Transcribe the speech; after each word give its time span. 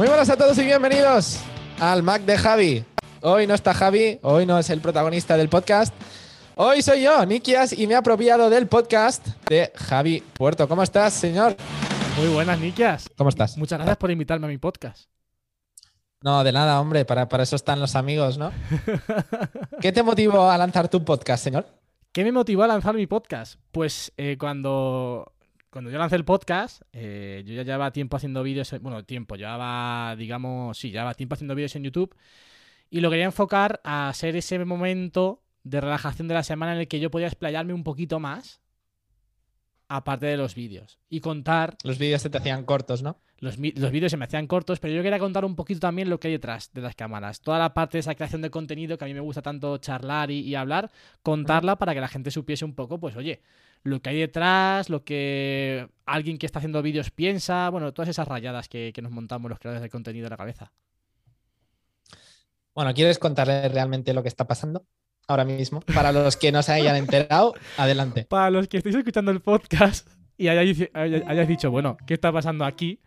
Muy 0.00 0.08
buenas 0.08 0.30
a 0.30 0.36
todos 0.38 0.56
y 0.56 0.64
bienvenidos 0.64 1.40
al 1.78 2.02
Mac 2.02 2.22
de 2.22 2.38
Javi. 2.38 2.82
Hoy 3.20 3.46
no 3.46 3.52
está 3.52 3.74
Javi, 3.74 4.18
hoy 4.22 4.46
no 4.46 4.58
es 4.58 4.70
el 4.70 4.80
protagonista 4.80 5.36
del 5.36 5.50
podcast. 5.50 5.94
Hoy 6.54 6.80
soy 6.80 7.02
yo, 7.02 7.26
Nikias, 7.26 7.74
y 7.74 7.86
me 7.86 7.92
he 7.92 7.96
apropiado 7.98 8.48
del 8.48 8.66
podcast 8.66 9.26
de 9.50 9.70
Javi 9.76 10.22
Puerto. 10.32 10.66
¿Cómo 10.66 10.82
estás, 10.82 11.12
señor? 11.12 11.54
Muy 12.16 12.28
buenas, 12.28 12.58
Nikias. 12.58 13.10
¿Cómo 13.14 13.28
estás? 13.28 13.58
Muchas 13.58 13.76
gracias 13.78 13.98
por 13.98 14.10
invitarme 14.10 14.46
a 14.46 14.48
mi 14.48 14.56
podcast. 14.56 15.10
No, 16.22 16.44
de 16.44 16.52
nada, 16.52 16.80
hombre, 16.80 17.04
para, 17.04 17.28
para 17.28 17.42
eso 17.42 17.56
están 17.56 17.78
los 17.78 17.94
amigos, 17.94 18.38
¿no? 18.38 18.52
¿Qué 19.82 19.92
te 19.92 20.02
motivó 20.02 20.50
a 20.50 20.56
lanzar 20.56 20.88
tu 20.88 21.04
podcast, 21.04 21.44
señor? 21.44 21.66
¿Qué 22.10 22.24
me 22.24 22.32
motivó 22.32 22.62
a 22.62 22.68
lanzar 22.68 22.94
mi 22.94 23.06
podcast? 23.06 23.60
Pues 23.70 24.14
eh, 24.16 24.38
cuando, 24.40 25.34
cuando 25.70 25.90
yo 25.90 25.98
lancé 25.98 26.16
el 26.16 26.24
podcast, 26.24 26.82
eh, 26.92 27.42
yo 27.46 27.54
ya 27.54 27.62
llevaba 27.62 27.92
tiempo 27.92 28.16
haciendo 28.16 28.42
vídeos, 28.42 28.74
bueno, 28.80 29.04
tiempo, 29.04 29.36
llevaba, 29.36 30.16
digamos, 30.16 30.76
sí, 30.76 30.90
llevaba 30.90 31.14
tiempo 31.14 31.34
haciendo 31.34 31.54
vídeos 31.54 31.76
en 31.76 31.84
YouTube 31.84 32.14
y 32.90 33.00
lo 33.00 33.08
quería 33.08 33.24
enfocar 33.24 33.80
a 33.84 34.12
ser 34.12 34.34
ese 34.34 34.62
momento 34.64 35.44
de 35.62 35.80
relajación 35.80 36.26
de 36.26 36.34
la 36.34 36.42
semana 36.42 36.74
en 36.74 36.80
el 36.80 36.88
que 36.88 36.98
yo 36.98 37.10
podía 37.10 37.28
explayarme 37.28 37.72
un 37.72 37.84
poquito 37.84 38.18
más, 38.18 38.60
aparte 39.88 40.26
de 40.26 40.36
los 40.36 40.56
vídeos, 40.56 40.98
y 41.08 41.20
contar... 41.20 41.76
Los 41.84 41.98
vídeos 41.98 42.22
se 42.22 42.30
te 42.30 42.38
hacían 42.38 42.64
cortos, 42.64 43.02
¿no? 43.02 43.20
Los, 43.38 43.56
los 43.58 43.90
vídeos 43.90 44.10
se 44.10 44.16
me 44.16 44.24
hacían 44.24 44.46
cortos, 44.46 44.80
pero 44.80 44.92
yo 44.92 45.02
quería 45.02 45.18
contar 45.18 45.44
un 45.44 45.56
poquito 45.56 45.80
también 45.80 46.10
lo 46.10 46.18
que 46.18 46.28
hay 46.28 46.34
detrás 46.34 46.72
de 46.72 46.80
las 46.82 46.94
cámaras. 46.94 47.40
Toda 47.40 47.58
la 47.58 47.72
parte 47.72 47.96
de 47.96 48.00
esa 48.00 48.14
creación 48.14 48.42
de 48.42 48.50
contenido 48.50 48.98
que 48.98 49.04
a 49.04 49.08
mí 49.08 49.14
me 49.14 49.20
gusta 49.20 49.40
tanto 49.40 49.78
charlar 49.78 50.30
y, 50.30 50.40
y 50.40 50.56
hablar, 50.56 50.90
contarla 51.22 51.76
para 51.76 51.94
que 51.94 52.00
la 52.00 52.08
gente 52.08 52.30
supiese 52.30 52.64
un 52.64 52.74
poco, 52.74 53.00
pues 53.00 53.16
oye, 53.16 53.40
lo 53.82 54.00
que 54.02 54.10
hay 54.10 54.18
detrás, 54.18 54.90
lo 54.90 55.04
que 55.04 55.88
alguien 56.06 56.38
que 56.38 56.46
está 56.46 56.58
haciendo 56.58 56.82
vídeos 56.82 57.10
piensa, 57.10 57.70
bueno, 57.70 57.92
todas 57.92 58.08
esas 58.08 58.28
rayadas 58.28 58.68
que, 58.68 58.92
que 58.94 59.02
nos 59.02 59.12
montamos 59.12 59.48
los 59.48 59.58
creadores 59.58 59.82
de 59.82 59.90
contenido 59.90 60.26
en 60.26 60.30
la 60.30 60.36
cabeza. 60.36 60.72
Bueno, 62.74 62.94
¿quieres 62.94 63.18
contarle 63.18 63.68
realmente 63.68 64.14
lo 64.14 64.22
que 64.22 64.28
está 64.28 64.46
pasando? 64.46 64.86
Ahora 65.26 65.44
mismo, 65.44 65.80
para 65.94 66.12
los 66.12 66.36
que 66.36 66.50
no 66.50 66.62
se 66.62 66.72
hayan 66.72 66.96
enterado, 66.96 67.54
adelante. 67.76 68.24
Para 68.24 68.50
los 68.50 68.68
que 68.68 68.78
estéis 68.78 68.96
escuchando 68.96 69.30
el 69.30 69.40
podcast 69.40 70.08
y 70.36 70.48
hayáis, 70.48 70.88
hayáis 70.94 71.48
dicho, 71.48 71.70
bueno, 71.70 71.96
¿qué 72.06 72.14
está 72.14 72.32
pasando 72.32 72.64
aquí? 72.64 73.00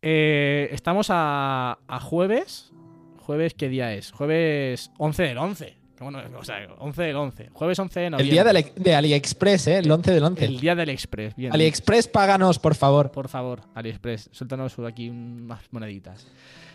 Eh, 0.00 0.68
estamos 0.72 1.08
a, 1.10 1.78
a, 1.86 2.00
jueves. 2.00 2.72
¿Jueves 3.18 3.54
qué 3.54 3.68
día 3.68 3.92
es? 3.92 4.12
Jueves 4.12 4.90
11 4.98 5.22
del 5.22 5.38
11. 5.38 5.79
Bueno, 6.00 6.18
o 6.38 6.44
sea, 6.44 6.66
11 6.78 7.02
del 7.02 7.16
11. 7.16 7.50
Jueves 7.52 7.78
11 7.78 8.00
de 8.00 8.10
noviembre. 8.10 8.38
El 8.38 8.52
día 8.52 8.62
de, 8.62 8.72
de 8.74 8.94
AliExpress, 8.94 9.66
¿eh? 9.66 9.78
El 9.78 9.90
11 9.90 10.12
del 10.12 10.24
11. 10.24 10.44
El 10.46 10.60
día 10.60 10.74
del 10.74 10.88
Express. 10.88 11.36
Bien. 11.36 11.52
AliExpress, 11.52 12.08
páganos, 12.08 12.58
por 12.58 12.74
favor. 12.74 13.10
Por 13.10 13.28
favor, 13.28 13.60
AliExpress. 13.74 14.30
Suéltanos 14.32 14.78
aquí 14.78 15.10
unas 15.10 15.60
moneditas. 15.70 16.26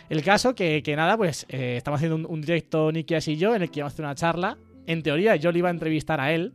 El 0.09 0.21
caso 0.23 0.53
que, 0.53 0.83
que 0.83 0.95
nada, 0.95 1.17
pues 1.17 1.47
eh, 1.49 1.75
estamos 1.77 1.97
haciendo 1.97 2.15
un, 2.17 2.25
un 2.27 2.41
directo 2.41 2.91
Nikias 2.91 3.27
y 3.27 3.37
yo 3.37 3.55
en 3.55 3.63
el 3.63 3.71
que 3.71 3.81
vamos 3.81 3.93
a 3.93 3.95
hacer 3.95 4.05
una 4.05 4.15
charla. 4.15 4.57
En 4.85 5.01
teoría 5.01 5.35
yo 5.35 5.51
le 5.51 5.57
iba 5.57 5.69
a 5.69 5.71
entrevistar 5.71 6.21
a 6.21 6.31
él, 6.31 6.53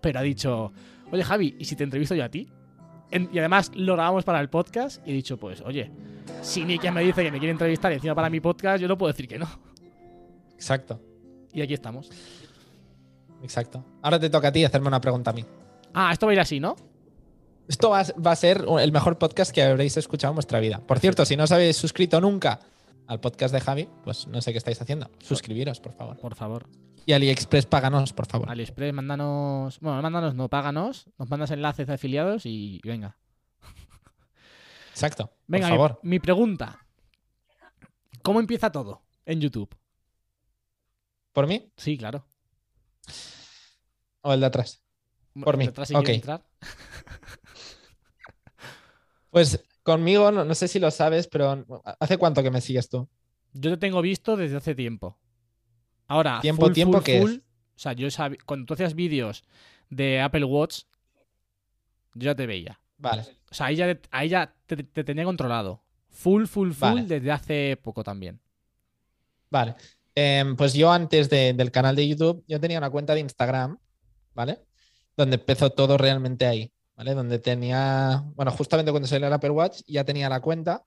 pero 0.00 0.18
ha 0.18 0.22
dicho, 0.22 0.72
oye 1.12 1.22
Javi, 1.22 1.56
¿y 1.58 1.66
si 1.66 1.76
te 1.76 1.84
entrevisto 1.84 2.14
yo 2.14 2.24
a 2.24 2.30
ti? 2.30 2.48
En, 3.10 3.28
y 3.30 3.38
además 3.38 3.70
lo 3.74 3.92
grabamos 3.92 4.24
para 4.24 4.40
el 4.40 4.48
podcast 4.48 5.06
y 5.06 5.10
he 5.10 5.14
dicho, 5.14 5.36
pues, 5.36 5.60
oye, 5.60 5.90
si 6.40 6.64
Nikias 6.64 6.94
me 6.94 7.02
dice 7.02 7.22
que 7.22 7.30
me 7.30 7.38
quiere 7.38 7.52
entrevistar 7.52 7.92
y 7.92 7.96
encima 7.96 8.14
para 8.14 8.30
mi 8.30 8.40
podcast, 8.40 8.80
yo 8.80 8.88
no 8.88 8.96
puedo 8.96 9.12
decir 9.12 9.28
que 9.28 9.38
no. 9.38 9.46
Exacto. 10.54 10.98
Y 11.56 11.62
aquí 11.62 11.72
estamos. 11.72 12.10
Exacto. 13.42 13.82
Ahora 14.02 14.20
te 14.20 14.28
toca 14.28 14.48
a 14.48 14.52
ti 14.52 14.62
hacerme 14.62 14.88
una 14.88 15.00
pregunta 15.00 15.30
a 15.30 15.32
mí. 15.32 15.42
Ah, 15.94 16.12
esto 16.12 16.26
va 16.26 16.32
a 16.32 16.34
ir 16.34 16.40
así, 16.40 16.60
¿no? 16.60 16.76
Esto 17.66 17.88
va, 17.88 18.02
va, 18.24 18.32
a 18.32 18.36
ser 18.36 18.66
el 18.78 18.92
mejor 18.92 19.16
podcast 19.16 19.52
que 19.52 19.62
habréis 19.62 19.96
escuchado 19.96 20.32
en 20.32 20.36
vuestra 20.36 20.60
vida. 20.60 20.82
Por 20.86 20.98
cierto, 20.98 21.24
si 21.24 21.34
no 21.34 21.44
os 21.44 21.52
habéis 21.52 21.78
suscrito 21.78 22.20
nunca 22.20 22.60
al 23.06 23.20
podcast 23.20 23.54
de 23.54 23.62
Javi, 23.62 23.88
pues 24.04 24.26
no 24.26 24.42
sé 24.42 24.52
qué 24.52 24.58
estáis 24.58 24.82
haciendo. 24.82 25.10
Suscribiros, 25.18 25.80
por 25.80 25.94
favor. 25.94 26.18
Por 26.18 26.34
favor. 26.34 26.66
Y 27.06 27.14
AliExpress, 27.14 27.64
páganos, 27.64 28.12
por 28.12 28.26
favor. 28.26 28.50
AliExpress, 28.50 28.92
mándanos. 28.92 29.80
Bueno, 29.80 30.02
mándanos, 30.02 30.34
no, 30.34 30.50
páganos. 30.50 31.06
Nos 31.16 31.30
mandas 31.30 31.52
enlaces 31.52 31.86
de 31.86 31.94
afiliados 31.94 32.44
y 32.44 32.82
venga. 32.84 33.16
Exacto. 34.90 35.32
Venga, 35.46 35.68
por 35.68 35.76
favor. 35.78 36.00
Mi, 36.02 36.10
mi 36.10 36.18
pregunta. 36.20 36.84
¿Cómo 38.22 38.40
empieza 38.40 38.70
todo 38.70 39.00
en 39.24 39.40
YouTube? 39.40 39.74
¿Por 41.36 41.46
mí? 41.46 41.70
Sí, 41.76 41.98
claro. 41.98 42.26
¿O 44.22 44.32
el 44.32 44.40
de 44.40 44.46
atrás? 44.46 44.82
Por 45.44 45.58
mí. 45.58 45.66
Atrás, 45.66 45.88
si 45.88 45.94
ok. 45.94 46.08
entrar. 46.08 46.46
pues 49.30 49.62
conmigo, 49.82 50.32
no, 50.32 50.46
no, 50.46 50.54
sé 50.54 50.66
si 50.66 50.78
lo 50.78 50.90
sabes, 50.90 51.28
pero 51.28 51.66
¿hace 52.00 52.16
cuánto 52.16 52.42
que 52.42 52.50
me 52.50 52.62
sigues 52.62 52.88
tú? 52.88 53.06
Yo 53.52 53.70
te 53.72 53.76
tengo 53.76 54.00
visto 54.00 54.34
desde 54.34 54.56
hace 54.56 54.74
tiempo. 54.74 55.18
Ahora, 56.06 56.40
tiempo, 56.40 56.64
full, 56.64 56.72
tiempo 56.72 57.02
que 57.02 57.20
O 57.20 57.28
sea, 57.74 57.92
yo 57.92 58.10
sabía, 58.10 58.38
cuando 58.46 58.64
tú 58.64 58.72
hacías 58.72 58.94
vídeos 58.94 59.44
de 59.90 60.22
Apple 60.22 60.44
Watch, 60.44 60.84
yo 62.14 62.30
ya 62.30 62.34
te 62.34 62.46
veía. 62.46 62.80
Vale. 62.96 63.24
O 63.50 63.54
sea, 63.54 63.66
ahí 63.66 63.76
ya, 63.76 64.00
ahí 64.10 64.30
ya 64.30 64.54
te, 64.64 64.78
te, 64.78 65.04
tenía 65.04 65.24
controlado. 65.24 65.82
Full, 66.08 66.46
full, 66.46 66.70
full 66.70 66.88
vale. 66.88 67.02
desde 67.02 67.30
hace 67.30 67.76
poco 67.76 68.02
también. 68.02 68.40
Vale. 69.50 69.74
Eh, 70.18 70.44
pues 70.56 70.72
yo 70.72 70.90
antes 70.90 71.28
de, 71.28 71.52
del 71.52 71.70
canal 71.70 71.94
de 71.94 72.08
YouTube, 72.08 72.42
yo 72.48 72.58
tenía 72.58 72.78
una 72.78 72.90
cuenta 72.90 73.14
de 73.14 73.20
Instagram, 73.20 73.78
¿vale? 74.34 74.60
Donde 75.16 75.36
empezó 75.36 75.70
todo 75.70 75.98
realmente 75.98 76.46
ahí, 76.46 76.72
¿vale? 76.96 77.14
Donde 77.14 77.38
tenía, 77.38 78.24
bueno, 78.34 78.50
justamente 78.50 78.90
cuando 78.90 79.06
salió 79.06 79.26
el 79.26 79.32
Apple 79.32 79.50
Watch, 79.50 79.82
ya 79.86 80.04
tenía 80.04 80.28
la 80.30 80.40
cuenta 80.40 80.82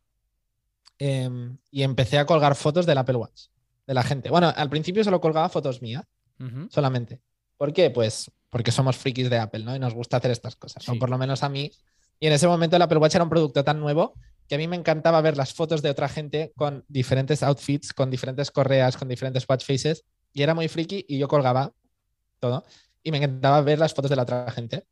eh, 0.97 1.29
y 1.71 1.83
empecé 1.83 2.17
a 2.17 2.25
colgar 2.25 2.55
fotos 2.55 2.85
del 2.85 2.97
Apple 2.97 3.17
Watch, 3.17 3.43
de 3.87 3.93
la 3.93 4.03
gente. 4.03 4.29
Bueno, 4.29 4.51
al 4.55 4.69
principio 4.69 5.03
solo 5.03 5.21
colgaba 5.21 5.47
fotos 5.49 5.81
mías, 5.81 6.03
uh 6.39 6.43
-huh. 6.43 6.69
solamente. 6.71 7.21
¿Por 7.57 7.71
qué? 7.71 7.89
Pues 7.91 8.31
porque 8.49 8.71
somos 8.71 8.97
frikis 8.97 9.29
de 9.29 9.37
Apple, 9.37 9.63
¿no? 9.63 9.75
Y 9.75 9.79
nos 9.79 9.93
gusta 9.93 10.17
hacer 10.17 10.31
estas 10.31 10.55
cosas, 10.55 10.83
Sí. 10.83 10.91
o 10.91 10.97
por 10.99 11.09
lo 11.11 11.17
menos 11.19 11.43
a 11.43 11.49
mí. 11.49 11.71
Y 12.19 12.25
en 12.27 12.33
ese 12.33 12.47
momento 12.47 12.75
el 12.75 12.81
Apple 12.81 12.97
Watch 12.97 13.13
era 13.15 13.23
un 13.23 13.29
producto 13.29 13.63
tan 13.63 13.79
nuevo 13.79 14.15
que 14.49 14.55
a 14.55 14.57
mí 14.57 14.67
me 14.67 14.75
encantaba 14.75 15.21
ver 15.21 15.37
las 15.37 15.53
fotos 15.53 15.83
de 15.83 15.91
otra 15.91 16.09
gente 16.09 16.51
con 16.57 16.83
diferentes 16.87 17.43
outfits, 17.43 17.93
con 17.93 18.09
diferentes 18.09 18.49
correas, 18.49 18.97
con 18.97 19.07
diferentes 19.07 19.45
watch 19.47 19.63
faces. 19.63 20.03
Y 20.33 20.41
era 20.41 20.55
muy 20.55 20.67
friki 20.67 21.05
y 21.07 21.19
yo 21.19 21.27
colgaba 21.27 21.71
todo. 22.39 22.65
Y 23.03 23.11
me 23.11 23.17
encantaba 23.17 23.61
ver 23.61 23.77
las 23.77 23.93
fotos 23.93 24.09
de 24.09 24.15
la 24.15 24.23
otra 24.23 24.51
gente. 24.51 24.85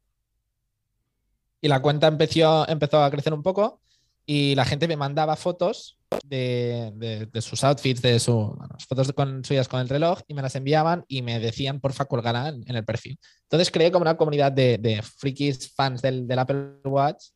Y 1.60 1.68
la 1.68 1.82
cuenta 1.82 2.08
empezó, 2.08 2.70
empezó 2.70 3.04
a 3.04 3.10
crecer 3.10 3.34
un 3.34 3.42
poco 3.42 3.82
y 4.28 4.54
la 4.54 4.64
gente 4.64 4.88
me 4.88 4.96
mandaba 4.96 5.36
fotos 5.36 5.98
de, 6.24 6.92
de, 7.32 7.42
sus 7.42 7.64
outfits, 7.64 8.02
de 8.02 8.20
sus 8.20 8.56
bueno, 8.56 8.76
fotos 8.88 9.12
con, 9.14 9.44
suyas 9.44 9.68
con 9.68 9.80
el 9.80 9.90
reloj 9.90 10.20
y 10.28 10.36
me 10.36 10.44
las 10.44 10.56
enviaban 10.56 11.04
y 11.08 11.24
me 11.24 11.40
decían, 11.40 11.80
porfa, 11.80 12.06
colgará 12.06 12.50
en, 12.50 12.64
en 12.68 12.76
el 12.76 12.86
perfil. 12.86 13.18
Entonces 13.44 13.72
creé 13.72 13.92
como 13.92 14.04
una 14.04 14.18
comunidad 14.18 14.52
de, 14.52 14.78
de 14.78 15.02
frikis 15.02 15.74
fans 15.74 16.04
del, 16.04 16.28
Apple 16.38 16.82
Watch 16.84 17.30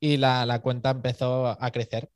y 0.00 0.16
la, 0.16 0.46
la, 0.46 0.60
cuenta 0.60 0.90
empezó 0.90 1.46
a 1.48 1.70
crecer. 1.70 2.10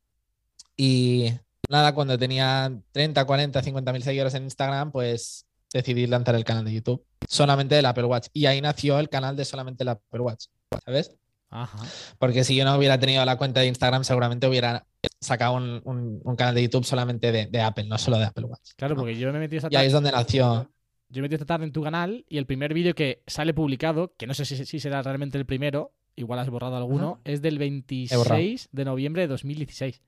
Y 0.77 1.33
nada, 1.69 1.95
cuando 1.95 2.19
tenía 2.19 2.73
30, 2.93 3.25
40, 3.25 3.63
50 3.63 3.93
mil 3.93 4.03
seguidores 4.03 4.35
en 4.35 4.45
Instagram, 4.45 4.93
pues 4.93 5.47
decidí 5.73 6.07
lanzar 6.07 6.35
el 6.35 6.45
canal 6.45 6.65
de 6.65 6.73
YouTube 6.73 7.05
solamente 7.29 7.75
del 7.75 7.87
Apple 7.87 8.05
Watch. 8.05 8.29
Y 8.33 8.47
ahí 8.47 8.61
nació 8.61 8.99
el 8.99 9.09
canal 9.09 9.37
de 9.37 9.45
solamente 9.45 9.85
el 9.85 9.91
Apple 9.91 10.21
Watch, 10.21 10.47
¿sabes? 10.85 11.17
Ajá. 11.51 11.79
Porque 12.19 12.45
si 12.45 12.55
yo 12.55 12.65
no 12.65 12.77
hubiera 12.77 12.99
tenido 12.99 13.25
la 13.25 13.37
cuenta 13.37 13.61
de 13.61 13.67
Instagram, 13.67 14.05
seguramente 14.05 14.47
hubiera 14.47 14.87
sacado 15.21 15.55
un, 15.55 15.81
un, 15.85 16.21
un 16.23 16.37
canal 16.37 16.55
de 16.55 16.63
YouTube 16.63 16.85
solamente 16.85 17.33
de, 17.33 17.47
de, 17.47 17.61
Apple, 17.61 17.85
no 17.85 17.99
solo 17.99 18.19
de 18.19 18.25
Apple 18.25 18.45
Watch. 18.45 18.71
Claro, 18.77 18.97
porque 18.97 19.17
yo 19.17 19.33
me 19.33 19.39
metí 19.39 19.57
esta 19.57 19.69
Y 19.71 19.77
ahí 19.77 19.87
es 19.87 19.93
donde 19.93 20.13
nació. 20.13 20.71
Yo 21.09 21.17
me 21.17 21.23
metí 21.23 21.35
esta 21.35 21.47
tarde 21.47 21.65
en 21.65 21.73
tu 21.73 21.83
canal 21.83 22.25
y 22.29 22.39
el 22.39 22.47
primer 22.47 22.73
vídeo 22.73 22.95
que 22.95 23.23
sale 23.27 23.53
publicado, 23.53 24.15
que 24.17 24.29
no 24.29 24.35
sé 24.35 24.45
si, 24.45 24.65
si, 24.65 24.79
será 24.79 25.03
realmente 25.03 25.39
el 25.39 25.47
primero, 25.47 25.93
igual 26.16 26.38
has 26.41 26.50
borrado 26.50 26.76
alguno, 26.76 27.12
Ajá. 27.12 27.21
es 27.25 27.43
del 27.43 27.59
26 27.59 28.69
de 28.72 28.84
noviembre 28.84 29.22
de 29.22 29.28
2016. 29.28 30.03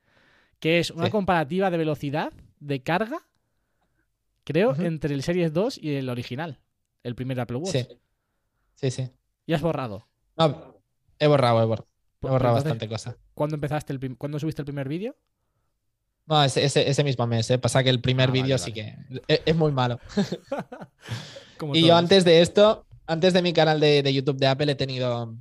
Que 0.58 0.78
es 0.78 0.90
una 0.90 1.06
Sí. 1.06 1.10
comparativa 1.12 1.70
de 1.70 1.76
velocidad 1.78 2.32
de 2.60 2.82
carga, 2.82 3.18
creo, 4.44 4.74
entre 4.76 5.14
el 5.14 5.22
Series 5.22 5.52
2 5.52 5.78
y 5.78 5.94
el 5.94 6.08
original, 6.08 6.60
el 7.02 7.14
primer 7.14 7.40
Apple 7.40 7.56
Watch. 7.56 7.72
Sí. 7.72 7.86
Sí, 8.74 8.90
sí. 8.90 9.10
Y 9.46 9.52
has 9.54 9.62
borrado. 9.62 10.06
No, 10.36 10.76
he 11.18 11.26
borrado, 11.26 11.62
he 11.62 11.66
borrado. 11.66 11.86
He 11.88 12.20
Pues, 12.20 12.30
borrado 12.32 12.56
entonces, 12.58 12.72
bastante 12.78 12.88
cosa. 12.88 13.16
¿Cuándo 13.34 13.56
empezaste 13.56 13.92
el 13.92 14.16
¿Cuándo 14.16 14.38
subiste 14.38 14.62
el 14.62 14.66
primer 14.66 14.88
vídeo? 14.88 15.16
No, 16.26 16.42
ese, 16.44 16.64
ese, 16.64 16.88
ese 16.88 17.02
mismo 17.02 17.26
mes, 17.26 17.50
¿eh? 17.50 17.58
Pasa 17.58 17.82
que 17.82 17.90
el 17.90 18.00
primer 18.00 18.28
Ah, 18.28 18.32
vídeo 18.32 18.54
vale. 18.56 18.58
sí 18.58 18.72
que 18.72 18.94
es, 19.26 19.40
es 19.44 19.56
muy 19.56 19.72
malo. 19.72 19.98
Como 21.58 21.74
Y 21.74 21.86
yo 21.86 21.96
antes 21.96 22.24
de 22.24 22.40
esto, 22.40 22.86
antes 23.06 23.32
de 23.32 23.42
mi 23.42 23.52
canal 23.52 23.80
de, 23.80 24.02
de 24.04 24.14
YouTube 24.14 24.38
de 24.38 24.46
Apple, 24.46 24.70
he 24.70 24.74
tenido 24.76 25.34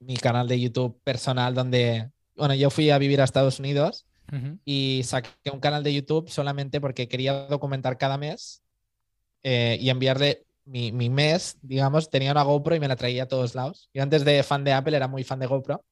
mi 0.00 0.16
canal 0.16 0.48
de 0.48 0.60
YouTube 0.60 1.00
personal 1.02 1.54
donde, 1.54 2.10
bueno, 2.36 2.54
yo 2.54 2.70
fui 2.70 2.90
a 2.90 2.98
vivir 2.98 3.20
a 3.20 3.24
Estados 3.24 3.58
Unidos 3.58 4.06
Ujú. 4.32 4.58
y 4.64 5.02
saqué 5.04 5.50
un 5.52 5.60
canal 5.60 5.82
de 5.82 5.94
YouTube 5.94 6.28
solamente 6.28 6.80
porque 6.80 7.08
quería 7.08 7.46
documentar 7.46 7.98
cada 7.98 8.18
mes 8.18 8.62
eh, 9.42 9.78
y 9.80 9.90
enviarle 9.90 10.44
mi, 10.64 10.92
mi 10.92 11.08
mes, 11.08 11.56
digamos, 11.62 12.10
tenía 12.10 12.32
una 12.32 12.42
GoPro 12.42 12.74
y 12.74 12.80
me 12.80 12.88
la 12.88 12.96
traía 12.96 13.24
a 13.24 13.28
todos 13.28 13.54
lados. 13.54 13.88
Yo 13.94 14.02
antes 14.02 14.24
de 14.24 14.42
fan 14.42 14.64
de 14.64 14.72
Apple 14.72 14.96
era 14.96 15.08
muy 15.08 15.24
fan 15.24 15.38
de 15.38 15.46
GoPro 15.46 15.84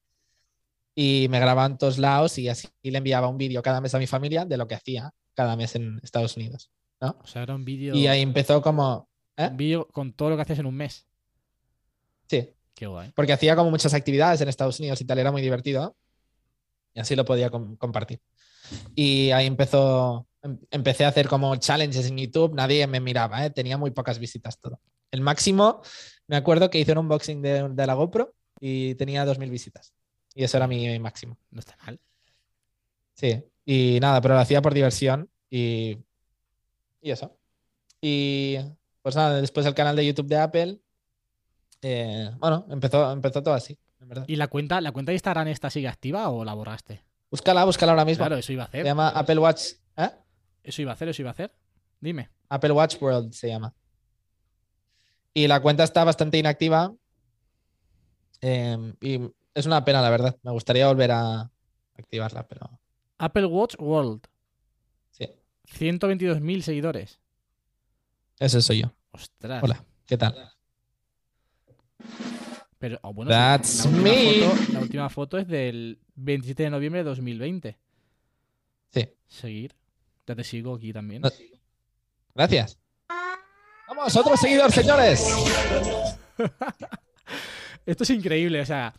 y 0.95 1.27
me 1.31 1.41
grababa 1.41 1.67
en 1.67 1.79
todos 1.79 1.99
lados 1.99 2.39
y 2.39 2.49
así 2.49 2.69
le 2.83 2.99
enviaba 2.99 3.29
un 3.29 3.39
vídeo 3.39 3.63
cada 3.63 3.81
mes 3.81 3.95
a 3.95 3.99
mi 3.99 4.07
familia 4.07 4.45
de 4.45 4.57
lo 4.57 4.67
que 4.69 4.75
hacía 4.75 5.13
cada 5.35 5.57
mes 5.57 5.75
en 5.75 6.01
Estados 6.03 6.37
Unidos. 6.37 6.71
¿no? 7.01 7.17
O 7.23 7.27
sea, 7.27 7.43
era 7.43 7.55
un 7.55 7.65
vídeo. 7.65 7.95
Y 7.95 8.07
ahí 8.07 8.23
empezó 8.23 8.63
como... 8.63 9.09
¿eh? 9.37 9.49
Un 9.51 9.57
vídeo 9.57 9.89
con 9.89 10.13
todo 10.13 10.31
lo 10.31 10.37
que 10.37 10.43
hacías 10.43 10.59
en 10.59 10.67
un 10.67 10.75
mes. 10.75 11.06
Qué 12.77 12.87
guay. 12.87 13.11
porque 13.17 13.33
hacía 13.33 13.57
como 13.57 13.71
muchas 13.71 13.95
actividades 13.95 14.41
en 14.43 14.49
Estados 14.49 14.79
Unidos 14.79 15.01
y 15.01 15.05
tal, 15.07 15.19
era 15.19 15.33
muy 15.33 15.43
divertido. 15.43 15.97
Y 16.95 17.01
así 17.01 17.17
lo 17.17 17.25
podía 17.25 17.51
com- 17.51 17.77
compartir. 17.77 18.21
Y 18.95 19.31
ahí 19.31 19.47
empezó, 19.47 20.27
em- 20.43 20.59
empecé 20.71 21.05
a 21.05 21.09
hacer 21.09 21.27
como 21.27 21.57
challenges 21.57 22.07
en 22.07 22.19
YouTube, 22.19 22.55
nadie 22.55 22.87
me 22.87 23.01
miraba, 23.01 23.45
¿eh? 23.45 23.51
tenía 23.51 23.77
muy 23.79 23.91
pocas 23.93 24.19
visitas 24.19 24.59
todo. 24.61 24.81
El 25.11 25.21
máximo, 25.23 25.81
me 26.29 26.37
acuerdo 26.37 26.69
que 26.71 26.79
hice 26.79 26.93
un 26.93 26.99
unboxing 26.99 27.41
de, 27.43 27.69
de 27.71 27.87
la 27.87 27.95
GoPro 27.95 28.35
y 28.61 28.95
tenía 28.97 29.25
2.000 29.25 29.51
visitas. 29.51 29.93
Y 30.35 30.45
eso 30.45 30.57
era 30.59 30.67
mi 30.67 30.99
máximo. 30.99 31.39
No 31.51 31.61
está 31.61 31.77
mal. 31.87 31.99
Sí, 33.15 33.43
y 33.65 33.99
nada, 34.01 34.21
pero 34.21 34.35
lo 34.35 34.41
hacía 34.41 34.61
por 34.61 34.75
diversión 34.75 35.31
y, 35.49 35.97
y 37.01 37.11
eso. 37.11 37.39
Y 38.01 38.59
pues 39.03 39.17
nada, 39.17 39.41
después 39.41 39.65
el 39.67 39.75
canal 39.75 39.97
de 39.97 40.07
YouTube 40.07 40.27
de 40.27 40.37
Apple, 40.37 40.81
eh, 41.83 42.31
bueno, 42.39 42.67
empezó, 42.71 43.11
empezó 43.13 43.43
todo 43.43 43.55
así, 43.55 43.79
en 44.01 44.09
verdad. 44.09 44.25
¿Y 44.29 44.37
la 44.37 44.49
cuenta, 44.49 44.81
la 44.81 44.93
cuenta 44.93 45.11
de 45.11 45.15
Instagram 45.17 45.49
esta 45.49 45.71
sigue 45.71 45.89
activa 45.89 46.29
o 46.31 46.45
la 46.45 46.55
borraste? 46.55 47.03
Búscala, 47.31 47.65
búscala 47.65 47.93
ahora 47.93 48.05
mismo. 48.05 48.23
Claro, 48.25 48.37
eso 48.37 48.53
iba 48.53 48.65
a 48.65 48.67
Se 48.67 48.79
hacer. 48.79 48.85
llama 48.87 49.09
Apple 49.11 49.39
Watch, 49.39 49.63
¿eh? 49.97 50.11
Eso 50.63 50.83
iba 50.83 50.93
a 50.93 50.95
hacer, 50.95 51.09
eso 51.09 51.23
iba 51.23 51.31
a 51.31 51.33
hacer. 51.33 51.55
Dime. 52.01 52.31
Apple 52.49 52.73
Watch 52.73 53.01
World 53.01 53.33
se 53.33 53.49
llama. 53.49 53.75
Y 55.35 55.47
la 55.49 55.61
cuenta 55.61 55.85
está 55.85 56.05
bastante 56.05 56.39
inactiva. 56.39 56.95
eh, 58.41 58.95
y 59.01 59.21
es 59.55 59.67
una 59.67 59.85
pena, 59.85 60.03
la 60.03 60.11
verdad. 60.11 60.37
Me 60.43 60.51
gustaría 60.53 60.87
volver 60.87 61.11
a 61.13 61.51
activarla, 61.99 62.47
pero 62.47 62.81
Apple 63.19 63.47
Watch 63.47 63.75
World. 63.79 64.27
sí, 65.11 65.27
122.000 65.79 66.61
seguidores. 66.63 67.19
ese 68.39 68.61
soy 68.63 68.83
yo. 68.83 68.93
Ostras. 69.13 69.63
Hola, 69.63 69.85
¿qué 70.07 70.17
tal? 70.19 70.53
Pero, 72.79 72.99
oh, 73.03 73.13
bueno, 73.13 73.31
That's 73.31 73.87
la, 73.87 73.91
última 73.91 74.09
foto, 74.49 74.73
la 74.73 74.81
última 74.81 75.09
foto 75.09 75.39
es 75.39 75.49
del 75.49 75.99
27 76.15 76.65
de 76.65 76.71
noviembre 76.71 77.01
de 77.01 77.05
2020. 77.09 77.79
Sí, 78.93 79.09
Seguir. 79.27 79.75
Ya 80.27 80.35
te 80.35 80.45
sigo 80.45 80.75
aquí 80.75 80.93
también. 80.93 81.23
No- 81.23 81.31
gracias. 82.35 82.79
Vamos, 83.89 84.17
otro 84.17 84.37
seguidor, 84.37 84.73
señores. 84.73 85.25
Esto 87.87 88.03
es 88.03 88.11
increíble, 88.11 88.61
o 88.61 88.67
sea, 88.67 88.93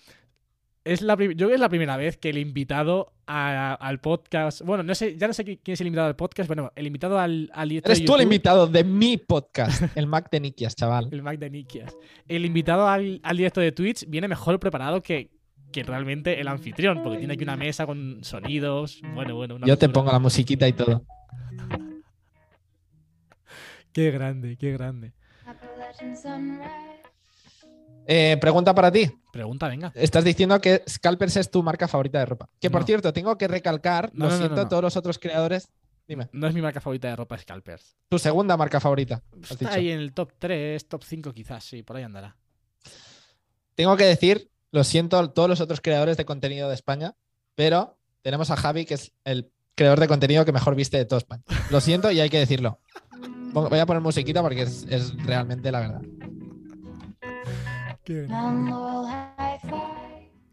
es 0.87 1.01
la 1.01 1.15
yo 1.15 1.33
creo 1.35 1.47
que 1.49 1.53
es 1.55 1.59
la 1.59 1.69
primera 1.69 1.97
vez 1.97 2.17
que 2.17 2.29
el 2.29 2.37
invitado 2.37 3.13
a- 3.27 3.73
al 3.73 3.99
podcast, 3.99 4.61
bueno, 4.61 4.83
no 4.83 4.95
sé, 4.95 5.17
ya 5.17 5.27
no 5.27 5.33
sé 5.33 5.45
qui- 5.45 5.59
quién 5.63 5.73
es 5.73 5.81
el 5.81 5.87
invitado 5.87 6.07
al 6.07 6.15
podcast, 6.15 6.47
bueno, 6.47 6.71
el 6.75 6.87
invitado 6.87 7.19
al, 7.19 7.49
al 7.53 7.69
directo 7.69 7.89
Eres 7.89 7.99
de 7.99 8.05
tú 8.05 8.15
el 8.15 8.21
invitado 8.23 8.67
de 8.67 8.83
mi 8.83 9.17
podcast, 9.17 9.95
el 9.97 10.07
Mac 10.07 10.29
de 10.31 10.39
Nikias, 10.39 10.75
chaval. 10.75 11.09
el 11.11 11.21
Mac 11.23 11.37
de 11.39 11.49
Nikias. 11.49 11.95
El 12.27 12.45
invitado 12.45 12.87
al, 12.87 13.19
al 13.23 13.37
directo 13.37 13.59
de 13.61 13.71
Twitch 13.71 14.05
viene 14.07 14.27
mejor 14.27 14.59
preparado 14.59 15.01
que, 15.01 15.31
que 15.71 15.83
realmente 15.83 16.39
el 16.39 16.47
anfitrión, 16.47 17.03
porque 17.03 17.17
tiene 17.19 17.33
aquí 17.33 17.43
una 17.43 17.57
mesa 17.57 17.85
con 17.85 18.23
sonidos, 18.23 19.01
bueno, 19.13 19.35
bueno, 19.35 19.55
una 19.55 19.67
Yo 19.67 19.77
te 19.77 19.89
pongo 19.89 20.11
la 20.11 20.19
musiquita 20.19 20.67
y 20.67 20.73
todo. 20.73 21.03
Qué 23.91 24.11
grande, 24.11 24.57
qué 24.57 24.71
grande. 24.71 25.13
Eh, 28.09 28.37
pregunta 28.39 28.73
para 28.73 28.89
ti. 28.91 29.11
Pregunta, 29.33 29.67
venga. 29.67 29.91
Estás 29.93 30.23
diciendo 30.23 30.59
que 30.61 30.81
Scalpers 30.87 31.35
es 31.35 31.51
tu 31.51 31.61
marca 31.61 31.87
favorita 31.89 32.19
de 32.19 32.25
ropa. 32.25 32.49
Que 32.59 32.69
por 32.71 32.81
No. 32.81 32.87
cierto, 32.87 33.11
tengo 33.11 33.37
que 33.37 33.47
recalcar, 33.49 34.11
No, 34.13 34.25
lo 34.25 34.31
no, 34.31 34.37
siento, 34.37 34.67
todos 34.67 34.81
los 34.81 34.95
otros 34.95 35.19
creadores. 35.19 35.67
Dime, 36.07 36.29
No 36.31 36.47
es 36.47 36.53
mi 36.53 36.61
marca 36.61 36.79
favorita 36.79 37.09
de 37.09 37.17
ropa 37.17 37.37
Scalpers. 37.37 37.97
tu 38.07 38.17
segunda 38.17 38.55
marca 38.55 38.79
favorita. 38.79 39.21
Está 39.41 39.55
dicho. 39.55 39.71
ahí 39.71 39.91
en 39.91 39.99
el 39.99 40.13
top 40.13 40.31
3, 40.39 40.87
top 40.87 41.03
5 41.03 41.33
quizás, 41.33 41.65
sí, 41.65 41.83
por 41.83 41.97
ahí 41.97 42.03
andará. 42.03 42.37
Tengo 43.75 43.97
que 43.97 44.05
decir, 44.05 44.49
lo 44.71 44.83
siento 44.85 45.19
a 45.19 45.33
todos 45.33 45.49
los 45.49 45.59
otros 45.59 45.81
creadores 45.81 46.15
de 46.15 46.23
contenido 46.25 46.69
de 46.69 46.75
España, 46.75 47.15
pero 47.55 47.97
tenemos 48.21 48.49
a 48.51 48.55
Javi, 48.55 48.85
que 48.85 48.93
es 48.93 49.11
el 49.25 49.51
creador 49.75 49.99
de 49.99 50.07
contenido 50.07 50.45
que 50.45 50.51
mejor 50.53 50.75
viste 50.75 50.95
de 50.97 51.05
todo 51.05 51.17
España. 51.19 51.43
Lo 51.69 51.81
siento 51.81 52.09
y 52.09 52.19
hay 52.21 52.29
que 52.29 52.39
decirlo. 52.39 52.79
Voy 53.53 53.79
a 53.79 53.85
poner 53.85 54.01
musiquita 54.01 54.41
porque 54.41 54.61
es, 54.63 54.85
es 54.89 55.13
realmente 55.25 55.71
la 55.71 55.79
verdad. 55.81 56.01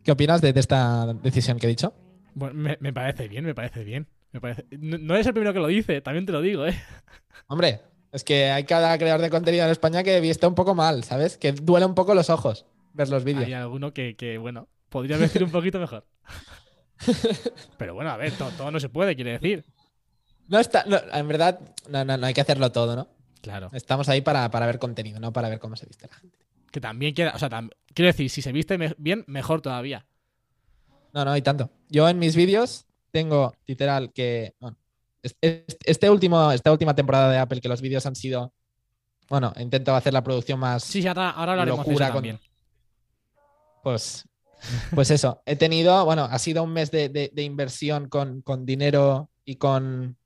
¿Qué 0.02 0.12
opinas 0.12 0.40
de, 0.40 0.52
de 0.52 0.60
esta 0.60 1.12
decisión 1.14 1.58
que 1.58 1.66
he 1.66 1.70
dicho? 1.70 1.94
Bueno, 2.34 2.54
me, 2.54 2.76
me 2.80 2.92
parece 2.92 3.28
bien, 3.28 3.44
me 3.44 3.54
parece 3.54 3.84
bien. 3.84 4.08
Me 4.32 4.40
parece... 4.40 4.66
No, 4.72 4.98
no 4.98 5.14
eres 5.14 5.26
el 5.26 5.32
primero 5.32 5.52
que 5.52 5.60
lo 5.60 5.68
dice, 5.68 6.00
también 6.00 6.26
te 6.26 6.32
lo 6.32 6.40
digo, 6.40 6.66
¿eh? 6.66 6.74
Hombre, 7.46 7.80
es 8.12 8.24
que 8.24 8.50
hay 8.50 8.64
cada 8.64 8.96
creador 8.98 9.20
de 9.20 9.30
contenido 9.30 9.64
en 9.64 9.70
España 9.70 10.02
que 10.02 10.20
viste 10.20 10.46
un 10.46 10.54
poco 10.56 10.74
mal, 10.74 11.04
¿sabes? 11.04 11.38
Que 11.38 11.52
duele 11.52 11.86
un 11.86 11.94
poco 11.94 12.14
los 12.14 12.30
ojos 12.30 12.66
ver 12.92 13.08
los 13.08 13.24
vídeos. 13.24 13.44
Hay 13.46 13.52
alguno 13.52 13.92
que, 13.92 14.16
que, 14.16 14.38
bueno, 14.38 14.68
podría 14.88 15.16
vestir 15.16 15.44
un 15.44 15.50
poquito 15.50 15.78
mejor. 15.78 16.06
Pero 17.78 17.94
bueno, 17.94 18.10
a 18.10 18.16
ver, 18.16 18.32
to- 18.32 18.50
todo, 18.56 18.70
no 18.70 18.80
se 18.80 18.88
puede, 18.88 19.14
quiere 19.14 19.32
decir. 19.38 19.64
No 20.48 20.58
está, 20.58 20.84
no, 20.86 20.98
en 21.12 21.28
verdad, 21.28 21.60
no, 21.88 22.04
no, 22.04 22.16
no 22.16 22.26
hay 22.26 22.34
que 22.34 22.40
hacerlo 22.40 22.70
todo, 22.72 22.94
¿no? 22.96 23.08
Claro. 23.40 23.70
Estamos 23.72 24.08
ahí 24.08 24.20
para, 24.20 24.50
para 24.50 24.66
ver 24.66 24.78
contenido, 24.78 25.18
no 25.20 25.32
para 25.32 25.48
ver 25.48 25.58
cómo 25.58 25.76
se 25.76 25.86
viste 25.86 26.06
la 26.08 26.14
gente. 26.16 26.38
Que 26.74 26.80
también 26.80 27.14
queda, 27.14 27.30
o 27.36 27.38
sea, 27.38 27.48
tam- 27.48 27.70
quiero 27.94 28.08
decir, 28.08 28.28
si 28.28 28.42
se 28.42 28.50
viste 28.50 28.76
me- 28.78 28.96
bien, 28.98 29.22
mejor 29.28 29.60
todavía. 29.60 30.04
No, 31.12 31.24
no 31.24 31.30
hay 31.30 31.40
tanto. 31.40 31.70
Yo 31.88 32.08
en 32.08 32.18
mis 32.18 32.34
vídeos 32.34 32.84
tengo 33.12 33.54
literal 33.64 34.12
que. 34.12 34.56
bueno, 34.58 34.76
este 35.22 36.10
último, 36.10 36.50
esta 36.50 36.72
última 36.72 36.96
temporada 36.96 37.30
de 37.30 37.38
Apple, 37.38 37.60
que 37.60 37.68
los 37.68 37.80
vídeos 37.80 38.04
han 38.06 38.16
sido. 38.16 38.52
Bueno, 39.28 39.52
intento 39.60 39.94
hacer 39.94 40.12
la 40.12 40.24
producción 40.24 40.58
más. 40.58 40.82
Sí, 40.82 41.00
sí, 41.00 41.06
ahora, 41.06 41.30
ahora 41.30 41.52
hablaremos 41.52 41.86
de 41.86 41.92
Locura 41.92 42.06
eso 42.06 42.12
con- 42.12 42.16
también. 42.22 42.40
Pues, 43.84 44.28
pues 44.94 45.10
eso. 45.12 45.40
He 45.46 45.54
tenido. 45.54 46.04
Bueno, 46.04 46.24
ha 46.24 46.38
sido 46.40 46.64
un 46.64 46.72
mes 46.72 46.90
de, 46.90 47.08
de- 47.08 47.30
de 47.32 47.42
inversión 47.44 48.08
con, 48.08 48.42
con 48.42 48.66
dinero 48.66 49.30
y 49.44 49.56
con, 49.56 50.16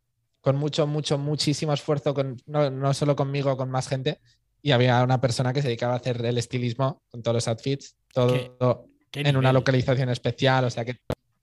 con 0.40 0.56
mucho, 0.56 0.86
mucho, 0.86 1.18
muchísimo 1.18 1.74
esfuerzo, 1.74 2.14
con, 2.14 2.38
no, 2.46 2.70
no 2.70 2.94
solo 2.94 3.14
conmigo, 3.16 3.54
con 3.58 3.70
más 3.70 3.86
gente. 3.88 4.18
Y 4.62 4.72
había 4.72 5.02
una 5.02 5.20
persona 5.20 5.52
que 5.52 5.62
se 5.62 5.68
dedicaba 5.68 5.94
a 5.94 5.96
hacer 5.96 6.24
el 6.24 6.36
estilismo 6.38 7.02
con 7.10 7.22
todos 7.22 7.34
los 7.36 7.48
outfits, 7.48 7.96
todo 8.12 8.86
¿Qué 9.10 9.20
en 9.20 9.36
una 9.36 9.52
localización 9.52 10.08
especial. 10.10 10.64
O 10.64 10.70
sea 10.70 10.84
que 10.84 10.96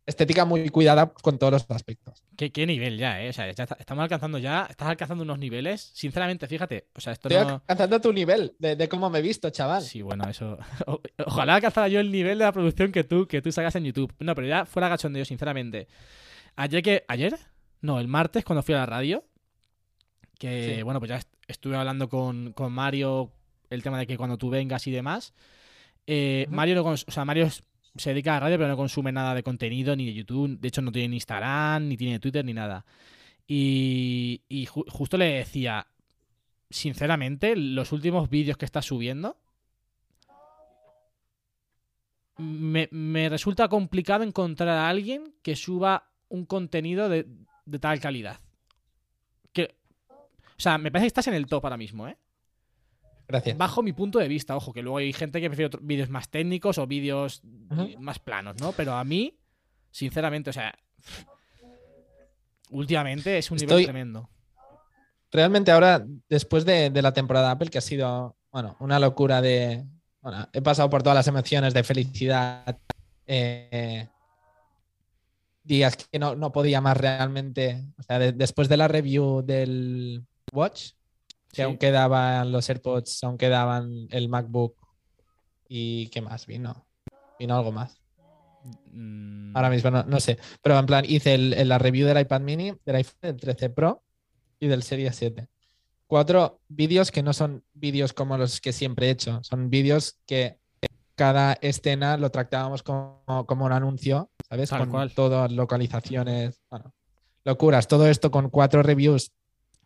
estética 0.05 0.45
muy 0.45 0.69
cuidada 0.69 1.11
con 1.11 1.39
todos 1.39 1.53
los 1.53 1.65
aspectos. 1.69 2.23
¿Qué, 2.37 2.51
qué 2.51 2.67
nivel 2.67 2.97
ya, 2.99 3.23
eh? 3.23 3.29
O 3.29 3.33
sea, 3.33 3.49
ya 3.51 3.63
está- 3.63 3.77
estamos 3.79 4.03
alcanzando 4.03 4.37
ya, 4.37 4.67
estás 4.69 4.87
alcanzando 4.89 5.23
unos 5.23 5.39
niveles. 5.39 5.81
Sinceramente, 5.95 6.45
fíjate, 6.47 6.89
o 6.95 7.01
sea, 7.01 7.13
esto 7.13 7.27
Estoy 7.29 7.43
no. 7.47 7.53
alcanzando 7.55 7.99
tu 8.01 8.13
nivel 8.13 8.53
de, 8.59 8.75
de 8.75 8.87
cómo 8.89 9.09
me 9.09 9.17
he 9.19 9.21
visto, 9.23 9.49
chaval. 9.49 9.81
Sí, 9.81 10.01
bueno, 10.03 10.29
eso. 10.29 10.59
o- 10.85 11.01
Ojalá 11.25 11.55
alcanzara 11.55 11.87
yo 11.87 11.99
el 12.01 12.11
nivel 12.11 12.37
de 12.37 12.45
la 12.45 12.51
producción 12.51 12.91
que 12.91 13.03
tú, 13.03 13.27
que 13.27 13.41
tú 13.41 13.51
sacas 13.51 13.75
en 13.77 13.85
YouTube. 13.85 14.13
No, 14.19 14.35
pero 14.35 14.45
ya 14.47 14.65
fuera 14.65 14.89
cachondeo, 14.89 15.25
sinceramente. 15.25 15.87
Ayer 16.55 16.83
que. 16.83 17.03
¿Ayer? 17.07 17.35
No, 17.81 17.99
el 17.99 18.07
martes 18.07 18.43
cuando 18.45 18.61
fui 18.61 18.75
a 18.75 18.79
la 18.79 18.85
radio. 18.85 19.25
Que 20.37 20.75
Sí. 20.77 20.81
bueno, 20.83 20.99
pues 20.99 21.09
ya 21.09 21.21
estuve 21.47 21.75
hablando 21.75 22.09
con, 22.09 22.53
con 22.53 22.73
Mario 22.73 23.31
el 23.69 23.83
tema 23.83 23.99
de 23.99 24.07
que 24.07 24.17
cuando 24.17 24.37
tú 24.37 24.49
vengas 24.49 24.85
y 24.87 24.91
demás. 24.91 25.33
Eh. 26.07 26.45
Mario 26.49 26.75
no 26.75 26.83
o 26.83 26.97
sea, 26.97 27.25
Mario 27.25 27.49
se 27.95 28.09
dedica 28.09 28.31
a 28.31 28.33
la 28.35 28.39
radio, 28.41 28.57
pero 28.57 28.67
no 28.69 28.77
consume 28.77 29.11
nada 29.11 29.33
de 29.33 29.43
contenido, 29.43 29.95
ni 29.95 30.05
de 30.05 30.13
YouTube. 30.13 30.59
De 30.59 30.67
hecho, 30.67 30.81
no 30.81 30.91
tiene 30.91 31.09
ni 31.09 31.15
Instagram, 31.15 31.87
ni 31.87 31.97
tiene 31.97 32.19
Twitter, 32.19 32.43
ni 32.43 32.53
nada. 32.53 32.85
Y, 33.47 34.41
y 34.49 34.65
ju- 34.65 34.89
justo 34.89 35.17
le 35.17 35.25
decía, 35.25 35.87
sinceramente, 36.69 37.55
los 37.55 37.91
últimos 37.91 38.29
vídeos 38.29 38.57
que 38.57 38.65
estás 38.65 38.85
subiendo, 38.85 39.37
me, 42.37 42.89
me 42.91 43.29
resulta 43.29 43.69
complicado 43.69 44.23
encontrar 44.23 44.69
a 44.69 44.89
alguien 44.89 45.33
que 45.41 45.55
suba 45.55 46.09
un 46.27 46.45
contenido 46.45 47.07
de, 47.07 47.27
de 47.65 47.79
tal 47.79 47.99
calidad. 47.99 48.39
O 50.57 50.61
sea, 50.61 50.77
me 50.77 50.91
parece 50.91 51.05
que 51.05 51.07
estás 51.07 51.27
en 51.27 51.33
el 51.33 51.45
top 51.47 51.65
ahora 51.65 51.77
mismo, 51.77 52.07
¿eh? 52.07 52.17
Gracias. 53.27 53.57
Bajo 53.57 53.81
mi 53.81 53.91
punto 53.93 54.19
de 54.19 54.27
vista, 54.27 54.55
ojo, 54.55 54.71
que 54.71 54.81
luego 54.81 54.97
hay 54.99 55.11
gente 55.11 55.41
que 55.41 55.49
prefiere 55.49 55.77
vídeos 55.81 56.09
más 56.09 56.29
técnicos 56.29 56.77
o 56.77 56.85
vídeos 56.87 57.41
más 57.99 58.19
planos, 58.19 58.55
¿no? 58.61 58.71
Pero 58.71 58.93
a 58.93 59.03
mí, 59.03 59.37
sinceramente, 59.91 60.51
o 60.51 60.53
sea, 60.53 60.73
últimamente 62.69 63.37
es 63.37 63.49
un 63.51 63.57
nivel 63.57 63.83
tremendo. 63.83 64.29
Realmente 65.31 65.71
ahora, 65.71 66.05
después 66.29 66.65
de, 66.65 66.89
de 66.89 67.01
la 67.01 67.13
temporada 67.13 67.51
Apple, 67.51 67.69
que 67.69 67.79
ha 67.79 67.81
sido, 67.81 68.37
bueno, 68.51 68.77
una 68.79 68.99
locura 68.99 69.41
de... 69.41 69.85
Bueno, 70.21 70.47
he 70.53 70.61
pasado 70.61 70.89
por 70.89 71.03
todas 71.03 71.15
las 71.15 71.27
emociones 71.27 71.73
de 71.73 71.83
felicidad, 71.83 72.79
eh, 73.27 74.07
días 75.63 75.97
que 75.97 76.19
no, 76.19 76.35
no 76.35 76.51
podía 76.51 76.79
más 76.81 76.95
realmente. 76.97 77.83
O 77.97 78.03
sea, 78.03 78.17
de- 78.19 78.31
después 78.31 78.69
de 78.69 78.77
la 78.77 78.87
review 78.87 79.41
del 79.43 80.25
Watch, 80.55 80.91
que 81.49 81.57
Sí. 81.57 81.61
aún 81.61 81.77
quedaban 81.77 82.51
los 82.51 82.69
AirPods, 82.69 83.23
aún 83.23 83.37
quedaban 83.37 84.07
el 84.11 84.29
MacBook 84.29 84.75
y 85.67 86.07
¿qué 86.09 86.21
más 86.21 86.45
vino? 86.45 86.85
Vino 87.39 87.55
algo 87.57 87.71
más. 87.71 88.01
Mm, 88.91 89.55
Ahora 89.55 89.69
mismo 89.69 89.91
no, 89.91 90.03
no 90.03 90.19
sé. 90.19 90.37
Pero 90.61 90.77
en 90.79 90.85
plan, 90.85 91.05
hice 91.07 91.35
el- 91.35 91.53
el- 91.53 91.69
la 91.69 91.77
review 91.77 92.07
del 92.07 92.19
iPad 92.19 92.41
mini, 92.41 92.73
del 92.85 92.95
iPhone 92.95 93.19
del 93.21 93.37
13 93.37 93.69
Pro 93.69 94.03
y 94.59 94.67
del 94.67 94.83
Series 94.83 95.15
7. 95.15 95.47
Cuatro 96.07 96.59
vídeos 96.67 97.11
que 97.11 97.23
no 97.23 97.33
son 97.33 97.63
vídeos 97.73 98.13
como 98.13 98.37
los 98.37 98.61
que 98.61 98.73
siempre 98.73 99.07
he 99.07 99.11
hecho. 99.11 99.43
Son 99.43 99.69
vídeos 99.69 100.19
que 100.25 100.59
cada 101.15 101.53
escena 101.61 102.17
lo 102.17 102.29
tratábamos 102.31 102.83
como, 102.83 103.23
como 103.47 103.65
un 103.65 103.71
anuncio, 103.71 104.29
¿sabes? 104.49 104.69
Tal 104.69 104.89
con 104.89 105.09
todas 105.11 105.51
localizaciones. 105.51 106.61
Bueno, 106.69 106.93
locuras. 107.43 107.87
Todo 107.87 108.07
esto 108.07 108.29
con 108.31 108.49
cuatro 108.49 108.83
reviews, 108.83 109.31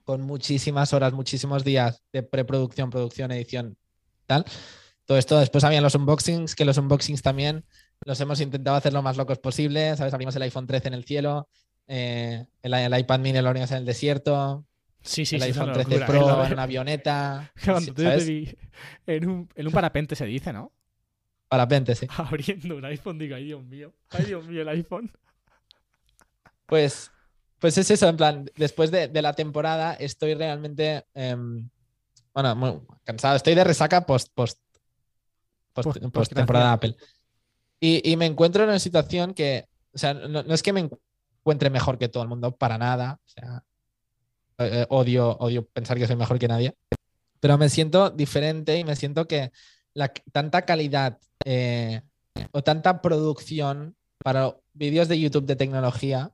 con 0.10 0.22
muchísimas 0.22 0.92
horas, 0.92 1.14
muchísimos 1.14 1.64
días 1.64 2.02
de 2.12 2.24
preproducción, 2.24 2.90
producción, 2.90 3.32
edición, 3.32 3.78
tal. 4.26 4.44
Todo 5.06 5.20
esto. 5.20 5.40
Después 5.40 5.64
habían 5.64 5.84
los 5.84 5.94
unboxings, 5.94 6.56
que 6.56 6.66
los 6.66 6.80
unboxings 6.80 7.22
también 7.22 7.64
los 8.04 8.20
hemos 8.20 8.42
intentado 8.42 8.76
hacer 8.76 8.92
lo 8.92 9.04
más 9.04 9.18
locos 9.18 9.38
posible, 9.38 9.96
¿sabes? 9.96 10.12
Abrimos 10.12 10.36
el 10.36 10.42
iPhone 10.42 10.66
13 10.66 10.88
en 10.88 10.94
el 10.96 11.04
cielo, 11.04 11.48
eh, 11.86 12.44
el, 12.64 12.74
el 12.74 13.00
iPad 13.00 13.20
mini 13.20 13.40
lo 13.40 13.50
abrimos 13.50 13.70
en 13.70 13.78
el 13.78 13.86
desierto, 13.86 14.66
sí, 15.04 15.28
sí, 15.28 15.36
el 15.36 15.44
sí. 15.44 15.48
iPhone 15.50 15.66
una 15.66 15.74
13 15.74 15.90
locura, 15.92 16.08
Pro 16.08 16.44
en 16.48 16.54
una 16.54 16.64
avioneta, 16.64 17.54
en 19.06 19.30
un, 19.30 19.50
en 19.54 19.68
un 19.68 19.72
parapente 19.72 20.16
se 20.16 20.26
dice, 20.26 20.52
¿no? 20.52 20.74
Parapente, 21.48 21.94
sí. 21.94 22.08
Abriendo 22.18 22.78
un 22.78 22.86
iPhone, 22.86 23.20
digo, 23.20 23.36
ay 23.36 23.44
Dios 23.44 23.64
mío, 23.64 23.94
ay 24.10 24.26
Dios 24.26 24.48
mío, 24.48 24.64
el 24.64 24.70
iPhone. 24.70 25.12
Pues, 26.66 27.12
pues 27.60 27.78
es 27.78 27.92
eso, 27.92 28.08
en 28.08 28.18
plan, 28.18 28.50
después 28.56 28.92
de, 28.92 29.08
de 29.08 29.22
la 29.22 29.34
temporada 29.34 29.94
estoy 29.94 30.34
realmente, 30.34 31.06
em, 31.14 31.70
bueno, 32.34 32.56
muy 32.56 32.80
cansado, 33.04 33.36
estoy 33.36 33.56
de 33.56 33.64
resaca 33.64 34.06
post, 34.06 34.30
post, 34.34 34.60
post, 35.74 35.86
Post- 36.00 36.12
post 36.14 36.34
temporada 36.34 36.74
Apple. 36.74 36.96
Y, 37.80 38.12
y 38.12 38.18
me 38.18 38.26
encuentro 38.26 38.64
en 38.64 38.70
una 38.70 38.80
situación 38.80 39.34
que, 39.34 39.68
o 39.94 39.98
sea, 39.98 40.14
no, 40.14 40.44
no 40.44 40.54
es 40.54 40.62
que 40.64 40.74
me 40.74 40.90
encuentre 41.42 41.70
mejor 41.70 41.98
que 41.98 42.10
todo 42.10 42.24
el 42.24 42.30
mundo, 42.30 42.56
para 42.56 42.78
nada, 42.78 43.20
o 43.26 43.30
sea, 43.30 43.64
eh, 44.60 44.86
odio, 44.90 45.38
odio 45.38 45.66
pensar 45.66 45.98
que 45.98 46.08
soy 46.08 46.16
mejor 46.18 46.38
que 46.40 46.48
nadie, 46.48 46.76
pero 47.40 47.58
me 47.58 47.70
siento 47.70 48.10
diferente 48.10 48.78
y 48.78 48.84
me 48.84 48.96
siento 48.96 49.28
que 49.28 49.52
la, 49.94 50.10
tanta 50.32 50.64
calidad 50.64 51.18
eh, 51.46 52.02
o 52.52 52.62
tanta 52.62 53.02
producción 53.02 53.96
para 54.22 54.56
vídeos 54.74 55.08
de 55.08 55.20
YouTube 55.20 55.46
de 55.46 55.56
tecnología, 55.56 56.32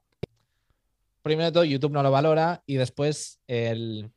primero 1.26 1.48
de 1.48 1.52
todo 1.52 1.64
YouTube 1.64 1.92
no 1.92 2.04
lo 2.04 2.12
valora 2.12 2.62
y 2.68 2.76
después 2.76 3.40
el... 3.48 4.12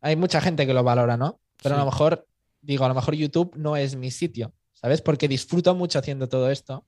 hay 0.00 0.16
mucha 0.16 0.40
gente 0.40 0.66
que 0.66 0.74
lo 0.74 0.82
valora, 0.82 1.16
¿no? 1.16 1.40
Pero 1.62 1.76
a 1.76 1.78
lo 1.78 1.84
mejor, 1.84 2.26
digo, 2.60 2.84
a 2.84 2.88
lo 2.88 2.94
mejor 2.96 3.14
YouTube 3.14 3.54
no 3.56 3.76
es 3.76 3.94
mi 3.94 4.10
sitio, 4.10 4.52
¿sabes? 4.72 5.02
Porque 5.02 5.28
disfruto 5.28 5.72
mucho 5.76 6.00
haciendo 6.00 6.28
todo 6.28 6.50
esto, 6.50 6.84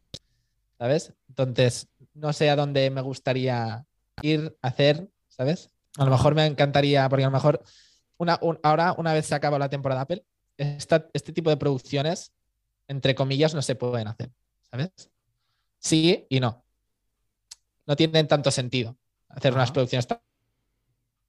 ¿sabes? 0.77 1.13
Entonces, 1.29 1.87
no 2.15 2.33
sé 2.33 2.51
a 2.51 2.57
dónde 2.57 2.91
me 2.91 3.01
gustaría 3.01 3.87
ir 4.23 4.59
a 4.61 4.67
hacer, 4.69 5.09
¿sabes? 5.29 5.71
A 5.99 6.05
lo 6.05 6.11
mejor 6.11 6.35
me 6.35 6.45
encantaría, 6.45 7.09
porque 7.09 7.23
a 7.23 7.29
lo 7.29 7.33
mejor 7.33 7.63
una, 8.17 8.41
un- 8.43 8.59
ahora, 8.65 8.93
una 8.99 9.13
vez 9.13 9.27
se 9.27 9.37
acaba 9.37 9.57
la 9.61 9.69
temporada 9.71 10.01
Apple, 10.01 10.25
esta- 10.57 11.09
este 11.13 11.33
tipo 11.33 11.49
de 11.49 11.57
producciones, 11.57 12.33
entre 12.89 13.15
comillas, 13.15 13.55
no 13.55 13.63
se 13.63 13.77
pueden 13.77 14.09
hacer, 14.09 14.33
¿sabes? 14.69 14.91
Sí 15.79 16.27
y 16.29 16.41
no. 16.41 16.65
No 17.87 17.95
tienen 17.95 18.27
tanto 18.27 18.51
sentido 18.51 18.97
hacer 19.29 19.53
unas 19.55 19.71
producciones 19.71 20.07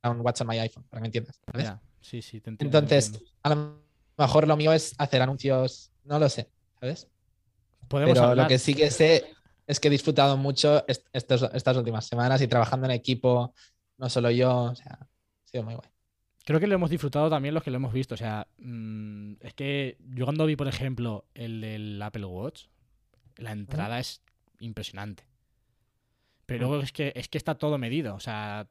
un 0.04 0.22
What's 0.22 0.42
on 0.42 0.48
my 0.48 0.58
iPhone, 0.60 0.84
para 0.90 1.00
que 1.00 1.02
me 1.02 1.08
entiendas. 1.08 1.40
Ya, 1.58 1.82
sí, 2.02 2.22
sí, 2.22 2.40
te 2.40 2.50
entiendo. 2.50 2.58
te 2.58 2.66
Entonces, 2.66 3.08
entiendo. 3.08 3.32
a 3.44 3.50
lo 3.50 3.84
mejor 4.18 4.48
lo 4.48 4.58
mío 4.58 4.74
es 4.74 4.96
hacer 4.98 5.22
anuncios, 5.22 5.92
no 6.04 6.20
lo 6.20 6.30
sé, 6.30 6.50
¿sabes? 6.80 7.08
podemos 7.88 8.14
Pero 8.14 8.28
hablar. 8.30 8.46
lo 8.46 8.50
que 8.50 8.60
sí 8.60 8.74
que 8.74 8.90
sé 8.92 9.26
es 9.68 9.80
que 9.80 9.88
he 9.88 9.92
disfrutado 9.92 10.38
mucho 10.38 10.86
est- 10.88 11.08
estos- 11.14 11.50
estas 11.54 11.78
últimas 11.78 12.06
semanas 12.06 12.42
y 12.42 12.48
trabajando 12.48 12.86
en 12.86 12.92
equipo, 12.92 13.54
no 13.98 14.10
solo 14.10 14.32
yo, 14.32 14.64
o 14.72 14.76
sea, 14.76 15.00
ha 15.02 15.48
sido 15.48 15.64
muy 15.64 15.76
guay. 15.76 15.90
Creo 16.46 16.60
que 16.60 16.68
lo 16.68 16.76
hemos 16.76 16.90
disfrutado 16.90 17.30
también 17.30 17.54
los 17.54 17.64
que 17.64 17.70
lo 17.70 17.78
hemos 17.78 17.94
visto. 17.94 18.16
O 18.16 18.18
sea, 18.18 18.48
mm, 18.58 19.34
es 19.42 19.54
que 19.54 19.98
yo 20.16 20.26
cuando 20.26 20.46
vi, 20.46 20.56
por 20.56 20.68
ejemplo, 20.68 21.26
el 21.36 21.62
del 21.62 22.02
Apple 22.02 22.26
Watch, 22.26 22.66
la 23.38 23.52
entrada 23.52 24.00
es 24.00 24.22
impresionante. 24.60 25.24
Pero 26.50 26.68
luego 26.68 26.84
es 26.84 26.92
que, 26.92 27.14
es 27.16 27.30
que 27.30 27.38
está 27.38 27.56
todo 27.56 27.78
medido. 27.78 28.16
O 28.16 28.20
sea, 28.20 28.68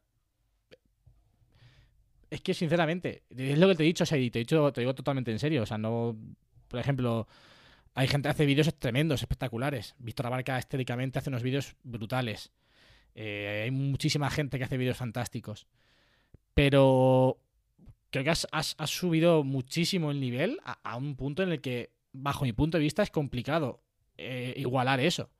es 2.30 2.40
que 2.42 2.52
sinceramente, 2.54 3.22
es 3.34 3.58
lo 3.58 3.68
que 3.68 3.74
te 3.74 3.82
he 3.84 3.86
dicho, 3.86 4.04
o 4.04 4.06
sea, 4.06 4.18
y 4.18 4.30
te 4.30 4.38
he 4.38 4.42
dicho, 4.42 4.70
te 4.72 4.82
digo 4.82 4.94
totalmente 4.94 5.30
en 5.30 5.38
serio. 5.38 5.62
O 5.62 5.66
sea, 5.66 5.78
no, 5.78 6.16
por 6.68 6.78
ejemplo, 6.80 7.26
hay 7.94 8.06
gente 8.08 8.26
que 8.26 8.30
hace 8.30 8.46
vídeos 8.46 8.74
tremendos, 8.78 9.22
espectaculares. 9.22 9.94
Víctor 9.98 10.26
Abarca 10.26 10.58
estéticamente 10.58 11.18
hace 11.18 11.30
unos 11.30 11.42
vídeos 11.42 11.74
brutales. 11.82 12.52
Eh, 13.14 13.62
hay 13.64 13.70
muchísima 13.70 14.28
gente 14.30 14.58
que 14.58 14.64
hace 14.64 14.76
vídeos 14.76 14.96
fantásticos. 14.98 15.66
Pero 16.54 17.38
creo 18.10 18.24
que 18.24 18.30
has, 18.30 18.46
has- 18.52 18.74
has 18.78 18.90
subido 18.90 19.42
muchísimo 19.44 20.10
el 20.10 20.20
nivel 20.20 20.58
a, 20.64 20.78
a 20.82 20.96
un 20.96 21.16
punto 21.16 21.42
en 21.42 21.50
el 21.50 21.60
que, 21.60 21.92
bajo 22.12 22.44
mi 22.44 22.52
punto 22.52 22.76
de 22.78 22.84
vista, 22.84 23.02
es 23.02 23.10
complicado 23.10 23.82
eh, 24.18 24.52
igualar 24.56 25.00
eso. 25.00 25.30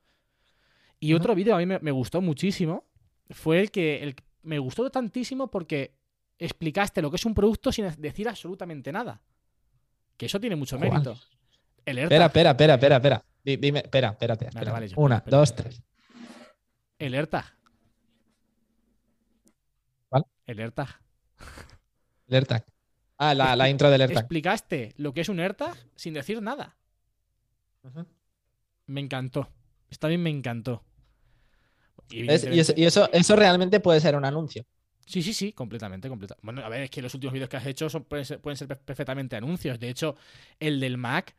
Y 1.01 1.15
otro 1.15 1.35
vídeo 1.35 1.55
a 1.55 1.59
mí 1.59 1.67
me, 1.67 1.79
me 1.79 1.91
gustó 1.91 2.21
muchísimo. 2.21 2.85
Fue 3.31 3.61
el 3.61 3.71
que 3.71 4.03
el, 4.03 4.17
me 4.43 4.59
gustó 4.59 4.91
tantísimo 4.91 5.49
porque 5.51 5.95
explicaste 6.39 7.03
lo 7.03 7.11
que 7.11 7.17
es 7.17 7.25
un 7.25 7.35
producto 7.35 7.71
sin 7.73 7.89
decir 7.99 8.29
absolutamente 8.29 8.91
nada. 8.93 9.21
Que 10.17 10.27
eso 10.27 10.41
tiene 10.41 10.57
mucho 10.57 10.79
mérito. 10.79 11.17
El 11.85 11.99
Espera, 11.99 12.25
AirTag. 12.25 12.27
espera, 12.27 12.51
espera, 12.51 12.75
espera, 12.75 12.97
espera. 12.97 13.25
Di- 13.45 13.57
Dime, 13.57 13.79
espera, 13.81 14.17
vale, 14.73 14.89
yo- 14.89 14.97
Una, 14.99 15.17
espera, 15.17 15.37
dos, 15.39 15.51
espera. 15.51 15.69
tres. 15.71 15.83
El 16.99 17.15
AirTag. 17.15 17.45
¿Cuál? 20.09 20.25
El 20.47 20.59
AirTag. 20.61 20.89
El 22.27 22.35
AirTag. 22.35 22.65
Ah, 23.19 23.35
la, 23.35 23.57
la 23.57 23.69
intro 23.69 23.91
del 23.91 24.01
AirTag. 24.03 24.19
Explicaste 24.25 24.95
lo 24.97 25.13
que 25.13 25.21
es 25.23 25.29
un 25.29 25.39
AirTag 25.41 25.77
sin 25.97 26.15
decir 26.15 26.43
nada. 26.43 26.77
Me 28.87 29.01
encantó. 29.01 29.49
Esta 29.91 30.03
también 30.09 30.23
me 30.23 30.31
encantó. 30.31 30.85
Y 32.11 32.23
¿Ves? 32.27 32.45
Y, 32.51 32.59
eso, 32.61 32.73
y 32.77 32.85
eso, 32.85 33.09
eso 33.13 33.37
realmente 33.37 33.81
puede 33.81 34.01
ser 34.01 34.17
un 34.17 34.25
anuncio. 34.25 34.65
Sí, 35.07 35.23
sí, 35.23 35.33
sí, 35.33 35.53
completamente, 35.53 36.09
completamente. 36.09 36.45
Bueno, 36.45 36.65
a 36.65 36.69
ver, 36.69 36.83
es 36.83 36.91
que 36.91 37.01
los 37.03 37.15
últimos 37.15 37.33
vídeos 37.33 37.49
que 37.49 37.57
has 37.57 37.67
hecho 37.67 37.89
son, 37.89 38.05
pueden, 38.05 38.25
ser, 38.27 38.41
pueden 38.41 38.57
ser 38.57 38.69
per- 38.69 38.79
perfectamente 38.81 39.37
anuncios. 39.37 39.79
De 39.81 39.89
hecho, 39.89 40.17
el 40.61 40.81
del 40.81 40.99
Mac 40.99 41.35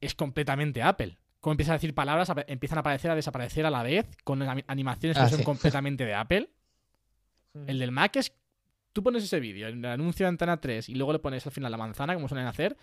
es 0.00 0.14
completamente 0.14 0.82
Apple. 0.82 1.16
Como 1.40 1.52
empiezas 1.52 1.72
a 1.72 1.74
decir 1.74 1.94
palabras, 1.94 2.30
empiezan 2.46 2.78
a 2.78 2.80
aparecer, 2.80 3.10
a 3.10 3.14
desaparecer 3.16 3.66
a 3.66 3.70
la 3.70 3.82
vez, 3.82 4.06
con 4.24 4.40
ani- 4.42 4.64
animaciones 4.68 5.16
que 5.16 5.22
Ah, 5.24 5.28
son 5.28 5.38
sí. 5.38 5.44
completamente 5.44 6.04
de 6.04 6.14
Apple. 6.14 6.50
El 7.66 7.78
del 7.78 7.90
Mac 7.92 8.14
es. 8.16 8.32
Tú 8.92 9.02
pones 9.02 9.22
ese 9.24 9.40
vídeo, 9.40 9.68
el 9.68 9.84
anuncio 9.84 10.24
de 10.24 10.28
Antena 10.28 10.58
3, 10.60 10.88
y 10.88 10.94
luego 10.94 11.12
le 11.12 11.18
pones 11.18 11.44
al 11.46 11.52
final 11.52 11.70
la 11.70 11.76
manzana, 11.78 12.14
como 12.14 12.28
suelen 12.28 12.46
hacer, 12.46 12.76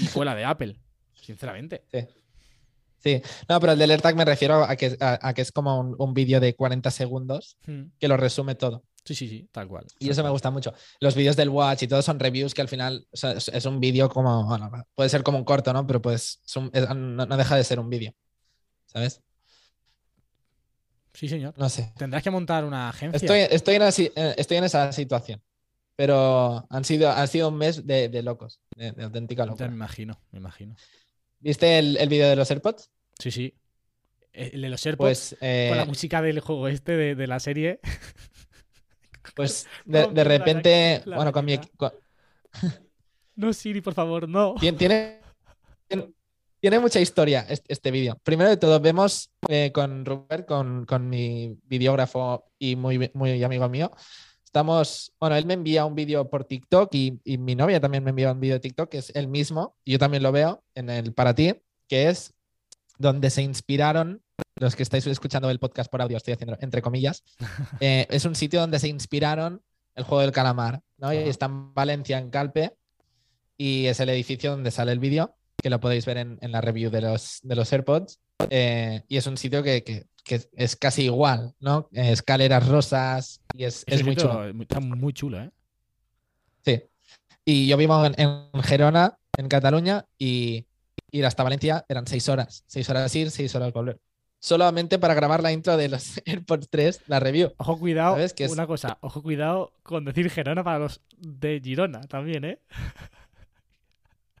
y 0.00 0.06
fue 0.06 0.24
la 0.24 0.34
de 0.34 0.44
Apple. 0.44 0.76
Sinceramente. 1.14 1.82
Sí. 1.90 1.98
Sí. 3.00 3.22
No, 3.48 3.60
pero 3.60 3.72
el 3.74 3.78
del 3.78 3.90
AirTag 3.92 4.16
me 4.16 4.24
refiero 4.24 4.64
a 4.64 4.74
que, 4.76 4.96
a, 5.00 5.18
a 5.28 5.32
que 5.34 5.42
es 5.42 5.52
como 5.52 5.78
un, 5.78 5.94
un 5.98 6.14
vídeo 6.14 6.40
de 6.40 6.54
40 6.54 6.90
segundos 6.90 7.56
Hmm. 7.66 7.84
que 7.98 8.08
lo 8.08 8.16
resume 8.16 8.54
todo. 8.56 8.82
Sí, 9.04 9.14
sí, 9.14 9.28
sí, 9.28 9.48
tal 9.52 9.68
cual. 9.68 9.86
Y 9.98 10.10
eso 10.10 10.22
me 10.22 10.28
gusta 10.30 10.50
mucho. 10.50 10.74
Los 11.00 11.14
vídeos 11.14 11.34
del 11.36 11.48
Watch 11.48 11.84
y 11.84 11.88
todo 11.88 12.02
son 12.02 12.18
reviews 12.20 12.52
que 12.52 12.60
al 12.60 12.68
final 12.68 13.06
o 13.10 13.16
sea, 13.16 13.32
es, 13.32 13.48
es 13.48 13.64
un 13.64 13.80
vídeo 13.80 14.08
como, 14.10 14.44
bueno, 14.46 14.70
puede 14.94 15.08
ser 15.08 15.22
como 15.22 15.38
un 15.38 15.44
corto, 15.44 15.72
¿no? 15.72 15.86
Pero 15.86 16.02
pues 16.02 16.40
es 16.44 16.56
un- 16.56 16.70
es- 16.74 16.88
no, 16.90 17.24
no 17.24 17.36
deja 17.36 17.56
de 17.56 17.64
ser 17.64 17.78
un 17.80 17.88
vídeo. 17.88 18.12
¿Sabes? 18.86 19.22
Sí, 21.14 21.28
señor. 21.28 21.54
No 21.56 21.68
sé. 21.68 21.92
Tendrás 21.96 22.22
que 22.22 22.30
montar 22.30 22.64
una 22.64 22.90
agencia. 22.90 23.16
Estoy, 23.16 23.38
estoy, 23.56 23.74
en, 23.76 23.82
eh, 24.14 24.34
estoy 24.36 24.56
en 24.58 24.64
esa 24.64 24.92
situación. 24.92 25.42
Pero 25.96 26.64
han 26.70 26.84
sido, 26.84 27.10
han 27.10 27.26
sido 27.26 27.48
un 27.48 27.56
mes 27.56 27.84
de, 27.86 28.08
de 28.08 28.22
locos, 28.22 28.60
de, 28.76 28.92
de 28.92 29.04
auténtica 29.04 29.42
Ya 29.42 29.46
me 29.46 29.50
locura. 29.50 29.66
imagino, 29.68 30.20
me 30.30 30.38
imagino. 30.38 30.76
¿Viste 31.40 31.78
el, 31.78 31.96
el 31.96 32.08
vídeo 32.08 32.28
de 32.28 32.36
los 32.36 32.50
AirPods? 32.50 32.90
Sí, 33.18 33.30
sí. 33.30 33.54
El 34.32 34.62
de 34.62 34.68
los 34.68 34.84
AirPods 34.86 35.06
Pues, 35.30 35.36
eh, 35.40 35.66
con 35.70 35.78
la 35.78 35.84
música 35.84 36.22
del 36.22 36.40
juego 36.40 36.68
este 36.68 36.92
de, 36.96 37.14
de 37.14 37.26
la 37.26 37.40
serie. 37.40 37.80
pues 39.34 39.66
de, 39.84 40.06
de 40.08 40.24
repente, 40.24 41.02
la 41.04 41.16
bueno, 41.16 41.32
con 41.32 41.44
mi, 41.44 41.58
con- 41.76 41.92
No, 43.36 43.52
Siri, 43.52 43.80
por 43.80 43.94
favor, 43.94 44.28
no. 44.28 44.54
Tien- 44.60 44.76
Tiene, 44.76 45.20
tiene, 45.86 46.12
tiene 46.60 46.78
mucha 46.78 47.00
historia 47.00 47.46
este, 47.48 47.72
este 47.72 47.90
vídeo. 47.90 48.18
Primero 48.22 48.50
de 48.50 48.56
todo, 48.56 48.80
vemos 48.80 49.30
eh, 49.48 49.70
con 49.72 50.04
Rupert, 50.04 50.46
con, 50.46 50.84
con 50.86 51.08
mi 51.08 51.56
videógrafo 51.64 52.50
y 52.58 52.76
muy, 52.76 53.10
muy 53.14 53.42
amigo 53.42 53.68
mío. 53.68 53.90
Estamos, 54.48 55.12
bueno, 55.20 55.36
él 55.36 55.44
me 55.44 55.52
envía 55.52 55.84
un 55.84 55.94
vídeo 55.94 56.30
por 56.30 56.46
TikTok 56.46 56.88
y, 56.94 57.20
y 57.22 57.36
mi 57.36 57.54
novia 57.54 57.80
también 57.80 58.02
me 58.02 58.10
envía 58.10 58.32
un 58.32 58.40
vídeo 58.40 58.54
de 58.54 58.60
TikTok, 58.60 58.88
que 58.88 58.96
es 58.96 59.10
el 59.14 59.28
mismo, 59.28 59.76
y 59.84 59.92
yo 59.92 59.98
también 59.98 60.22
lo 60.22 60.32
veo 60.32 60.64
en 60.74 60.88
el 60.88 61.12
para 61.12 61.34
ti, 61.34 61.54
que 61.86 62.08
es 62.08 62.32
donde 62.96 63.28
se 63.28 63.42
inspiraron, 63.42 64.22
los 64.56 64.74
que 64.74 64.82
estáis 64.82 65.06
escuchando 65.06 65.50
el 65.50 65.58
podcast 65.58 65.90
por 65.90 66.00
audio, 66.00 66.16
estoy 66.16 66.32
haciendo 66.32 66.56
entre 66.62 66.80
comillas, 66.80 67.24
eh, 67.80 68.06
es 68.08 68.24
un 68.24 68.34
sitio 68.34 68.58
donde 68.60 68.78
se 68.78 68.88
inspiraron 68.88 69.60
el 69.94 70.04
juego 70.04 70.22
del 70.22 70.32
calamar, 70.32 70.80
¿no? 70.96 71.12
Y 71.12 71.18
está 71.28 71.44
en 71.44 71.74
Valencia, 71.74 72.16
en 72.18 72.30
Calpe, 72.30 72.74
y 73.58 73.84
es 73.84 74.00
el 74.00 74.08
edificio 74.08 74.50
donde 74.52 74.70
sale 74.70 74.92
el 74.92 74.98
vídeo, 74.98 75.36
que 75.62 75.68
lo 75.68 75.78
podéis 75.78 76.06
ver 76.06 76.16
en, 76.16 76.38
en 76.40 76.52
la 76.52 76.62
review 76.62 76.90
de 76.90 77.02
los, 77.02 77.40
de 77.42 77.54
los 77.54 77.70
AirPods. 77.70 78.18
eh, 78.48 79.02
y 79.08 79.18
es 79.18 79.26
un 79.26 79.36
sitio 79.36 79.62
que, 79.62 79.84
que- 79.84 80.06
que 80.28 80.48
es 80.52 80.76
casi 80.76 81.04
igual, 81.06 81.54
¿no? 81.58 81.88
Eh, 81.92 82.12
escaleras 82.12 82.68
rosas 82.68 83.40
y 83.54 83.64
es, 83.64 83.82
es 83.88 84.04
muy 84.04 84.14
chulo. 84.14 84.44
Está 84.60 84.78
muy 84.80 85.12
chulo, 85.12 85.40
¿eh? 85.42 85.50
Sí. 86.64 86.82
Y 87.44 87.66
yo 87.66 87.76
vivo 87.76 88.04
en, 88.04 88.14
en 88.20 88.62
Gerona, 88.62 89.18
en 89.36 89.48
Cataluña, 89.48 90.04
y 90.18 90.66
ir 91.10 91.24
hasta 91.26 91.42
Valencia 91.42 91.84
eran 91.88 92.06
seis 92.06 92.28
horas. 92.28 92.62
Seis 92.66 92.88
horas 92.90 93.14
ir, 93.16 93.30
seis 93.30 93.54
horas 93.56 93.72
volver. 93.72 93.98
Solamente 94.40 95.00
para 95.00 95.14
grabar 95.14 95.42
la 95.42 95.50
intro 95.50 95.76
de 95.76 95.88
los 95.88 96.20
AirPods 96.26 96.68
3, 96.70 97.00
la 97.08 97.18
review. 97.18 97.52
Ojo, 97.56 97.76
cuidado. 97.78 98.12
¿Sabes? 98.14 98.34
Que 98.34 98.44
es- 98.44 98.52
Una 98.52 98.66
cosa, 98.68 98.98
ojo, 99.00 99.22
cuidado 99.22 99.72
con 99.82 100.04
decir 100.04 100.30
Gerona 100.30 100.62
para 100.62 100.78
los 100.78 101.00
de 101.16 101.60
Girona 101.64 102.02
también, 102.02 102.44
¿eh? 102.44 102.60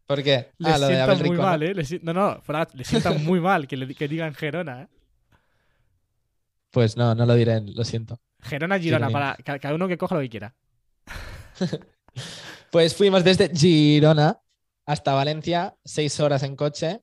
¿Por 0.06 0.22
qué? 0.22 0.48
Les 0.58 0.72
Ah, 0.74 0.78
lo 0.78 0.86
de 0.86 1.00
Abel 1.00 1.16
muy 1.18 1.22
Rico, 1.30 1.34
¿no? 1.36 1.42
mal, 1.42 1.62
¿eh? 1.62 1.74
Les 1.74 1.88
si- 1.88 2.00
no, 2.02 2.12
no, 2.14 2.40
fuera, 2.42 2.66
les 2.72 2.86
sientan 2.86 3.24
muy 3.24 3.40
mal 3.40 3.66
que, 3.66 3.76
le- 3.76 3.94
que 3.94 4.08
digan 4.08 4.34
Gerona, 4.34 4.82
¿eh? 4.82 4.88
Pues 6.70 6.96
no, 6.96 7.14
no 7.14 7.24
lo 7.26 7.34
diré, 7.34 7.60
lo 7.62 7.84
siento. 7.84 8.20
Gerona, 8.40 8.78
Girona, 8.78 9.06
Gironino. 9.08 9.12
para 9.12 9.36
ca- 9.42 9.58
cada 9.58 9.74
uno 9.74 9.88
que 9.88 9.98
coja 9.98 10.14
lo 10.14 10.20
que 10.20 10.28
quiera. 10.30 10.54
Pues 12.70 12.94
fuimos 12.94 13.24
desde 13.24 13.48
Girona 13.54 14.40
hasta 14.84 15.14
Valencia, 15.14 15.74
seis 15.84 16.18
horas 16.20 16.42
en 16.42 16.54
coche. 16.56 17.00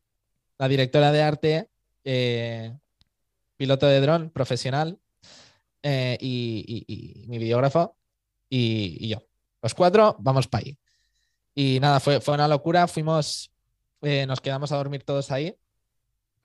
La 0.60 0.68
directora 0.68 1.12
de 1.12 1.22
arte, 1.24 1.70
eh, 2.04 2.78
piloto 3.58 3.88
de 3.88 4.00
dron 4.00 4.30
profesional 4.30 5.00
eh, 5.82 6.18
y, 6.22 6.86
y- 6.88 7.24
y 7.24 7.28
mi 7.28 7.38
videógrafo 7.40 7.98
y, 8.50 8.98
y 9.00 9.08
yo. 9.10 9.24
Los 9.62 9.74
cuatro 9.74 10.16
vamos 10.20 10.48
para 10.48 10.66
ahí. 10.66 10.78
Y 11.56 11.80
nada, 11.80 12.00
fue, 12.00 12.22
fue 12.22 12.36
una 12.36 12.48
locura. 12.48 12.88
Fuimos, 12.88 13.52
eh, 14.02 14.26
nos 14.28 14.42
quedamos 14.42 14.72
a 14.72 14.78
dormir 14.78 15.04
todos 15.04 15.32
ahí, 15.32 15.56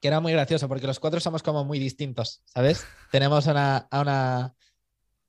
que 0.01 0.09
era 0.09 0.21
muy 0.21 0.33
gracioso 0.33 0.69
porque 0.69 0.87
los 0.87 0.99
cuatro 1.01 1.21
somos 1.21 1.43
como 1.43 1.65
muy 1.65 1.79
distintos, 1.79 2.43
¿sabes? 2.47 2.87
Tenemos 3.11 3.47
una, 3.47 3.77
a 3.91 4.01
una 4.01 4.55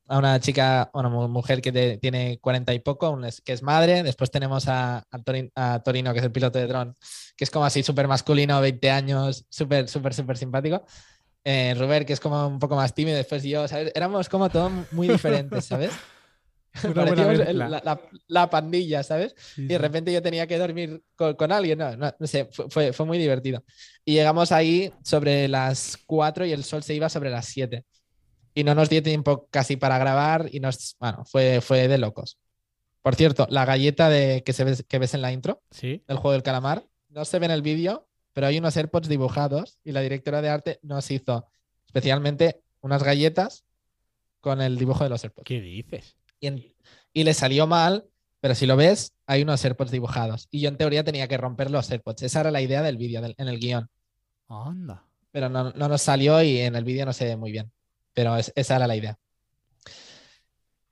a 0.07 0.17
una 0.17 0.39
chica, 0.41 0.89
una 0.93 1.07
mu- 1.07 1.29
mujer 1.29 1.61
que 1.61 1.71
te- 1.71 1.97
tiene 1.97 2.37
40 2.41 2.73
y 2.73 2.79
poco, 2.79 3.17
que 3.45 3.53
es 3.53 3.63
madre. 3.63 4.03
Después 4.03 4.29
tenemos 4.29 4.67
a, 4.67 4.97
a 5.09 5.17
Torin- 5.19 5.51
a 5.55 5.81
Torino, 5.83 6.11
que 6.11 6.19
es 6.19 6.25
el 6.25 6.33
piloto 6.33 6.59
de 6.59 6.67
dron, 6.67 6.95
que 7.37 7.45
es 7.45 7.49
como 7.51 7.63
así 7.63 7.81
súper 7.81 8.09
masculino, 8.09 8.59
20 8.59 8.91
años, 8.91 9.45
súper, 9.49 9.87
súper, 9.87 10.13
súper 10.13 10.37
simpático. 10.37 10.83
Eh, 11.45 11.75
Robert, 11.77 12.05
que 12.05 12.11
es 12.13 12.19
como 12.19 12.45
un 12.45 12.59
poco 12.59 12.75
más 12.75 12.93
tímido, 12.93 13.15
después 13.15 13.41
yo, 13.43 13.65
¿sabes? 13.69 13.91
Éramos 13.95 14.27
como 14.27 14.49
todos 14.49 14.71
muy 14.91 15.07
diferentes, 15.07 15.63
¿sabes? 15.65 15.91
Parecíamos 16.95 17.39
el- 17.39 17.57
la, 17.57 17.69
la- 17.69 18.01
la 18.27 18.49
pandilla, 18.49 19.03
¿sabes? 19.03 19.35
Sí, 19.37 19.63
Y 19.63 19.67
de 19.67 19.77
repente 19.77 20.11
yo 20.13 20.21
tenía 20.21 20.47
que 20.47 20.57
dormir 20.57 21.03
con, 21.15 21.35
con 21.35 21.51
alguien, 21.51 21.79
no, 21.79 21.95
no, 21.97 22.13
no 22.17 22.27
sé, 22.27 22.47
fue, 22.69 22.91
muy 23.05 23.17
divertido. 23.17 23.63
Y 24.05 24.13
llegamos 24.13 24.51
ahí 24.51 24.91
sobre 25.03 25.47
las 25.47 25.97
4 26.05 26.45
y 26.45 26.51
el 26.53 26.63
sol 26.63 26.83
se 26.83 26.93
iba 26.93 27.09
sobre 27.09 27.29
las 27.29 27.45
7. 27.47 27.83
Y 28.53 28.63
no 28.63 28.75
nos 28.75 28.89
dio 28.89 29.01
tiempo 29.03 29.47
casi 29.49 29.75
para 29.77 29.97
grabar 29.97 30.47
y 30.51 30.59
nos, 30.59 30.95
bueno, 30.99 31.23
fue, 31.25 31.61
fue 31.61 31.87
de 31.87 31.97
locos. 31.97 32.37
Por 33.01 33.15
cierto, 33.15 33.47
la 33.49 33.65
galleta 33.65 34.09
de, 34.09 34.43
que, 34.45 34.53
se 34.53 34.63
ves, 34.63 34.85
que 34.87 34.99
ves 34.99 35.13
en 35.13 35.21
la 35.21 35.31
intro 35.31 35.61
Sí. 35.71 36.03
del 36.07 36.17
juego 36.17 36.33
del 36.33 36.43
calamar, 36.43 36.83
no 37.09 37.25
se 37.25 37.39
ve 37.39 37.45
en 37.47 37.51
el 37.51 37.61
vídeo, 37.61 38.07
pero 38.33 38.47
hay 38.47 38.57
unos 38.59 38.77
AirPods 38.77 39.09
dibujados 39.09 39.77
y 39.83 39.91
la 39.91 40.01
directora 40.01 40.41
de 40.41 40.49
arte 40.49 40.79
nos 40.83 41.09
hizo 41.11 41.47
especialmente 41.85 42.61
unas 42.81 43.03
galletas 43.03 43.65
con 44.39 44.61
el 44.61 44.77
dibujo 44.77 45.03
de 45.03 45.09
los 45.09 45.23
AirPods 45.23 45.45
¿Qué 45.45 45.59
dices? 45.61 46.15
Y, 46.41 46.47
en- 46.47 46.75
y 47.13 47.23
le 47.23 47.33
salió 47.33 47.65
mal, 47.67 48.05
pero 48.41 48.53
si 48.55 48.65
lo 48.65 48.75
ves, 48.75 49.13
hay 49.27 49.43
unos 49.43 49.63
AirPods 49.63 49.91
dibujados. 49.91 50.47
Y 50.51 50.59
yo 50.59 50.67
en 50.69 50.75
teoría 50.77 51.03
tenía 51.05 51.27
que 51.29 51.37
romper 51.37 51.71
los 51.71 51.89
AirPods. 51.89 52.23
Esa 52.23 52.41
era 52.41 52.51
la 52.51 52.61
idea 52.61 52.81
del 52.81 52.97
vídeo, 52.97 53.21
en 53.37 53.47
el 53.47 53.59
guion. 53.59 53.87
Anda. 54.49 55.05
Pero 55.31 55.47
no, 55.47 55.71
no 55.71 55.87
nos 55.87 56.01
salió 56.01 56.41
y 56.43 56.57
en 56.59 56.75
el 56.75 56.83
vídeo 56.83 57.05
no 57.05 57.13
se 57.13 57.23
ve 57.25 57.37
muy 57.37 57.51
bien. 57.53 57.71
Pero 58.13 58.35
es- 58.35 58.51
esa 58.55 58.75
era 58.75 58.87
la 58.87 58.95
idea. 58.97 59.17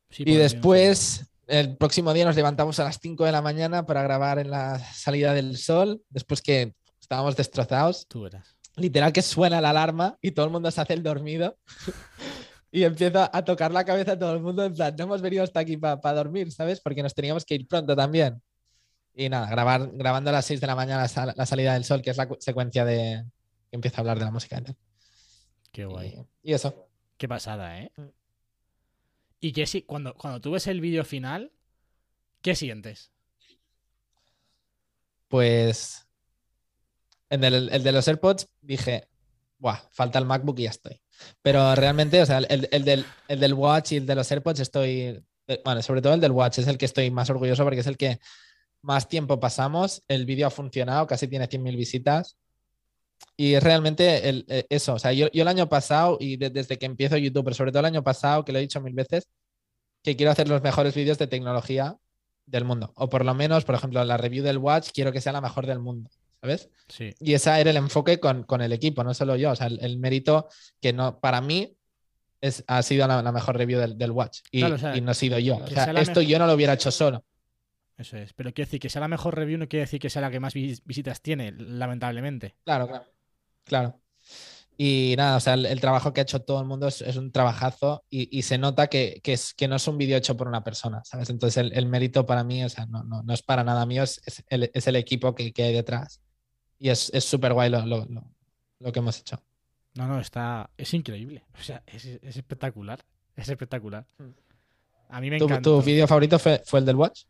Sí, 0.10 0.24
y 0.26 0.36
después, 0.36 1.30
el 1.48 1.76
próximo 1.78 2.14
día 2.14 2.26
nos 2.26 2.36
levantamos 2.36 2.80
a 2.80 2.84
las 2.86 3.00
5 3.02 3.26
de 3.26 3.32
la 3.32 3.42
mañana 3.42 3.86
para 3.86 4.02
grabar 4.04 4.40
en 4.40 4.50
la 4.50 4.80
salida 4.80 5.34
del 5.34 5.58
sol, 5.58 6.02
después 6.10 6.42
que 6.42 6.74
estábamos 7.02 7.36
destrozados. 7.36 8.06
Tú 8.08 8.26
eras. 8.26 8.56
literal 8.76 9.12
que 9.12 9.22
suena 9.22 9.60
la 9.60 9.72
alarma 9.72 10.18
y 10.22 10.32
todo 10.32 10.46
el 10.46 10.52
mundo 10.52 10.72
se 10.72 10.80
hace 10.80 10.94
el 10.94 11.04
dormido 11.04 11.58
y 12.72 12.84
empieza 12.84 13.30
a 13.34 13.44
tocar 13.44 13.72
la 13.72 13.84
cabeza 13.86 14.14
a 14.14 14.20
todo 14.20 14.34
el 14.34 14.42
mundo 14.42 14.64
en 14.64 14.74
plan, 14.74 14.96
no 14.98 15.04
hemos 15.06 15.22
venido 15.22 15.44
hasta 15.44 15.60
aquí 15.60 15.78
para 15.78 16.14
dormir, 16.14 16.52
¿sabes? 16.52 16.80
Porque 16.82 17.02
nos 17.04 17.14
teníamos 17.16 17.46
que 17.46 17.56
ir 17.56 17.68
pronto 17.68 17.96
también. 17.96 18.42
Y 19.16 19.28
nada, 19.30 19.50
grabar, 19.50 19.90
grabando 19.94 20.30
a 20.30 20.34
las 20.34 20.46
6 20.46 20.62
de 20.62 20.68
la 20.68 20.76
mañana 20.76 21.02
la, 21.02 21.08
sal- 21.08 21.34
la 21.36 21.46
salida 21.46 21.74
del 21.74 21.84
sol, 21.84 22.02
que 22.02 22.12
es 22.12 22.18
la 22.18 22.28
cu- 22.28 22.38
secuencia 22.40 22.86
de 22.86 23.26
que 23.70 23.76
empieza 23.76 23.98
a 23.98 24.02
hablar 24.02 24.20
de 24.20 24.26
la 24.26 24.32
música. 24.32 24.62
Qué 25.72 25.86
guay. 25.86 26.16
Y, 26.44 26.52
y 26.52 26.54
eso. 26.54 26.88
Qué 27.18 27.28
pasada, 27.28 27.80
¿eh? 27.82 27.92
Mm. 27.98 28.04
Y 29.42 29.52
que 29.54 29.66
sí, 29.66 29.82
cuando, 29.84 30.14
cuando 30.16 30.40
tú 30.42 30.52
ves 30.52 30.68
el 30.68 30.80
vídeo 30.82 31.04
final, 31.04 31.52
¿qué 32.42 32.56
sientes? 32.56 33.12
Pues 35.28 36.08
en 37.30 37.44
el, 37.44 37.70
el 37.70 37.84
de 37.84 37.92
los 37.92 38.08
AirPods 38.08 38.48
dije, 38.62 39.08
Buah, 39.58 39.80
falta 39.92 40.20
el 40.20 40.26
MacBook 40.26 40.60
y 40.60 40.64
ya 40.64 40.70
estoy. 40.72 41.02
Pero 41.42 41.76
realmente, 41.76 42.22
o 42.22 42.26
sea, 42.26 42.40
el, 42.40 42.68
el 42.72 42.84
del, 42.86 43.06
el 43.28 43.40
del 43.40 43.54
Watch 43.54 43.94
y 43.94 43.98
el 43.98 44.06
de 44.06 44.16
los 44.16 44.32
AirPods 44.32 44.60
estoy, 44.60 45.24
eh, 45.48 45.62
bueno, 45.66 45.82
sobre 45.82 46.02
todo 46.02 46.14
el 46.14 46.22
del 46.22 46.32
Watch 46.32 46.60
es 46.60 46.68
el 46.68 46.78
que 46.78 46.86
estoy 46.86 47.12
más 47.12 47.30
orgulloso 47.30 47.64
porque 47.64 47.80
es 47.82 47.88
el 47.88 47.98
que 47.98 48.20
más 48.82 49.08
tiempo 49.08 49.40
pasamos, 49.40 50.04
el 50.08 50.26
vídeo 50.26 50.48
ha 50.48 50.52
funcionado, 50.52 51.06
casi 51.08 51.28
tiene 51.28 51.48
100.000 51.48 51.76
visitas. 51.76 52.38
Y 53.36 53.54
es 53.54 53.64
realmente 53.64 54.30
el- 54.30 54.46
eh, 54.48 54.66
eso, 54.70 54.94
o 54.94 55.00
sea, 55.00 55.12
yo, 55.14 55.28
yo 55.32 55.42
el 55.42 55.48
año 55.48 55.68
pasado 55.70 56.18
y 56.20 56.38
de- 56.38 56.50
desde 56.50 56.78
que 56.78 56.86
empiezo 56.86 57.18
YouTube, 57.18 57.44
pero 57.46 57.56
sobre 57.56 57.72
todo 57.72 57.82
el 57.82 57.86
año 57.88 58.04
pasado, 58.04 58.46
que 58.46 58.52
lo 58.52 58.60
he 58.60 58.62
dicho 58.62 58.80
mil 58.82 58.94
veces, 58.94 59.28
que 60.04 60.16
quiero 60.16 60.32
hacer 60.32 60.48
los 60.50 60.62
mejores 60.62 60.96
vídeos 60.96 61.18
de 61.18 61.28
tecnología 61.28 61.98
del 62.46 62.66
mundo. 62.66 62.94
O 62.96 63.10
por 63.10 63.26
lo 63.26 63.34
menos, 63.36 63.66
por 63.66 63.76
ejemplo, 63.76 64.04
la 64.04 64.18
review 64.18 64.44
del 64.44 64.58
Watch 64.58 64.90
quiero 64.94 65.12
que 65.12 65.22
sea 65.22 65.34
la 65.34 65.42
mejor 65.42 65.68
del 65.68 65.80
mundo, 65.80 66.10
¿sabes? 66.42 66.70
Sí. 66.88 67.14
Y 67.20 67.34
ese 67.34 67.50
era 67.60 67.70
el 67.70 67.78
enfoque 67.78 68.20
con, 68.20 68.44
con 68.44 68.62
el 68.62 68.72
equipo, 68.74 69.04
no 69.04 69.14
solo 69.14 69.36
yo. 69.36 69.52
O 69.52 69.56
sea, 69.56 69.68
el, 69.68 69.80
el 69.84 69.98
mérito 70.00 70.48
que 70.82 70.94
no, 70.94 71.20
para 71.20 71.42
mí 71.42 71.76
es, 72.42 72.64
ha 72.68 72.82
sido 72.84 73.08
la, 73.08 73.22
la 73.22 73.32
mejor 73.32 73.58
review 73.58 73.80
del, 73.80 73.98
del 73.98 74.12
Watch. 74.12 74.40
Y, 74.52 74.60
Claro, 74.60 74.76
o 74.76 74.78
sea, 74.78 74.96
y 74.98 75.02
no 75.02 75.12
he 75.12 75.16
sido 75.16 75.38
yo. 75.40 75.58
O 75.58 75.68
sea, 75.68 75.86
esto 75.92 76.20
mejor- 76.22 76.24
yo 76.24 76.40
no 76.40 76.48
lo 76.48 76.54
hubiera 76.54 76.74
hecho 76.74 76.92
solo. 76.92 77.26
Eso 77.98 78.16
es. 78.18 78.32
Pero 78.34 78.54
quiero 78.54 78.68
decir 78.68 78.80
que 78.80 78.90
sea 78.90 79.02
la 79.02 79.10
mejor 79.10 79.36
review 79.36 79.58
no 79.58 79.68
quiere 79.68 79.82
decir 79.82 80.00
que 80.00 80.10
sea 80.10 80.22
la 80.22 80.32
que 80.32 80.40
más 80.40 80.54
vis- 80.54 80.82
visitas 80.86 81.22
tiene, 81.22 81.52
lamentablemente. 81.52 82.56
Claro, 82.64 82.88
claro. 82.88 83.06
Claro. 83.66 84.02
Y 84.82 85.16
nada, 85.18 85.36
o 85.36 85.40
sea, 85.42 85.56
el, 85.56 85.66
el 85.66 85.82
trabajo 85.82 86.14
que 86.14 86.22
ha 86.22 86.24
hecho 86.24 86.40
todo 86.42 86.62
el 86.62 86.66
mundo 86.66 86.88
es, 86.88 87.02
es 87.02 87.18
un 87.18 87.34
trabajazo 87.34 88.06
y, 88.10 88.36
y 88.38 88.44
se 88.44 88.58
nota 88.58 88.88
que, 88.88 89.20
que 89.22 89.34
es, 89.34 89.54
que 89.54 89.68
no 89.68 89.76
es 89.76 89.86
un 89.90 89.98
vídeo 89.98 90.16
hecho 90.16 90.38
por 90.38 90.48
una 90.48 90.64
persona, 90.64 91.02
¿sabes? 91.04 91.30
Entonces 91.30 91.58
el, 91.58 91.74
el 91.74 91.86
mérito 91.88 92.26
para 92.26 92.46
mí, 92.46 92.64
o 92.64 92.70
sea, 92.70 92.86
no, 92.86 93.04
no, 93.04 93.22
no 93.22 93.34
es 93.34 93.42
para 93.44 93.66
nada 93.66 93.86
mío, 93.86 94.04
es, 94.04 94.22
es 94.26 94.42
el, 94.48 94.72
es 94.74 94.88
el 94.88 94.96
equipo 94.96 95.36
que, 95.36 95.52
que 95.52 95.64
hay 95.64 95.74
detrás. 95.74 96.22
Y 96.80 96.90
es 96.90 97.12
es 97.14 97.26
súper 97.26 97.54
guay 97.54 97.70
lo, 97.70 97.86
lo, 97.86 98.06
lo- 98.06 98.32
lo 98.80 98.92
que 98.92 99.00
hemos 99.00 99.20
hecho. 99.20 99.42
No, 99.96 100.08
no, 100.08 100.20
está. 100.20 100.70
Es 100.78 100.94
increíble. 100.94 101.44
O 101.60 101.62
sea, 101.62 101.84
es, 101.86 102.06
es 102.06 102.38
espectacular. 102.38 103.04
Es 103.36 103.50
espectacular. 103.50 104.06
Mm. 104.18 104.30
A 105.10 105.20
mí 105.22 105.30
me 105.30 105.38
¿Tu, 105.40 105.46
encanta. 105.46 105.62
tu 105.64 105.82
vídeo 105.82 106.08
favorito 106.08 106.40
fue, 106.40 106.62
fue 106.66 106.80
el 106.80 106.86
del 106.86 106.96
Watch? 106.96 107.24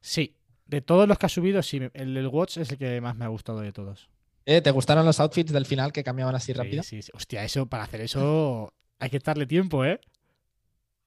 Sí. 0.00 0.34
De 0.66 0.80
todos 0.80 1.06
los 1.08 1.18
que 1.18 1.26
ha 1.26 1.28
subido, 1.28 1.62
sí. 1.62 1.80
El 1.94 2.14
del 2.14 2.26
Watch 2.28 2.58
es 2.58 2.70
el 2.72 2.78
que 2.78 3.00
más 3.00 3.16
me 3.16 3.24
ha 3.24 3.28
gustado 3.28 3.60
de 3.60 3.72
todos. 3.72 4.08
Eh, 4.46 4.60
¿Te 4.60 4.70
gustaron 4.72 5.06
los 5.06 5.20
outfits 5.20 5.52
del 5.52 5.64
final 5.66 5.92
que 5.92 6.04
cambiaban 6.04 6.34
así 6.34 6.46
Sí, 6.46 6.52
rápido? 6.54 6.82
Sí, 6.82 7.00
sí. 7.02 7.10
Hostia, 7.14 7.44
eso, 7.44 7.66
para 7.66 7.84
hacer 7.84 8.00
eso 8.02 8.72
hay 8.98 9.08
que 9.10 9.18
darle 9.20 9.46
tiempo, 9.46 9.84
¿eh? 9.84 10.00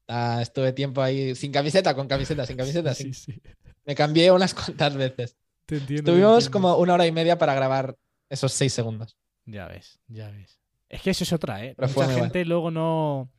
Ah, 0.08 0.40
estuve 0.42 0.72
tiempo 0.74 1.02
ahí 1.02 1.36
sin 1.36 1.52
camiseta, 1.52 1.94
con 1.94 2.08
camiseta, 2.08 2.46
sin 2.46 2.58
camiseta. 2.58 2.94
Sí, 2.96 3.14
sin- 3.14 3.36
sí. 3.36 3.42
Me 3.86 3.94
cambié 3.96 4.32
unas 4.32 4.54
cuantas 4.56 4.96
veces. 4.96 5.36
Te 5.68 5.78
entiendo. 5.78 6.12
te 6.12 6.12
Tuvimos 6.12 6.50
como 6.50 6.76
una 6.78 6.96
hora 6.96 7.06
y 7.06 7.12
media 7.12 7.38
para 7.38 7.54
grabar 7.54 7.96
esos 8.30 8.52
seis 8.54 8.74
segundos. 8.74 9.16
Ya 9.46 9.68
ves, 9.68 10.00
ya 10.08 10.32
ves. 10.32 10.60
Es 10.90 11.02
que 11.04 11.12
eso 11.12 11.24
es 11.24 11.32
otra, 11.34 11.64
¿eh? 11.64 11.76
Pero 11.78 11.88
Mucha 11.90 12.08
gente 12.22 12.44
luego 12.46 12.72
no, 12.72 13.30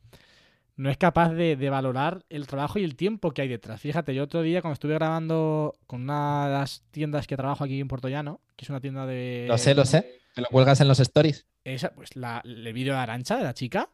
no 0.77 0.91
es 0.91 0.97
capaz 0.97 1.31
de, 1.33 1.57
de 1.57 1.71
valorar 1.71 2.25
el 2.29 2.47
trabajo 2.47 2.79
y 2.79 2.85
el 2.85 2.95
tiempo 2.97 3.33
que 3.33 3.43
hay 3.43 3.49
detrás. 3.49 3.81
Fíjate, 3.81 4.14
yo 4.14 4.23
otro 4.25 4.43
día 4.43 4.61
cuando 4.62 4.75
estuve 4.75 4.95
grabando 4.95 5.75
con 5.87 6.03
una 6.03 6.47
de 6.47 6.53
las 6.53 6.85
tiendas 6.91 7.27
que 7.27 7.37
trabajo 7.37 7.64
aquí 7.64 7.81
en 7.81 7.88
Puerto 7.88 8.09
Llano, 8.09 8.41
que 8.57 8.64
es 8.64 8.71
una 8.71 8.81
tienda 8.81 9.07
de... 9.07 9.47
Lo 9.49 9.59
sé, 9.59 9.75
lo 9.75 9.85
sé. 9.85 10.21
Que 10.35 10.43
lo 10.43 10.49
cuelgas 10.49 10.81
en 10.81 10.88
los 10.88 11.01
stories. 11.01 11.47
Esa, 11.64 11.91
pues 11.95 12.14
la, 12.17 12.41
el 12.45 12.73
vídeo 12.73 12.93
de 12.95 13.01
Arancha, 13.01 13.37
de 13.38 13.45
la 13.45 13.55
chica, 13.55 13.88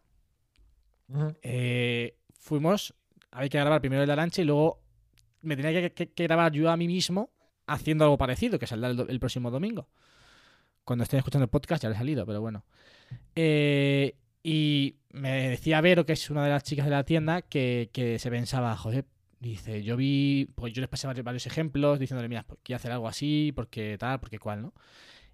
eh, 1.42 2.16
fuimos, 2.38 2.94
había 3.31 3.49
que 3.49 3.59
grabar 3.59 3.81
primero 3.81 4.03
el 4.03 4.07
de 4.07 4.12
Arancha 4.12 4.42
y 4.42 4.44
luego 4.44 4.81
me 5.42 5.57
tenía 5.57 5.73
que, 5.81 5.92
que- 5.92 6.11
que 6.12 6.23
grabar 6.25 6.53
yo 6.53 6.70
a 6.70 6.77
mí 6.77 6.87
mismo 6.87 7.31
haciendo 7.66 8.05
algo 8.05 8.18
parecido, 8.18 8.59
que 8.59 8.66
saldrá 8.66 8.90
el, 8.90 9.20
próximo 9.20 9.50
domingo. 9.50 9.88
Cuando 10.85 11.05
estén 11.05 11.18
escuchando 11.18 11.44
el 11.44 11.50
podcast 11.50 11.83
ya 11.83 11.88
le 11.88 11.94
ha 11.94 11.98
salido, 11.98 12.27
pero 12.27 12.40
bueno. 12.40 12.64
Eh, 13.35 14.16
y 14.42 14.96
me 15.11 15.48
decía 15.50 15.81
Vero, 15.81 16.05
que 16.05 16.12
es 16.12 16.31
una 16.31 16.44
de 16.44 16.50
las 16.50 16.62
chicas 16.64 16.85
de 16.85 16.90
la 16.90 17.05
tienda, 17.05 17.42
que, 17.42 17.90
que 17.92 18.18
se 18.18 18.31
pensaba, 18.31 18.77
joder, 18.77 19.07
dice, 19.40 19.83
yo 19.83 19.96
vi, 19.96 20.48
pues 20.55 20.72
yo 20.72 20.81
les 20.81 20.88
pasé 20.88 21.07
varios, 21.07 21.46
ejemplos 21.46 21.98
diciéndole, 21.98 22.29
mira, 22.29 22.44
pues 22.44 22.61
quiero 22.62 22.77
hacer 22.77 22.92
algo 22.92 23.09
así, 23.09 23.53
porque 23.55 23.96
tal, 23.98 24.20
porque 24.20 24.38
cual, 24.38 24.62
¿no? 24.62 24.74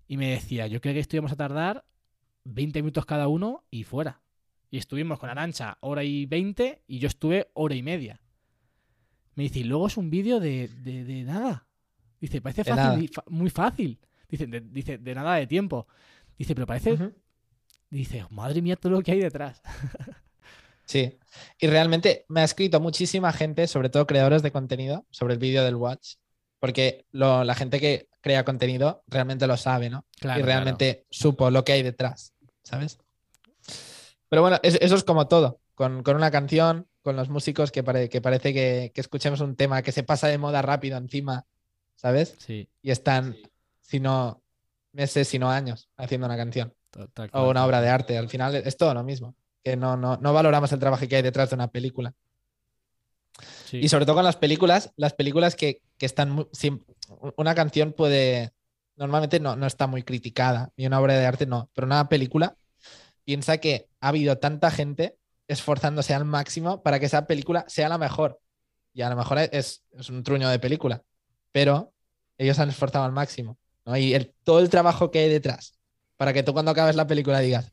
Y 0.06 0.16
me 0.16 0.30
decía, 0.30 0.66
yo 0.66 0.80
creo 0.80 0.94
que 0.94 1.00
esto 1.00 1.16
íbamos 1.16 1.32
a 1.32 1.36
tardar 1.36 1.84
20 2.44 2.82
minutos 2.82 3.06
cada 3.06 3.28
uno 3.28 3.64
y 3.70 3.84
fuera. 3.84 4.20
Y 4.70 4.78
estuvimos 4.78 5.18
con 5.18 5.30
Arancha 5.30 5.78
hora 5.80 6.04
y 6.04 6.26
20 6.26 6.82
y 6.86 6.98
yo 6.98 7.08
estuve 7.08 7.48
hora 7.54 7.74
y 7.74 7.82
media. 7.82 8.20
Me 9.34 9.44
dice, 9.44 9.60
y 9.60 9.64
luego 9.64 9.86
es 9.86 9.96
un 9.96 10.10
vídeo 10.10 10.40
de, 10.40 10.68
de- 10.68 11.04
de 11.04 11.22
nada. 11.24 11.66
Dice, 12.20 12.40
parece 12.40 12.62
fácil, 12.64 13.09
fa- 13.09 13.24
muy 13.28 13.50
fácil. 13.50 13.98
Dice 14.28 14.46
de, 14.46 14.61
dice, 14.61 14.98
de 14.98 15.14
nada 15.14 15.37
de 15.37 15.46
tiempo. 15.46 15.87
Dice, 16.38 16.54
pero 16.54 16.66
parece. 16.66 16.90
Dice, 17.90 18.24
madre 18.30 18.62
mía, 18.62 18.76
todo 18.76 18.92
lo 18.92 19.02
que 19.02 19.12
hay 19.12 19.20
detrás. 19.20 19.62
Sí. 20.85 21.18
Y 21.61 21.68
realmente 21.68 22.24
me 22.28 22.40
ha 22.40 22.44
escrito 22.44 22.80
muchísima 22.80 23.33
gente, 23.33 23.68
sobre 23.68 23.90
todo 23.90 24.09
creadores 24.09 24.42
de 24.42 24.50
contenido, 24.50 25.06
sobre 25.11 25.35
el 25.35 25.38
vídeo 25.38 25.62
del 25.62 25.76
Watch, 25.76 26.14
porque 26.59 27.06
lo- 27.12 27.44
la 27.44 27.54
gente 27.54 27.78
que 27.78 28.09
crea 28.20 28.44
contenido 28.44 29.04
realmente 29.06 29.46
lo 29.46 29.56
sabe, 29.56 29.88
¿no? 29.88 30.04
Claro, 30.18 30.40
y 30.40 30.42
realmente 30.42 31.06
supo 31.09 31.48
lo 31.52 31.64
que 31.64 31.72
hay 31.74 31.85
detrás, 31.85 32.35
¿sabes? 32.64 32.98
Pero 34.28 34.42
bueno, 34.42 34.59
es- 34.64 34.78
eso 34.80 34.96
es 34.96 35.04
como 35.04 35.28
todo, 35.28 35.61
con, 35.76 36.02
con 36.02 36.16
una 36.16 36.33
canción, 36.33 36.88
con 37.02 37.14
los 37.14 37.28
músicos 37.28 37.70
que, 37.70 37.85
pare- 37.85 38.09
que 38.09 38.20
parece 38.20 38.52
que, 38.52 38.90
que 38.92 39.00
escuchemos 39.00 39.40
un 39.40 39.54
tema 39.54 39.83
que 39.83 39.92
se 39.92 40.02
pasa 40.02 40.26
de 40.26 40.38
moda 40.38 40.61
rápido 40.61 40.98
encima, 40.98 41.46
¿sabes? 42.00 42.34
Sí, 42.38 42.66
Y 42.80 42.90
están, 42.90 43.36
si 43.80 44.00
no 44.00 44.42
meses, 44.92 45.28
si 45.28 45.38
no 45.38 45.50
años, 45.50 45.90
haciendo 45.98 46.26
una 46.26 46.36
canción 46.36 46.74
o 47.32 47.50
una 47.50 47.64
obra 47.66 47.82
de 47.82 47.90
arte. 47.90 48.16
Al 48.16 48.28
final 48.28 48.54
es 48.54 48.76
todo 48.76 48.94
lo 48.94 49.04
mismo, 49.04 49.36
que 49.62 49.76
no, 49.76 49.98
no, 49.98 50.16
no 50.16 50.32
valoramos 50.32 50.72
el 50.72 50.78
trabajo 50.78 51.06
que 51.06 51.16
hay 51.16 51.22
detrás 51.22 51.50
de 51.50 51.56
una 51.56 51.68
película. 51.68 52.14
Sí. 53.66 53.78
Y 53.78 53.88
sobre 53.90 54.06
todo 54.06 54.16
con 54.16 54.24
las 54.24 54.36
películas, 54.36 54.92
las 54.96 55.12
películas 55.12 55.56
que, 55.56 55.82
que 55.98 56.06
están 56.06 56.30
muy, 56.30 56.46
una 57.36 57.54
canción 57.54 57.92
puede, 57.92 58.52
normalmente 58.96 59.38
no, 59.38 59.54
no 59.56 59.66
está 59.66 59.86
muy 59.86 60.02
criticada, 60.02 60.72
ni 60.76 60.86
una 60.86 61.00
obra 61.00 61.14
de 61.14 61.26
arte 61.26 61.44
no, 61.44 61.70
pero 61.74 61.86
una 61.86 62.08
película 62.08 62.56
piensa 63.24 63.58
que 63.58 63.88
ha 64.00 64.08
habido 64.08 64.38
tanta 64.38 64.70
gente 64.70 65.18
esforzándose 65.48 66.14
al 66.14 66.24
máximo 66.24 66.82
para 66.82 66.98
que 66.98 67.06
esa 67.06 67.26
película 67.26 67.66
sea 67.68 67.90
la 67.90 67.98
mejor. 67.98 68.40
Y 68.92 69.02
a 69.02 69.10
lo 69.10 69.16
mejor 69.16 69.38
es, 69.38 69.84
es 69.92 70.08
un 70.08 70.22
truño 70.24 70.48
de 70.48 70.58
película, 70.58 71.04
pero 71.52 71.92
ellos 72.38 72.58
han 72.58 72.68
esforzado 72.70 73.04
al 73.04 73.12
máximo. 73.12 73.58
¿no? 73.84 73.96
Y 73.96 74.14
el- 74.14 74.32
todo 74.44 74.60
el 74.60 74.68
trabajo 74.70 75.10
que 75.10 75.20
hay 75.20 75.28
detrás 75.28 75.74
para 76.16 76.32
que 76.32 76.42
tú 76.42 76.52
cuando 76.52 76.70
acabes 76.70 76.96
la 76.96 77.06
película 77.06 77.40
digas, 77.40 77.72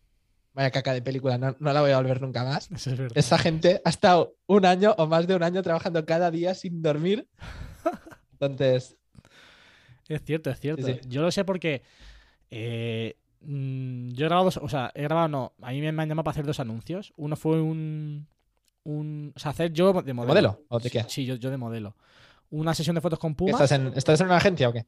vaya 0.53 0.71
caca 0.71 0.93
de 0.93 1.01
película, 1.01 1.37
no, 1.37 1.55
no 1.59 1.73
la 1.73 1.81
voy 1.81 1.91
a 1.91 1.97
volver 1.97 2.21
nunca 2.21 2.43
más. 2.43 2.69
Es. 2.71 2.87
Esa 3.15 3.37
gente 3.37 3.81
ha 3.85 3.89
estado 3.89 4.35
un 4.47 4.65
año 4.65 4.95
o 4.97 5.05
más 5.07 5.27
de 5.27 5.35
un 5.35 5.43
año 5.43 5.61
trabajando 5.61 6.05
cada 6.05 6.31
día 6.31 6.55
sin 6.55 6.81
dormir. 6.81 7.27
Entonces, 8.33 8.97
Es 10.07 10.23
cierto, 10.23 10.49
es 10.49 10.59
cierto. 10.59 10.85
sí. 10.85 10.99
Yo 11.07 11.21
lo 11.21 11.31
sé 11.31 11.43
porque 11.45 11.81
eh, 12.49 13.15
mm, 13.41 14.09
yo 14.09 14.25
he 14.25 14.29
grabado 14.29 14.45
dos, 14.45 14.57
o 14.57 14.69
sea, 14.69 14.91
he 14.95 15.03
grabado, 15.03 15.27
no, 15.27 15.53
a 15.61 15.71
mí 15.71 15.81
me, 15.81 15.91
me 15.91 16.03
han 16.03 16.09
llamado 16.09 16.23
para 16.23 16.31
hacer 16.33 16.45
dos 16.45 16.59
anuncios. 16.59 17.13
Uno 17.17 17.35
fue 17.35 17.61
un, 17.61 18.27
un 18.83 19.33
o 19.35 19.39
sea, 19.39 19.51
hacer 19.51 19.73
yo 19.73 19.93
de 20.01 20.13
modelo. 20.13 20.27
modelo? 20.33 20.63
¿O 20.69 20.79
de 20.79 20.89
qué? 20.89 21.03
Sí, 21.07 21.25
yo, 21.25 21.35
yo 21.35 21.49
de 21.49 21.57
modelo. 21.57 21.95
Una 22.49 22.73
sesión 22.73 22.95
de 22.95 23.01
fotos 23.01 23.19
con 23.19 23.35
Puma. 23.35 23.51
¿estás 23.51 23.71
en, 23.73 23.91
¿estás 23.95 24.19
en 24.21 24.27
una 24.27 24.37
agencia 24.37 24.69
o 24.69 24.73
qué? 24.73 24.85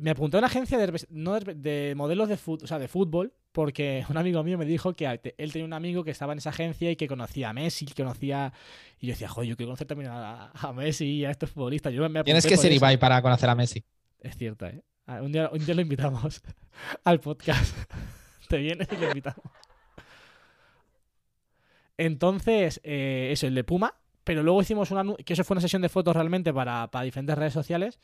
Me 0.00 0.10
apunté 0.10 0.36
a 0.36 0.38
una 0.38 0.46
agencia 0.46 0.78
de, 0.78 0.86
repres- 0.92 1.08
no 1.10 1.40
de, 1.40 1.54
de 1.54 1.94
modelos 1.96 2.28
de, 2.28 2.36
fut- 2.38 2.62
o 2.62 2.66
sea, 2.68 2.78
de 2.78 2.86
fútbol 2.86 3.32
porque 3.50 4.04
un 4.08 4.16
amigo 4.16 4.44
mío 4.44 4.56
me 4.56 4.64
dijo 4.64 4.94
que 4.94 5.18
él 5.36 5.52
tenía 5.52 5.66
un 5.66 5.72
amigo 5.72 6.04
que 6.04 6.12
estaba 6.12 6.32
en 6.32 6.38
esa 6.38 6.50
agencia 6.50 6.88
y 6.92 6.94
que 6.94 7.08
conocía 7.08 7.48
a 7.50 7.52
Messi, 7.52 7.86
que 7.86 7.94
conocía... 8.04 8.52
Y 9.00 9.08
yo 9.08 9.14
decía, 9.14 9.28
joder, 9.28 9.50
yo 9.50 9.56
quiero 9.56 9.70
conocer 9.70 9.88
también 9.88 10.10
a, 10.12 10.52
a 10.52 10.72
Messi 10.72 11.06
y 11.06 11.24
a 11.24 11.32
estos 11.32 11.50
futbolistas. 11.50 11.92
Yo 11.92 12.08
me 12.08 12.22
Tienes 12.22 12.46
que 12.46 12.56
ser. 12.56 12.70
Ibai 12.70 12.98
para 12.98 13.20
conocer 13.20 13.48
a 13.50 13.56
Messi. 13.56 13.82
Es 14.20 14.36
cierto, 14.36 14.66
¿eh? 14.66 14.80
Ah, 15.08 15.22
Un 15.22 15.32
día, 15.32 15.50
un 15.52 15.64
día 15.66 15.74
lo 15.74 15.80
invitamos 15.80 16.40
al 17.04 17.18
podcast. 17.18 17.74
Te 18.48 18.58
vienes 18.58 18.86
y 18.92 18.96
lo 18.96 19.08
invitamos. 19.08 19.42
Entonces, 21.96 22.80
eh, 22.84 23.30
eso, 23.32 23.46
el 23.46 23.54
de 23.54 23.64
Puma. 23.64 23.94
Pero 24.24 24.42
luego 24.42 24.60
hicimos 24.62 24.90
una... 24.90 25.04
Que 25.24 25.32
eso 25.32 25.44
fue 25.44 25.54
una 25.54 25.60
sesión 25.60 25.82
de 25.82 25.88
fotos 25.88 26.14
realmente 26.14 26.52
para, 26.52 26.90
para 26.90 27.04
diferentes 27.04 27.36
redes 27.36 27.52
sociales. 27.52 28.00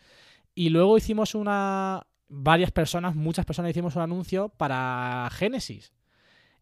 Y 0.55 0.70
luego 0.70 0.96
hicimos 0.96 1.35
una... 1.35 2.07
Varias 2.29 2.72
personas, 2.72 3.14
muchas 3.14 3.44
personas 3.44 3.70
hicimos 3.70 3.94
un 3.94 4.02
anuncio 4.02 4.48
para 4.48 5.29
Genesis. 5.33 5.92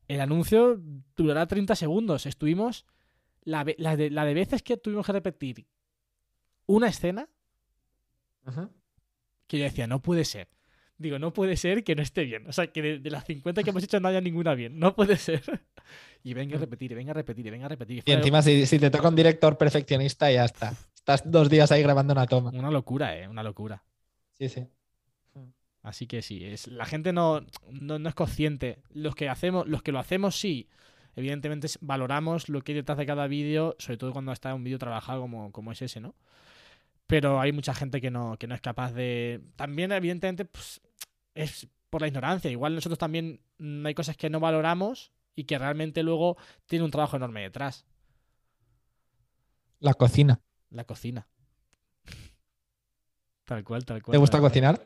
El 0.08 0.20
anuncio 0.20 0.78
durará 1.16 1.46
30 1.46 1.74
segundos. 1.76 2.26
Estuvimos... 2.26 2.86
La, 3.42 3.64
la 3.76 3.96
de, 3.96 4.10
la 4.10 4.24
de 4.24 4.34
veces 4.34 4.62
que 4.62 4.78
tuvimos 4.78 5.04
que 5.04 5.12
repetir 5.12 5.66
una 6.66 6.88
escena 6.88 7.28
que 9.46 9.58
yo 9.58 9.64
decía, 9.64 9.86
no 9.86 10.00
puede 10.00 10.24
ser. 10.24 10.48
Digo, 10.96 11.18
no 11.18 11.32
puede 11.32 11.56
ser 11.56 11.82
que 11.82 11.94
no 11.94 12.02
esté 12.02 12.24
bien. 12.24 12.46
O 12.46 12.52
sea, 12.52 12.68
que 12.68 12.80
de, 12.80 12.98
de 13.00 13.10
las 13.10 13.24
50 13.24 13.62
que 13.62 13.70
hemos 13.70 13.82
hecho 13.82 13.98
no 13.98 14.08
haya 14.08 14.20
ninguna 14.20 14.54
bien. 14.54 14.78
No 14.78 14.94
puede 14.94 15.16
ser. 15.16 15.42
Y 16.22 16.32
venga 16.34 16.56
a 16.56 16.60
repetir, 16.60 16.92
y 16.92 16.94
venga 16.94 17.10
a 17.10 17.14
repetir, 17.14 17.46
y 17.46 17.50
venga 17.50 17.66
a 17.66 17.68
repetir. 17.68 17.98
Y 17.98 18.00
fue 18.00 18.14
encima, 18.14 18.40
si, 18.40 18.64
si 18.64 18.78
te 18.78 18.90
toca 18.90 19.08
un 19.08 19.16
director 19.16 19.58
perfeccionista, 19.58 20.30
ya 20.30 20.44
está. 20.44 20.74
Estás 20.94 21.30
dos 21.30 21.50
días 21.50 21.70
ahí 21.70 21.82
grabando 21.82 22.12
una 22.12 22.26
toma. 22.26 22.50
Una 22.50 22.70
locura, 22.70 23.18
¿eh? 23.18 23.28
Una 23.28 23.42
locura. 23.42 23.84
Sí, 24.32 24.48
sí. 24.48 24.66
Así 25.82 26.06
que 26.06 26.22
sí, 26.22 26.42
es, 26.42 26.66
la 26.68 26.86
gente 26.86 27.12
no, 27.12 27.44
no, 27.70 27.98
no 27.98 28.08
es 28.08 28.14
consciente. 28.14 28.78
Los 28.94 29.14
que, 29.14 29.28
hacemos, 29.28 29.68
los 29.68 29.82
que 29.82 29.92
lo 29.92 29.98
hacemos, 29.98 30.40
sí. 30.40 30.70
Evidentemente 31.14 31.68
valoramos 31.82 32.48
lo 32.48 32.62
que 32.62 32.72
hay 32.72 32.76
detrás 32.76 32.96
de 32.96 33.04
cada 33.04 33.26
vídeo, 33.26 33.76
sobre 33.78 33.98
todo 33.98 34.12
cuando 34.12 34.32
está 34.32 34.54
un 34.54 34.64
vídeo 34.64 34.78
trabajado 34.78 35.20
como, 35.20 35.52
como 35.52 35.72
es 35.72 35.82
ese, 35.82 36.00
¿no? 36.00 36.14
Pero 37.14 37.40
hay 37.40 37.52
mucha 37.52 37.72
gente 37.74 38.00
que 38.00 38.10
no, 38.10 38.36
que 38.40 38.48
no 38.48 38.56
es 38.56 38.60
capaz 38.60 38.92
de... 38.92 39.40
También, 39.54 39.92
evidentemente, 39.92 40.44
pues, 40.46 40.80
es 41.36 41.68
por 41.90 42.00
la 42.00 42.08
ignorancia. 42.08 42.50
Igual 42.50 42.74
nosotros 42.74 42.98
también 42.98 43.40
mm, 43.58 43.86
hay 43.86 43.94
cosas 43.94 44.16
que 44.16 44.28
no 44.28 44.40
valoramos 44.40 45.12
y 45.36 45.44
que 45.44 45.56
realmente 45.56 46.02
luego 46.02 46.36
tiene 46.66 46.84
un 46.84 46.90
trabajo 46.90 47.16
enorme 47.16 47.42
detrás. 47.42 47.86
La 49.78 49.94
cocina. 49.94 50.40
La 50.70 50.82
cocina. 50.82 51.28
Tal 53.44 53.62
cual, 53.62 53.84
tal 53.84 54.02
cual. 54.02 54.12
¿Te 54.14 54.18
gusta 54.18 54.40
cocinar? 54.40 54.84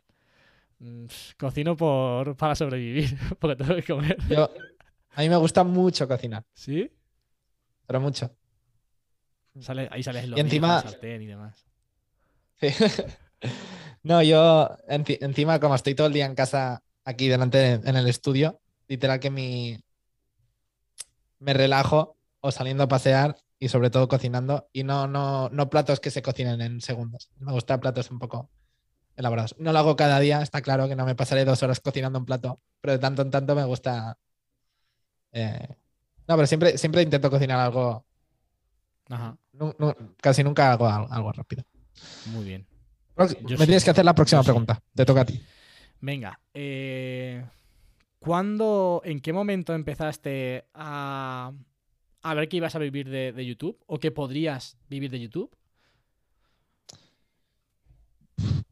Mm, 0.81 1.07
Cocino 1.39 1.79
por, 1.79 2.37
para 2.37 2.55
sobrevivir, 2.55 3.17
porque 3.39 3.57
tengo 3.57 3.75
que 3.75 3.85
comer. 3.85 4.19
Yo, 4.29 4.51
a 5.15 5.21
mí 5.23 5.31
me 5.31 5.37
gusta 5.37 5.65
mucho 5.65 6.07
cocinar, 6.07 6.45
¿Sí? 6.53 6.93
pero 7.87 8.03
mucho. 8.03 8.31
Sale, 9.61 9.89
ahí 9.91 10.03
sales 10.03 10.27
Y 10.29 10.41
encima- 10.41 10.83
sartén 10.83 11.23
y 11.23 11.27
demás. 11.27 11.65
Sí. 12.61 12.69
No, 14.03 14.23
yo 14.23 14.69
enci- 14.89 15.19
encima, 15.21 15.61
como 15.61 15.75
estoy 15.75 15.95
todo 15.95 16.07
el 16.07 16.13
día 16.13 16.25
en 16.27 16.35
casa, 16.35 16.83
aquí 17.05 17.29
delante 17.29 17.59
de- 17.59 17.89
en 17.91 17.97
el 17.97 18.09
estudio, 18.09 18.61
literal 18.87 19.21
que 19.21 19.31
mi 19.31 19.79
me 21.39 21.53
relajo 21.53 22.17
o 22.41 22.51
saliendo 22.51 22.85
a 22.85 22.89
pasear 22.89 23.37
y 23.59 23.69
sobre 23.69 23.91
todo 23.91 24.09
cocinando 24.09 24.69
y 24.73 24.85
no, 24.85 25.07
no, 25.09 25.49
no 25.51 25.71
platos 25.71 26.01
que 26.01 26.11
se 26.11 26.23
cocinen 26.23 26.61
en 26.61 26.81
segundos. 26.81 27.31
Me 27.39 27.53
gusta 27.53 27.81
platos 27.81 28.11
un 28.11 28.19
poco 28.19 28.51
elaborados. 29.17 29.57
No 29.59 29.73
lo 29.73 29.79
hago 29.81 29.97
cada 29.97 30.21
día, 30.21 30.43
está 30.43 30.63
claro 30.63 30.89
que 30.89 30.97
no 30.97 31.07
me 31.07 31.15
pasaré 31.17 31.45
dos 31.45 31.63
horas 31.63 31.81
cocinando 31.81 32.19
un 32.19 32.27
plato, 32.27 32.61
pero 32.81 32.93
de 32.95 32.99
tanto 33.01 33.23
en 33.23 33.31
tanto 33.31 33.55
me 33.55 33.65
gusta. 33.65 34.19
eh, 35.33 35.69
No, 36.29 36.37
pero 36.37 36.47
siempre, 36.47 36.79
siempre 36.79 37.03
intento 37.03 37.31
cocinar 37.31 37.59
algo. 37.61 38.05
Ajá, 39.11 39.37
nu- 39.53 39.75
casi 40.21 40.43
nunca 40.45 40.73
hago 40.73 40.87
al- 40.87 41.07
algo, 41.11 41.33
rápido. 41.33 41.65
Muy 42.27 42.45
bien. 42.45 42.67
Yo 43.45 43.59
me 43.59 43.67
tienes 43.67 43.85
que 43.85 43.91
hacer 43.91 44.05
la 44.05 44.15
próxima 44.15 44.43
pregunta. 44.43 44.81
Te 44.95 45.05
toca 45.05 45.23
a 45.23 45.25
ti. 45.25 45.43
Venga, 46.01 46.39
eh, 46.55 47.45
¿cuándo, 48.19 49.03
en 49.05 49.21
qué 49.21 49.33
momento 49.33 49.75
empezaste 49.75 50.67
a, 50.75 51.53
a 52.23 52.35
ver 52.35 52.49
que 52.49 52.59
ibas 52.59 52.77
a 52.77 52.79
vivir 52.79 53.09
de, 53.09 53.33
de 53.33 53.47
YouTube 53.47 53.83
o 53.87 53.99
que 53.99 54.13
podrías 54.13 54.77
vivir 54.89 55.11
de 55.11 55.21
YouTube? 55.21 55.51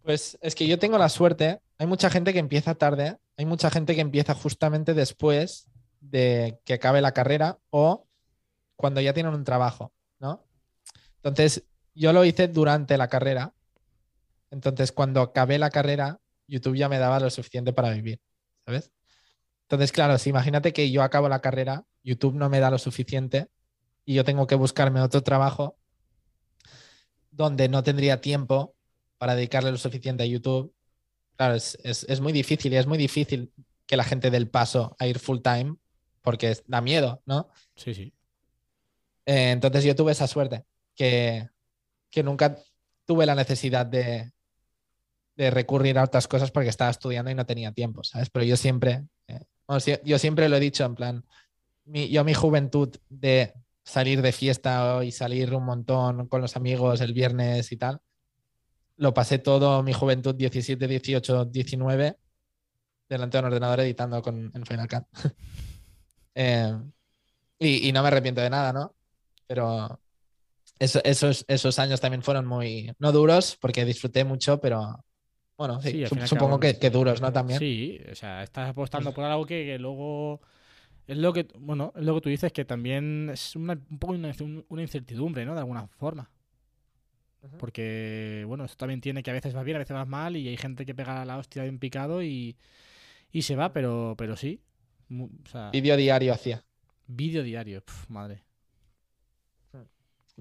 Pues 0.03 0.39
es 0.41 0.55
que 0.55 0.69
yo 0.69 0.79
tengo 0.79 0.99
la 0.99 1.09
suerte, 1.09 1.61
hay 1.79 1.87
mucha 1.89 2.11
gente 2.11 2.33
que 2.33 2.39
empieza 2.39 2.77
tarde, 2.77 3.19
hay 3.37 3.45
mucha 3.45 3.71
gente 3.71 3.97
que 3.97 4.01
empieza 4.01 4.35
justamente 4.35 4.95
después 4.95 5.69
de 6.01 6.61
que 6.65 6.75
acabe 6.75 7.01
la 7.01 7.13
carrera 7.13 7.59
o 7.71 8.07
cuando 8.77 9.01
ya 9.01 9.13
tienen 9.13 9.35
un 9.35 9.43
trabajo, 9.43 9.93
¿no? 10.21 10.45
Entonces, 11.17 11.65
yo 11.97 12.13
lo 12.13 12.25
hice 12.25 12.49
durante 12.49 12.97
la 12.99 13.09
carrera, 13.09 13.55
entonces 14.51 14.93
cuando 14.93 15.21
acabé 15.21 15.59
la 15.59 15.71
carrera, 15.71 16.21
YouTube 16.49 16.77
ya 16.77 16.89
me 16.89 16.99
daba 16.99 17.21
lo 17.21 17.31
suficiente 17.31 17.73
para 17.73 17.91
vivir, 17.91 18.21
¿sabes? 18.65 18.93
Entonces, 19.63 19.93
claro, 19.93 20.19
si 20.19 20.31
imagínate 20.31 20.73
que 20.73 20.91
yo 20.91 21.03
acabo 21.03 21.29
la 21.29 21.41
carrera, 21.41 21.85
YouTube 22.05 22.35
no 22.37 22.49
me 22.49 22.61
da 22.61 22.71
lo 22.71 22.79
suficiente 22.79 23.49
y 24.05 24.15
yo 24.15 24.25
tengo 24.25 24.47
que 24.47 24.55
buscarme 24.57 25.01
otro 25.01 25.23
trabajo 25.23 25.79
donde 27.31 27.69
no 27.69 27.83
tendría 27.83 28.21
tiempo 28.21 28.75
para 29.19 29.35
dedicarle 29.35 29.71
lo 29.73 29.79
suficiente 29.79 30.23
a 30.23 30.27
YouTube. 30.27 30.75
Claro, 31.37 31.55
es, 31.55 31.79
es- 31.85 32.05
es 32.09 32.21
muy 32.21 32.33
difícil 32.33 32.73
y 32.73 32.77
es 32.77 32.87
muy 32.87 32.99
difícil 32.99 33.53
que 33.87 33.97
la 33.97 34.05
gente 34.05 34.31
dé 34.31 34.37
el 34.39 34.49
paso 34.51 34.97
a 34.99 35.07
ir 35.07 35.19
full 35.19 35.41
time 35.43 35.77
porque 36.23 36.57
da 36.67 36.81
miedo, 36.81 37.23
¿no? 37.27 37.49
Sí, 37.77 37.95
sí. 37.95 38.13
Eh, 39.27 39.51
entonces 39.51 39.85
yo 39.85 39.95
tuve 39.95 40.13
esa 40.13 40.27
suerte, 40.27 40.65
que, 40.95 41.49
que 42.11 42.23
nunca 42.23 42.57
tuve 43.05 43.27
la 43.27 43.35
necesidad 43.35 43.87
de, 43.87 44.33
de 45.37 45.51
recurrir 45.51 45.99
a 45.99 46.05
otras 46.05 46.29
cosas 46.29 46.51
porque 46.51 46.71
estaba 46.71 46.91
estudiando 46.91 47.31
y 47.31 47.35
no 47.35 47.47
tenía 47.47 47.73
tiempo, 47.73 48.03
¿sabes? 48.05 48.31
Pero 48.31 48.45
yo 48.45 48.57
siempre, 48.57 49.05
eh, 49.29 49.41
Bueno, 49.67 49.81
sí, 49.81 49.95
yo 50.05 50.19
siempre 50.19 50.49
lo 50.49 50.57
he 50.57 50.61
dicho, 50.61 50.85
en 50.85 50.95
plan, 50.95 51.25
mi- 51.85 52.09
yo 52.09 52.25
mi 52.25 52.35
juventud 52.35 52.95
de 53.09 53.55
salir 53.85 54.23
de 54.23 54.33
fiesta 54.33 55.05
y 55.05 55.13
salir 55.13 55.55
un 55.55 55.65
montón 55.65 56.27
con 56.29 56.41
los 56.41 56.57
amigos 56.57 57.01
el 57.01 57.13
viernes 57.13 57.71
y 57.73 57.77
tal, 57.77 58.01
lo 58.97 59.13
pasé 59.15 59.39
todo 59.39 59.83
mi 59.83 59.93
juventud 59.93 60.35
17, 60.35 60.89
18, 60.89 61.45
19 61.45 62.17
delante 63.09 63.37
de 63.37 63.41
un 63.41 63.47
ordenador 63.47 63.81
editando 63.81 64.23
con, 64.23 64.51
en 64.55 64.67
Final 64.67 64.89
Cut. 64.89 65.05
Eh, 66.39 66.71
y, 67.59 67.89
y 67.89 67.93
no 67.93 68.03
me 68.03 68.09
arrepiento 68.09 68.43
de 68.43 68.51
nada, 68.51 68.73
¿no? 68.73 68.95
Pero 69.47 70.01
eso- 70.79 71.01
esos, 71.05 71.45
esos 71.49 71.79
años 71.79 72.01
también 72.01 72.23
fueron 72.23 72.47
muy, 72.47 72.93
no 72.99 73.13
duros, 73.13 73.57
porque 73.61 73.85
disfruté 73.85 74.25
mucho, 74.25 74.61
pero 74.61 75.05
bueno, 75.59 75.81
sí, 75.83 76.03
sup- 76.05 76.27
supongo 76.27 76.61
que, 76.61 76.79
que 76.79 76.91
duros, 76.91 77.21
¿no? 77.21 77.33
También. 77.33 77.59
Sí, 77.61 78.01
o 78.11 78.15
sea, 78.15 78.43
estás 78.43 78.71
apostando 78.71 79.13
por 79.13 79.25
algo 79.25 79.47
que, 79.47 79.65
que 79.65 79.79
luego 79.79 80.41
es 81.07 81.19
lo 81.19 81.33
que, 81.33 81.49
bueno, 81.59 81.93
es 81.97 82.05
lo 82.05 82.15
que 82.17 82.23
tú 82.23 82.29
dices 82.31 82.53
que 82.53 82.65
también 82.65 83.31
es 83.33 83.57
una, 83.57 83.75
un 83.91 83.99
poco 83.99 84.15
una, 84.15 84.33
una 84.69 84.83
incertidumbre, 84.83 85.47
¿no? 85.47 85.55
De 85.55 85.61
alguna 85.61 85.89
forma. 85.89 86.31
Porque, 87.57 88.45
bueno, 88.47 88.65
esto 88.65 88.77
también 88.77 89.01
tiene 89.01 89.23
que 89.23 89.31
a 89.31 89.35
veces 89.35 89.55
vas 89.55 89.65
bien, 89.65 89.77
a 89.77 89.79
veces 89.79 89.95
vas 89.95 90.07
mal 90.09 90.37
y 90.37 90.49
hay 90.49 90.57
gente 90.57 90.85
que 90.85 90.95
pega 90.95 91.25
la 91.25 91.39
hostia 91.39 91.63
bien 91.63 91.79
picado 91.79 92.23
y, 92.23 92.57
y 93.33 93.43
se 93.43 93.57
va, 93.57 93.73
pero, 93.73 94.15
pero 94.19 94.37
sí. 94.37 94.63
O 95.11 95.49
sea, 95.51 95.73
Vídeo 95.73 95.97
diario 95.97 96.33
hacía. 96.35 96.65
vídeo 97.09 97.43
diario, 97.43 97.81
pf, 97.83 98.07
madre. 98.13 98.45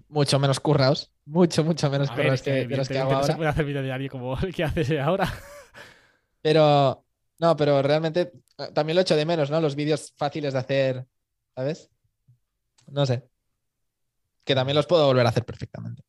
Mucho 0.10 0.40
menos 0.40 0.60
curraos. 0.60 1.12
Mucho, 1.26 1.64
mucho 1.64 1.90
menos 1.90 2.14
ver, 2.16 2.34
es 2.34 2.42
que, 2.42 2.66
los 2.66 2.88
que 2.88 3.00
hago 3.00 3.12
evidentemente 3.12 3.14
no 3.14 3.24
se 3.24 3.32
ahora. 3.32 3.38
puede 3.38 3.50
hacer 3.50 3.66
vídeo 3.66 3.84
diario 3.84 4.10
como 4.12 4.38
el 4.40 4.54
que 4.54 4.64
haces 4.64 4.92
ahora. 5.00 5.32
Pero, 6.42 7.04
no, 7.40 7.58
pero 7.58 7.82
realmente 7.82 8.32
eh, 8.60 8.70
también 8.72 8.96
lo 8.96 9.02
echo 9.02 9.16
de 9.16 9.26
menos, 9.26 9.50
¿no? 9.50 9.60
Los 9.60 9.76
vídeos 9.76 10.14
fáciles 10.16 10.54
de 10.54 10.60
hacer, 10.60 11.08
¿sabes? 11.56 11.90
No 12.86 13.04
sé. 13.08 13.28
Que 14.44 14.54
también 14.54 14.76
los 14.76 14.86
puedo 14.86 15.08
volver 15.08 15.26
a 15.26 15.30
hacer 15.30 15.44
perfectamente. 15.44 16.04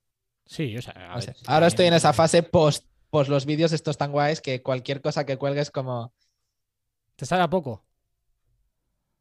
Sí, 0.45 0.77
o 0.77 0.83
sea, 0.83 0.93
a 0.93 1.19
Ahora 1.47 1.69
estoy 1.69 1.87
en 1.87 1.95
esa 1.95 2.13
fase 2.13 2.43
post, 2.43 2.87
post 3.09 3.31
los 3.31 3.47
vídeos 3.47 3.73
estos 3.73 3.97
tan 3.97 4.13
guays 4.13 4.43
que 4.43 4.63
cualquier 4.63 5.01
cosa 5.01 5.25
que 5.25 5.39
cuelgues 5.39 5.71
como... 5.71 6.13
¿Te 7.17 7.25
sabe 7.25 7.43
a 7.43 7.49
poco? 7.49 7.87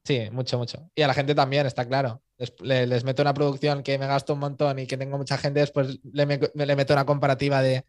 Sí, 0.03 0.29
mucho, 0.31 0.57
mucho. 0.57 0.91
Y 0.93 1.01
a 1.01 1.07
la 1.07 1.13
gente 1.13 1.33
también, 1.33 1.65
está 1.65 1.87
claro. 1.87 2.21
Les, 2.37 2.53
le- 2.61 2.85
les 2.87 3.03
meto 3.03 3.21
una 3.21 3.33
producción 3.33 3.81
que 3.83 3.97
me 3.97 4.07
gasto 4.07 4.33
un 4.33 4.39
montón 4.39 4.77
y 4.79 4.87
que 4.87 4.97
tengo 4.97 5.17
mucha 5.17 5.37
gente, 5.37 5.59
después 5.61 5.99
le, 6.03 6.25
me- 6.25 6.39
le 6.53 6.75
meto 6.75 6.93
una 6.93 7.05
comparativa 7.05 7.61
de 7.61 7.85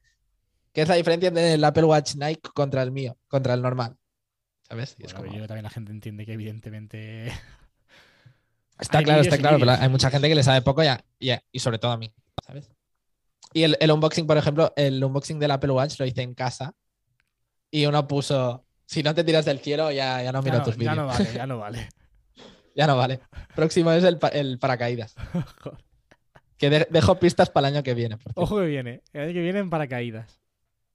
qué 0.73 0.83
es 0.83 0.89
la 0.89 0.95
diferencia 0.95 1.31
del 1.31 1.65
Apple 1.65 1.85
Watch 1.85 2.15
Nike 2.15 2.51
contra 2.55 2.83
el 2.83 2.93
mío, 2.93 3.17
contra 3.29 3.55
el 3.55 3.63
normal. 3.63 3.97
¿Sabes? 4.69 4.95
Y 4.99 5.07
es 5.07 5.15
como- 5.15 5.33
yo 5.33 5.47
también 5.47 5.65
la 5.65 5.71
gente 5.71 5.91
entiende 5.93 6.25
que 6.27 6.33
evidentemente 6.35 7.33
Está 8.79 8.99
hay 8.99 9.05
claro, 9.05 9.23
está 9.23 9.39
claro, 9.39 9.59
pero 9.59 9.71
hay 9.73 9.89
mucha 9.89 10.11
gente 10.11 10.29
que 10.29 10.35
le 10.35 10.43
sabe 10.43 10.61
poco 10.63 10.83
y, 10.85 10.87
a- 11.31 11.43
y 11.51 11.59
sobre 11.61 11.79
todo 11.79 11.93
a 11.93 11.97
mí, 11.97 12.13
¿sabes? 12.47 12.71
Y 13.55 13.63
el, 13.63 13.77
el 13.81 13.91
unboxing, 13.91 14.27
por 14.27 14.37
ejemplo, 14.37 14.73
el 14.77 15.03
unboxing 15.03 15.39
del 15.39 15.51
Apple 15.53 15.71
Watch 15.73 15.99
lo 15.99 16.05
hice 16.05 16.21
en 16.23 16.35
casa 16.35 16.75
y 17.71 17.87
uno 17.87 18.07
puso, 18.07 18.67
si 18.85 19.03
no 19.03 19.15
te 19.15 19.25
tiras 19.25 19.45
del 19.47 19.61
cielo 19.61 19.91
ya, 19.91 20.23
ya 20.23 20.31
no 20.31 20.43
miro 20.43 20.57
ya, 20.57 20.59
no, 20.59 20.65
tus 20.65 20.75
ya 20.77 20.79
vídeos. 20.79 20.97
no 20.99 21.07
vale, 21.07 21.33
ya 21.33 21.47
no 21.47 21.59
vale. 21.59 21.89
Ya 22.77 22.87
no 22.87 22.97
vale. 22.97 23.19
Próximo 23.57 23.91
es 23.91 24.05
el, 24.05 24.19
pa- 24.19 24.29
el 24.29 24.59
paracaídas. 24.61 25.15
Que 26.59 26.71
de- 26.71 26.87
dejo 26.91 27.19
pistas 27.19 27.51
para 27.51 27.69
el 27.69 27.75
año 27.75 27.83
que 27.83 27.93
viene. 27.93 28.17
por. 28.17 28.33
Ojo 28.35 28.57
que 28.61 28.65
viene, 28.67 29.03
el 29.13 29.21
año 29.25 29.33
que 29.35 29.43
viene 29.43 29.59
en 29.59 29.69
paracaídas. 29.69 30.41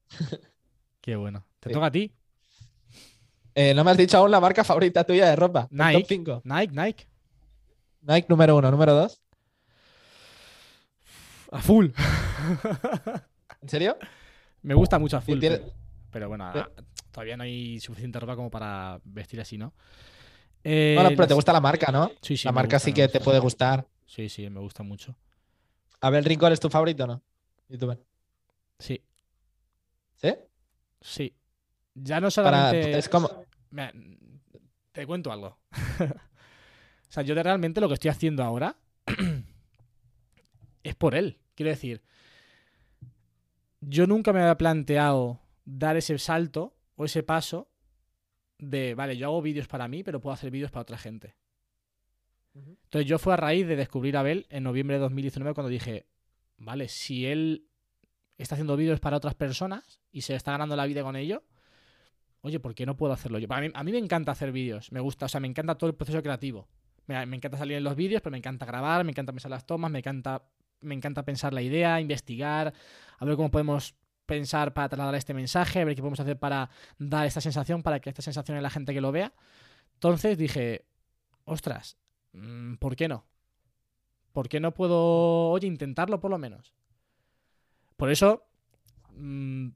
Qué 1.02 1.16
bueno. 1.16 1.46
Te 1.60 1.70
Sí. 1.70 1.74
toca 1.76 1.86
a 1.88 1.92
ti. 1.92 2.12
Eh, 3.54 3.74
no 3.76 3.84
me 3.84 3.92
has 3.92 3.98
dicho 3.98 4.18
aún 4.18 4.32
la 4.32 4.40
marca 4.40 4.64
favorita 4.64 5.04
tuya 5.04 5.28
de 5.30 5.36
ropa. 5.36 5.68
Nike. 5.70 6.00
Top 6.00 6.08
5. 6.08 6.42
Nike, 6.46 6.74
Nike. 6.74 7.08
Nike 8.02 8.26
número 8.28 8.56
uno, 8.58 8.72
número 8.72 8.94
dos. 8.96 9.22
A 11.52 11.62
full. 11.62 11.88
¿En 13.62 13.70
serio? 13.70 13.98
Me 14.64 14.74
gusta 14.74 14.98
mucho 14.98 15.18
a 15.18 15.22
full. 15.22 15.38
Pero, 15.40 15.64
pero 16.10 16.28
bueno, 16.30 16.52
Sí. 16.54 16.60
a- 16.60 16.70
todavía 17.12 17.38
no 17.38 17.44
hay 17.44 17.80
suficiente 17.80 18.20
ropa 18.20 18.36
como 18.36 18.50
para 18.50 19.00
vestir 19.04 19.40
así, 19.42 19.58
¿no? 19.60 19.74
Eh, 20.64 20.94
Bueno, 20.96 21.10
pero 21.16 21.28
te 21.28 21.34
gusta 21.34 21.54
la 21.54 21.62
marca, 21.62 21.92
¿no? 21.92 22.12
Sí, 22.22 22.38
sí, 22.38 22.48
la 22.48 22.52
marca 22.52 22.78
gusta, 22.78 22.86
sí 22.86 22.94
que 22.94 23.08
te 23.08 23.20
puede 23.20 23.40
gustar. 23.40 23.88
Sí, 24.06 24.30
sí, 24.30 24.50
me 24.50 24.60
gusta 24.60 24.84
mucho. 24.84 25.16
Abel 26.02 26.26
Rincón 26.26 26.52
es 26.52 26.60
tu 26.60 26.70
favorito, 26.70 27.08
¿no? 27.08 27.22
¿Youtuber? 27.70 28.00
Sí, 28.80 29.02
¿Sí? 30.16 30.34
sí. 31.00 31.36
Ya 31.94 32.20
no 32.20 32.30
Para, 32.30 32.32
solamente... 32.32 32.98
es 32.98 33.10
como. 33.10 33.30
Mira, 33.70 33.94
te 34.92 35.06
cuento 35.08 35.32
algo. 35.32 35.58
o 36.00 37.12
sea, 37.12 37.24
yo 37.24 37.34
realmente 37.36 37.82
lo 37.82 37.88
que 37.88 37.96
estoy 37.96 38.10
haciendo 38.10 38.44
ahora 38.44 38.76
es 40.84 40.96
por 40.96 41.16
él. 41.16 41.40
Quiero 41.56 41.70
decir, 41.70 42.02
yo 43.82 44.08
nunca 44.08 44.34
me 44.34 44.42
había 44.42 44.58
planteado 44.58 45.40
dar 45.66 45.98
ese 45.98 46.18
salto 46.18 46.76
o 46.96 47.06
ese 47.06 47.24
paso 47.24 47.70
de, 48.62 48.94
vale, 48.96 49.18
yo 49.18 49.28
hago 49.28 49.42
vídeos 49.42 49.68
para 49.68 49.88
mí, 49.88 50.04
pero 50.04 50.22
puedo 50.22 50.34
hacer 50.34 50.52
vídeos 50.52 50.72
para 50.72 50.84
otra 50.84 50.98
gente. 50.98 51.36
Entonces 52.54 53.10
yo 53.10 53.18
fue 53.18 53.34
a 53.34 53.38
raíz 53.38 53.68
de 53.68 53.76
descubrir 53.76 54.16
a 54.16 54.22
Abel 54.22 54.46
en 54.50 54.64
noviembre 54.64 54.98
de 54.98 55.02
2019 55.02 55.54
cuando 55.54 55.70
dije, 55.70 56.06
vale, 56.58 56.88
si 56.88 57.26
él 57.26 57.66
está 58.38 58.56
haciendo 58.56 58.78
vídeos 58.78 59.00
para 59.00 59.18
otras 59.18 59.36
personas 59.36 60.00
y 60.12 60.22
se 60.22 60.36
está 60.36 60.52
ganando 60.52 60.76
la 60.76 60.86
vida 60.86 61.02
con 61.02 61.16
ello, 61.16 61.44
oye, 62.42 62.60
¿por 62.60 62.76
qué 62.76 62.86
no 62.86 62.96
puedo 62.96 63.14
hacerlo 63.14 63.40
yo? 63.40 63.48
Para 63.48 63.62
mí, 63.62 63.72
a 63.74 63.84
mí 63.84 63.92
me 63.92 63.98
encanta 63.98 64.32
hacer 64.32 64.52
vídeos, 64.52 64.92
me 64.92 65.00
gusta, 65.00 65.26
o 65.26 65.30
sea, 65.30 65.40
me 65.40 65.48
encanta 65.48 65.76
todo 65.76 65.90
el 65.90 65.96
proceso 65.96 66.22
creativo. 66.22 66.68
Me, 67.08 67.26
me 67.26 67.38
encanta 67.38 67.58
salir 67.58 67.78
en 67.78 67.84
los 67.84 67.96
vídeos, 67.96 68.22
pero 68.22 68.32
me 68.32 68.38
encanta 68.38 68.66
grabar, 68.66 69.04
me 69.04 69.12
encanta 69.12 69.32
pensar 69.32 69.50
las 69.50 69.66
tomas, 69.66 69.90
me 69.90 70.00
encanta, 70.00 70.44
me 70.82 70.94
encanta 70.94 71.24
pensar 71.24 71.52
la 71.54 71.64
idea, 71.64 72.00
investigar, 72.00 72.74
a 73.18 73.26
ver 73.26 73.36
cómo 73.36 73.50
podemos 73.50 73.96
pensar 74.32 74.74
para 74.74 74.88
trasladar 74.88 75.16
este 75.16 75.34
mensaje, 75.34 75.82
a 75.82 75.86
ver 75.86 75.94
qué 75.96 76.02
podemos 76.02 76.20
hacer 76.22 76.40
para 76.40 76.70
dar 76.98 77.26
esta 77.26 77.42
sensación, 77.42 77.84
para 77.84 78.00
que 78.00 78.10
esta 78.10 78.22
sensación 78.22 78.56
en 78.56 78.64
la 78.64 78.70
gente 78.70 78.94
que 78.94 79.02
lo 79.02 79.12
vea. 79.12 79.34
Entonces 79.96 80.38
dije, 80.38 80.86
ostras, 81.44 81.98
mm, 82.32 82.76
¿por 82.76 82.96
qué 82.96 83.10
no? 83.10 83.26
¿Por 84.32 84.48
qué 84.48 84.62
no 84.62 84.74
puedo, 84.74 85.50
oye, 85.50 85.68
intentarlo 85.68 86.20
por 86.22 86.32
lo 86.32 86.38
menos? 86.38 86.74
Por 87.98 88.10
eso, 88.10 88.46
mm, 89.18 89.68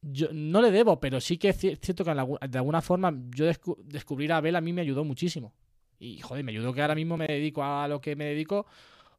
yo 0.00 0.28
no 0.32 0.62
le 0.62 0.70
debo, 0.70 0.98
pero 0.98 1.20
sí 1.20 1.36
que 1.36 1.50
es 1.50 1.62
cier- 1.62 1.78
cierto 1.80 2.04
que 2.04 2.14
de 2.48 2.58
alguna 2.58 2.80
forma 2.80 3.12
yo 3.34 3.44
descu- 3.44 3.76
descubrir 3.84 4.32
a 4.32 4.38
Abel 4.38 4.56
a 4.56 4.60
mí 4.62 4.72
me 4.72 4.80
ayudó 4.80 5.04
muchísimo. 5.04 5.52
Y 5.98 6.20
joder, 6.20 6.42
me 6.44 6.52
ayudó 6.52 6.72
que 6.72 6.80
ahora 6.82 6.94
mismo 6.94 7.16
me 7.16 7.26
dedico 7.26 7.62
a 7.62 7.86
lo 7.88 8.00
que 8.00 8.16
me 8.16 8.24
dedico 8.26 8.66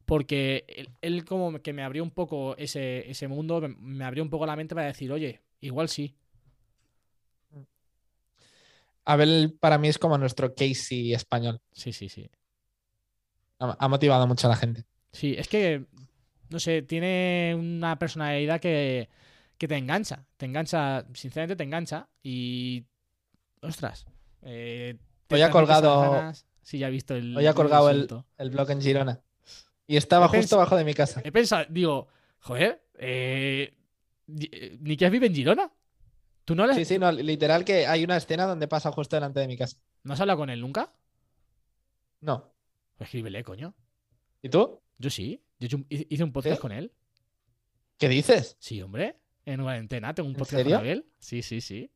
porque 0.08 0.64
él, 0.68 0.88
él 1.02 1.24
como 1.26 1.60
que 1.60 1.74
me 1.74 1.82
abrió 1.82 2.02
un 2.02 2.10
poco 2.10 2.56
ese, 2.56 3.08
ese 3.10 3.28
mundo, 3.28 3.60
me, 3.60 3.68
me 3.68 4.04
abrió 4.06 4.22
un 4.22 4.30
poco 4.30 4.46
la 4.46 4.56
mente 4.56 4.74
para 4.74 4.86
decir, 4.86 5.12
oye, 5.12 5.42
igual 5.60 5.90
sí. 5.90 6.16
Abel 9.04 9.54
para 9.60 9.76
mí 9.76 9.88
es 9.88 9.98
como 9.98 10.16
nuestro 10.16 10.54
Casey 10.54 11.12
español. 11.12 11.60
Sí, 11.72 11.92
sí, 11.92 12.08
sí. 12.08 12.30
Ha, 13.58 13.76
ha 13.78 13.88
motivado 13.88 14.26
mucho 14.26 14.46
a 14.46 14.50
la 14.50 14.56
gente. 14.56 14.86
Sí, 15.12 15.34
es 15.36 15.46
que, 15.46 15.84
no 16.48 16.58
sé, 16.58 16.80
tiene 16.80 17.54
una 17.54 17.98
personalidad 17.98 18.60
que, 18.60 19.10
que 19.58 19.68
te 19.68 19.76
engancha. 19.76 20.24
Te 20.38 20.46
engancha, 20.46 21.04
sinceramente 21.12 21.56
te 21.56 21.64
engancha. 21.64 22.08
Y, 22.22 22.86
ostras. 23.60 24.06
eh, 24.40 24.96
te 25.26 25.34
Hoy 25.34 25.42
ha 25.42 25.50
colgado-. 25.50 26.32
Sí, 26.62 26.78
ya 26.78 26.88
he 26.88 26.90
visto 26.90 27.14
el. 27.14 27.36
Hoy 27.36 27.46
ha 27.46 27.52
colgado 27.52 27.90
el, 27.90 28.08
el 28.38 28.50
blog 28.50 28.70
en 28.70 28.80
Girona. 28.80 29.22
Y 29.88 29.96
estaba 29.96 30.26
He 30.26 30.28
justo 30.28 30.54
pens- 30.56 30.58
abajo 30.60 30.76
de 30.76 30.84
mi 30.84 30.94
casa. 30.94 31.20
He 31.24 31.32
pensado, 31.32 31.64
digo, 31.70 32.06
joder, 32.40 32.84
eh, 32.98 33.74
eh, 34.28 34.76
¿Nikias 34.80 35.10
vive 35.10 35.26
en 35.26 35.34
Girona? 35.34 35.72
¿Tú 36.44 36.54
no, 36.54 36.66
le, 36.66 36.74
Sí, 36.74 36.84
sí, 36.84 36.98
no, 36.98 37.10
literal 37.10 37.64
que 37.64 37.86
hay 37.86 38.04
una 38.04 38.16
escena 38.18 38.44
donde 38.46 38.68
pasa 38.68 38.92
justo 38.92 39.16
delante 39.16 39.40
de 39.40 39.48
mi 39.48 39.56
casa. 39.56 39.76
¿no 40.04 40.12
has 40.14 40.20
hablado 40.20 40.38
con 40.38 40.50
él 40.50 40.60
nunca? 40.60 40.92
No. 42.20 42.52
Pues 42.96 43.08
escríbele, 43.08 43.42
coño. 43.44 43.74
¿Y 44.42 44.48
tú? 44.48 44.80
Yo 44.98 45.10
sí. 45.10 45.42
Yo 45.58 45.78
hice 45.88 46.22
un- 46.24 46.32
podcast 46.32 46.56
¿Sí? 46.56 46.60
con 46.62 46.72
él. 46.72 46.92
¿Qué 47.98 48.08
dices? 48.08 48.56
Sí, 48.60 48.80
hombre. 48.82 49.16
En 49.44 49.62
cuarentena 49.62 50.14
tengo 50.14 50.28
un 50.28 50.34
¿En 50.34 50.38
podcast 50.38 50.62
con 50.64 50.72
Abel. 50.74 51.06
Sí, 51.18 51.42
sí, 51.42 51.60
sí. 51.60 51.90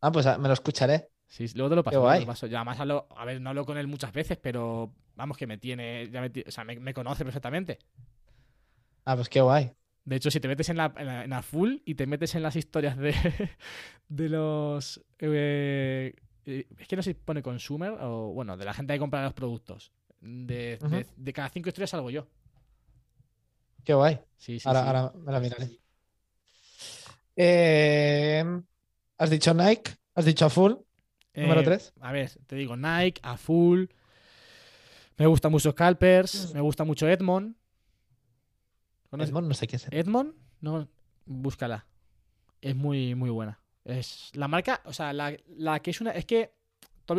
Ah, 0.00 0.10
pues 0.10 0.26
ah, 0.26 0.38
me 0.38 0.48
lo 0.48 0.54
escucharé. 0.54 1.10
Sí, 1.28 1.46
luego 1.54 1.70
te 1.70 1.76
lo 1.76 1.84
paso. 1.84 1.94
Te 1.96 1.98
guay. 2.00 2.20
lo 2.20 2.26
paso. 2.26 2.46
Yo 2.46 2.56
además 2.56 2.80
hablo, 2.80 3.06
a 3.16 3.24
ver, 3.24 3.40
no 3.40 3.50
hablo 3.50 3.64
con 3.64 3.78
él 3.78 3.86
muchas 3.86 4.12
veces, 4.12 4.38
pero 4.38 4.92
vamos 5.20 5.36
que 5.36 5.46
me 5.46 5.58
tiene, 5.58 6.08
ya 6.10 6.20
me, 6.20 6.30
ti- 6.30 6.44
o 6.46 6.50
sea, 6.50 6.64
me, 6.64 6.78
me 6.80 6.94
conoce 6.94 7.24
perfectamente. 7.24 7.78
Ah, 9.04 9.16
pues 9.16 9.28
qué 9.28 9.40
guay. 9.42 9.74
De 10.04 10.16
hecho, 10.16 10.30
si 10.30 10.40
te 10.40 10.48
metes 10.48 10.68
en 10.70 10.76
la, 10.78 10.92
en 10.96 11.06
la, 11.06 11.24
en 11.24 11.30
la 11.30 11.42
full 11.42 11.76
y 11.84 11.94
te 11.94 12.06
metes 12.06 12.34
en 12.34 12.42
las 12.42 12.56
historias 12.56 12.96
de, 12.96 13.14
de 14.08 14.28
los... 14.28 15.00
eh, 15.18 16.14
eh, 16.46 16.66
es 16.78 16.88
que 16.88 16.96
no 16.96 17.02
sé 17.02 17.10
si 17.10 17.14
pone 17.14 17.42
consumer 17.42 17.92
o, 18.00 18.32
bueno, 18.32 18.56
de 18.56 18.64
la 18.64 18.74
gente 18.74 18.94
que 18.94 18.98
compra 18.98 19.22
los 19.24 19.34
productos. 19.34 19.92
De- 20.20 20.80
de 21.16 21.32
cada 21.32 21.48
cinco 21.48 21.68
historias 21.68 21.90
salgo 21.90 22.10
yo. 22.10 22.26
Qué 23.84 23.92
guay. 23.94 24.18
Sí, 24.38 24.58
sí, 24.60 24.74
ahora, 24.74 24.80
sí. 24.80 24.86
ahora 24.86 25.12
me 25.16 25.32
la 25.32 25.40
miraré. 25.40 25.80
Eh, 27.36 28.44
¿Has 29.18 29.30
dicho 29.30 29.54
Nike? 29.54 29.92
¿Has 30.14 30.24
dicho 30.24 30.46
a 30.46 30.50
full? 30.50 30.74
Número 31.40 31.62
Eh, 31.62 31.64
3. 31.64 31.94
A 32.00 32.12
ver, 32.12 32.30
te 32.46 32.56
digo 32.56 32.76
Nike, 32.76 33.20
a 33.22 33.36
full. 33.36 33.86
Me 35.20 35.26
gusta 35.26 35.50
mucho 35.50 35.68
Mm. 35.68 35.72
Scalpers, 35.72 36.54
me 36.54 36.60
gusta 36.62 36.84
mucho 36.84 37.06
Edmond. 37.06 37.54
¿Conoces 39.10 39.30
Edmond, 39.30 39.48
no 39.48 39.54
sé 39.54 39.66
qué 39.66 39.76
es. 39.76 39.86
Edmond? 39.90 40.32
No, 40.62 40.88
búscala. 41.26 41.86
Es 42.62 42.74
muy, 42.74 43.14
muy 43.14 43.28
buena. 43.28 43.60
Es 43.84 44.30
la 44.34 44.48
marca, 44.48 44.80
o 44.86 44.92
sea, 44.94 45.12
la, 45.12 45.36
la 45.48 45.80
que 45.80 45.90
es 45.90 46.00
una. 46.00 46.12
Es 46.12 46.24
que 46.24 46.54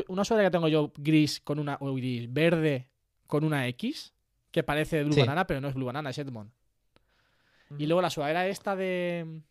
una 0.07 0.25
sudadera 0.25 0.49
que 0.49 0.53
tengo 0.53 0.67
yo 0.67 0.91
gris 0.97 1.41
con 1.41 1.59
una. 1.59 1.77
O 1.79 1.93
gris, 1.93 2.31
verde 2.33 2.89
con 3.27 3.43
una 3.43 3.67
X, 3.67 4.13
que 4.49 4.63
parece 4.63 5.03
Blue 5.03 5.13
Sí. 5.13 5.19
Banana, 5.21 5.45
pero 5.45 5.61
no 5.61 5.67
es 5.67 5.75
Blue 5.75 5.85
Banana, 5.85 6.09
es 6.09 6.17
Edmond. 6.17 6.51
Y 7.77 7.85
luego 7.85 8.01
la 8.01 8.09
sudadera 8.09 8.47
esta 8.47 8.75
de. 8.75 9.41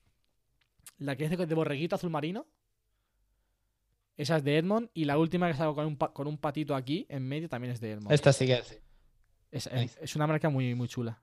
La 0.99 1.15
que 1.17 1.25
es 1.25 1.31
de, 1.31 1.47
de 1.47 1.55
borreguito 1.55 1.95
azul 1.95 2.11
marino. 2.11 2.47
Esa 4.21 4.37
es 4.37 4.45
de 4.45 4.59
Edmond. 4.59 4.91
Y 4.93 5.05
la 5.07 5.17
última 5.19 5.49
que 5.51 5.57
salgo 5.57 5.75
con 5.75 5.87
un, 5.87 5.97
con 5.97 6.27
un 6.27 6.37
patito 6.37 6.75
aquí 6.75 7.07
en 7.09 7.27
medio 7.27 7.49
también 7.49 7.73
es 7.73 7.81
de 7.81 7.93
Edmond. 7.93 8.13
Esta 8.13 8.33
sí 8.33 8.47
que 8.47 8.59
es. 8.59 8.67
sí. 8.67 8.77
Es, 9.51 9.67
es- 9.67 9.73
nice. 9.73 9.99
es 10.03 10.15
una 10.17 10.27
marca 10.27 10.49
muy, 10.51 10.75
muy 10.75 10.89
chula. 10.89 11.21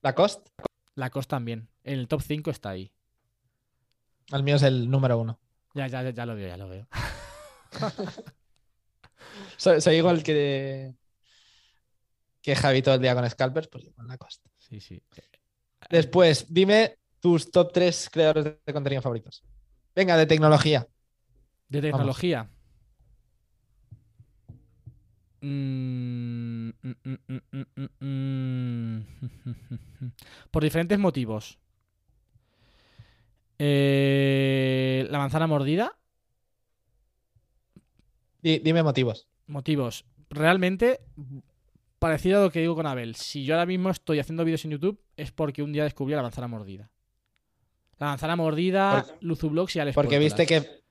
Lacoste, 0.00 0.50
La 0.94 1.10
COS 1.10 1.26
también. 1.28 1.68
En 1.84 1.98
el 1.98 2.08
top 2.08 2.22
5 2.22 2.50
está 2.50 2.70
ahí. 2.70 2.90
el 4.32 4.42
mío 4.42 4.56
es 4.56 4.62
el 4.62 4.88
número 4.90 5.18
1. 5.18 5.38
Ya, 5.74 5.86
ya, 5.88 6.02
ya, 6.02 6.10
ya 6.10 6.24
lo 6.26 6.34
veo, 6.34 6.48
ya 6.48 6.56
lo 6.56 6.68
veo. 6.68 6.86
Soy, 9.56 9.80
soy 9.80 9.96
igual 9.96 10.22
que. 10.22 10.94
Que 12.40 12.54
Javi 12.56 12.80
todo 12.82 12.94
el 12.94 13.02
día 13.02 13.14
con 13.14 13.28
Scalpers, 13.28 13.68
pues 13.68 13.84
con 13.94 14.06
Lacoste. 14.06 14.48
Sí, 14.56 14.80
sí. 14.80 15.02
Después, 15.90 16.46
dime 16.48 16.96
tus 17.20 17.50
top 17.50 17.72
3 17.72 18.08
creadores 18.10 18.44
de 18.64 18.72
contenido 18.72 19.02
favoritos. 19.02 19.42
Venga, 19.98 20.16
de 20.16 20.26
tecnología. 20.26 20.86
De 21.68 21.80
tecnología. 21.82 22.48
Mm, 25.40 26.68
mm, 26.68 27.98
mm. 27.98 29.00
Por 30.52 30.62
diferentes 30.62 31.00
motivos. 31.00 31.58
Eh, 33.58 35.08
la 35.10 35.18
manzana 35.18 35.48
mordida. 35.48 35.98
Di- 38.40 38.60
dime 38.60 38.84
motivos. 38.84 39.26
Motivos. 39.48 40.04
Realmente, 40.30 41.00
parecido 41.98 42.38
a 42.38 42.44
lo 42.44 42.52
que 42.52 42.60
digo 42.60 42.76
con 42.76 42.86
Abel. 42.86 43.16
Si 43.16 43.44
yo 43.44 43.54
ahora 43.54 43.66
mismo 43.66 43.90
estoy 43.90 44.20
haciendo 44.20 44.44
vídeos 44.44 44.64
en 44.64 44.70
YouTube, 44.70 45.00
es 45.16 45.32
porque 45.32 45.64
un 45.64 45.72
día 45.72 45.82
descubrí 45.82 46.14
la 46.14 46.22
manzana 46.22 46.46
mordida. 46.46 46.88
La 47.98 48.06
manzana 48.08 48.36
mordida, 48.36 49.04
Luzublogs 49.20 49.74
y 49.76 49.80
Alex 49.80 49.94
Porque 49.94 50.18
viste 50.18 50.46
Puertolas. 50.46 50.66
que. 50.66 50.84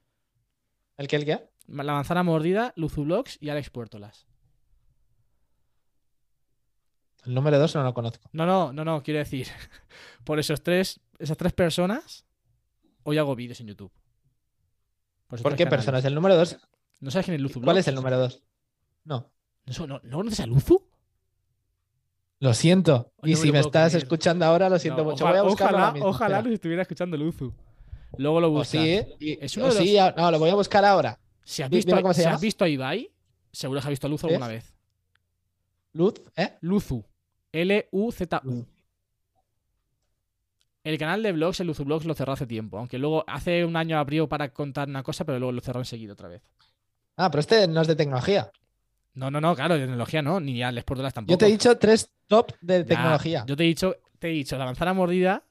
¿El 0.97 1.07
qué? 1.07 1.15
¿El 1.15 1.25
qué? 1.25 1.49
La 1.67 1.93
manzana 1.93 2.23
mordida, 2.23 2.73
Luzublogs 2.75 3.37
y 3.41 3.49
Alex 3.49 3.69
Puertolas. 3.69 4.27
El 7.25 7.33
número 7.33 7.59
2 7.59 7.75
no 7.75 7.83
lo 7.83 7.93
conozco. 7.93 8.29
No, 8.31 8.45
no, 8.45 8.71
no, 8.71 8.85
no, 8.85 9.03
quiero 9.03 9.19
decir, 9.19 9.47
por 10.23 10.39
esos 10.39 10.63
tres, 10.63 10.99
esas 11.19 11.35
tres 11.37 11.53
personas, 11.53 12.25
hoy 13.03 13.17
hago 13.17 13.35
vídeos 13.35 13.59
en 13.59 13.67
YouTube. 13.67 13.91
Por, 15.27 15.37
esos 15.37 15.43
¿Por 15.43 15.51
tres 15.51 15.57
qué 15.57 15.63
canales. 15.65 15.85
personas? 15.85 16.05
El 16.05 16.15
número 16.15 16.35
2. 16.37 16.57
¿No 16.99 17.11
sabes 17.11 17.25
quién 17.25 17.35
es 17.35 17.41
Luzu 17.41 17.61
¿Cuál 17.61 17.77
es 17.77 17.87
el 17.87 17.95
número 17.95 18.17
2? 18.17 18.43
No. 19.03 19.29
¿No, 19.65 19.87
no, 19.87 19.99
¿no 20.03 20.17
conoces 20.17 20.39
a 20.39 20.45
Luzu? 20.45 20.86
Lo 22.39 22.53
siento. 22.53 23.11
Y 23.23 23.35
si 23.35 23.51
me 23.51 23.59
estás 23.59 23.91
creer. 23.91 24.03
escuchando 24.03 24.45
ahora, 24.45 24.69
lo 24.69 24.77
siento 24.79 25.03
No, 25.03 25.11
mucho. 25.11 25.23
ojalá- 25.25 25.41
Voy 25.41 25.49
a 25.49 25.53
ojalá, 25.53 25.93
ojalá 26.05 26.41
nos 26.43 26.53
estuviera 26.53 26.81
escuchando 26.83 27.17
Luzu. 27.17 27.51
Luego 28.17 28.39
lo 28.39 28.47
O 28.47 28.51
buscas. 28.51 28.69
sí, 28.69 29.01
y- 29.19 29.37
Es 29.43 29.57
o 29.57 29.61
uno 29.61 29.73
de 29.73 29.79
sí, 29.81 29.97
no, 30.15 30.31
lo 30.31 30.39
voy 30.39 30.49
a 30.49 30.55
buscar 30.55 30.85
ahora. 30.85 31.19
Si 31.43 31.63
has 31.63 31.69
visto, 31.69 31.95
cómo 31.95 32.13
se 32.13 32.21
si 32.21 32.23
llama. 32.25 32.35
has 32.35 32.41
visto 32.41 32.63
a 32.63 32.69
Ibai, 32.69 33.11
seguro 33.51 33.79
que 33.81 33.87
has 33.87 33.89
visto 33.89 34.07
a 34.07 34.09
Luzu 34.09 34.27
¿Es? 34.27 34.33
alguna 34.33 34.47
vez. 34.49 34.75
Luz, 35.93 36.13
¿eh? 36.35 36.53
Luzu. 36.61 37.03
L-U-Z-U. 37.51 38.65
El 40.83 40.97
canal 40.97 41.21
de 41.23 41.31
vlogs, 41.33 41.59
el 41.59 41.67
Luzu 41.67 41.83
Vlogs, 41.83 42.05
lo 42.05 42.13
cerró 42.13 42.33
hace 42.33 42.45
tiempo. 42.47 42.77
Aunque 42.77 42.97
luego 42.97 43.23
hace 43.27 43.65
un 43.65 43.75
año 43.75 43.97
abrió 43.97 44.29
para 44.29 44.53
contar 44.53 44.87
una 44.87 45.03
cosa, 45.03 45.25
pero 45.25 45.39
luego 45.39 45.51
lo 45.51 45.61
cerró 45.61 45.79
enseguida 45.81 46.13
otra 46.13 46.29
vez. 46.29 46.43
Ah, 47.17 47.29
pero 47.31 47.41
este 47.41 47.67
no 47.67 47.81
es 47.81 47.87
de 47.87 47.95
tecnología. 47.95 48.51
No, 49.17 49.31
no, 49.31 49.41
no, 49.41 49.55
claro, 49.55 49.73
de 49.73 49.81
tecnología 49.81 50.21
no, 50.21 50.39
ni 50.39 50.61
Alex 50.61 50.85
Portolas 50.85 51.11
tampoco. 51.13 51.33
Yo 51.33 51.37
te 51.39 51.47
he 51.47 51.51
dicho 51.51 51.75
tres 51.77 52.11
top 52.27 52.51
de 52.61 52.79
Ya, 52.81 52.85
tecnología. 52.85 53.43
Yo 53.47 53.55
te 53.55 53.63
he 53.63 53.67
dicho, 53.67 53.95
te 54.19 54.27
he 54.29 54.31
dicho 54.31 54.57
la 54.57 54.65
manzana 54.65 54.93
mordida 54.93 55.43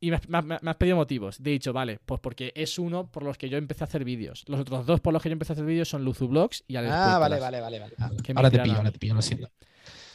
y 0.00 0.10
me 0.10 0.16
has, 0.16 0.28
me 0.28 0.38
has- 0.38 0.62
me 0.62 0.70
has 0.70 0.76
pedido 0.76 0.96
motivos. 0.96 1.38
Te 1.38 1.48
he 1.48 1.52
dicho, 1.54 1.72
vale, 1.72 1.98
pues 2.04 2.20
porque 2.20 2.52
es 2.54 2.78
uno 2.78 3.10
por 3.10 3.22
los 3.22 3.38
que 3.38 3.48
yo 3.48 3.56
empecé 3.56 3.84
a 3.84 3.86
hacer 3.86 4.04
vídeos. 4.04 4.44
Los 4.48 4.60
otros 4.60 4.84
dos 4.84 5.00
por 5.00 5.12
los 5.14 5.22
que 5.22 5.30
yo 5.30 5.32
empecé 5.32 5.52
a 5.52 5.54
hacer 5.54 5.64
vídeos 5.64 5.88
son 5.88 6.04
Luzu 6.04 6.28
Vlogs 6.28 6.62
y 6.68 6.76
Alex 6.76 6.94
Ah, 6.94 7.18
vale, 7.18 7.40
vale, 7.40 7.60
vale, 7.60 7.78
vale. 7.80 7.94
Ah, 7.98 8.10
ahora 8.34 8.50
te 8.50 8.58
pillo, 8.60 8.76
ahora 8.76 8.90
te 8.92 8.98
pillo, 8.98 9.14
lo 9.14 9.22
siento. 9.22 9.50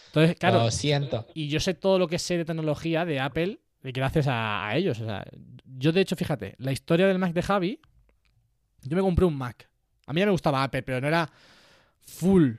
Entonces, 0.08 0.36
claro, 0.38 0.60
Lo 0.60 0.70
siento. 0.72 1.26
y 1.34 1.48
yo 1.48 1.60
sé 1.60 1.74
todo 1.74 1.98
lo 1.98 2.08
que 2.08 2.20
sé 2.20 2.38
de 2.38 2.46
tecnología 2.46 3.04
de 3.04 3.20
Apple 3.20 3.60
gracias 3.82 4.28
a, 4.28 4.68
a 4.68 4.76
ellos. 4.78 5.00
O 5.02 5.06
sea, 5.06 5.26
yo 5.66 5.92
de 5.92 6.02
hecho, 6.02 6.16
fíjate, 6.16 6.54
la 6.60 6.72
historia 6.72 7.08
del 7.08 7.18
Mac 7.18 7.34
de 7.34 7.42
Javi, 7.42 7.80
yo 8.84 8.96
me 8.96 9.02
compré 9.02 9.26
un 9.26 9.36
Mac. 9.36 9.68
A 10.06 10.14
mí 10.14 10.20
ya 10.20 10.28
me 10.28 10.32
gustaba 10.32 10.64
Apple, 10.64 10.84
pero 10.84 11.02
no 11.02 11.08
era 11.08 11.28
full 12.06 12.54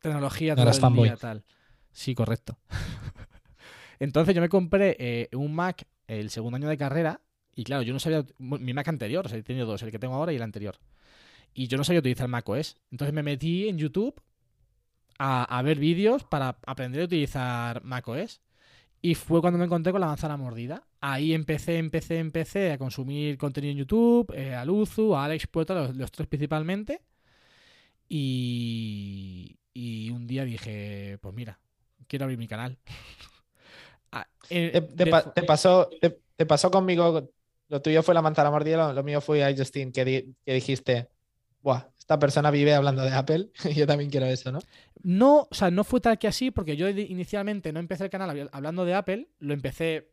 tecnología 0.00 0.54
No 0.54 0.70
todo 0.70 0.88
el 0.88 0.94
día, 0.94 1.16
tal. 1.16 1.44
Sí, 1.92 2.14
correcto. 2.14 2.58
Entonces 3.98 4.34
yo 4.34 4.40
me 4.40 4.48
compré 4.48 4.96
eh, 4.98 5.28
un 5.32 5.54
Mac 5.54 5.86
el 6.08 6.30
segundo 6.30 6.56
año 6.56 6.68
de 6.68 6.76
carrera 6.76 7.20
y 7.54 7.64
claro, 7.64 7.82
yo 7.82 7.92
no 7.92 7.98
sabía 7.98 8.24
mi 8.38 8.72
Mac 8.72 8.88
anterior, 8.88 9.26
o 9.26 9.28
sea, 9.28 9.38
he 9.38 9.42
tenido 9.42 9.66
dos, 9.66 9.82
el 9.82 9.90
que 9.90 9.98
tengo 9.98 10.14
ahora 10.14 10.32
y 10.32 10.36
el 10.36 10.42
anterior. 10.42 10.78
Y 11.54 11.68
yo 11.68 11.76
no 11.76 11.84
sabía 11.84 12.00
utilizar 12.00 12.28
Mac 12.28 12.48
OS. 12.48 12.76
Entonces 12.90 13.14
me 13.14 13.22
metí 13.22 13.68
en 13.68 13.78
YouTube 13.78 14.20
a, 15.18 15.44
a 15.44 15.62
ver 15.62 15.78
vídeos 15.78 16.24
para 16.24 16.58
aprender 16.66 17.02
a 17.02 17.04
utilizar 17.04 17.84
macOS. 17.84 18.40
Y 19.04 19.16
fue 19.16 19.40
cuando 19.40 19.58
me 19.58 19.64
encontré 19.64 19.92
con 19.92 20.00
la 20.00 20.06
manzana 20.06 20.36
mordida. 20.36 20.84
Ahí 21.00 21.34
empecé, 21.34 21.78
empecé, 21.78 22.18
empecé 22.18 22.72
a 22.72 22.78
consumir 22.78 23.36
contenido 23.36 23.72
en 23.72 23.78
YouTube, 23.78 24.32
eh, 24.34 24.54
a 24.54 24.64
Luzu, 24.64 25.14
a 25.14 25.24
Alex 25.24 25.48
Puerto, 25.48 25.74
los, 25.74 25.96
los 25.96 26.10
tres 26.12 26.28
principalmente. 26.28 27.02
Y, 28.14 29.58
y 29.72 30.10
un 30.10 30.26
día 30.26 30.44
dije, 30.44 31.16
pues 31.22 31.34
mira, 31.34 31.58
quiero 32.06 32.24
abrir 32.26 32.38
mi 32.38 32.46
canal. 32.48 32.78
Ah, 34.14 34.26
eh, 34.50 34.70
Te, 34.72 34.80
te 34.82 35.04
de 35.04 35.06
pa- 35.06 35.24
fo- 35.24 35.32
te 35.32 35.42
pasó, 35.42 35.88
te, 36.00 36.20
te 36.36 36.44
pasó 36.46 36.70
conmigo. 36.70 37.30
Lo 37.68 37.80
tuyo 37.80 38.02
fue 38.02 38.12
la 38.14 38.20
manzana 38.20 38.50
mordida, 38.50 38.76
lo, 38.88 38.92
lo 38.92 39.02
mío 39.02 39.22
fue 39.22 39.42
a 39.42 39.56
Justin, 39.56 39.90
que, 39.90 40.04
di- 40.04 40.36
que 40.44 40.52
dijiste, 40.54 41.08
Buah, 41.62 41.88
esta 41.98 42.18
persona 42.18 42.50
vive 42.50 42.74
hablando 42.74 43.02
de 43.02 43.12
Apple. 43.12 43.50
y 43.64 43.74
Yo 43.74 43.86
también 43.86 44.10
quiero 44.10 44.26
eso, 44.26 44.52
¿no? 44.52 44.58
No, 45.02 45.48
o 45.50 45.54
sea, 45.54 45.70
no 45.70 45.82
fue 45.84 46.00
tal 46.00 46.18
que 46.18 46.28
así, 46.28 46.50
porque 46.50 46.76
yo 46.76 46.88
inicialmente 46.88 47.72
no 47.72 47.80
empecé 47.80 48.04
el 48.04 48.10
canal 48.10 48.30
habl- 48.30 48.50
hablando 48.52 48.84
de 48.84 48.94
Apple, 48.94 49.28
lo 49.38 49.54
empecé. 49.54 50.10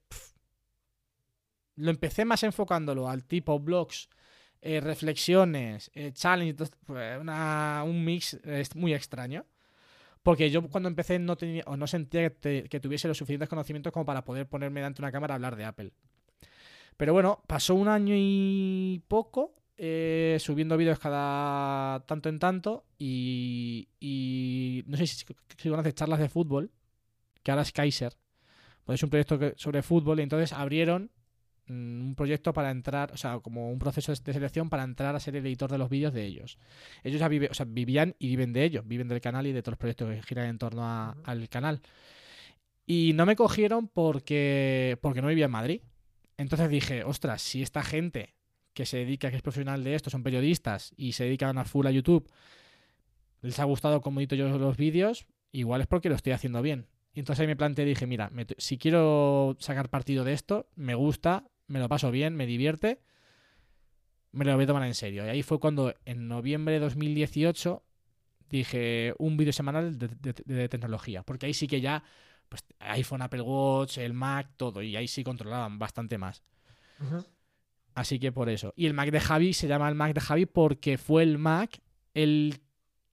lo 1.75 1.91
empecé 1.91 2.25
más 2.25 2.43
enfocándolo 2.43 3.09
al 3.09 3.23
tipo 3.25 3.59
blogs, 3.59 4.09
eh, 4.61 4.81
reflexiones, 4.81 5.91
eh, 5.93 6.11
challenge, 6.13 6.63
una- 7.19 7.83
un 7.85 8.03
mix 8.03 8.39
eh, 8.43 8.63
muy 8.75 8.93
extraño. 8.93 9.45
Porque 10.23 10.51
yo 10.51 10.67
cuando 10.67 10.89
empecé 10.89 11.17
no 11.17 11.37
tenía 11.37 11.63
o 11.65 11.77
no 11.77 11.87
sentía 11.87 12.29
que, 12.29 12.79
tuviese 12.81 13.07
los 13.07 13.17
suficientes 13.17 13.47
conocimientos 13.47 13.93
como 13.93 14.05
para 14.05 14.25
poder 14.25 14.47
ponerme 14.47 14.81
delante 14.81 15.01
de 15.01 15.05
una 15.05 15.11
cámara 15.11 15.33
a 15.33 15.35
hablar 15.35 15.55
de 15.55 15.65
Apple. 15.65 15.91
Pero 16.97 17.13
bueno, 17.13 17.41
pasó 17.47 17.75
un 17.75 17.87
año 17.87 18.13
y 18.17 19.01
poco 19.07 19.53
eh, 19.77 20.37
subiendo 20.41 20.75
vídeos 20.75 20.99
cada 20.99 22.05
tanto 22.05 22.27
en 22.27 22.39
tanto 22.39 22.85
y, 22.97 23.87
no 24.85 24.97
sé 24.97 25.07
si, 25.07 25.25
si 25.57 25.69
conoces 25.69 25.95
charlas 25.95 26.19
de 26.19 26.27
fútbol, 26.27 26.69
que 27.41 27.51
ahora 27.51 27.61
es 27.63 27.71
Kaiser. 27.71 28.17
Pues 28.83 28.99
es 28.99 29.03
un 29.03 29.09
proyecto 29.09 29.39
sobre 29.55 29.81
fútbol 29.83 30.19
y 30.19 30.23
entonces 30.23 30.51
abrieron 30.51 31.11
un 31.69 32.13
proyecto 32.15 32.53
para 32.53 32.71
entrar, 32.71 33.11
o 33.13 33.17
sea, 33.17 33.39
como 33.39 33.71
un 33.71 33.79
proceso 33.79 34.11
de 34.13 34.33
selección 34.33 34.69
para 34.69 34.83
entrar 34.83 35.15
a 35.15 35.19
ser 35.19 35.35
el 35.35 35.45
editor 35.45 35.71
de 35.71 35.77
los 35.77 35.89
vídeos 35.89 36.13
de 36.13 36.25
ellos. 36.25 36.57
Ellos 37.03 37.19
ya 37.19 37.27
vive- 37.27 37.49
o 37.49 37.53
sea, 37.53 37.65
vivían 37.69 38.15
y 38.19 38.27
viven 38.27 38.53
de 38.53 38.63
ello, 38.63 38.83
viven 38.85 39.07
del 39.07 39.21
canal 39.21 39.47
y 39.47 39.51
de 39.51 39.61
todos 39.61 39.73
los 39.73 39.79
proyectos 39.79 40.09
que 40.09 40.23
giran 40.23 40.47
en 40.47 40.57
torno 40.57 40.83
a- 40.83 41.15
al 41.23 41.47
canal. 41.49 41.81
Y 42.85 43.13
no 43.13 43.25
me 43.25 43.35
cogieron 43.35 43.87
porque, 43.87 44.97
porque 45.01 45.21
no 45.21 45.27
vivía 45.27 45.45
en 45.45 45.51
Madrid. 45.51 45.81
Entonces 46.37 46.69
dije, 46.69 47.03
ostras, 47.03 47.41
si 47.41 47.61
esta 47.61 47.83
gente 47.83 48.33
que 48.73 48.85
se 48.85 48.97
dedica, 48.97 49.29
que 49.29 49.35
es 49.35 49.41
profesional 49.41 49.83
de 49.83 49.95
esto, 49.95 50.09
son 50.09 50.23
periodistas 50.23 50.93
y 50.95 51.11
se 51.11 51.25
dedican 51.25 51.57
a 51.57 51.65
full 51.65 51.85
a 51.85 51.91
YouTube, 51.91 52.29
les 53.41 53.59
ha 53.59 53.63
gustado 53.65 54.01
cómo 54.01 54.19
edito 54.19 54.35
yo 54.35 54.57
los 54.57 54.77
vídeos, 54.77 55.27
igual 55.51 55.81
es 55.81 55.87
porque 55.87 56.09
lo 56.09 56.15
estoy 56.15 56.33
haciendo 56.33 56.61
bien. 56.61 56.87
Y 57.13 57.19
entonces 57.19 57.41
ahí 57.41 57.47
me 57.47 57.55
planteé 57.55 57.85
y 57.85 57.89
dije, 57.89 58.07
mira, 58.07 58.29
me 58.31 58.45
si 58.57 58.77
quiero 58.77 59.57
sacar 59.59 59.89
partido 59.89 60.23
de 60.23 60.33
esto, 60.33 60.69
me 60.75 60.95
gusta, 60.95 61.49
me 61.69 61.79
lo 61.79 61.87
paso 61.87 62.11
bien, 62.11 62.35
me 62.35 62.45
divierte, 62.45 62.99
me 64.31 64.45
lo 64.45 64.53
voy 64.55 64.65
a 64.65 64.67
tomar 64.67 64.83
en 64.85 64.93
serio. 64.95 65.25
Y 65.25 65.29
ahí 65.29 65.41
fue 65.43 65.59
cuando 65.59 65.93
en 66.05 66.27
noviembre 66.27 66.73
de 66.75 66.79
2018 66.81 67.83
dije 68.49 69.13
un 69.17 69.37
vídeo 69.37 69.53
semanal 69.53 69.97
de, 69.97 70.07
de- 70.07 70.33
de 70.45 70.69
tecnología, 70.69 71.23
porque 71.23 71.45
ahí 71.45 71.53
sí 71.53 71.67
que 71.67 71.81
ya, 71.81 72.03
pues 72.49 72.63
iPhone, 72.79 73.21
Apple 73.21 73.41
Watch, 73.41 73.97
el 73.99 74.13
Mac, 74.13 74.49
todo, 74.57 74.81
y 74.81 74.95
ahí 74.95 75.07
sí 75.07 75.23
controlaban 75.23 75.79
bastante 75.79 76.17
más. 76.17 76.43
Así 77.95 78.19
que 78.19 78.31
por 78.31 78.49
eso. 78.49 78.73
Y 78.75 78.85
el 78.85 78.93
Mac 78.93 79.09
de 79.11 79.19
Javi 79.19 79.53
se 79.53 79.67
llama 79.67 79.89
el 79.89 79.95
Mac 79.95 80.13
de 80.13 80.21
Javi 80.21 80.45
porque 80.45 80.97
fue 80.97 81.23
el 81.23 81.37
Mac 81.37 81.81
el 82.13 82.59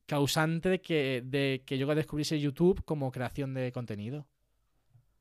causante 0.07 0.68
de 0.68 0.80
que, 0.80 1.22
de 1.24 1.62
que 1.66 1.78
yo 1.78 1.92
descubriese 1.94 2.38
YouTube 2.38 2.84
como 2.84 3.11
creación 3.11 3.52
de 3.54 3.72
contenido. 3.72 4.26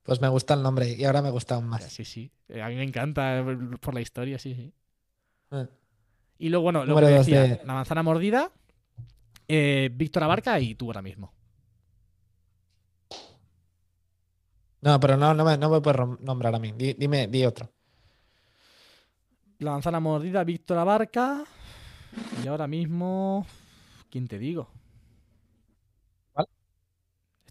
Pues 0.06 0.22
me 0.22 0.28
gusta 0.30 0.54
el 0.54 0.62
nombre 0.62 0.88
y 0.94 1.04
ahora 1.04 1.22
me 1.24 1.32
gusta 1.32 1.56
aún 1.56 1.66
más. 1.68 1.84
Sí, 1.92 2.06
sí. 2.06 2.32
Eh, 2.48 2.62
A 2.62 2.70
mí 2.70 2.76
me 2.76 2.84
encanta 2.84 3.40
eh, 3.40 3.58
por 3.82 3.94
la 3.96 4.02
historia, 4.02 4.38
sí, 4.38 4.54
sí. 4.54 4.72
Eh. 5.52 5.68
Y 6.38 6.50
luego, 6.50 6.64
bueno, 6.64 6.86
lo 6.86 6.96
que 6.96 7.06
decía, 7.06 7.42
de- 7.42 7.62
La 7.66 7.74
manzana 7.74 8.04
mordida, 8.04 8.52
eh, 9.48 9.90
Víctor 9.92 10.24
Abarca 10.24 10.60
y 10.60 10.76
tú 10.76 10.86
ahora 10.88 11.02
mismo. 11.02 11.34
No, 14.82 15.00
pero 15.00 15.18
no, 15.18 15.34
no 15.34 15.44
me, 15.44 15.58
no 15.58 15.70
me 15.70 15.82
puedes 15.82 16.00
nombrar 16.20 16.54
a 16.54 16.60
mí. 16.60 16.72
Di- 16.74 16.94
dime, 16.94 17.28
di 17.28 17.44
otro. 17.44 17.72
La 19.60 19.72
manzana 19.72 20.00
mordida, 20.00 20.44
Víctor 20.44 20.78
Abarca. 20.78 21.44
Y 22.44 22.48
ahora 22.48 22.68
mismo. 22.68 23.48
¿Quién 24.12 24.28
te 24.28 24.38
digo? 24.38 24.70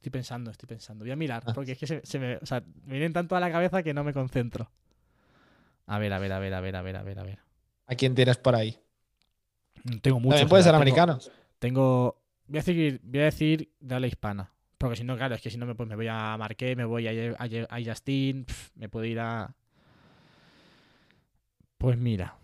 Estoy 0.04 0.12
pensando, 0.12 0.50
estoy 0.50 0.66
pensando. 0.66 1.02
Voy 1.02 1.12
a 1.12 1.16
mirar, 1.16 1.42
Ah. 1.46 1.54
porque 1.54 1.72
es 1.72 1.78
que 1.78 1.86
se, 1.86 2.04
se 2.04 2.18
me, 2.18 2.36
o 2.36 2.44
sea, 2.44 2.62
me 2.84 2.92
vienen 2.92 3.14
tanto 3.14 3.36
a 3.36 3.40
la 3.40 3.50
cabeza 3.50 3.82
que 3.82 3.94
no 3.94 4.04
me 4.04 4.12
concentro. 4.12 4.70
A 5.86 5.98
ver, 5.98 6.12
a 6.12 6.18
ver, 6.18 6.30
a 6.30 6.38
ver, 6.38 6.52
a 6.52 6.60
ver, 6.60 6.76
a 6.76 6.82
ver, 6.82 6.96
a 6.96 7.02
ver, 7.02 7.18
a 7.18 7.22
ver. 7.22 7.38
¿A 7.86 7.94
quién 7.94 8.14
tienes 8.14 8.36
por 8.36 8.54
ahí? 8.54 8.78
Tengo 10.02 10.20
muchos. 10.20 10.40
También 10.40 10.48
puede 10.50 10.62
ser 10.62 10.72
tengo- 10.72 10.76
americano. 10.82 11.18
Tengo. 11.58 12.20
Voy 12.48 12.58
a 12.58 12.60
decir, 12.62 13.00
voy 13.02 13.20
a 13.20 13.24
decir 13.24 13.72
de 13.80 13.94
habla 13.94 14.06
hispana. 14.06 14.52
Porque 14.76 14.96
si 14.96 15.04
no, 15.04 15.16
claro, 15.16 15.36
es 15.36 15.40
que 15.40 15.48
si 15.48 15.56
no 15.56 15.64
me, 15.64 15.74
pues 15.74 15.88
me 15.88 15.96
voy 15.96 16.08
a 16.10 16.36
Marqué, 16.36 16.76
me 16.76 16.84
voy 16.84 17.08
a, 17.08 17.34
a, 17.38 17.78
Justin, 17.82 18.44
pf, 18.44 18.72
me 18.74 18.90
puedo 18.90 19.06
ir 19.06 19.20
a. 19.20 19.54
Pues 21.78 21.96
mira. 21.96 22.36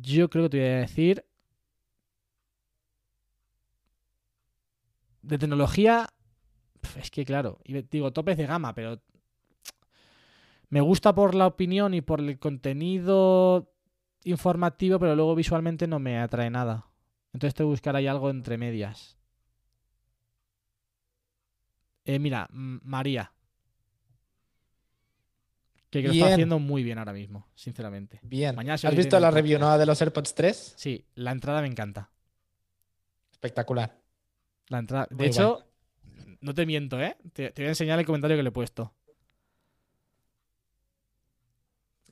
Yo 0.00 0.30
creo 0.30 0.44
que 0.44 0.48
te 0.48 0.58
voy 0.60 0.66
a 0.66 0.76
decir. 0.78 1.26
De 5.20 5.36
tecnología. 5.36 6.08
Es 6.96 7.10
que 7.10 7.24
claro, 7.24 7.60
digo 7.90 8.12
topes 8.12 8.36
de 8.36 8.46
gama, 8.46 8.74
pero. 8.74 9.00
Me 10.70 10.80
gusta 10.82 11.14
por 11.14 11.34
la 11.34 11.46
opinión 11.46 11.94
y 11.94 12.02
por 12.02 12.20
el 12.20 12.38
contenido 12.38 13.72
informativo, 14.24 14.98
pero 14.98 15.16
luego 15.16 15.34
visualmente 15.34 15.86
no 15.86 15.98
me 15.98 16.18
atrae 16.18 16.50
nada. 16.50 16.86
Entonces 17.32 17.54
tengo 17.54 17.70
que 17.70 17.74
buscar 17.74 17.96
ahí 17.96 18.06
algo 18.06 18.30
entre 18.30 18.58
medias. 18.58 19.16
Eh, 22.04 22.18
mira, 22.18 22.48
María. 22.50 23.32
Que, 25.90 26.02
que 26.02 26.08
lo 26.08 26.14
está 26.14 26.32
haciendo 26.34 26.58
muy 26.58 26.82
bien 26.82 26.98
ahora 26.98 27.12
mismo, 27.12 27.48
sinceramente. 27.54 28.20
Bien. 28.22 28.54
Mañana 28.54 28.74
¿Has 28.74 28.94
visto 28.94 29.18
la 29.18 29.30
review 29.30 29.58
de 29.58 29.86
los 29.86 30.00
AirPods 30.02 30.34
3? 30.34 30.74
Sí, 30.76 31.06
la 31.14 31.32
entrada 31.32 31.62
me 31.62 31.68
encanta. 31.68 32.10
Espectacular. 33.32 33.98
La 34.68 34.78
entrada. 34.78 35.06
De 35.10 35.16
Muy 35.16 35.26
hecho, 35.26 35.64
no 36.40 36.54
te 36.54 36.66
miento, 36.66 37.00
¿eh? 37.00 37.16
Te, 37.32 37.50
te 37.50 37.62
voy 37.62 37.66
a 37.66 37.70
enseñar 37.70 37.98
el 37.98 38.06
comentario 38.06 38.36
que 38.36 38.42
le 38.42 38.48
he 38.50 38.52
puesto. 38.52 38.92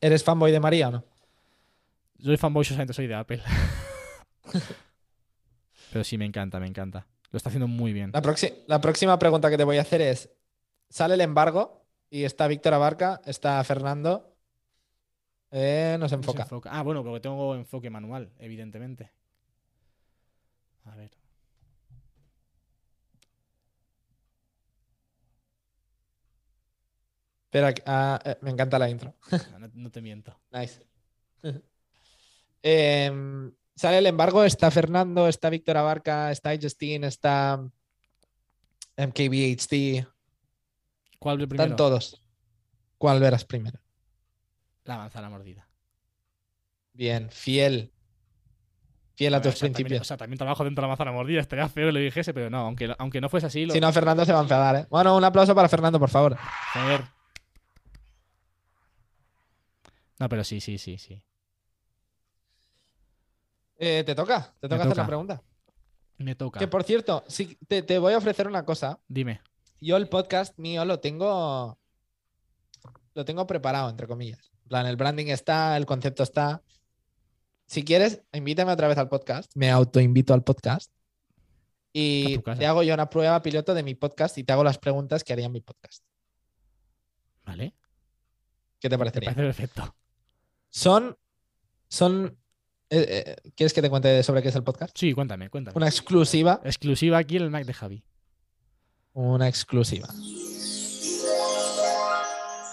¿Eres 0.00 0.24
fanboy 0.24 0.52
de 0.52 0.60
María 0.60 0.88
o 0.88 0.92
no? 0.92 1.04
Yo 2.18 2.26
soy 2.26 2.36
fanboy, 2.36 2.64
solamente 2.64 2.92
soy 2.92 3.06
de 3.06 3.14
Apple. 3.14 3.42
Pero 5.92 6.04
sí, 6.04 6.18
me 6.18 6.24
encanta, 6.24 6.60
me 6.60 6.66
encanta. 6.66 7.06
Lo 7.30 7.36
está 7.36 7.48
haciendo 7.48 7.68
muy 7.68 7.92
bien. 7.92 8.10
La, 8.12 8.22
la 8.66 8.80
próxima 8.80 9.18
pregunta 9.18 9.50
que 9.50 9.56
te 9.56 9.64
voy 9.64 9.78
a 9.78 9.82
hacer 9.82 10.00
es: 10.00 10.30
sale 10.88 11.14
el 11.14 11.20
embargo 11.20 11.86
y 12.10 12.24
está 12.24 12.46
Víctor 12.46 12.74
Abarca, 12.74 13.20
está 13.24 13.62
Fernando. 13.64 14.32
Eh, 15.50 15.96
nos 15.98 16.12
enfoca. 16.12 16.46
Ah, 16.64 16.82
bueno, 16.82 17.02
porque 17.02 17.20
tengo 17.20 17.54
enfoque 17.54 17.90
manual, 17.90 18.32
evidentemente. 18.38 19.12
A 20.84 20.94
ver. 20.96 21.10
Espera, 27.46 27.72
ah, 27.86 28.20
eh, 28.24 28.36
me 28.42 28.50
encanta 28.50 28.78
la 28.78 28.88
intro. 28.90 29.14
No, 29.74 29.90
te 29.90 30.00
miento. 30.02 30.38
Nice. 30.52 30.84
Em, 32.62 33.52
sale 33.76 33.98
el 33.98 34.06
embargo, 34.06 34.42
está 34.44 34.70
Fernando, 34.72 35.28
está 35.28 35.50
Víctor 35.50 35.76
Abarca, 35.76 36.32
está 36.32 36.50
Justin, 36.60 37.04
está 37.04 37.60
MKBHD, 38.96 40.04
¿Cuál 41.18 41.38
ve 41.38 41.46
primero? 41.46 41.64
están 41.64 41.76
todos. 41.76 42.22
¿Cuál 42.98 43.20
verás 43.20 43.44
primero? 43.44 43.78
La 44.84 44.96
manzana 44.96 45.28
mordida. 45.30 45.68
Bien, 46.92 47.30
fiel. 47.30 47.92
Fiel 49.14 49.34
a 49.34 49.40
tus 49.40 49.50
o 49.54 49.56
sea, 49.56 49.68
también- 49.68 49.74
principios. 49.74 50.00
o 50.00 50.04
sea, 50.04 50.16
también 50.16 50.38
trabajo 50.38 50.64
dentro 50.64 50.80
de 50.82 50.86
la 50.86 50.88
manzana 50.88 51.12
mordida. 51.12 51.40
Estaría 51.40 51.68
feo 51.68 51.86
que 51.86 51.92
lo 51.92 52.00
dijese, 52.00 52.34
pero 52.34 52.50
no, 52.50 52.58
aunque, 52.60 52.92
aunque 52.98 53.20
no 53.20 53.28
fuese 53.28 53.46
así, 53.46 53.64
lo. 53.66 53.72
Si 53.74 53.80
no, 53.80 53.92
Fernando 53.92 54.24
se 54.24 54.32
va 54.32 54.40
a 54.40 54.42
enfadar, 54.42 54.76
¿eh? 54.76 54.86
Bueno, 54.90 55.16
un 55.16 55.22
aplauso 55.24 55.54
para 55.54 55.68
Fernando, 55.68 55.98
por 56.00 56.10
favor. 56.10 56.36
Joder. 56.72 57.02
No, 60.18 60.28
pero 60.28 60.44
sí, 60.44 60.60
sí, 60.60 60.78
sí, 60.78 60.98
sí. 60.98 61.22
Eh, 63.78 64.02
te 64.04 64.14
toca, 64.14 64.54
te 64.60 64.68
toca 64.68 64.76
Me 64.76 64.82
hacer 64.84 64.96
la 64.96 65.06
pregunta. 65.06 65.42
Me 66.18 66.34
toca. 66.34 66.58
Que 66.58 66.68
por 66.68 66.82
cierto, 66.84 67.24
sí, 67.28 67.58
te, 67.68 67.82
te 67.82 67.98
voy 67.98 68.14
a 68.14 68.18
ofrecer 68.18 68.46
una 68.48 68.64
cosa. 68.64 68.98
Dime. 69.06 69.42
Yo 69.80 69.96
el 69.98 70.08
podcast 70.08 70.58
mío 70.58 70.84
lo 70.84 71.00
tengo. 71.00 71.78
Lo 73.14 73.24
tengo 73.24 73.46
preparado, 73.46 73.90
entre 73.90 74.06
comillas. 74.06 74.50
En 74.62 74.68
plan, 74.68 74.86
el 74.86 74.96
branding 74.96 75.26
está, 75.26 75.76
el 75.76 75.84
concepto 75.86 76.22
está. 76.22 76.62
Si 77.66 77.84
quieres, 77.84 78.22
invítame 78.32 78.72
otra 78.72 78.88
vez 78.88 78.96
al 78.96 79.08
podcast. 79.08 79.50
Me 79.54 79.70
autoinvito 79.70 80.32
al 80.32 80.42
podcast. 80.42 80.92
Y 81.92 82.38
te 82.38 82.66
hago 82.66 82.82
yo 82.82 82.94
una 82.94 83.08
prueba 83.08 83.40
piloto 83.42 83.74
de 83.74 83.82
mi 83.82 83.94
podcast 83.94 84.36
y 84.38 84.44
te 84.44 84.52
hago 84.52 84.62
las 84.64 84.78
preguntas 84.78 85.24
que 85.24 85.32
haría 85.32 85.46
en 85.46 85.52
mi 85.52 85.60
podcast. 85.62 86.04
¿Vale? 87.44 87.74
¿Qué 88.78 88.88
te 88.88 88.96
Me 88.96 88.98
parecería? 88.98 89.34
parece 89.34 89.46
perfecto. 89.46 89.96
Son. 90.76 91.16
Son. 91.88 92.36
eh, 92.90 93.36
eh, 93.40 93.50
¿Quieres 93.56 93.72
que 93.72 93.80
te 93.80 93.88
cuente 93.88 94.22
sobre 94.22 94.42
qué 94.42 94.50
es 94.50 94.56
el 94.56 94.62
podcast? 94.62 94.94
Sí, 94.94 95.14
cuéntame, 95.14 95.48
cuéntame. 95.48 95.74
Una 95.74 95.86
exclusiva. 95.86 96.60
Exclusiva 96.64 97.16
aquí 97.16 97.38
en 97.38 97.44
el 97.44 97.50
Mac 97.50 97.64
de 97.64 97.72
Javi. 97.72 98.04
Una 99.14 99.48
exclusiva. 99.48 100.06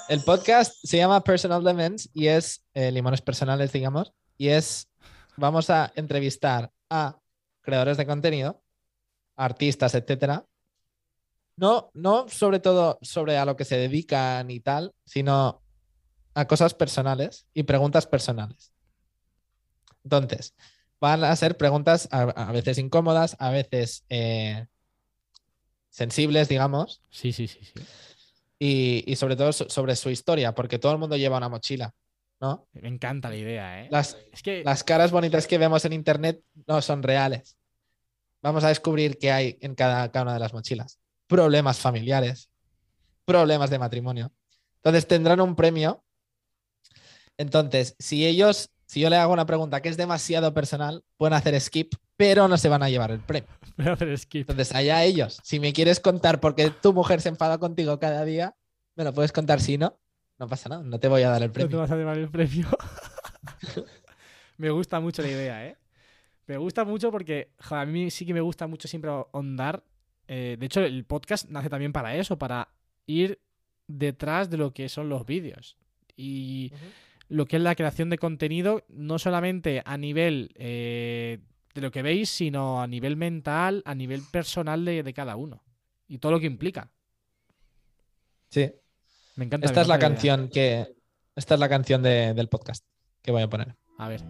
El 0.09 0.21
podcast 0.25 0.75
se 0.83 0.97
llama 0.97 1.23
Personal 1.23 1.63
Lemons 1.63 2.09
y 2.13 2.27
es 2.27 2.61
eh, 2.73 2.91
limones 2.91 3.21
personales, 3.21 3.71
digamos, 3.71 4.11
y 4.37 4.49
es 4.49 4.89
vamos 5.37 5.69
a 5.69 5.93
entrevistar 5.95 6.73
a 6.89 7.17
creadores 7.61 7.95
de 7.95 8.05
contenido, 8.05 8.61
artistas, 9.37 9.95
etcétera. 9.95 10.45
No, 11.55 11.89
no 11.93 12.27
sobre 12.27 12.59
todo 12.59 12.99
sobre 13.01 13.37
a 13.37 13.45
lo 13.45 13.55
que 13.55 13.63
se 13.63 13.77
dedican 13.77 14.51
y 14.51 14.59
tal, 14.59 14.93
sino 15.05 15.62
a 16.34 16.45
cosas 16.47 16.73
personales 16.73 17.45
y 17.53 17.63
preguntas 17.63 18.07
personales. 18.07 18.73
Entonces, 20.03 20.53
van 20.99 21.23
a 21.23 21.36
ser 21.36 21.57
preguntas 21.57 22.07
a, 22.11 22.21
a 22.23 22.51
veces 22.51 22.77
incómodas, 22.77 23.36
a 23.39 23.51
veces 23.51 24.03
eh, 24.09 24.65
sensibles, 25.89 26.49
digamos, 26.49 27.01
Sí, 27.09 27.31
sí, 27.31 27.47
sí, 27.47 27.59
sí. 27.63 27.73
y, 28.59 29.03
y 29.11 29.15
sobre 29.15 29.36
todo 29.36 29.53
so- 29.53 29.69
sobre 29.69 29.95
su 29.95 30.09
historia, 30.09 30.53
porque 30.55 30.79
todo 30.79 30.91
el 30.91 30.97
mundo 30.97 31.15
lleva 31.17 31.38
una 31.38 31.49
mochila, 31.49 31.93
¿no? 32.41 32.67
Me 32.73 32.89
encanta 32.89 33.29
la 33.29 33.36
idea, 33.38 33.84
¿eh? 33.84 33.88
Las, 33.91 34.17
Es 34.31 34.41
que 34.41 34.63
las 34.63 34.84
caras 34.84 35.11
bonitas 35.11 35.47
que 35.47 35.57
vemos 35.57 35.86
en 35.86 35.93
internet 35.93 36.41
no 36.67 36.81
son 36.81 37.03
reales. 37.03 37.57
Vamos 38.41 38.63
a 38.63 38.69
descubrir 38.69 39.17
qué 39.17 39.31
hay 39.31 39.57
en 39.61 39.75
cada, 39.75 40.11
cada 40.11 40.23
una 40.23 40.34
de 40.34 40.39
las 40.39 40.53
mochilas. 40.53 40.99
Problemas 41.27 41.79
familiares, 41.79 42.49
problemas 43.25 43.69
de 43.69 43.79
matrimonio. 43.79 44.34
Entonces 44.77 45.07
tendrán 45.07 45.39
un 45.39 45.55
premio. 45.55 46.03
Entonces, 47.38 47.95
si 47.99 48.25
ellos, 48.25 48.71
si 48.86 48.99
yo 48.99 49.09
le 49.09 49.15
hago 49.17 49.34
una 49.34 49.45
pregunta 49.45 49.81
que 49.81 49.89
es 49.89 49.97
demasiado 49.97 50.53
personal, 50.53 51.03
pueden 51.17 51.34
hacer 51.34 51.59
skip, 51.59 51.93
pero 52.15 52.47
no 52.47 52.57
se 52.57 52.69
van 52.69 52.84
a 52.84 52.89
llevar 52.89 53.11
el 53.11 53.19
premio. 53.19 53.49
voy 53.77 53.88
a 53.88 53.93
hacer 53.93 54.17
skip. 54.17 54.49
Entonces, 54.49 54.73
allá 54.75 55.03
ellos. 55.03 55.39
Si 55.43 55.59
me 55.59 55.73
quieres 55.73 55.99
contar 55.99 56.39
por 56.39 56.55
qué 56.55 56.69
tu 56.69 56.93
mujer 56.93 57.21
se 57.21 57.29
enfada 57.29 57.57
contigo 57.57 57.99
cada 57.99 58.23
día, 58.25 58.55
me 58.95 59.03
lo 59.03 59.13
puedes 59.13 59.31
contar. 59.31 59.59
Si 59.61 59.77
no, 59.77 59.99
no 60.38 60.47
pasa 60.47 60.69
nada. 60.69 60.84
No 60.84 60.99
te 60.99 61.07
voy 61.07 61.23
a 61.23 61.29
dar 61.29 61.41
el 61.41 61.47
No 61.49 61.53
te 61.53 61.59
premio. 61.61 61.79
vas 61.79 61.91
a 61.91 61.95
llevar 61.95 62.17
el 62.17 62.29
premio. 62.29 62.67
me 64.57 64.69
gusta 64.69 64.99
mucho 64.99 65.21
la 65.21 65.29
idea, 65.29 65.65
¿eh? 65.67 65.77
Me 66.45 66.57
gusta 66.57 66.84
mucho 66.84 67.09
porque 67.11 67.51
joder, 67.59 67.84
a 67.84 67.86
mí 67.86 68.11
sí 68.11 68.25
que 68.25 68.34
me 68.34 68.41
gusta 68.41 68.67
mucho 68.67 68.88
siempre 68.88 69.09
ahondar. 69.09 69.84
eh, 70.27 70.57
de 70.59 70.65
hecho, 70.65 70.81
el 70.81 71.05
podcast 71.05 71.49
nace 71.49 71.69
también 71.69 71.93
para 71.93 72.15
eso, 72.15 72.38
para 72.38 72.69
ir 73.05 73.39
detrás 73.88 74.49
de 74.49 74.57
lo 74.57 74.73
que 74.73 74.89
son 74.89 75.09
los 75.09 75.25
vídeos. 75.25 75.77
Y. 76.15 76.71
lo 77.34 77.47
que 77.47 77.55
es 77.57 77.63
la 77.63 77.73
creación 77.73 78.11
de 78.11 78.19
contenido, 78.19 78.84
no 78.89 79.17
solamente 79.17 79.81
a 79.86 79.97
nivel 79.97 80.51
eh, 80.55 81.39
de 81.73 81.81
lo 81.81 81.89
que 81.89 82.03
veis, 82.03 82.29
sino 82.29 82.79
a 82.79 82.86
nivel 82.86 83.17
mental, 83.17 83.81
a 83.86 83.95
nivel 83.95 84.21
personal 84.31 84.86
de, 84.86 85.01
de 85.01 85.13
cada 85.13 85.36
uno. 85.36 85.63
Y 86.07 86.19
todo 86.19 86.31
lo 86.34 86.39
que 86.39 86.45
implica. 86.45 86.91
Sí. 88.49 88.71
Me 89.36 89.45
encanta. 89.45 89.65
me 89.65 89.69
Esta 89.71 89.81
es 89.81 89.88
la 89.88 89.95
idea. 89.97 90.09
canción 90.09 90.47
que. 90.49 90.95
Esta 91.36 91.55
es 91.55 91.59
la 91.59 91.69
canción 91.69 92.03
de- 92.03 92.36
del 92.36 92.49
podcast. 92.49 92.86
que 93.23 93.31
voy 93.31 93.41
a 93.41 93.49
poner. 93.49 93.75
A 93.97 94.09
ver. 94.09 94.21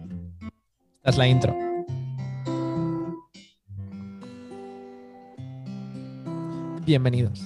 Esta 0.96 1.10
es 1.10 1.16
la 1.18 1.26
intro. 1.28 1.54
Bienvenidos. 6.86 7.40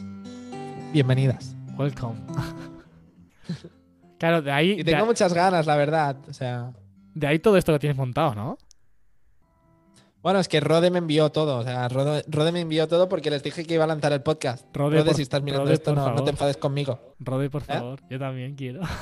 Bienvenidas. 0.92 1.56
Welcome. 1.76 2.20
claro, 4.18 4.42
de 4.42 4.52
ahí, 4.52 4.70
Y 4.72 4.82
de, 4.82 4.92
tengo 4.92 5.06
muchas 5.06 5.32
ganas, 5.32 5.66
la 5.66 5.76
verdad. 5.76 6.16
O 6.28 6.32
sea, 6.32 6.72
de 7.14 7.26
ahí 7.26 7.38
todo 7.38 7.56
esto 7.56 7.72
que 7.72 7.78
tienes 7.78 7.96
montado, 7.96 8.34
¿no? 8.34 8.58
bueno, 10.20 10.40
es 10.40 10.48
que 10.48 10.60
Rode 10.60 10.90
me 10.90 10.98
envió 10.98 11.30
todo. 11.30 11.58
O 11.58 11.62
sea, 11.62 11.88
Rode, 11.88 12.24
Rode 12.28 12.52
me 12.52 12.60
envió 12.60 12.86
todo 12.88 13.08
porque 13.08 13.30
les 13.30 13.42
dije 13.42 13.64
que 13.64 13.74
iba 13.74 13.84
a 13.84 13.86
lanzar 13.86 14.12
el 14.12 14.20
podcast. 14.22 14.66
Rode, 14.76 14.98
Rode, 14.98 15.06
por- 15.10 15.14
si 15.16 15.22
estás 15.22 15.42
mirando 15.42 15.64
Rode, 15.64 15.74
esto, 15.74 15.94
no, 15.94 16.22
te 16.24 16.30
enfades 16.30 16.56
conmigo. 16.58 17.14
Rode, 17.18 17.48
por 17.48 17.62
¿Eh? 17.62 17.66
favor. 17.66 18.00
Yo 18.10 18.18
también 18.18 18.54
quiero. 18.54 18.80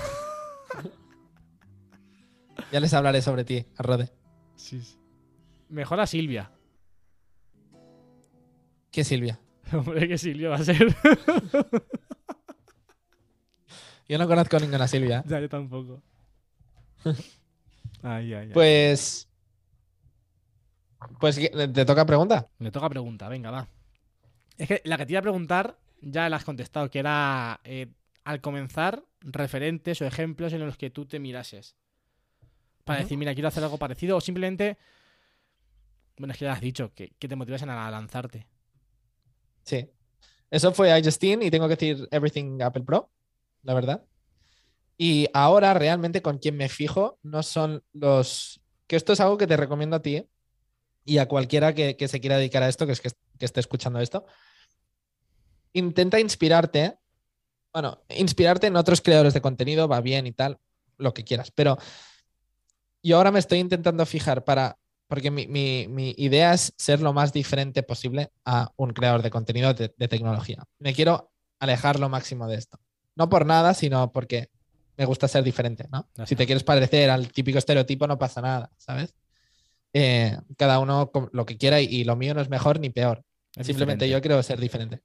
Ya 2.73 2.81
les 2.81 2.93
hablaré 2.95 3.23
sobre 3.23 3.45
ti, 3.45 3.65
a 3.77 3.83
Rode. 3.83 4.11
sí, 4.57 4.81
sí. 4.81 4.99
Mejor 5.69 6.01
a 6.01 6.07
Silvia. 6.07 6.51
¿Qué 8.91 9.05
Silvia? 9.05 9.39
Hombre, 9.73 10.09
que 10.09 10.17
Silvia 10.19 10.49
va 10.49 10.57
a 10.57 10.65
ser. 10.65 10.87
Yo 14.09 14.19
no 14.19 14.29
conozco 14.29 14.59
ninguna 14.59 14.87
Silvia. 14.87 15.25
ya, 15.27 15.41
yo 15.41 15.49
tampoco. 15.49 16.03
ay, 18.03 18.33
ay, 18.33 18.35
ay. 18.35 18.51
Pues. 18.53 19.29
Pues 21.21 21.37
te 21.37 21.85
toca 21.85 22.07
pregunta. 22.07 22.49
Me 22.59 22.71
toca 22.71 22.89
pregunta, 22.89 23.29
venga, 23.29 23.51
va. 23.51 23.69
Es 24.57 24.69
que 24.69 24.81
la 24.85 24.97
que 24.97 25.07
te 25.07 25.13
iba 25.13 25.21
a 25.21 25.23
preguntar 25.23 25.79
ya 26.01 26.29
la 26.29 26.37
has 26.37 26.45
contestado, 26.45 26.91
que 26.91 26.99
era 26.99 27.61
eh, 27.65 27.89
al 28.25 28.41
comenzar 28.41 29.05
referentes 29.21 30.01
o 30.01 30.07
ejemplos 30.07 30.53
en 30.53 30.65
los 30.65 30.77
que 30.77 30.91
tú 30.91 31.07
te 31.07 31.19
mirases. 31.19 31.77
Para 32.85 33.01
decir, 33.01 33.19
mira, 33.19 33.35
quiero 33.35 33.49
hacer 33.49 33.65
algo 33.65 33.79
parecido 33.79 34.17
o 34.17 34.21
simplemente... 34.21 34.79
Bueno, 36.19 36.33
es 36.33 36.39
que 36.39 36.45
ya 36.45 36.53
has 36.53 36.61
dicho, 36.61 36.93
que, 36.95 37.13
que 37.19 37.29
te 37.29 37.37
motivasen 37.37 37.69
a 37.69 37.91
lanzarte. 37.91 38.47
Sí. 39.65 39.91
Eso 40.51 40.73
fue 40.73 40.97
iJustine 40.99 41.45
y 41.45 41.51
tengo 41.51 41.69
que 41.69 41.77
decir 41.77 42.09
Everything 42.11 42.63
Apple 42.63 42.85
Pro, 42.85 43.11
la 43.67 43.75
verdad. 43.75 44.05
Y 44.97 45.29
ahora 45.35 45.75
realmente 45.75 46.23
con 46.23 46.39
quien 46.39 46.57
me 46.57 46.69
fijo 46.69 47.19
no 47.23 47.43
son 47.43 47.83
los... 47.93 48.61
Que 48.87 48.97
esto 48.97 49.13
es 49.13 49.21
algo 49.21 49.37
que 49.37 49.47
te 49.47 49.57
recomiendo 49.57 49.97
a 49.97 50.03
ti 50.03 50.27
y 51.05 51.19
a 51.19 51.27
cualquiera 51.27 51.75
que, 51.75 51.97
se 52.09 52.21
quiera 52.21 52.39
dedicar 52.39 52.63
a 52.63 52.69
esto, 52.69 52.87
que 52.87 52.93
es 52.93 53.01
que, 53.01 53.11
que 53.39 53.45
esté 53.45 53.61
escuchando 53.61 54.01
esto. 54.01 54.25
Intenta 55.73 56.21
inspirarte. 56.21 56.97
Bueno, 57.73 58.03
inspirarte 58.09 58.69
en 58.69 58.77
otros 58.77 59.03
creadores 59.03 59.35
de 59.35 59.43
contenido 59.43 59.89
va 59.89 60.01
bien 60.01 60.27
y 60.27 60.33
tal, 60.33 60.59
lo 60.97 61.13
que 61.13 61.25
quieras. 61.25 61.51
Pero 61.51 61.77
yo 63.03 63.17
ahora 63.17 63.33
me 63.33 63.41
estoy 63.41 63.59
intentando 63.59 64.07
fijar 64.07 64.45
para 64.45 64.79
porque 65.09 65.31
mi, 65.31 66.15
idea 66.17 66.55
es 66.55 66.73
ser 66.79 67.01
lo 67.01 67.13
más 67.13 67.33
diferente 67.33 67.83
posible 67.83 68.33
a 68.45 68.73
un 68.77 68.91
creador 68.91 69.23
de 69.23 69.31
contenido 69.31 69.75
de 69.75 70.09
tecnología. 70.09 70.65
Me 70.79 70.95
quiero 70.95 71.33
alejar 71.61 72.01
lo 72.01 72.09
máximo 72.09 72.49
de 72.49 72.57
esto. 72.57 72.79
No 73.17 73.29
por 73.29 73.47
nada, 73.47 73.75
sino 73.75 74.13
porque 74.13 74.51
me 74.97 75.05
gusta 75.05 75.27
ser 75.29 75.43
diferente, 75.43 75.89
¿no? 75.91 76.09
Si 76.27 76.37
te 76.37 76.47
quieres 76.47 76.63
parecer 76.65 77.11
al 77.11 77.33
típico 77.33 77.59
estereotipo, 77.59 78.07
no 78.07 78.19
pasa 78.19 78.41
nada, 78.41 78.71
¿sabes? 78.77 79.15
Eh, 79.93 80.39
cada 80.57 80.79
uno 80.79 81.11
lo 81.33 81.47
que 81.47 81.57
quiera 81.57 81.81
y, 81.81 81.87
y 81.87 82.05
lo 82.05 82.17
mío 82.17 82.35
no 82.35 82.41
es 82.41 82.49
mejor 82.51 82.79
ni 82.81 82.91
peor. 82.91 83.25
Es 83.57 83.67
Simplemente 83.67 84.05
diferente. 84.05 84.09
yo 84.11 84.21
quiero 84.21 84.43
ser 84.43 84.61
diferente. 84.61 85.01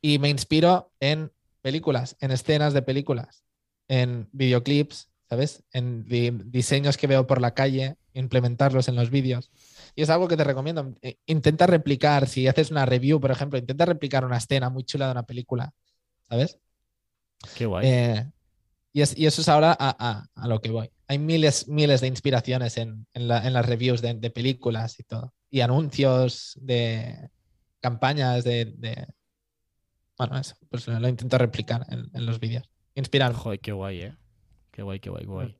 Y 0.00 0.18
me 0.18 0.28
inspiro 0.28 0.92
en 1.00 1.32
películas, 1.60 2.16
en 2.20 2.30
escenas 2.30 2.72
de 2.72 2.82
películas, 2.82 3.42
en 3.88 4.28
videoclips, 4.32 5.08
¿sabes? 5.28 5.64
En 5.72 6.04
di- 6.04 6.30
diseños 6.30 6.96
que 6.96 7.08
veo 7.08 7.26
por 7.26 7.40
la 7.40 7.54
calle, 7.54 7.96
implementarlos 8.12 8.86
en 8.88 8.94
los 8.94 9.10
vídeos. 9.10 9.50
Y 9.96 10.02
es 10.02 10.10
algo 10.10 10.28
que 10.28 10.36
te 10.36 10.44
recomiendo. 10.44 10.94
Eh, 11.02 11.16
Intenta 11.26 11.66
replicar, 11.66 12.28
si 12.28 12.46
haces 12.46 12.70
una 12.70 12.86
review, 12.86 13.20
por 13.20 13.32
ejemplo, 13.32 13.58
intenta 13.58 13.84
replicar 13.84 14.24
una 14.24 14.36
escena 14.36 14.70
muy 14.70 14.84
chula 14.84 15.06
de 15.06 15.12
una 15.12 15.24
película, 15.24 15.72
¿sabes? 16.28 16.58
Qué 17.56 17.66
guay. 17.66 17.86
Eh, 17.86 18.30
y, 18.92 19.02
es- 19.02 19.16
y 19.16 19.26
eso 19.26 19.40
es 19.42 19.48
ahora 19.48 19.76
a, 19.78 19.96
a- 19.98 20.26
a 20.34 20.48
lo 20.48 20.60
que 20.60 20.70
voy. 20.70 20.90
Hay 21.06 21.18
miles, 21.18 21.68
miles 21.68 22.00
de 22.00 22.06
inspiraciones 22.08 22.76
en, 22.76 23.06
en 23.14 23.28
la- 23.28 23.46
en 23.46 23.52
las 23.52 23.64
reviews 23.66 24.00
de, 24.02 24.14
de 24.14 24.30
películas 24.30 24.98
y 25.00 25.04
todo. 25.04 25.34
Y 25.50 25.60
anuncios 25.60 26.58
de 26.60 27.30
campañas 27.80 28.44
de... 28.44 28.66
de- 28.76 29.06
Bueno, 30.16 30.36
eso, 30.38 30.56
pues 30.68 30.86
lo, 30.88 31.08
intento 31.08 31.38
replicar 31.38 31.86
en, 31.90 32.10
en 32.12 32.26
los 32.26 32.40
vídeos. 32.40 32.68
Inspirarme. 32.94 33.38
Joder, 33.38 33.60
qué 33.60 33.72
guay, 33.72 34.00
eh. 34.02 34.16
Qué 34.72 34.82
guay, 34.82 35.00
qué 35.00 35.10
guay, 35.10 35.22
qué 35.24 35.30
guay. 35.30 35.58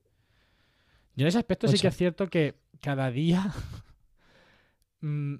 Yo 1.14 1.24
en 1.24 1.28
ese 1.28 1.38
aspecto 1.38 1.66
sí 1.68 1.78
que 1.78 1.88
es 1.88 1.96
cierto 1.96 2.28
que 2.28 2.60
cada 2.80 3.10
día 3.10 3.52
mm, 5.00 5.34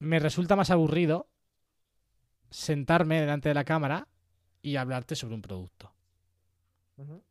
me 0.00 0.18
resulta 0.18 0.56
más 0.56 0.70
aburrido 0.70 1.28
sentarme 2.50 3.20
delante 3.20 3.48
de 3.48 3.54
la 3.54 3.64
cámara 3.64 4.08
y 4.68 4.76
hablarte 4.76 5.14
sobre 5.16 5.34
un 5.34 5.42
producto. 5.42 5.92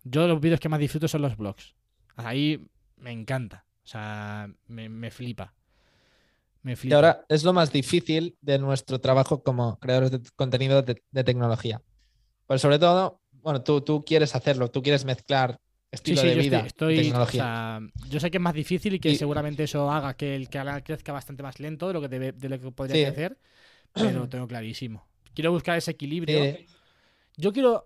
Yo 0.03 0.27
los 0.27 0.39
vídeos 0.39 0.59
que 0.59 0.69
más 0.69 0.79
disfruto 0.79 1.07
son 1.07 1.21
los 1.21 1.35
vlogs. 1.35 1.75
Ahí 2.15 2.65
me 2.97 3.11
encanta. 3.11 3.65
O 3.83 3.87
sea, 3.87 4.49
me, 4.67 4.87
me 4.89 5.11
flipa. 5.11 5.53
Me 6.63 6.73
Y 6.73 6.75
flipa. 6.75 6.95
ahora 6.95 7.25
es 7.29 7.43
lo 7.43 7.53
más 7.53 7.71
difícil 7.71 8.37
de 8.41 8.59
nuestro 8.59 8.99
trabajo 8.99 9.43
como 9.43 9.77
creadores 9.79 10.11
de 10.11 10.21
contenido 10.35 10.81
de, 10.81 11.01
de 11.11 11.23
tecnología. 11.23 11.81
Pues 12.47 12.61
sobre 12.61 12.79
todo, 12.79 13.21
bueno, 13.41 13.61
tú, 13.61 13.81
tú 13.81 14.03
quieres 14.05 14.35
hacerlo, 14.35 14.69
tú 14.69 14.81
quieres 14.81 15.05
mezclar 15.05 15.59
estilo 15.91 16.21
sí, 16.21 16.27
de 16.27 16.35
yo 16.35 16.41
vida 16.41 16.59
estoy, 16.65 16.95
y 16.95 16.97
estoy- 16.97 16.99
o 16.99 17.11
tecnología. 17.11 17.41
sea, 17.43 17.79
yo 18.09 18.19
sé 18.19 18.31
que 18.31 18.37
es 18.37 18.41
más 18.43 18.53
difícil 18.53 18.93
y 18.95 18.99
que 18.99 19.11
Y- 19.11 19.15
seguramente 19.15 19.63
eso 19.63 19.89
haga 19.91 20.15
que 20.15 20.35
el 20.35 20.49
canal 20.49 20.83
crezca 20.83 21.11
bastante 21.13 21.43
más 21.43 21.59
lento 21.59 21.87
de 21.87 21.93
lo 21.93 22.01
que, 22.01 22.09
debe- 22.09 22.31
de 22.33 22.49
lo 22.49 22.59
que 22.59 22.71
podría 22.71 22.95
Sí. 22.95 23.13
crecer, 23.13 23.37
pero 23.93 24.19
lo 24.19 24.29
tengo 24.29 24.47
clarísimo. 24.47 25.05
Quiero 25.33 25.51
buscar 25.51 25.77
ese 25.77 25.91
equilibrio. 25.91 26.39
Yo 27.37 27.53
quiero. 27.53 27.85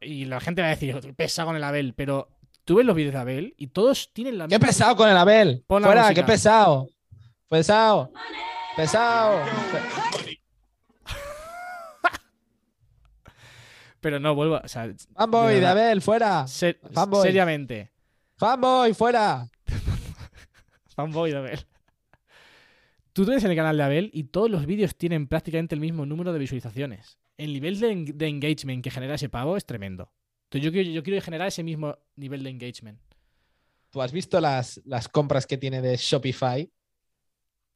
y 0.00 0.26
la 0.26 0.40
gente 0.40 0.62
va 0.62 0.68
a 0.68 0.70
decir, 0.70 0.98
pesa 1.16 1.44
con 1.44 1.56
el 1.56 1.64
Abel, 1.64 1.94
pero 1.94 2.28
tú 2.64 2.76
ves 2.76 2.86
los 2.86 2.94
vídeos 2.94 3.14
de 3.14 3.20
Abel 3.20 3.54
y 3.56 3.68
todos 3.68 4.12
tienen 4.12 4.38
la 4.38 4.46
¡Qué 4.46 4.54
misma. 4.56 4.66
pesado 4.68 4.96
con 4.96 5.08
el 5.08 5.16
Abel! 5.16 5.64
Pon 5.66 5.82
¡Fuera! 5.82 6.14
¡Qué 6.14 6.22
pesado! 6.22 6.88
¡Pesado! 7.48 8.12
¡Pesado! 8.76 9.42
Pero 14.00 14.18
no, 14.18 14.34
vuelvo. 14.34 14.60
O 14.64 14.68
sea, 14.68 14.90
¡Fanboy 15.14 15.60
de. 15.60 15.66
Abel! 15.66 16.00
¡Fuera! 16.00 16.46
ser- 16.46 16.80
Fanboy. 16.92 17.22
seriamente. 17.26 17.90
¡Fanboy! 18.36 18.94
¡Fuera! 18.94 19.46
Fanboy 20.96 21.30
de 21.32 21.36
Abel. 21.36 21.66
Tú 23.12 23.24
te 23.26 23.32
ves 23.32 23.44
en 23.44 23.50
el 23.50 23.56
canal 23.56 23.76
de 23.76 23.82
Abel 23.82 24.10
y 24.14 24.24
todos 24.24 24.50
los 24.50 24.64
vídeos 24.64 24.96
tienen 24.96 25.26
prácticamente 25.26 25.74
el 25.74 25.80
mismo 25.80 26.06
número 26.06 26.32
de 26.32 26.38
visualizaciones. 26.38 27.18
El 27.40 27.52
nivel 27.52 27.80
de, 27.80 27.90
en- 27.90 28.18
de 28.18 28.26
engagement 28.28 28.82
que 28.84 28.90
genera 28.90 29.14
ese 29.14 29.28
pavo 29.28 29.56
es 29.56 29.64
tremendo. 29.64 30.12
Entonces 30.44 30.64
yo 30.64 30.72
quiero, 30.72 30.90
yo 30.90 31.02
quiero 31.02 31.20
generar 31.22 31.48
ese 31.48 31.62
mismo 31.62 31.96
nivel 32.16 32.42
de 32.42 32.50
engagement. 32.50 33.00
¿Tú 33.90 34.02
has 34.02 34.12
visto 34.12 34.40
las, 34.40 34.80
las 34.84 35.08
compras 35.08 35.46
que 35.46 35.56
tiene 35.58 35.80
de 35.80 35.96
Shopify 35.96 36.70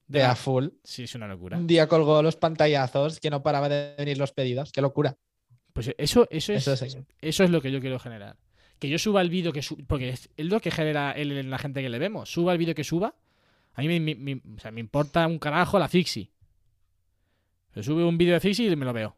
de 0.07 0.19
la- 0.19 0.33
a 0.33 0.37
full? 0.37 0.69
Sí, 0.83 1.05
es 1.05 1.15
una 1.15 1.27
locura. 1.29 1.57
Un 1.57 1.67
día 1.67 1.89
colgó 1.89 2.23
los 2.23 2.37
pantallazos 2.37 3.21
que 3.21 3.31
no 3.31 3.43
paraba 3.43 3.69
de 3.69 3.95
venir 3.97 4.19
los 4.19 4.33
pedidos. 4.33 4.71
¡Qué 4.73 4.81
locura! 4.81 5.17
Pues 5.73 5.93
eso, 5.99 6.29
eso, 6.31 6.53
es, 6.53 6.69
Eso 6.69 7.07
eso, 7.21 7.45
es 7.45 7.51
lo 7.51 7.61
que 7.61 7.73
yo 7.73 7.81
quiero 7.81 7.99
generar. 7.99 8.37
Que 8.79 8.89
yo 8.89 8.99
suba 8.99 9.23
el 9.23 9.31
vídeo 9.31 9.53
que 9.53 9.63
suba. 9.63 9.83
Porque 9.89 10.11
es, 10.11 10.29
lo 10.37 10.61
que 10.61 10.71
genera 10.71 11.15
en 11.17 11.51
la 11.51 11.59
gente 11.59 11.81
que 11.83 11.89
le 11.89 11.99
vemos. 11.99 12.31
Suba 12.31 12.53
el 12.53 12.59
vídeo 12.59 12.75
que 12.75 12.85
suba. 12.85 13.15
A 13.75 13.81
mí 13.83 13.89
me, 13.89 13.99
me- 13.99 14.15
me- 14.15 14.55
o 14.57 14.61
sea, 14.61 14.71
me 14.71 14.81
importa 14.81 15.27
un 15.27 15.39
carajo 15.39 15.79
la 15.79 15.89
Fixie. 15.89 16.31
Se 17.73 17.83
sube 17.83 18.05
un 18.05 18.17
vídeo 18.17 18.35
de 18.35 18.41
Fixie 18.41 18.71
y 18.71 18.77
me 18.77 18.85
lo 18.85 18.93
veo. 18.93 19.17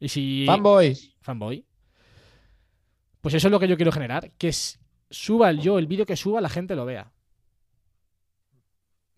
Y 0.00 0.08
si. 0.08 0.44
¡Fanboy! 0.46 0.94
fanboy. 1.20 1.64
Pues 3.20 3.34
eso 3.34 3.48
es 3.48 3.52
lo 3.52 3.58
que 3.60 3.68
yo 3.68 3.76
quiero 3.76 3.92
generar. 3.92 4.30
Que 4.32 4.52
suba 5.10 5.50
el- 5.50 5.60
yo 5.60 5.78
el 5.78 5.86
vídeo 5.86 6.04
que 6.06 6.16
suba, 6.16 6.40
la 6.40 6.48
gente 6.48 6.76
lo 6.76 6.84
vea. 6.84 7.10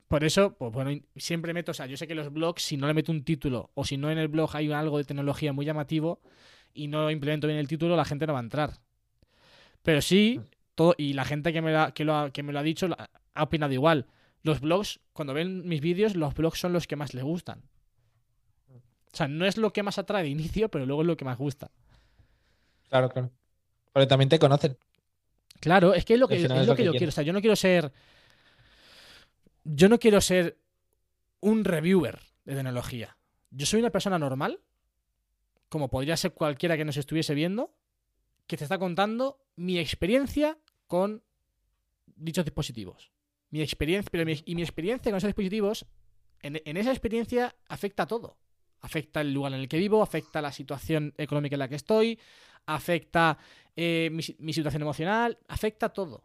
Por 0.09 0.23
eso, 0.23 0.55
pues 0.57 0.73
bueno, 0.73 0.91
siempre 1.17 1.53
meto, 1.53 1.73
o 1.73 1.75
sea, 1.75 1.87
yo 1.87 1.97
sé 1.97 2.07
que 2.07 2.15
los 2.15 2.33
blogs, 2.33 2.63
si 2.63 2.77
no 2.77 2.87
le 2.87 2.95
meto 2.95 3.11
un 3.11 3.25
título 3.25 3.71
o 3.75 3.85
si 3.85 3.97
no 3.97 4.09
en 4.11 4.19
el 4.19 4.29
blog 4.29 4.55
hay 4.55 4.71
algo 4.71 4.99
de 4.99 5.05
tecnología 5.05 5.53
muy 5.53 5.67
llamativo 5.67 6.21
y 6.73 6.87
no 6.87 7.11
implemento 7.11 7.49
bien 7.49 7.59
el 7.59 7.67
título, 7.67 7.97
la 7.97 8.05
gente 8.05 8.25
no 8.27 8.33
va 8.35 8.39
a 8.39 8.43
entrar. 8.43 8.79
Pero 9.83 10.01
sí, 10.01 10.41
todo, 10.77 10.95
y 10.97 11.15
la 11.15 11.25
gente 11.25 11.53
que 11.53 11.61
me, 11.61 11.73
la- 11.73 11.91
que 11.93 12.05
lo 12.05 12.15
ha, 12.15 12.31
que 12.31 12.45
me 12.45 12.53
lo 12.53 12.61
ha 12.61 12.63
dicho 12.63 12.87
ha 13.35 13.43
opinado 13.43 13.73
igual. 13.73 14.07
Los 14.43 14.61
blogs, 14.61 15.01
cuando 15.13 15.35
ven 15.35 15.67
mis 15.67 15.81
vídeos, 15.81 16.15
los 16.15 16.35
blogs 16.35 16.61
son 16.61 16.73
los 16.73 16.87
que 16.87 16.95
más 16.95 17.13
les 17.13 17.25
gustan. 17.25 17.63
O 19.17 19.19
sea, 19.19 19.29
no 19.29 19.47
es 19.47 19.57
lo 19.57 19.73
que 19.73 19.83
más 19.83 19.97
atrae 19.97 20.25
de 20.25 20.29
inicio, 20.29 20.69
pero 20.69 20.85
luego 20.85 21.01
es 21.01 21.07
lo 21.07 21.17
que 21.17 21.25
más 21.25 21.39
gusta. 21.39 21.71
Claro, 22.91 23.09
claro. 23.09 23.31
Porque 23.91 24.07
también 24.07 24.29
te 24.29 24.39
conocen. 24.39 24.77
Claro, 25.59 25.95
es 25.95 26.05
que 26.05 26.13
es 26.13 26.21
lo 26.21 26.29
que, 26.29 26.35
es 26.37 26.43
lo 26.43 26.75
que 26.77 26.83
que 26.83 26.85
yo 26.85 26.93
quiero. 26.93 27.09
O 27.09 27.13
sea, 27.13 27.25
yo 27.25 27.33
no 27.33 27.41
quiero 27.41 27.57
ser. 27.57 27.95
Yo 29.65 29.89
no 29.89 29.99
quiero 29.99 30.21
ser 30.21 30.59
un 31.41 31.65
reviewer 31.65 32.21
de 32.45 32.57
tecnología. 32.57 33.17
Yo 33.51 33.65
soy 33.65 33.81
una 33.81 33.89
persona 33.89 34.19
normal, 34.19 34.61
como 35.71 35.89
podría 35.89 36.19
ser 36.19 36.35
cualquiera 36.35 36.77
que 36.77 36.85
nos 36.85 36.99
estuviese 36.99 37.33
viendo, 37.33 37.75
que 38.47 38.59
te 38.59 38.65
está 38.65 38.79
contando 38.79 39.39
mi 39.57 39.79
experiencia 39.79 40.59
con 40.89 41.23
dichos 42.05 42.45
dispositivos. 42.45 43.13
Mi 43.49 43.63
experiencia, 43.63 44.11
pero 44.13 44.27
mi, 44.27 44.43
y 44.45 44.55
mi 44.55 44.61
experiencia 44.61 45.11
con 45.11 45.17
esos 45.17 45.29
dispositivos, 45.29 45.87
en, 46.43 46.61
en 46.67 46.77
esa 46.77 46.91
experiencia 46.91 47.57
afecta 47.67 48.03
a 48.03 48.07
todo. 48.07 48.37
Afecta 48.87 49.21
el 49.21 49.35
lugar 49.35 49.53
en 49.53 49.59
el 49.59 49.69
que 49.69 49.79
vivo, 49.79 50.01
afecta 50.01 50.41
la 50.41 50.53
situación 50.53 51.13
económica 51.19 51.57
en 51.57 51.59
la 51.59 51.69
que 51.69 51.75
estoy, 51.75 52.21
afecta 52.67 53.37
eh, 53.75 54.11
mi, 54.13 54.23
mi 54.39 54.53
situación 54.53 54.83
emocional, 54.83 55.39
afecta 55.49 55.89
todo. 55.89 56.23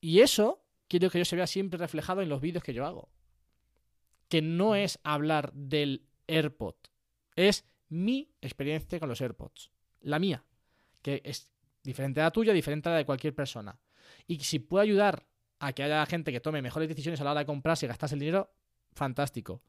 Y 0.00 0.18
eso 0.18 0.64
quiero 0.88 1.10
que 1.10 1.20
yo 1.20 1.24
se 1.24 1.36
vea 1.36 1.46
siempre 1.46 1.78
reflejado 1.78 2.22
en 2.22 2.28
los 2.28 2.40
vídeos 2.40 2.64
que 2.64 2.74
yo 2.74 2.84
hago. 2.84 3.08
Que 4.28 4.42
no 4.42 4.74
es 4.74 4.98
hablar 5.04 5.52
del 5.52 6.08
AirPod, 6.26 6.74
es 7.36 7.64
mi 7.88 8.34
experiencia 8.40 8.98
con 8.98 9.08
los 9.08 9.20
AirPods. 9.20 9.70
La 10.00 10.18
mía, 10.18 10.44
que 11.02 11.22
es 11.24 11.52
diferente 11.84 12.20
a 12.20 12.24
la 12.24 12.32
tuya, 12.32 12.52
diferente 12.52 12.88
a 12.88 12.92
la 12.92 12.98
de 12.98 13.06
cualquier 13.06 13.32
persona. 13.32 13.78
Y 14.26 14.40
si 14.40 14.58
puedo 14.58 14.82
ayudar 14.82 15.24
a 15.60 15.72
que 15.72 15.84
haya 15.84 16.04
gente 16.06 16.32
que 16.32 16.40
tome 16.40 16.62
mejores 16.62 16.88
decisiones 16.88 17.20
a 17.20 17.24
la 17.24 17.30
hora 17.30 17.40
de 17.40 17.46
comprarse 17.46 17.86
y 17.86 17.88
gastarse 17.88 18.16
el 18.16 18.20
dinero, 18.20 18.50
fantástico. 18.92 19.62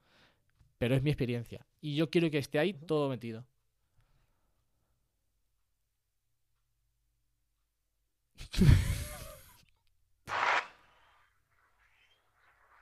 Pero 0.80 0.96
es 0.96 1.04
mi 1.04 1.12
experiencia. 1.12 1.64
Y 1.82 1.96
yo 1.96 2.10
quiero 2.10 2.32
que 2.32 2.40
esté 2.40 2.58
ahí 2.58 2.74
todo 2.74 3.10
metido. 3.10 3.46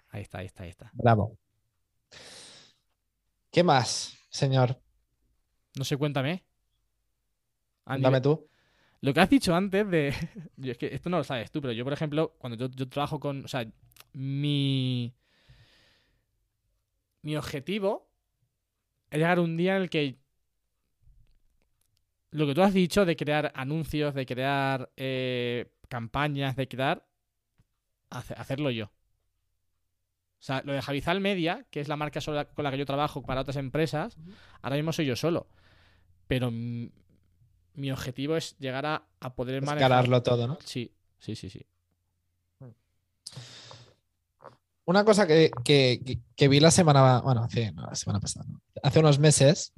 Ahí 0.09 0.23
está, 0.23 0.39
ahí 0.39 0.47
está, 0.47 0.63
ahí 0.63 0.69
está. 0.69 0.89
Bravo. 0.93 1.37
¿Qué 3.51 3.61
más, 3.61 4.17
señor? 4.29 4.81
No 5.75 5.83
sé, 5.83 5.95
cuéntame. 5.95 6.43
Andy, 7.85 8.01
Dame 8.01 8.21
tú. 8.21 8.49
Lo 9.01 9.13
que 9.13 9.19
has 9.19 9.29
dicho 9.29 9.53
antes 9.53 9.87
de. 9.87 10.13
yo 10.57 10.71
es 10.71 10.77
que 10.79 10.87
esto 10.87 11.11
no 11.11 11.17
lo 11.17 11.23
sabes 11.23 11.51
tú, 11.51 11.61
pero 11.61 11.71
yo, 11.73 11.83
por 11.83 11.93
ejemplo, 11.93 12.35
cuando 12.39 12.57
yo, 12.57 12.67
yo 12.75 12.89
trabajo 12.89 13.19
con. 13.19 13.45
O 13.45 13.47
sea, 13.47 13.67
mi. 14.13 15.13
Mi 17.27 17.35
objetivo 17.35 18.09
es 19.09 19.17
llegar 19.19 19.41
un 19.41 19.57
día 19.57 19.75
en 19.75 19.81
el 19.81 19.89
que. 19.89 20.17
Lo 22.31 22.47
que 22.47 22.55
tú 22.55 22.61
has 22.61 22.73
dicho 22.73 23.03
de 23.03 23.17
crear 23.17 23.51
anuncios, 23.53 24.13
de 24.13 24.25
crear 24.25 24.89
eh, 24.95 25.69
campañas, 25.89 26.55
de 26.55 26.69
crear. 26.69 27.05
hace- 28.09 28.33
hacerlo 28.35 28.69
yo. 28.71 28.85
O 28.85 28.91
sea, 30.39 30.61
lo 30.63 30.71
de 30.71 30.81
Javizal 30.81 31.19
Media, 31.19 31.65
que 31.69 31.81
es 31.81 31.89
la 31.89 31.97
marca 31.97 32.21
sola- 32.21 32.45
con 32.45 32.63
la 32.63 32.71
que 32.71 32.77
yo 32.77 32.85
trabajo 32.85 33.21
para 33.23 33.41
otras 33.41 33.57
empresas, 33.57 34.15
ahora 34.61 34.77
mismo 34.77 34.93
soy 34.93 35.05
yo 35.07 35.17
solo. 35.17 35.47
Pero 36.29 36.49
mm, 36.49 36.87
mi 37.73 37.91
objetivo 37.91 38.37
es 38.37 38.57
llegar 38.57 38.85
a, 38.85 39.03
a 39.19 39.35
poder 39.35 39.61
manejar. 39.63 39.91
Escalarlo 39.91 40.23
todo, 40.23 40.47
¿no? 40.47 40.57
Sí, 40.63 40.93
sí, 41.19 41.35
sí, 41.35 41.49
sí. 41.49 41.65
Una 44.87 45.03
cosa 45.03 45.27
que, 45.27 45.51
que- 45.65 46.19
que- 46.35 46.47
vi 46.47 46.59
la 46.61 46.71
semana, 46.71 47.19
bueno, 47.21 47.43
hace, 47.43 47.73
la 47.75 47.93
semana 47.93 48.21
pasada, 48.21 48.45
hace 48.81 48.99
unos 48.99 49.19
meses, 49.19 49.73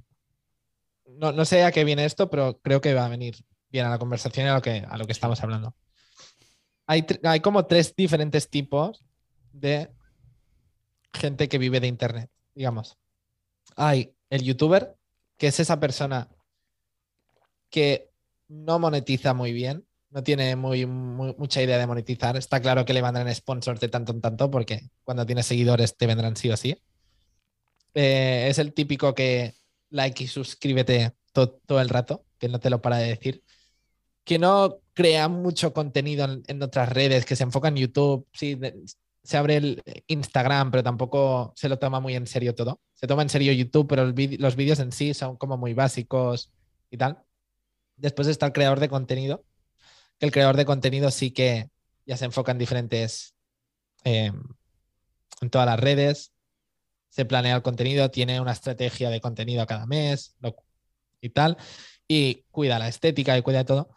no, 1.07 1.31
no 1.31 1.45
sé 1.45 1.63
a 1.63 1.71
qué 1.71 1.83
viene 1.83 2.05
esto, 2.05 2.29
pero 2.29 2.59
creo 2.61 2.79
que 2.79 2.93
va 2.93 3.05
a 3.05 3.09
venir 3.09 3.35
bien 3.71 3.87
a 3.87 3.89
la 3.89 3.97
conversación 3.97 4.45
y 4.45 4.49
a 4.49 4.53
lo 4.55 4.61
que, 4.61 4.85
a 4.87 4.97
lo 4.97 5.05
que 5.05 5.11
estamos 5.11 5.41
hablando. 5.41 5.75
Hay, 6.85 7.05
hay 7.23 7.39
como 7.39 7.65
tres 7.65 7.95
diferentes 7.95 8.49
tipos 8.51 9.03
de 9.51 9.89
gente 11.13 11.49
que 11.49 11.57
vive 11.57 11.79
de 11.79 11.87
Internet, 11.87 12.29
digamos. 12.53 12.99
Hay 13.75 14.13
el 14.29 14.43
youtuber, 14.43 14.95
que 15.37 15.47
es 15.47 15.59
esa 15.59 15.79
persona 15.79 16.29
que 17.71 18.11
no 18.47 18.77
monetiza 18.79 19.33
muy 19.33 19.53
bien, 19.53 19.85
no 20.11 20.23
tiene 20.23 20.55
muy, 20.55 20.85
mucha 20.85 21.61
idea 21.61 21.77
de 21.77 21.87
monetizar. 21.87 22.35
Está 22.37 22.59
claro 22.61 22.85
que 22.85 22.93
le 22.93 23.01
vendrán 23.01 23.33
sponsors 23.33 23.79
de 23.79 23.89
tanto 23.89 24.11
en 24.11 24.21
tanto, 24.21 24.49
porque 24.49 24.89
cuando 25.03 25.25
tienes 25.25 25.45
seguidores 25.45 25.95
te 25.97 26.07
vendrán 26.07 26.35
sí 26.35 26.49
o 26.49 26.57
sí. 26.57 26.81
Eh, 27.93 28.47
es 28.49 28.59
el 28.59 28.73
típico 28.73 29.13
que 29.13 29.53
like 29.89 30.23
y 30.23 30.27
suscríbete 30.27 31.13
to- 31.33 31.59
todo 31.65 31.81
el 31.81 31.89
rato, 31.89 32.25
que 32.37 32.47
no 32.49 32.59
te 32.59 32.69
lo 32.69 32.81
para 32.81 32.97
de 32.97 33.09
decir. 33.09 33.43
Que 34.23 34.39
no 34.39 34.79
crea 34.93 35.27
mucho 35.27 35.73
contenido 35.73 36.27
en, 36.47 36.63
otras 36.63 36.89
redes, 36.89 37.25
que 37.25 37.35
se 37.35 37.43
enfoca 37.43 37.67
en 37.69 37.77
YouTube. 37.77 38.27
Sí, 38.33 38.59
se 39.23 39.37
abre 39.37 39.57
el 39.57 39.83
Instagram, 40.07 40.71
pero 40.71 40.83
tampoco 40.83 41.53
se 41.55 41.69
lo 41.69 41.79
toma 41.79 41.99
muy 41.99 42.15
en 42.15 42.27
serio 42.27 42.55
todo. 42.55 42.79
Se 42.93 43.07
toma 43.07 43.21
en 43.23 43.29
serio 43.29 43.53
YouTube, 43.53 43.87
pero 43.87 44.05
los 44.05 44.55
vídeos 44.55 44.79
en 44.79 44.91
sí 44.91 45.13
son 45.13 45.37
como 45.37 45.57
muy 45.57 45.73
básicos 45.73 46.51
y 46.91 46.97
tal. 46.97 47.19
Después 47.97 48.27
está 48.27 48.45
el 48.47 48.53
creador 48.53 48.79
de 48.79 48.89
contenido, 48.89 49.43
el 50.19 50.31
creador 50.31 50.57
de 50.57 50.65
contenido 50.65 51.11
sí 51.11 51.31
que 51.31 51.69
ya 52.05 52.17
se 52.17 52.25
enfoca 52.25 52.51
en 52.51 52.57
diferentes, 52.57 53.35
eh, 54.03 54.31
en 55.41 55.49
todas 55.49 55.67
las 55.67 55.79
redes, 55.79 56.33
se 57.09 57.25
planea 57.25 57.55
el 57.55 57.61
contenido, 57.61 58.11
tiene 58.11 58.39
una 58.39 58.51
estrategia 58.51 59.09
de 59.09 59.21
contenido 59.21 59.65
cada 59.65 59.85
mes 59.85 60.35
lo- 60.39 60.55
y 61.21 61.29
tal, 61.29 61.57
y 62.07 62.45
cuida 62.51 62.79
la 62.79 62.87
estética 62.87 63.37
y 63.37 63.41
cuida 63.41 63.65
todo. 63.65 63.89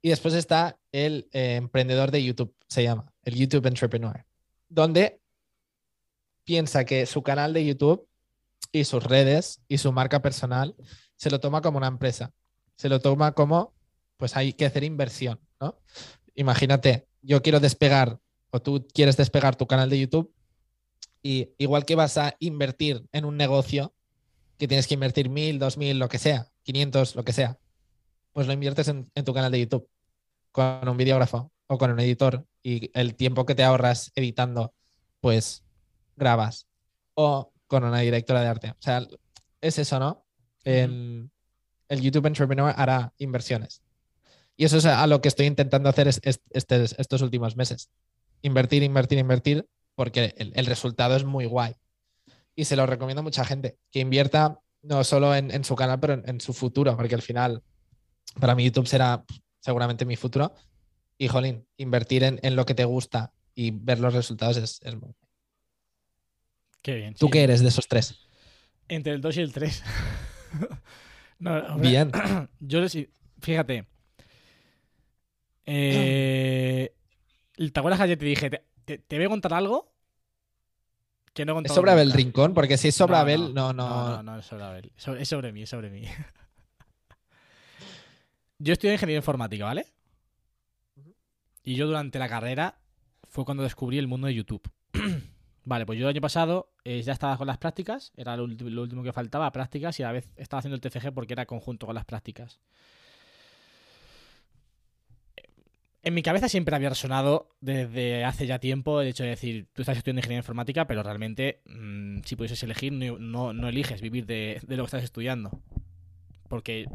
Y 0.00 0.10
después 0.10 0.34
está 0.34 0.78
el 0.92 1.28
eh, 1.32 1.56
emprendedor 1.56 2.10
de 2.10 2.22
YouTube, 2.22 2.54
se 2.68 2.82
llama, 2.82 3.12
el 3.22 3.34
YouTube 3.34 3.66
Entrepreneur, 3.66 4.24
donde 4.68 5.20
piensa 6.44 6.84
que 6.84 7.04
su 7.06 7.22
canal 7.22 7.52
de 7.52 7.64
YouTube 7.64 8.08
y 8.72 8.84
sus 8.84 9.02
redes 9.04 9.60
y 9.68 9.78
su 9.78 9.92
marca 9.92 10.22
personal 10.22 10.74
se 11.16 11.30
lo 11.30 11.40
toma 11.40 11.60
como 11.62 11.78
una 11.78 11.88
empresa, 11.88 12.32
se 12.76 12.88
lo 12.88 13.00
toma 13.00 13.32
como, 13.32 13.74
pues 14.18 14.36
hay 14.36 14.52
que 14.52 14.66
hacer 14.66 14.84
inversión, 14.84 15.40
¿no? 15.60 15.80
Imagínate, 16.34 17.08
yo 17.22 17.40
quiero 17.40 17.60
despegar 17.60 18.20
o 18.50 18.60
tú 18.60 18.86
quieres 18.92 19.16
despegar 19.16 19.56
tu 19.56 19.66
canal 19.66 19.88
de 19.88 20.00
YouTube 20.00 20.34
y 21.22 21.54
igual 21.56 21.86
que 21.86 21.94
vas 21.94 22.18
a 22.18 22.36
invertir 22.38 23.06
en 23.12 23.24
un 23.24 23.36
negocio, 23.36 23.94
que 24.58 24.68
tienes 24.68 24.86
que 24.86 24.94
invertir 24.94 25.30
mil, 25.30 25.58
dos 25.58 25.78
mil, 25.78 25.98
lo 25.98 26.08
que 26.08 26.18
sea, 26.18 26.48
500, 26.64 27.16
lo 27.16 27.24
que 27.24 27.32
sea, 27.32 27.58
pues 28.32 28.46
lo 28.46 28.52
inviertes 28.52 28.88
en, 28.88 29.10
en 29.14 29.24
tu 29.24 29.32
canal 29.32 29.50
de 29.50 29.60
YouTube 29.60 29.88
con 30.52 30.86
un 30.88 30.96
videógrafo 30.96 31.50
o 31.66 31.78
con 31.78 31.90
un 31.90 32.00
editor 32.00 32.46
y 32.62 32.90
el 32.98 33.14
tiempo 33.14 33.46
que 33.46 33.54
te 33.54 33.62
ahorras 33.62 34.12
editando, 34.14 34.74
pues 35.20 35.64
grabas 36.16 36.66
o 37.14 37.52
con 37.66 37.84
una 37.84 38.00
directora 38.00 38.40
de 38.40 38.48
arte. 38.48 38.70
O 38.70 38.80
sea, 38.80 39.06
es 39.60 39.78
eso, 39.78 39.98
¿no? 39.98 40.24
El 40.64 41.30
YouTube 41.88 42.26
Entrepreneur 42.26 42.72
hará 42.76 43.12
inversiones. 43.18 43.82
Y 44.58 44.64
eso 44.66 44.76
es 44.76 44.84
a 44.84 45.06
lo 45.06 45.22
que 45.22 45.28
estoy 45.28 45.46
intentando 45.46 45.88
hacer 45.88 46.08
es- 46.08 46.20
es- 46.24 46.42
estes- 46.50 46.94
estos 46.98 47.22
últimos 47.22 47.56
meses. 47.56 47.90
Invertir, 48.42 48.82
invertir, 48.82 49.18
invertir, 49.18 49.66
porque 49.94 50.34
el, 50.36 50.52
el 50.54 50.66
resultado 50.66 51.16
es 51.16 51.24
muy 51.24 51.46
guay. 51.46 51.74
Y 52.54 52.64
se 52.66 52.76
lo 52.76 52.84
recomiendo 52.84 53.20
a 53.20 53.22
mucha 53.22 53.44
gente, 53.44 53.78
que 53.90 54.00
invierta 54.00 54.58
no 54.82 55.02
solo 55.04 55.34
en, 55.34 55.50
en 55.52 55.64
su 55.64 55.74
canal, 55.76 56.00
pero 56.00 56.14
en, 56.14 56.28
en 56.28 56.40
su 56.40 56.52
futuro, 56.52 56.96
porque 56.96 57.14
al 57.14 57.22
final, 57.22 57.62
para 58.40 58.54
mí 58.54 58.64
YouTube 58.64 58.86
será 58.88 59.24
seguramente 59.60 60.04
mi 60.04 60.16
futuro. 60.16 60.52
Y, 61.18 61.28
jolín, 61.28 61.66
invertir 61.76 62.24
en, 62.24 62.38
en 62.42 62.54
lo 62.56 62.66
que 62.66 62.74
te 62.74 62.84
gusta 62.84 63.32
y 63.54 63.70
ver 63.72 63.98
los 64.00 64.12
resultados 64.12 64.56
es, 64.56 64.80
es 64.82 64.94
muy... 64.96 65.14
Qué 66.82 66.94
bien. 66.94 67.14
¿Tú 67.14 67.26
sí. 67.26 67.32
qué 67.32 67.42
eres 67.44 67.60
de 67.60 67.68
esos 67.68 67.86
tres? 67.88 68.18
Entre 68.88 69.12
el 69.12 69.20
2 69.20 69.36
y 69.36 69.40
el 69.40 69.52
3. 69.52 69.82
no, 71.40 71.58
hombre, 71.58 71.88
Bien. 71.90 72.10
Yo 72.60 72.80
les- 72.80 73.08
fíjate. 73.40 73.86
Eh, 75.70 76.94
¿Te 77.56 77.78
acuerdas 77.80 77.98
que 77.98 78.04
ayer 78.04 78.18
te 78.18 78.24
dije, 78.24 78.48
te, 78.48 78.64
te- 78.86 78.98
te 78.98 79.16
voy 79.16 79.26
a 79.26 79.28
contar 79.28 79.52
algo? 79.52 79.92
Que 81.34 81.44
no 81.44 81.58
he 81.58 81.62
¿Es 81.64 81.72
sobre 81.72 81.90
Abel? 81.90 82.12
Rincón? 82.12 82.54
Porque 82.54 82.78
si 82.78 82.88
es 82.88 82.94
sobre 82.94 83.12
No, 83.12 83.18
Abel, 83.18 83.40
no, 83.54 83.62
No, 83.72 83.72
no. 83.74 84.08
no, 84.16 84.22
no 84.22 84.38
es 84.38 84.46
sobre 84.46 84.64
Abel. 84.64 84.92
Es 84.96 85.02
sobre, 85.02 85.22
es 85.22 85.28
sobre 85.28 85.52
mí, 85.52 85.62
es 85.62 85.68
sobre 85.68 85.90
mí. 85.90 86.04
yo 88.58 88.72
estudié 88.72 88.94
ingeniería 88.94 89.18
informática, 89.18 89.64
¿vale? 89.66 89.86
Y 91.62 91.74
yo 91.74 91.86
durante 91.86 92.18
la 92.18 92.28
carrera 92.28 92.78
fue 93.28 93.44
cuando 93.44 93.62
descubrí 93.62 93.98
el 93.98 94.08
mundo 94.08 94.26
de 94.26 94.34
YouTube. 94.34 94.62
vale, 95.64 95.84
pues 95.84 95.98
yo 95.98 96.06
el 96.06 96.14
año 96.14 96.22
pasado 96.22 96.72
eh, 96.84 97.02
ya 97.02 97.12
estaba 97.12 97.36
con 97.36 97.46
las 97.46 97.58
prácticas, 97.58 98.12
era 98.16 98.36
lo, 98.38 98.46
lo 98.46 98.82
último 98.82 99.02
que 99.02 99.12
faltaba, 99.12 99.52
prácticas, 99.52 100.00
y 100.00 100.02
a 100.02 100.06
la 100.06 100.12
vez 100.12 100.32
estaba 100.36 100.60
haciendo 100.60 100.76
el 100.76 100.80
TFG 100.80 101.12
porque 101.12 101.34
era 101.34 101.44
conjunto 101.44 101.84
con 101.86 101.94
las 101.94 102.06
prácticas. 102.06 102.58
En 106.08 106.14
mi 106.14 106.22
cabeza 106.22 106.48
siempre 106.48 106.74
había 106.74 106.88
resonado 106.88 107.50
desde 107.60 108.24
hace 108.24 108.46
ya 108.46 108.58
tiempo 108.58 109.02
el 109.02 109.08
hecho 109.08 109.24
de 109.24 109.28
decir, 109.28 109.68
tú 109.74 109.82
estás 109.82 109.98
estudiando 109.98 110.20
ingeniería 110.20 110.38
informática, 110.40 110.86
pero 110.86 111.02
realmente 111.02 111.60
mm, 111.66 112.20
si 112.24 112.34
pudieses 112.34 112.62
elegir, 112.62 112.94
no, 112.94 113.18
no- 113.18 113.52
no 113.52 113.68
eliges 113.68 114.00
vivir 114.00 114.24
de, 114.24 114.58
de 114.66 114.76
lo 114.78 114.84
que 114.84 114.86
estás 114.86 115.04
estudiando. 115.04 115.60
Porque 116.48 116.86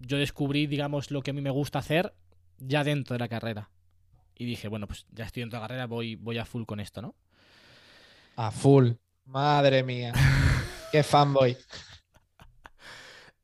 yo 0.00 0.18
descubrí, 0.18 0.66
digamos, 0.66 1.10
lo 1.10 1.22
que 1.22 1.30
a 1.30 1.32
mí 1.34 1.40
me 1.40 1.48
gusta 1.48 1.78
hacer 1.78 2.12
ya 2.58 2.84
dentro 2.84 3.14
de 3.14 3.20
la 3.20 3.28
carrera. 3.28 3.70
Y 4.36 4.44
dije, 4.44 4.68
bueno, 4.68 4.86
pues 4.86 5.06
ya 5.12 5.24
estoy 5.24 5.40
dentro 5.44 5.58
de 5.58 5.62
la 5.62 5.68
carrera, 5.68 5.86
voy, 5.86 6.16
voy 6.16 6.36
a 6.36 6.44
full 6.44 6.64
con 6.64 6.78
esto, 6.78 7.00
¿no? 7.00 7.14
A 8.36 8.50
full. 8.50 8.90
Madre 9.24 9.82
mía. 9.82 10.12
Qué 10.92 11.02
fanboy. 11.02 11.56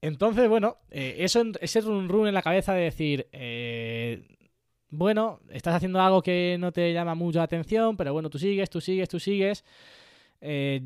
Entonces, 0.02 0.50
bueno, 0.50 0.76
eh, 0.90 1.16
eso, 1.20 1.42
ese 1.62 1.80
run 1.80 2.10
run 2.10 2.28
en 2.28 2.34
la 2.34 2.42
cabeza 2.42 2.74
de 2.74 2.82
decir, 2.82 3.26
eh, 3.32 3.73
bueno, 4.96 5.40
estás 5.50 5.74
haciendo 5.74 6.00
algo 6.00 6.22
que 6.22 6.56
no 6.58 6.72
te 6.72 6.92
llama 6.92 7.14
mucho 7.14 7.38
la 7.38 7.44
atención, 7.44 7.96
pero 7.96 8.12
bueno, 8.12 8.30
tú 8.30 8.38
sigues, 8.38 8.70
tú 8.70 8.80
sigues, 8.80 9.08
tú 9.08 9.20
sigues. 9.20 9.64
Eh, 10.40 10.80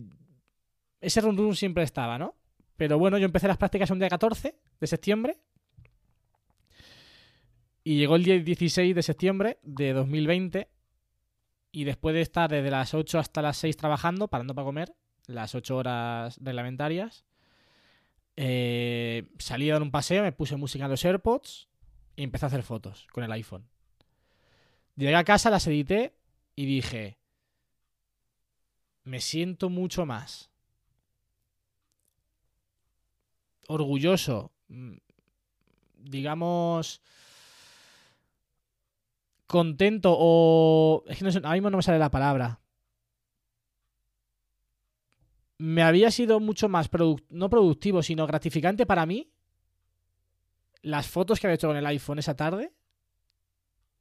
ese 1.00 1.20
run 1.20 1.36
run 1.36 1.54
siempre 1.54 1.84
estaba, 1.84 2.18
¿no? 2.18 2.34
Pero 2.76 2.98
bueno, 2.98 3.18
yo 3.18 3.24
empecé 3.24 3.48
las 3.48 3.56
prácticas 3.56 3.90
un 3.90 3.98
día 3.98 4.08
14 4.08 4.54
de 4.80 4.86
septiembre. 4.86 5.36
Y 7.84 7.96
llegó 7.96 8.16
el 8.16 8.24
día 8.24 8.38
16 8.38 8.94
de 8.94 9.02
septiembre 9.02 9.58
de 9.62 9.92
2020. 9.92 10.68
Y 11.72 11.84
después 11.84 12.14
de 12.14 12.22
estar 12.22 12.50
desde 12.50 12.70
las 12.70 12.94
8 12.94 13.18
hasta 13.18 13.42
las 13.42 13.56
6 13.58 13.76
trabajando, 13.76 14.28
parando 14.28 14.54
para 14.54 14.64
comer, 14.64 14.94
las 15.26 15.54
8 15.54 15.76
horas 15.76 16.38
reglamentarias, 16.42 17.24
eh, 18.36 19.28
salí 19.38 19.68
a 19.68 19.74
dar 19.74 19.82
un 19.82 19.90
paseo, 19.90 20.22
me 20.22 20.32
puse 20.32 20.56
música 20.56 20.84
en 20.84 20.90
los 20.92 21.04
AirPods 21.04 21.68
y 22.14 22.22
empecé 22.22 22.46
a 22.46 22.48
hacer 22.48 22.62
fotos 22.62 23.06
con 23.12 23.24
el 23.24 23.32
iPhone. 23.32 23.68
Llegué 24.98 25.14
a 25.14 25.22
casa, 25.22 25.48
las 25.48 25.64
edité 25.68 26.12
y 26.56 26.66
dije, 26.66 27.20
me 29.04 29.20
siento 29.20 29.70
mucho 29.70 30.04
más 30.06 30.50
orgulloso, 33.68 34.50
mm, 34.66 34.96
digamos, 35.98 37.00
contento 39.46 40.16
o... 40.18 41.04
Es 41.06 41.18
que 41.18 41.24
no 41.24 41.30
sé, 41.30 41.40
no 41.42 41.70
me 41.70 41.82
sale 41.82 42.00
la 42.00 42.10
palabra. 42.10 42.60
Me 45.58 45.82
había 45.82 46.10
sido 46.10 46.40
mucho 46.40 46.68
más, 46.68 46.90
no 47.28 47.48
productivo, 47.48 48.02
sino 48.02 48.26
gratificante 48.26 48.84
para 48.84 49.06
mí 49.06 49.30
las 50.82 51.06
fotos 51.06 51.38
que 51.38 51.46
había 51.46 51.54
hecho 51.54 51.68
con 51.68 51.76
el 51.76 51.86
iPhone 51.86 52.18
esa 52.18 52.34
tarde 52.34 52.72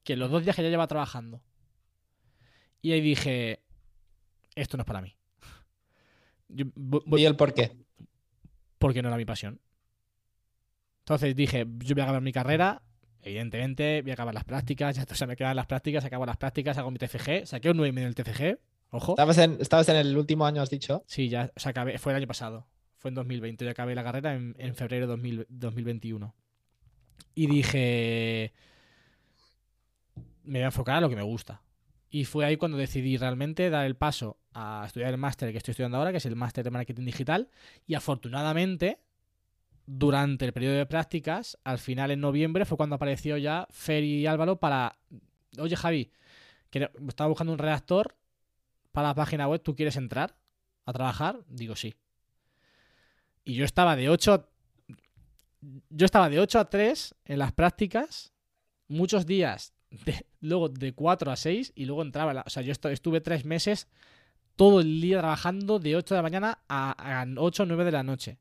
que 0.08 0.16
los 0.16 0.32
dos 0.32 0.42
días 0.46 0.56
que 0.56 0.64
ya 0.64 0.70
lleva 0.70 0.88
trabajando. 0.88 1.42
Y 2.82 2.94
ahí 2.94 3.02
dije, 3.02 3.60
esto 4.56 4.78
no 4.78 4.84
es 4.84 4.88
para 4.88 5.02
mí. 5.02 5.18
Yo 6.48 6.66
vo- 6.68 7.04
voy- 7.06 7.22
¿Y 7.22 7.26
el 7.26 7.36
por 7.36 7.54
qué? 7.54 7.76
porque 8.80 9.02
no 9.02 9.10
era 9.10 9.18
mi 9.18 9.26
pasión. 9.26 9.60
Entonces 11.00 11.36
dije, 11.36 11.66
yo 11.80 11.94
voy 11.96 12.02
a 12.02 12.04
acabar 12.06 12.22
mi 12.22 12.32
carrera, 12.32 12.82
evidentemente, 13.22 14.02
voy 14.02 14.12
a 14.12 14.14
acabar 14.14 14.34
las 14.34 14.44
prácticas, 14.46 14.96
ya 14.96 15.06
o 15.10 15.16
sea, 15.16 15.26
me 15.28 15.36
quedan 15.36 15.56
las 15.56 15.66
prácticas, 15.66 16.06
acabo 16.06 16.26
las 16.26 16.38
prácticas, 16.38 16.78
hago 16.78 16.92
mi 16.92 17.00
TFG, 17.00 17.46
saqué 17.48 17.70
un 17.72 17.78
9 17.78 18.02
en 18.02 18.08
el 18.08 18.14
TFG, 18.16 18.60
ojo. 18.92 19.14
¿Estabas 19.14 19.38
en, 19.40 19.58
estabas 19.60 19.90
en 19.90 19.96
el 19.98 20.16
último 20.18 20.46
año, 20.46 20.62
has 20.62 20.70
dicho? 20.70 21.04
Sí, 21.08 21.28
ya, 21.28 21.52
o 21.56 21.60
sea, 21.60 21.72
acabé, 21.72 21.98
fue 21.98 22.12
el 22.14 22.18
año 22.18 22.28
pasado, 22.28 22.68
fue 22.98 23.10
en 23.10 23.16
2020, 23.16 23.66
yo 23.66 23.72
acabé 23.72 23.96
la 23.96 24.04
carrera 24.04 24.36
en, 24.36 24.56
en 24.60 24.76
febrero 24.76 25.06
de 25.08 25.12
2000 25.12 25.46
2021. 25.50 26.34
Y 27.36 27.48
dije, 27.48 28.54
me 30.48 30.60
voy 30.60 30.64
a 30.64 30.68
enfocar 30.68 30.98
a 30.98 31.02
lo 31.02 31.10
que 31.10 31.16
me 31.16 31.24
gusta. 31.24 31.62
Y 32.10 32.26
fue 32.26 32.46
ahí 32.46 32.58
cuando 32.58 32.78
decidí 32.78 33.18
realmente 33.18 33.70
dar 33.70 33.86
el 33.86 33.96
paso 33.96 34.38
a 34.54 34.84
estudiar 34.86 35.12
el 35.12 35.18
máster 35.18 35.52
que 35.52 35.58
estoy 35.58 35.74
estudiando 35.74 35.98
ahora, 35.98 36.12
que 36.12 36.18
es 36.18 36.26
el 36.26 36.36
máster 36.36 36.64
de 36.64 36.72
marketing 36.72 37.06
digital. 37.06 37.50
Y 37.86 37.96
afortunadamente, 37.96 39.02
durante 39.86 40.46
el 40.46 40.54
periodo 40.54 40.76
de 40.76 40.86
prácticas, 40.86 41.58
al 41.64 41.80
final 41.80 42.12
en 42.12 42.22
noviembre 42.22 42.66
fue 42.66 42.78
cuando 42.78 42.96
apareció 42.96 43.38
ya 43.38 43.68
Fer 43.70 44.04
y 44.04 44.26
Álvaro 44.26 44.60
para, 44.60 44.98
oye 45.60 45.76
Javi, 45.76 46.12
estaba 47.08 47.28
buscando 47.28 47.54
un 47.54 47.60
redactor 47.60 48.16
para 48.92 49.10
la 49.10 49.16
página 49.16 49.48
web, 49.48 49.62
¿tú 49.62 49.76
quieres 49.76 49.98
entrar 49.98 50.38
a 50.86 50.94
trabajar? 50.94 51.42
Digo 51.50 51.76
sí. 51.76 51.96
Y 53.44 53.56
yo 53.56 53.66
estaba 53.66 53.96
de 53.96 54.10
8 54.10 54.50
yo 55.90 56.06
estaba 56.06 56.30
de 56.30 56.40
8 56.40 56.60
a 56.60 56.70
3 56.70 57.16
en 57.26 57.40
las 57.40 57.52
prácticas, 57.52 58.34
muchos 58.88 59.26
días, 59.26 59.74
luego 60.42 60.70
de 60.70 60.94
4 60.94 61.32
a 61.32 61.36
6 61.36 61.74
y 61.76 61.86
luego 61.86 62.02
entraba. 62.02 62.44
o 62.46 62.50
sea, 62.50 62.64
yo 62.64 62.74
estu- 62.74 62.92
estuve 62.92 63.22
tres 63.22 63.46
meses 63.46 63.88
todo 64.56 64.82
el 64.82 65.02
día 65.02 65.20
trabajando 65.20 65.80
de 65.80 65.96
8 65.96 66.16
de 66.16 66.20
la 66.20 66.24
mañana 66.24 66.60
a, 66.68 67.22
a 67.22 67.26
8 67.38 67.64
o 67.64 67.66
9 67.66 67.86
de 67.86 67.92
la 67.92 68.04
noche. 68.04 68.38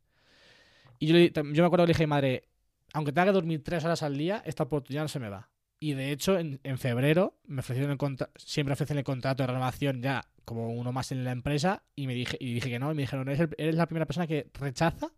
Y 0.99 1.07
yo, 1.07 1.19
yo 1.19 1.43
me 1.63 1.67
acuerdo 1.67 1.85
que 1.85 1.89
le 1.89 1.95
dije 1.95 2.07
madre, 2.07 2.49
aunque 2.93 3.13
tenga 3.13 3.27
que 3.27 3.33
dormir 3.33 3.63
3 3.63 3.85
horas 3.85 4.03
al 4.03 4.17
día, 4.17 4.43
esta 4.47 4.63
oportunidad 4.63 5.03
no 5.03 5.09
se 5.09 5.21
me 5.21 5.29
va. 5.29 5.51
Y 5.79 5.93
de 5.93 6.11
hecho, 6.11 6.39
en, 6.39 6.59
febrero 6.79 7.39
me 7.45 7.61
ofrecieron 7.61 7.91
el 7.93 7.99
siempre 8.37 8.73
ofrecen 8.73 8.97
el 8.97 9.05
contrato 9.05 9.43
de 9.43 9.49
renovación 9.49 10.01
ya 10.01 10.25
como 10.47 10.71
uno 10.71 10.91
más 10.93 11.13
en 11.13 11.23
la 11.25 11.33
empresa 11.33 11.83
y 11.95 12.07
me 12.07 12.15
dije, 12.15 12.39
y 12.41 12.55
dije 12.55 12.71
que 12.71 12.79
no, 12.79 12.91
y 12.93 12.95
me 12.95 13.03
dijeron, 13.03 13.29
eres, 13.29 13.49
eres 13.59 13.75
la 13.75 13.87
primera 13.87 14.07
persona 14.07 14.27
que 14.27 14.51
rechaza 14.55 15.13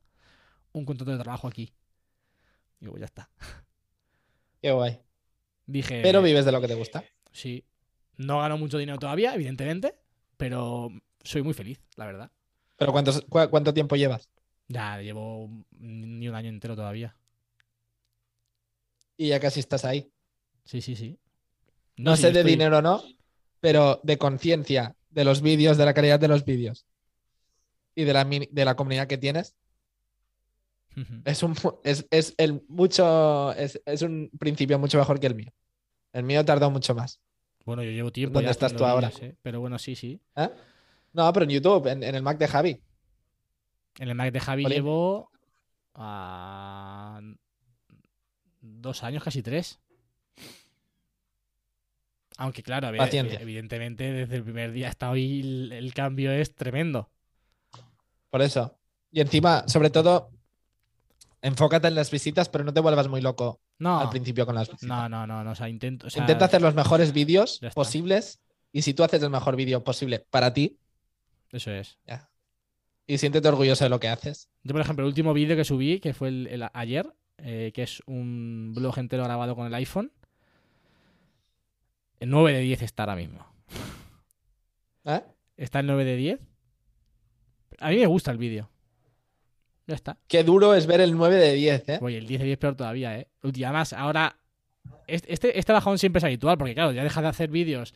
un 0.73 0.85
contrato 0.85 1.13
de 1.13 1.19
trabajo 1.23 1.47
aquí. 1.47 1.73
Digo, 2.81 2.97
ya 2.99 3.05
está. 3.05 3.31
Qué 4.61 4.73
guay. 4.73 5.01
Dije, 5.69 6.01
Pero 6.03 6.23
vives 6.23 6.45
de 6.47 6.51
lo 6.53 6.61
que 6.63 6.67
te 6.69 6.75
gusta. 6.75 7.05
sí, 7.31 7.63
no 8.17 8.41
gano 8.41 8.57
mucho 8.59 8.79
dinero 8.79 8.99
todavía, 8.99 9.35
evidentemente, 9.35 9.95
pero 10.37 10.91
soy 11.23 11.43
muy 11.43 11.53
feliz, 11.55 11.79
la 11.97 12.07
verdad. 12.07 12.31
¿Pero 12.77 12.91
cuántos- 12.91 13.21
cu- 13.29 13.49
cuánto 13.51 13.73
tiempo 13.75 13.95
llevas? 13.95 14.29
Ya 14.67 14.99
llevo 15.01 15.49
ni 15.79 16.27
un 16.29 16.35
año 16.35 16.49
entero 16.49 16.75
todavía. 16.75 17.15
Y 19.17 19.29
ya 19.29 19.41
casi 19.41 19.61
estás 19.61 19.85
ahí. 19.85 20.11
Sí, 20.65 20.81
sí, 20.81 20.97
sí. 20.97 21.19
No, 21.97 22.17
sí, 22.17 22.23
sé 22.23 22.33
de 22.33 22.41
estoy- 22.41 22.53
dinero 22.53 22.79
o 22.79 22.83
no, 22.83 23.03
pero 23.61 24.01
de 24.05 24.17
conciencia 24.19 24.97
de 25.11 25.25
los 25.25 25.43
vídeos, 25.43 25.77
de 25.77 25.85
la 25.85 25.95
calidad 25.95 26.21
de 26.21 26.29
los 26.29 26.45
vídeos 26.45 26.87
y 27.95 28.05
de 28.05 28.13
la, 28.13 28.25
de 28.25 28.65
la 28.65 28.75
comunidad 28.77 29.07
que 29.09 29.19
tienes, 29.19 29.57
Es 31.25 31.43
un, 31.43 31.55
es, 31.85 32.07
es 32.11 32.35
el 32.39 32.63
mucho, 32.69 33.53
es, 33.55 33.81
es 33.85 34.03
un 34.03 34.31
principio 34.39 34.79
mucho 34.79 34.99
mejor 34.99 35.21
que 35.21 35.27
el 35.27 35.35
mío. 35.35 35.53
El 36.13 36.25
mío 36.25 36.45
tardó 36.45 36.71
mucho 36.71 36.95
más. 36.95 37.21
Bueno, 37.65 37.83
yo 37.83 37.91
llevo 37.91 38.11
tiempo. 38.11 38.35
¿Dónde 38.35 38.51
estás 38.51 38.75
tú 38.75 38.85
ahora? 38.85 39.13
¿eh? 39.21 39.35
Pero 39.43 39.61
bueno, 39.61 39.79
sí, 39.79 39.95
sí. 39.95 40.21
¿Eh? 40.37 40.49
No, 41.13 41.31
pero 41.33 41.45
en 41.45 41.51
YouTube, 41.51 41.87
en, 41.87 42.03
en 42.03 42.15
el 42.15 42.23
Mac 42.23 42.39
de 42.39 42.49
Javi. 42.49 42.83
En 43.99 44.09
el 44.09 44.15
Mac 44.15 44.33
de 44.33 44.41
Javi 44.41 44.65
llevo 44.65 45.31
ah, 45.95 47.21
dos 48.61 49.03
años, 49.03 49.23
casi 49.23 49.43
tres. 49.43 49.79
Aunque 52.39 52.63
claro, 52.63 52.87
a 52.87 52.91
ver, 52.93 52.99
Paciencia. 52.99 53.41
evidentemente 53.41 54.13
desde 54.13 54.37
el 54.37 54.45
primer 54.45 54.71
día 54.73 54.89
hasta 54.89 55.11
hoy 55.11 55.41
el, 55.41 55.73
el 55.73 55.93
cambio 55.93 56.31
es 56.31 56.55
tremendo. 56.55 57.11
Por 58.31 58.43
eso. 58.43 58.79
Y 59.11 59.21
encima, 59.21 59.67
sobre 59.67 59.91
todo, 59.91 60.31
enfócate 61.43 61.89
en 61.89 61.95
las 61.95 62.11
visitas, 62.11 62.49
pero 62.49 62.65
no 62.65 62.73
te 62.73 62.81
vuelvas 62.81 63.09
muy 63.09 63.21
loco 63.21 63.61
No, 63.79 64.01
al 64.01 64.11
principio 64.11 64.45
con 64.47 64.55
las 64.55 64.69
visitas. 64.69 64.89
no, 64.89 65.09
no, 65.09 65.27
no, 65.27 65.45
no, 65.45 65.51
o 65.53 65.55
sea, 65.55 65.69
intento, 65.69 66.07
o 66.07 66.11
sea, 66.11 66.23
Intenta 66.23 66.47
hacer 66.47 66.63
los 66.63 66.75
mejores 66.75 67.13
vídeos 67.13 67.61
posibles. 67.75 68.41
Y 68.73 68.83
si 68.83 68.93
tú 68.95 69.03
haces 69.03 69.23
el 69.23 69.31
mejor 69.31 69.57
vídeo 69.57 69.83
posible 69.83 70.27
para 70.31 70.53
ti, 70.53 70.79
eso 71.51 71.71
es. 71.71 71.99
ya. 72.07 72.31
Y 73.07 73.17
siéntete 73.17 73.49
orgulloso 73.49 73.85
de 73.85 73.91
lo 73.91 73.99
que 74.01 74.09
haces. 74.09 74.51
Yo, 74.63 74.73
por 74.73 74.83
ejemplo, 74.83 75.05
el 75.05 75.09
último 75.09 75.33
vídeo 75.33 75.57
que 75.57 75.65
subí, 75.65 75.99
que 76.01 76.13
fue 76.13 76.29
el, 76.29 76.47
el 76.49 76.69
ayer, 76.75 77.11
eh, 77.39 77.73
que 77.75 77.83
es 77.85 78.03
un 78.07 78.73
blog 78.75 78.99
entero 78.99 79.25
grabado 79.25 79.57
con 79.57 79.67
el 79.67 79.73
iPhone, 79.75 80.13
el 82.21 82.29
9 82.31 82.53
de 82.53 82.61
10 82.61 82.83
está 82.83 83.05
ahora 83.05 83.17
mismo. 83.17 83.47
¿Eh? 85.05 85.23
Está 85.57 85.81
el 85.81 85.87
9 85.87 86.05
de 86.05 86.17
10. 86.17 86.41
A 87.79 87.89
mí 87.91 87.97
me 87.97 88.07
gusta 88.07 88.31
el 88.31 88.39
vídeo. 88.39 88.71
Ya 89.89 89.95
está. 89.95 90.19
Qué 90.29 90.45
duro 90.45 90.75
es 90.75 90.87
ver 90.87 91.01
el 91.01 91.17
9 91.17 91.35
de 91.37 91.55
10, 91.55 91.89
¿eh? 91.89 91.99
Oye, 92.03 92.19
el 92.19 92.27
10 92.27 92.41
de 92.41 92.47
10 92.47 92.59
peor 92.59 92.77
todavía, 92.77 93.19
¿eh? 93.19 93.29
Y 93.43 93.65
además, 93.65 93.93
ahora. 93.93 94.37
Este, 95.07 95.59
este, 95.59 95.73
bajón 95.73 95.99
siempre 95.99 96.19
es 96.19 96.25
habitual, 96.25 96.59
porque 96.59 96.75
claro, 96.75 96.93
ya 96.93 97.03
deja 97.03 97.23
de 97.23 97.29
hacer 97.29 97.51
vídeos 97.51 97.95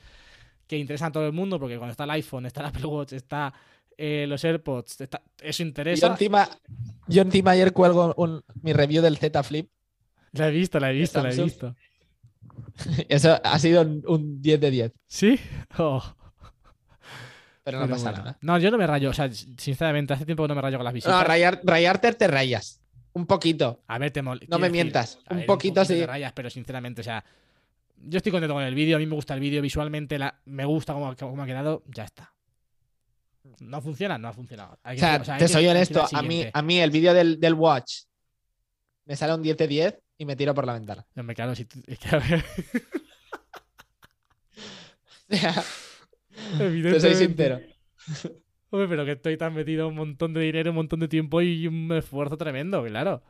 que 0.66 0.78
interesan 0.78 1.10
a 1.10 1.12
todo 1.12 1.26
el 1.26 1.32
mundo, 1.32 1.60
porque 1.60 1.76
cuando 1.76 1.90
está 1.92 2.04
el 2.04 2.10
iPhone, 2.10 2.46
está 2.46 2.60
el 2.62 2.66
Apple 2.68 2.86
Watch, 2.86 3.12
está 3.12 3.52
eh, 3.98 4.24
los 4.26 4.42
AirPods, 4.42 5.02
está- 5.02 5.20
eso 5.42 5.62
Yo 5.62 5.68
interesa. 5.68 6.06
encima, 6.06 6.48
yo 7.08 7.20
encima 7.22 7.50
ayer 7.50 7.74
cuelgo 7.74 8.14
un- 8.16 8.42
mi 8.62 8.72
review 8.72 9.02
del 9.02 9.18
Z 9.18 9.42
Flip. 9.42 9.68
La 10.32 10.48
he 10.48 10.50
visto, 10.50 10.80
la 10.80 10.90
he 10.90 10.94
visto, 10.94 11.22
la 11.22 11.30
he 11.30 11.36
visto. 11.36 11.76
Eso 13.10 13.38
ha 13.44 13.58
sido 13.58 13.82
un, 13.82 14.02
un 14.06 14.40
10 14.40 14.58
de 14.60 14.70
10. 14.70 14.92
¿Sí? 15.06 15.38
Oh, 15.78 16.02
Pero 17.64 17.78
no 17.78 17.84
pero 17.84 17.94
pasa 17.96 18.10
bueno. 18.10 18.24
nada. 18.24 18.38
No, 18.40 18.58
yo 18.58 18.70
no 18.70 18.78
me 18.78 18.86
rayo, 18.86 19.10
o 19.10 19.12
sea, 19.12 19.30
sinceramente, 19.32 20.12
hace 20.14 20.24
tiempo 20.26 20.42
que 20.44 20.48
no 20.48 20.54
me 20.54 20.62
rayo 20.62 20.78
con 20.78 20.84
las 20.84 20.94
visitas. 20.94 21.14
No, 21.16 21.22
rayar, 21.24 21.60
rayarte 21.62 22.12
te 22.12 22.26
rayas. 22.26 22.80
Un 23.12 23.26
poquito. 23.26 23.82
A 23.86 23.98
ver, 23.98 24.10
te 24.10 24.22
mol- 24.22 24.40
No 24.48 24.58
me 24.58 24.62
decir, 24.68 24.72
mientas. 24.72 25.18
Un 25.30 25.36
ver, 25.38 25.46
poquito 25.46 25.82
te 25.84 25.94
sí. 25.94 26.06
rayas, 26.06 26.32
pero 26.32 26.50
sinceramente, 26.50 27.02
o 27.02 27.04
sea, 27.04 27.24
yo 28.04 28.16
estoy 28.16 28.32
contento 28.32 28.54
con 28.54 28.62
el 28.64 28.74
vídeo, 28.74 28.96
a 28.96 28.98
mí 28.98 29.06
me 29.06 29.14
gusta 29.14 29.34
el 29.34 29.40
vídeo 29.40 29.62
visualmente, 29.62 30.18
la- 30.18 30.34
me 30.46 30.64
gusta 30.64 30.92
cómo, 30.94 31.14
cómo 31.16 31.42
ha 31.42 31.46
quedado, 31.46 31.84
ya 31.86 32.04
está. 32.04 32.32
¿No 33.60 33.80
funciona? 33.80 34.18
No 34.18 34.28
ha 34.28 34.32
funcionado. 34.32 34.78
Hay 34.82 34.96
O 34.96 35.00
sea, 35.00 35.18
o 35.20 35.24
sea, 35.24 35.34
hay 35.34 35.40
te 35.40 35.48
soy 35.48 35.66
honesto. 35.66 36.04
A 36.12 36.22
mí, 36.22 36.44
a 36.52 36.62
mí 36.62 36.78
el 36.80 36.90
vídeo 36.90 37.12
del, 37.14 37.38
del 37.38 37.54
Watch 37.54 38.02
me 39.04 39.14
sale 39.16 39.34
un 39.34 39.42
10 39.42 39.56
de 39.56 39.68
10 39.68 39.98
y 40.18 40.24
me 40.24 40.36
tiro 40.36 40.54
por 40.54 40.64
la 40.66 40.72
ventana. 40.74 41.04
Hombre, 41.16 41.34
claro, 41.36 41.54
si 41.54 41.64
tú- 41.64 41.80
O 45.30 45.34
sea, 45.36 45.64
te 46.58 47.00
soy 47.00 47.14
sincero. 47.14 47.60
Hombre, 48.70 48.88
pero 48.88 49.04
que 49.04 49.12
estoy 49.12 49.36
tan 49.36 49.54
metido 49.54 49.88
un 49.88 49.94
montón 49.96 50.32
de 50.32 50.40
dinero, 50.40 50.70
un 50.70 50.76
montón 50.76 51.00
de 51.00 51.08
tiempo 51.08 51.42
y 51.42 51.66
un 51.66 51.92
esfuerzo 51.92 52.36
tremendo, 52.38 52.82
claro. 52.84 53.22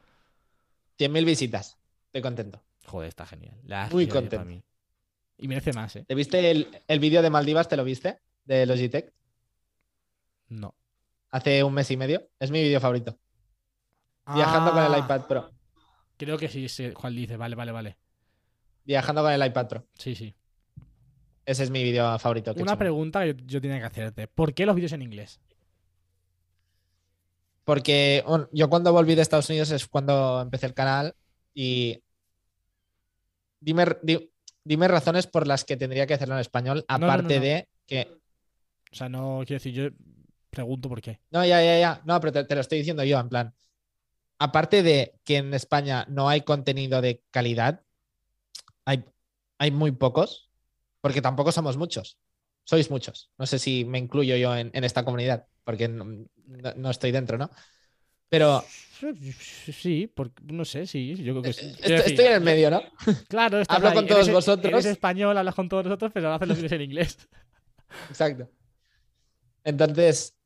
100.000 0.99 1.25
visitas. 1.25 1.79
Estoy 2.07 2.23
contento. 2.23 2.63
Joder, 2.87 3.09
está 3.09 3.27
genial. 3.27 3.59
La 3.65 3.89
Muy 3.91 4.07
contento. 4.07 4.45
mí. 4.45 4.63
Y 5.39 5.49
merece 5.49 5.73
más, 5.73 5.97
¿eh? 5.97 6.05
¿Te 6.07 6.15
viste 6.15 6.51
el, 6.51 6.69
el 6.87 7.01
vídeo 7.01 7.23
de 7.23 7.31
Maldivas? 7.31 7.69
¿Te 7.69 7.77
lo 7.77 7.83
viste? 7.85 8.19
De 8.45 8.67
Logitech. 8.67 9.13
No. 10.49 10.77
Hace 11.31 11.65
un 11.65 11.75
mes 11.75 11.91
y 11.91 11.97
medio. 11.97 12.29
Es 12.39 12.51
mi 12.51 12.63
vídeo 12.63 12.79
favorito. 12.81 13.19
Viajando 14.33 14.71
con 14.73 14.85
el 14.85 14.95
Ah, 14.95 14.99
iPad 14.99 15.27
Pro. 15.27 15.51
Creo 16.17 16.39
que 16.39 16.49
sí, 16.49 16.69
sí, 16.69 16.93
Juan 16.95 17.17
dice. 17.17 17.37
Vale, 17.37 17.57
vale, 17.57 17.73
vale. 17.73 17.97
Viajando 18.85 19.23
con 19.23 19.33
el 19.33 19.45
iPad 19.45 19.69
Pro. 19.69 19.87
Sí, 19.95 20.15
sí. 20.15 20.37
Ese 21.45 21.65
es 21.65 21.71
mi 21.71 21.83
vídeo 21.83 22.19
favorito. 22.19 22.55
que 22.55 22.63
Una 22.63 22.79
pregunta 22.79 23.21
que 23.25 23.35
yo, 23.35 23.45
yo 23.47 23.61
tenía 23.61 23.79
que 23.79 23.85
hacerte. 23.87 24.29
¿Por 24.29 24.55
qué 24.55 24.65
los 24.67 24.75
vídeos 24.77 24.93
en 24.93 25.03
inglés? 25.03 25.41
Porque 27.65 28.25
bueno, 28.27 28.49
yo 28.53 28.69
cuando 28.69 28.93
volví 28.93 29.15
de 29.15 29.23
Estados 29.23 29.49
Unidos 29.49 29.71
es 29.71 29.87
cuando 29.87 30.41
empecé 30.41 30.67
el 30.67 30.75
canal 30.75 31.15
y 31.55 32.03
dime, 33.61 33.87
di- 34.03 34.31
dime 34.65 34.89
razones 34.89 35.27
por 35.27 35.47
las 35.47 35.65
que 35.65 35.77
tendría 35.77 36.07
que 36.07 36.15
hacerlo 36.15 36.35
en 36.35 36.41
español, 36.41 36.85
no, 36.89 36.99
no, 36.99 37.07
aparte 37.07 37.37
no. 37.37 37.41
de 37.45 37.69
que... 37.87 38.09
O 38.91 38.95
sea, 38.95 39.09
no 39.09 39.43
quiero 39.47 39.59
decir, 39.59 39.73
yo 39.73 39.89
pregunto 40.51 40.89
por 40.89 41.01
qué. 41.01 41.19
No, 41.31 41.45
ya, 41.47 41.63
ya, 41.63 41.79
ya. 41.79 42.03
No, 42.05 42.21
pero 42.21 42.33
te, 42.33 42.45
te 42.45 42.55
lo 42.55 42.61
estoy 42.61 42.79
diciendo 42.79 43.05
yo, 43.05 43.19
en 43.19 43.29
plan. 43.29 43.55
Aparte 44.39 44.83
de 44.83 45.15
que 45.25 45.37
en 45.39 45.55
España 45.55 46.05
no 46.09 46.29
hay 46.29 46.43
contenido 46.43 47.01
de 47.01 47.23
calidad, 47.31 47.83
hay, 48.85 49.05
hay 49.59 49.71
muy 49.71 49.93
pocos, 49.93 50.51
porque 51.03 51.21
tampoco 51.21 51.53
somos 51.53 51.77
muchos. 51.77 52.17
Sois 52.65 52.91
muchos. 52.91 53.31
No 53.37 53.45
sé 53.45 53.59
si 53.59 53.85
me 53.85 53.99
incluyo 53.99 54.37
yo 54.37 54.57
en, 54.57 54.71
en 54.73 54.85
esta 54.85 55.05
comunidad, 55.05 55.47
porque 55.65 55.89
no, 55.89 56.07
no- 56.77 56.91
estoy 56.91 57.13
dentro, 57.13 57.37
¿no? 57.37 57.51
Pero 58.31 58.65
Sí, 59.73 60.07
por- 60.07 60.31
no 60.45 60.65
sé, 60.65 60.87
sí. 60.87 61.15
Yo 61.17 61.35
creo 61.35 61.43
que 61.43 61.53
sí. 61.53 61.67
decir, 61.67 61.93
estoy 62.07 62.25
en 62.27 62.33
el 62.33 62.41
medio, 62.41 62.71
¿no? 62.71 62.81
Claro, 63.29 63.61
estás 63.61 63.77
hablo 63.77 63.89
ahí, 63.91 63.95
con 63.97 64.07
todos 64.07 64.23
eres- 64.29 64.35
vosotros. 64.35 64.73
Eres 64.73 64.87
español, 64.87 65.37
hablas 65.37 65.55
con 65.55 65.69
todos 65.69 65.85
nosotros, 65.85 66.13
pero 66.15 66.33
haces 66.33 66.49
los 66.49 66.57
vídeos 66.57 66.73
en 66.73 66.81
inglés. 66.83 67.19
Exacto. 68.09 68.49
Entonces, 69.65 70.37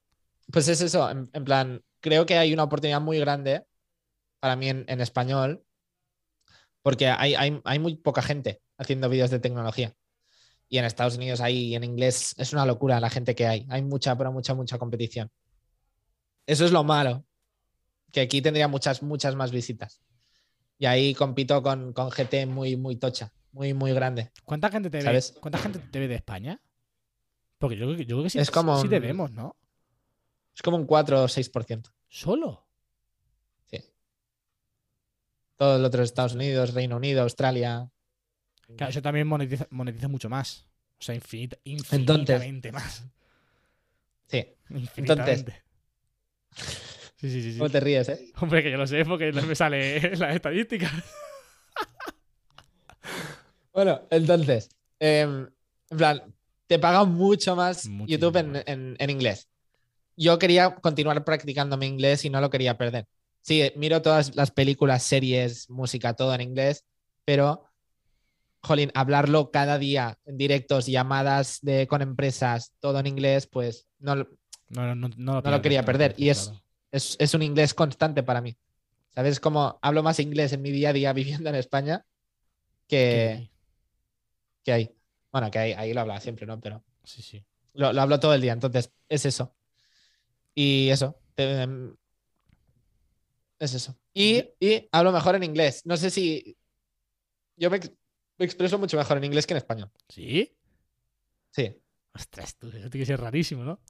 pues 0.53 0.69
es 0.69 0.81
eso, 0.81 1.09
en, 1.11 1.29
en 1.33 1.45
plan, 1.45 1.83
creo 2.01 2.27
que 2.27 2.37
hay 2.39 2.53
una 2.53 2.65
oportunidad 2.65 3.01
muy 3.01 3.19
grande 3.19 3.65
para 4.41 4.57
mí 4.57 4.69
en, 4.69 4.85
en 4.89 5.01
español, 5.01 5.65
porque 6.83 7.09
hay, 7.09 7.35
hay- 7.35 7.61
hay 7.65 7.79
muy 7.79 7.97
poca 7.97 8.23
gente 8.23 8.63
haciendo 8.79 9.09
vídeos 9.09 9.31
de 9.31 9.39
tecnología. 9.39 9.95
Y 10.69 10.79
en 10.79 10.85
Estados 10.85 11.17
Unidos 11.17 11.41
hay, 11.41 11.75
en 11.75 11.85
inglés, 11.85 12.35
es 12.39 12.53
una 12.53 12.67
locura 12.67 12.99
la 13.01 13.11
gente 13.11 13.35
que 13.35 13.47
hay. 13.47 13.67
Hay 13.71 13.83
mucha, 13.83 14.17
pero 14.17 14.33
mucha, 14.33 14.55
mucha 14.55 14.79
competición. 14.79 15.31
Eso 16.47 16.65
es 16.65 16.73
lo 16.73 16.83
malo, 16.85 17.25
que 18.13 18.21
aquí 18.21 18.43
tendría 18.43 18.69
muchas, 18.69 19.03
muchas 19.03 19.35
más 19.37 19.51
visitas. 19.53 20.01
Y 20.79 20.87
ahí 20.87 21.15
compito 21.15 21.63
con, 21.63 21.93
con 21.93 22.11
GT 22.11 22.47
muy, 22.47 22.77
muy 22.77 22.97
tocha, 22.97 23.33
muy, 23.53 23.75
muy 23.75 23.93
grande. 23.93 24.31
¿Cuánta 24.45 24.69
gente 24.71 24.91
te 24.91 24.99
ve? 24.99 25.03
¿Sabes? 25.05 25.35
¿Cuánta 25.41 25.59
gente 25.59 25.79
te 25.79 25.99
ve 25.99 26.09
de 26.09 26.17
España? 26.17 26.61
Porque 27.59 27.77
yo, 27.77 27.87
creo 27.87 27.97
que- 27.97 28.05
yo 28.05 28.17
creo 28.17 28.23
que 28.25 28.31
sí, 28.31 28.39
Es 28.39 28.51
como 28.51 28.77
sí 28.79 28.85
un- 28.85 28.91
debemos, 28.91 29.31
¿no? 29.33 29.57
Es 30.55 30.63
como 30.63 30.77
un 30.77 30.87
4 30.87 31.23
o 31.23 31.29
6%. 31.29 31.91
¿Solo? 32.09 32.67
Sí. 33.67 33.79
Todo 35.57 35.77
el 35.77 35.85
otro 35.85 36.03
Estados 36.03 36.35
Unidos, 36.35 36.75
Reino 36.75 36.97
Unido, 36.97 37.23
Australia. 37.23 37.89
Claro, 38.77 38.91
eso 38.91 39.03
también 39.03 39.27
monetiza, 39.27 39.67
monetiza 39.71 40.09
mucho 40.09 40.29
más. 40.29 40.67
O 40.99 41.03
sea, 41.03 41.15
infinita, 41.15 41.57
infinitamente 41.65 42.73
más. 42.73 43.05
Sí. 44.29 44.45
Infinitamente. 44.71 45.63
Sí, 47.17 47.31
sí, 47.31 47.43
sí. 47.43 47.53
sí. 47.53 47.59
¿Cómo 47.59 47.71
te 47.71 47.81
ríes, 47.81 48.09
eh? 48.09 48.33
Hombre, 48.41 48.63
que 48.63 48.71
yo 48.71 48.77
lo 48.77 48.87
sé 48.87 49.05
porque 49.05 49.31
no 49.33 49.43
me 49.43 49.55
sale 49.55 50.01
las 50.17 50.35
estadísticas. 50.35 50.93
Bueno, 53.73 54.01
entonces, 54.11 54.71
em, 54.99 55.49
en 55.91 55.97
plan, 55.99 56.35
te 56.67 56.79
paga 56.79 57.05
mucho 57.05 57.55
más 57.55 57.87
Muchísimo 57.87 58.07
YouTube 58.07 58.37
en, 58.37 58.57
en- 58.67 58.97
en 58.99 59.11
inglés. 59.11 59.49
Yo 60.17 60.39
quería 60.39 60.75
continuar 60.77 61.25
practicando 61.25 61.77
mi 61.77 61.87
inglés 61.87 62.25
y 62.25 62.31
no 62.31 62.41
lo 62.41 62.49
quería 62.51 62.79
perder. 62.79 63.07
Sí, 63.43 63.71
miro 63.77 64.01
todas 64.03 64.35
las 64.35 64.51
películas, 64.51 65.03
series, 65.03 65.69
música, 65.71 66.15
todo 66.15 66.35
en 66.35 66.41
inglés, 66.41 66.85
pero, 67.25 67.66
jolín, 68.63 68.91
hablarlo 68.95 69.51
cada 69.51 69.79
día 69.79 70.19
en 70.25 70.37
directos, 70.37 70.87
llamadas 70.87 71.59
de, 71.63 71.87
con 71.87 72.03
empresas, 72.03 72.73
todo 72.81 72.99
en 72.99 73.07
inglés, 73.07 73.47
pues 73.47 73.89
no, 73.99 74.17
lo- 74.17 74.29
No, 74.69 74.95
no, 74.95 75.09
no, 75.09 75.41
no 75.41 75.51
lo, 75.51 75.63
quería 75.63 75.85
perder, 75.85 76.15
y 76.17 76.29
es- 76.31 76.53
es, 76.91 77.17
es 77.21 77.35
un 77.35 77.43
inglés 77.43 77.75
constante 77.75 78.23
para 78.23 78.41
mí. 78.41 78.57
¿Sabes? 79.11 79.41
Como 79.41 79.79
hablo 79.81 80.03
más 80.03 80.21
inglés 80.21 80.53
en 80.53 80.61
mi 80.63 80.71
día 80.71 80.91
a 80.91 80.93
día 80.93 81.13
viviendo 81.43 81.49
en 81.49 81.55
España 81.57 82.05
que, 82.89 83.49
Que- 84.65 84.73
ahí. 84.73 84.91
Bueno, 85.33 85.51
que 85.51 85.59
ahí, 85.59 85.73
ahí 85.73 85.93
lo 85.95 86.01
hablaba 86.01 86.21
siempre, 86.21 86.47
¿no? 86.47 86.61
Pero 86.61 86.83
Sí, 87.05 87.23
sí. 87.23 87.45
lo, 87.75 87.93
lo 87.93 88.03
hablo 88.03 88.19
todo 88.21 88.35
el 88.35 88.41
día, 88.41 88.53
entonces 88.53 88.91
es 89.09 89.25
eso. 89.27 89.55
Y 90.55 90.89
eso. 90.89 91.19
em, 91.37 91.95
es 93.59 93.75
eso. 93.75 93.97
Y, 94.15 94.45
y 94.61 94.89
hablo 94.93 95.13
mejor 95.13 95.35
en 95.37 95.43
inglés. 95.45 95.83
No 95.85 95.97
sé 95.97 96.11
si. 96.11 96.57
Yo 97.57 97.71
me 97.71 97.81
expreso 98.45 98.79
mucho 98.79 98.97
mejor 98.97 99.17
en 99.19 99.25
inglés 99.25 99.47
que 99.47 99.55
en 99.55 99.59
español. 99.59 99.91
¿Sí? 100.09 100.57
Sí, 101.51 101.75
Ostras, 102.15 102.57
tú, 102.57 102.71
tiene 102.71 102.91
que 102.91 103.07
ser 103.07 103.21
rarísimo, 103.21 103.65
¿no? 103.65 103.81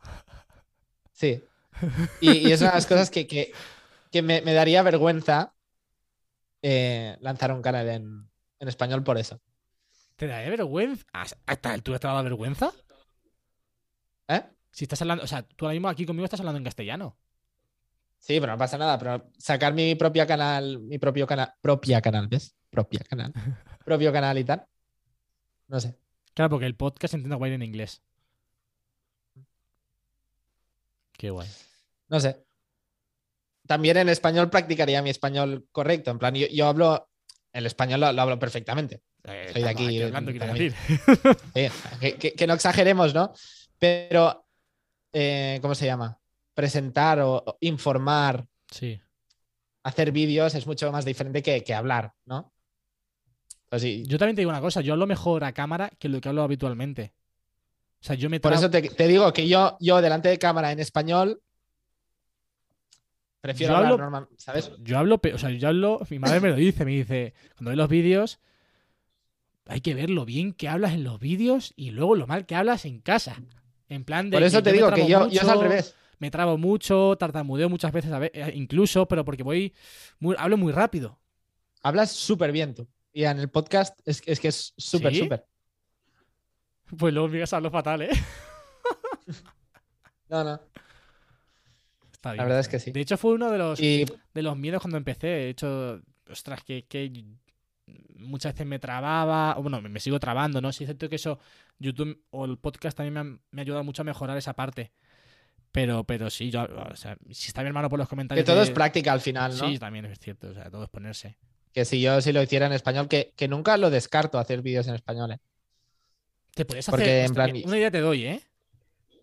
sí. 1.12 1.42
Y, 2.20 2.30
y 2.48 2.52
es 2.52 2.60
una 2.60 2.70
de 2.70 2.76
las 2.76 2.86
cosas 2.86 3.10
que, 3.10 3.26
que- 3.26 3.52
que 4.10 4.22
me, 4.22 4.40
me 4.40 4.54
daría 4.54 4.82
vergüenza 4.82 5.54
eh, 6.62 7.16
lanzar 7.20 7.52
un 7.52 7.60
canal 7.62 7.88
en, 7.88 8.30
en 8.60 8.68
español 8.68 9.02
por 9.04 9.18
eso. 9.18 9.40
¿Te 10.16 10.26
da 10.26 10.38
vergüenza? 10.48 11.04
¿A 11.12 11.22
a 11.46 11.52
esta 11.52 11.72
altura 11.72 11.98
te 11.98 12.06
da 12.06 12.22
vergüenza? 12.22 12.72
¿Eh? 14.28 14.42
Si 14.70 14.84
estás 14.84 15.02
hablando, 15.02 15.24
o 15.24 15.26
sea, 15.26 15.42
tú 15.42 15.66
ahora 15.66 15.74
mismo 15.74 15.88
aquí 15.88 16.06
conmigo 16.06 16.24
estás 16.24 16.40
hablando 16.40 16.58
en 16.58 16.64
castellano. 16.64 17.18
Sí, 18.18 18.40
pero 18.40 18.52
no 18.52 18.58
pasa 18.58 18.78
nada. 18.78 18.98
Pero 18.98 19.30
sacar 19.38 19.74
mi 19.74 19.94
propia 19.94 20.26
canal, 20.26 20.78
mi 20.80 20.98
propio 20.98 21.26
canal, 21.26 21.52
propia 21.60 22.00
canal, 22.00 22.28
¿ves? 22.28 22.56
Propia 22.70 23.00
canal. 23.00 23.32
propio 23.86 24.12
canal 24.12 24.36
y 24.36 24.44
tal. 24.44 24.66
No 25.68 25.80
sé. 25.80 25.96
Claro, 26.34 26.50
porque 26.50 26.66
el 26.66 26.74
podcast 26.76 27.14
entiendo 27.14 27.38
guay 27.38 27.52
en 27.52 27.62
inglés. 27.62 28.02
Qué 31.16 31.30
guay. 31.30 31.48
No 32.08 32.20
sé. 32.20 32.44
También 33.66 33.96
en 33.96 34.08
español 34.08 34.50
practicaría 34.50 35.02
mi 35.02 35.10
español 35.10 35.66
correcto. 35.72 36.10
En 36.10 36.18
plan, 36.18 36.34
yo, 36.34 36.46
yo 36.48 36.66
hablo. 36.66 37.08
El 37.52 37.64
español 37.66 38.00
lo, 38.00 38.12
lo 38.12 38.22
hablo 38.22 38.38
perfectamente. 38.38 39.00
Eh, 39.24 39.48
Soy 39.52 39.62
de 39.62 39.68
aquí, 39.68 40.02
hablando, 40.02 40.30
quiero 40.30 40.46
también. 40.46 40.72
decir. 40.72 41.36
Sí, 41.54 41.98
que, 42.00 42.14
que- 42.16 42.32
que 42.34 42.46
no 42.46 42.52
exageremos, 42.54 43.14
¿no? 43.14 43.32
Pero, 43.78 44.46
eh, 45.12 45.58
¿cómo 45.62 45.74
se 45.74 45.86
llama? 45.86 46.20
Presentar 46.54 47.20
o, 47.20 47.36
o 47.46 47.56
informar, 47.60 48.46
Sí. 48.70 49.00
hacer 49.84 50.12
vídeos 50.12 50.54
es 50.54 50.66
mucho 50.66 50.92
más 50.92 51.04
diferente 51.04 51.42
que, 51.42 51.64
que 51.64 51.74
hablar, 51.74 52.12
¿no? 52.26 52.52
Yo 54.06 54.18
también 54.18 54.36
te 54.36 54.40
digo 54.42 54.50
una 54.50 54.60
cosa, 54.60 54.80
yo 54.80 54.92
hablo 54.92 55.06
mejor 55.06 55.44
a 55.44 55.52
cámara 55.52 55.90
que 55.98 56.08
lo 56.08 56.20
que 56.20 56.28
hablo 56.28 56.42
habitualmente. 56.42 57.12
O 58.00 58.04
sea, 58.04 58.14
yo 58.14 58.30
me 58.30 58.38
por 58.40 58.52
eso 58.52 58.70
te, 58.70 58.82
te 58.82 59.08
digo 59.08 59.32
que 59.32 59.48
yo, 59.48 59.76
yo 59.80 60.00
delante 60.00 60.28
de 60.28 60.38
cámara 60.38 60.70
en 60.70 60.78
español 60.80 61.40
prefiero 63.40 63.72
Yo 63.72 63.76
hablar 63.78 63.92
hablo- 63.92 64.04
normal, 64.04 64.28
¿sabes? 64.36 64.70
Yo 64.78 64.98
hablo, 64.98 65.20
o 65.34 65.38
sea, 65.38 65.50
yo 65.50 65.68
hablo, 65.68 66.00
mi 66.10 66.18
madre 66.18 66.40
me 66.40 66.48
lo 66.50 66.56
dice, 66.56 66.84
me 66.84 66.92
dice, 66.92 67.34
cuando 67.56 67.70
ve 67.70 67.76
los 67.76 67.88
vídeos, 67.88 68.38
hay 69.66 69.80
que 69.80 69.94
ver 69.94 70.10
lo 70.10 70.24
bien 70.24 70.52
que 70.52 70.68
hablas 70.68 70.92
en 70.92 71.04
los 71.04 71.18
vídeos 71.18 71.72
y 71.76 71.90
luego 71.90 72.14
lo 72.14 72.26
mal 72.26 72.46
que 72.46 72.54
hablas 72.54 72.84
en 72.84 73.00
casa. 73.00 73.42
En 73.88 74.04
plan 74.04 74.30
de 74.30 74.36
Por 74.36 74.42
eso 74.42 74.58
que 74.58 74.62
te 74.64 74.72
digo 74.72 74.90
que 74.92 75.08
yo, 75.08 75.28
yo 75.28 75.40
es 75.42 75.48
al 75.48 75.60
revés. 75.60 75.94
Me 76.18 76.30
trabo 76.30 76.56
mucho, 76.56 77.16
tartamudeo 77.18 77.68
muchas 77.68 77.92
veces, 77.92 78.10
a 78.12 78.18
ve- 78.18 78.30
eh, 78.32 78.52
incluso, 78.54 79.06
pero 79.06 79.24
porque 79.24 79.42
voy, 79.42 79.74
muy- 80.18 80.34
hablo 80.38 80.56
muy 80.56 80.72
rápido. 80.72 81.18
Hablas 81.82 82.10
súper 82.12 82.52
bien 82.52 82.74
tú. 82.74 82.86
Y 83.16 83.24
en 83.24 83.38
el 83.38 83.48
podcast 83.48 83.98
es, 84.04 84.22
es 84.26 84.38
que 84.40 84.48
es 84.48 84.74
súper, 84.76 85.10
¿Sí? 85.10 85.20
súper. 85.20 85.46
Pues 86.98 87.14
luego 87.14 87.28
mi 87.28 87.38
casa 87.38 87.56
hablo 87.56 87.70
fatal, 87.70 88.02
¿eh? 88.02 88.10
No, 90.28 90.44
no. 90.44 90.60
Está 92.12 92.32
bien, 92.32 92.36
La 92.38 92.44
verdad 92.44 92.60
es 92.60 92.68
que 92.68 92.78
sí. 92.78 92.90
De 92.92 93.00
hecho, 93.00 93.16
fue 93.16 93.32
uno 93.32 93.50
de 93.50 93.56
los, 93.56 93.80
Y 93.80 94.04
de 94.34 94.42
los 94.42 94.56
miedos 94.58 94.82
cuando 94.82 94.98
empecé. 94.98 95.28
De 95.28 95.48
hecho, 95.48 96.02
ostras, 96.30 96.62
que, 96.62 96.84
que 96.84 97.24
muchas 98.16 98.52
veces 98.52 98.66
me 98.66 98.78
trababa, 98.78 99.54
bueno, 99.54 99.80
me, 99.80 99.88
me 99.88 100.00
sigo 100.00 100.20
trabando, 100.20 100.60
¿no? 100.60 100.70
Sí 100.72 100.84
es 100.84 100.88
cierto 100.88 101.08
que 101.08 101.16
eso, 101.16 101.38
YouTube 101.78 102.22
o 102.30 102.44
el 102.44 102.58
podcast 102.58 102.96
también 102.98 103.14
me, 103.14 103.20
han- 103.20 103.40
me 103.50 103.60
ha 103.60 103.62
ayudado 103.62 103.82
mucho 103.84 104.02
a 104.02 104.04
mejorar 104.04 104.36
esa 104.36 104.52
parte. 104.54 104.92
Pero, 105.72 106.04
pero 106.04 106.28
sí, 106.28 106.50
yo, 106.50 106.64
o 106.64 106.96
sea, 106.96 107.16
si 107.30 107.48
está 107.48 107.62
mi 107.62 107.68
hermano 107.68 107.88
por 107.88 107.98
los 107.98 108.08
que 108.08 108.10
comentarios. 108.10 108.44
todo 108.44 108.56
de- 108.56 108.62
es 108.64 108.70
práctica 108.70 109.12
al 109.12 109.20
final, 109.22 109.56
¿no? 109.56 109.68
Sí, 109.68 109.78
también 109.78 110.04
es 110.04 110.18
cierto, 110.18 110.48
o 110.48 110.54
sea, 110.54 110.70
todo 110.70 110.84
es 110.84 110.90
ponerse. 110.90 111.38
Que 111.76 111.84
si 111.84 112.00
yo 112.00 112.22
si 112.22 112.32
lo 112.32 112.42
hiciera 112.42 112.64
en 112.64 112.72
español, 112.72 113.06
que, 113.06 113.34
que 113.36 113.48
nunca 113.48 113.76
lo 113.76 113.90
descarto 113.90 114.38
hacer 114.38 114.62
vídeos 114.62 114.88
en 114.88 114.94
español. 114.94 115.32
¿eh? 115.32 115.38
Te 116.54 116.64
puedes 116.64 116.86
Porque, 116.86 117.02
hacer. 117.04 117.26
en 117.26 117.34
plan, 117.34 117.50
una 117.66 117.76
idea 117.76 117.90
te 117.90 118.00
doy, 118.00 118.24
¿eh? 118.24 118.42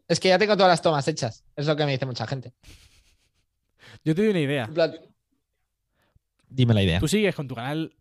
Es 0.07 0.19
que 0.19 0.27
ya 0.27 0.37
tengo 0.37 0.55
todas 0.55 0.69
las 0.69 0.83
tomas 0.83 1.07
hechas. 1.07 1.43
Es 1.55 1.65
lo 1.65 1.75
que 1.75 1.83
me 1.87 1.93
dice 1.93 2.05
mucha 2.05 2.27
gente. 2.27 2.53
Yo 4.03 4.13
te 4.13 4.21
doy 4.21 4.29
una 4.29 4.39
idea. 4.41 4.65
En 4.65 4.73
plan- 4.75 4.93
Dime 6.47 6.75
la 6.75 6.83
idea. 6.83 6.99
Tú 6.99 7.07
sigues 7.07 7.33
con 7.33 7.47
tu 7.47 7.55
canal 7.55 7.95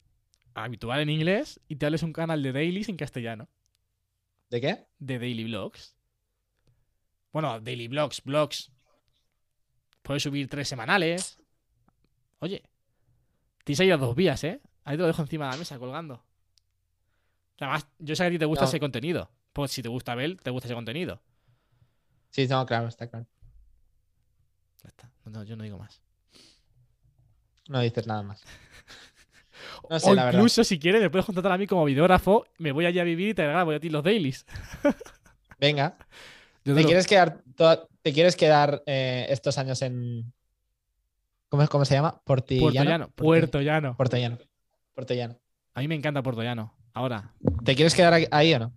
habitual 0.53 1.01
en 1.01 1.09
inglés 1.09 1.59
y 1.67 1.77
te 1.77 1.87
hables 1.87 2.03
un 2.03 2.13
canal 2.13 2.43
de 2.43 2.53
dailies 2.53 2.91
en 2.91 2.99
castellano. 2.99 3.49
¿De 4.51 4.61
qué? 4.61 4.85
de 4.99 5.19
Daily 5.19 5.45
Vlogs. 5.45 5.97
Bueno, 7.33 7.59
Daily 7.59 7.89
Vlogs, 7.89 8.23
blogs. 8.23 8.71
Puedes 10.03 10.23
subir 10.25 10.47
tres 10.51 10.69
semanales. 10.69 11.39
Oye, 12.41 12.63
tienes 13.65 13.81
ahí 13.81 13.89
las 13.89 14.01
dos 14.01 14.15
vías, 14.15 14.43
¿eh? 14.45 14.61
Ahí 14.85 14.97
te 14.97 15.03
lo 15.03 15.07
dejo 15.07 15.23
encima 15.23 15.47
de 15.47 15.53
la 15.53 15.57
mesa 15.59 15.79
colgando. 15.79 16.25
Además, 17.61 17.87
yo 17.99 18.17
sé 18.17 18.23
que 18.25 18.27
a 18.27 18.31
ti 18.31 18.39
te 18.39 18.45
gusta 18.45 18.65
No. 18.65 18.69
ese 18.69 18.81
contenido. 18.81 19.31
Pues 19.53 19.71
si 19.71 19.83
te 19.83 19.89
gusta 19.89 20.15
ver, 20.15 20.37
te 20.39 20.51
gusta 20.51 20.67
ese 20.67 20.75
contenido. 20.75 21.21
Sí, 22.31 22.47
no, 22.49 22.65
claro, 22.67 22.89
está 22.89 23.07
claro. 23.09 23.27
Ya 24.83 24.89
está. 24.89 25.11
No, 25.27 25.45
yo 25.45 25.55
no 25.57 25.63
digo 25.63 25.79
más. 25.79 26.03
No 27.69 27.81
dices 27.81 28.07
nada 28.07 28.23
más. 28.23 28.43
No 29.89 29.97
o 29.97 30.01
sé, 30.01 30.13
la 30.15 30.25
verdad. 30.25 30.39
incluso, 30.41 30.65
si 30.65 30.79
quieres, 30.81 31.01
me 31.01 31.09
puedes 31.11 31.25
contratar 31.25 31.53
a 31.53 31.59
mí 31.59 31.69
como 31.69 31.85
videógrafo. 31.85 32.47
Me 32.59 32.73
voy 32.73 32.85
allí 32.87 32.99
a 32.99 33.05
vivir 33.05 33.29
y 33.29 33.35
te 33.35 33.45
grabo 33.47 33.71
a 33.71 33.79
ti 33.79 33.91
los 33.91 34.03
dailies. 34.03 34.45
Venga. 35.61 35.97
¿Te 36.65 36.71
lo- 36.73 36.83
quieres 36.85 37.07
quedar, 37.07 37.43
te 38.03 38.13
quieres 38.13 38.35
quedar 38.35 38.83
eh, 38.87 39.27
estos 39.29 39.59
años 39.59 39.81
en. 39.83 40.33
¿Cómo, 41.53 41.63
es- 41.65 41.69
cómo 41.69 41.85
se 41.85 41.93
llama? 41.93 42.19
Portillano. 42.25 42.71
Puerto 42.71 42.81
Llano. 42.89 43.11
Puerto 43.15 43.61
Llano. 43.61 43.95
Puerto 43.95 44.17
Llano. 44.17 44.39
Puerto 44.95 45.13
Llano. 45.13 45.39
A 45.75 45.81
mí 45.81 45.89
me 45.89 45.95
encanta 45.95 46.23
Puerto 46.23 46.43
Llano. 46.43 46.73
Ahora, 46.95 47.35
¿Te 47.63 47.75
quieres 47.75 47.95
quedar 47.95 48.15
ahí- 48.31 48.55
o 48.55 48.59
no? 48.59 48.73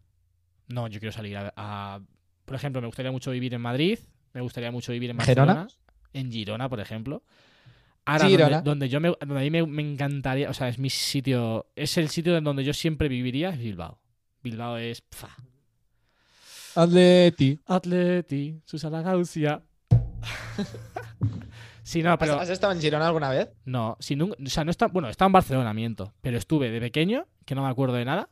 no, 0.67 0.87
yo 0.89 0.99
quiero 0.99 1.13
salir 1.13 1.37
a, 1.37 1.53
a- 1.55 2.01
Por 2.43 2.53
ejemplo, 2.57 2.81
me 2.81 2.87
gustaría 2.87 3.13
mucho 3.13 3.31
vivir 3.31 3.53
en 3.53 3.61
Madrid. 3.61 3.97
Me 4.33 4.41
gustaría 4.41 4.71
mucho 4.71 4.91
vivir 4.91 5.09
en 5.11 5.19
¿Girona? 5.21 5.53
Barcelona. 5.53 5.79
En 6.11 6.29
Girona, 6.33 6.67
por 6.67 6.81
ejemplo. 6.81 7.23
Ahora, 8.03 8.27
Girona. 8.27 8.57
Donde, 8.61 8.69
donde 8.69 8.89
yo 8.89 8.99
me, 8.99 9.07
donde 9.21 9.37
a 9.39 9.43
mí 9.43 9.49
me, 9.51 9.65
me 9.65 9.81
encantaría, 9.93 10.49
o 10.49 10.53
sea, 10.53 10.67
es 10.67 10.77
mi 10.77 10.89
sitio, 10.89 11.67
es 11.77 11.97
el 11.97 12.09
sitio 12.09 12.35
en 12.35 12.43
donde 12.43 12.65
yo 12.65 12.73
siempre 12.73 13.07
viviría, 13.07 13.51
es 13.51 13.57
Bilbao. 13.57 14.01
Bilbao 14.43 14.75
es, 14.75 14.99
pfa, 14.99 15.29
Atleti. 16.75 17.57
Atleti, 17.67 18.59
Susana 18.65 19.01
Gaucia. 19.01 19.63
sí, 21.85 22.01
no, 22.03 22.11
¿Has, 22.13 22.17
pero 22.19 22.39
has 22.39 22.49
estado 22.49 22.73
en 22.73 22.81
Girona 22.81 23.07
alguna 23.07 23.29
vez? 23.29 23.49
no, 23.65 23.95
si 23.99 24.15
nunca, 24.15 24.35
o 24.43 24.49
sea, 24.49 24.63
no 24.65 24.71
está, 24.71 24.87
bueno, 24.87 25.07
estaba 25.09 25.27
en 25.27 25.33
Barcelona, 25.33 25.73
miento, 25.73 26.13
pero 26.21 26.37
estuve 26.37 26.69
de 26.69 26.79
pequeño, 26.81 27.27
que 27.45 27.55
no 27.55 27.63
me 27.63 27.69
acuerdo 27.69 27.95
de 27.95 28.05
nada, 28.05 28.29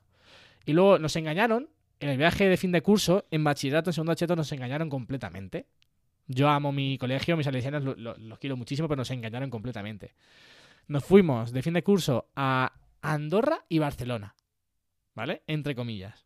y 0.65 0.73
luego 0.73 0.97
nos 0.99 1.15
engañaron 1.15 1.69
en 1.99 2.09
el 2.09 2.17
viaje 2.17 2.49
de 2.49 2.57
fin 2.57 2.71
de 2.71 2.81
curso, 2.81 3.25
en 3.31 3.43
bachillerato, 3.43 3.89
en 3.89 3.93
segundo 3.93 4.15
cheto, 4.15 4.35
nos 4.35 4.51
engañaron 4.51 4.89
completamente. 4.89 5.67
Yo 6.27 6.49
amo 6.49 6.71
mi 6.71 6.97
colegio, 6.97 7.37
mis 7.37 7.45
lo- 7.47 7.95
lo- 7.95 8.15
los 8.17 8.39
quiero 8.39 8.57
muchísimo, 8.57 8.87
pero 8.87 8.97
nos 8.99 9.11
engañaron 9.11 9.49
completamente. 9.49 10.13
Nos 10.87 11.03
fuimos 11.05 11.51
de 11.51 11.61
fin 11.61 11.73
de 11.73 11.83
curso 11.83 12.27
a 12.35 12.73
Andorra 13.01 13.65
y 13.69 13.79
Barcelona, 13.79 14.35
¿vale? 15.15 15.43
Entre 15.47 15.75
comillas. 15.75 16.25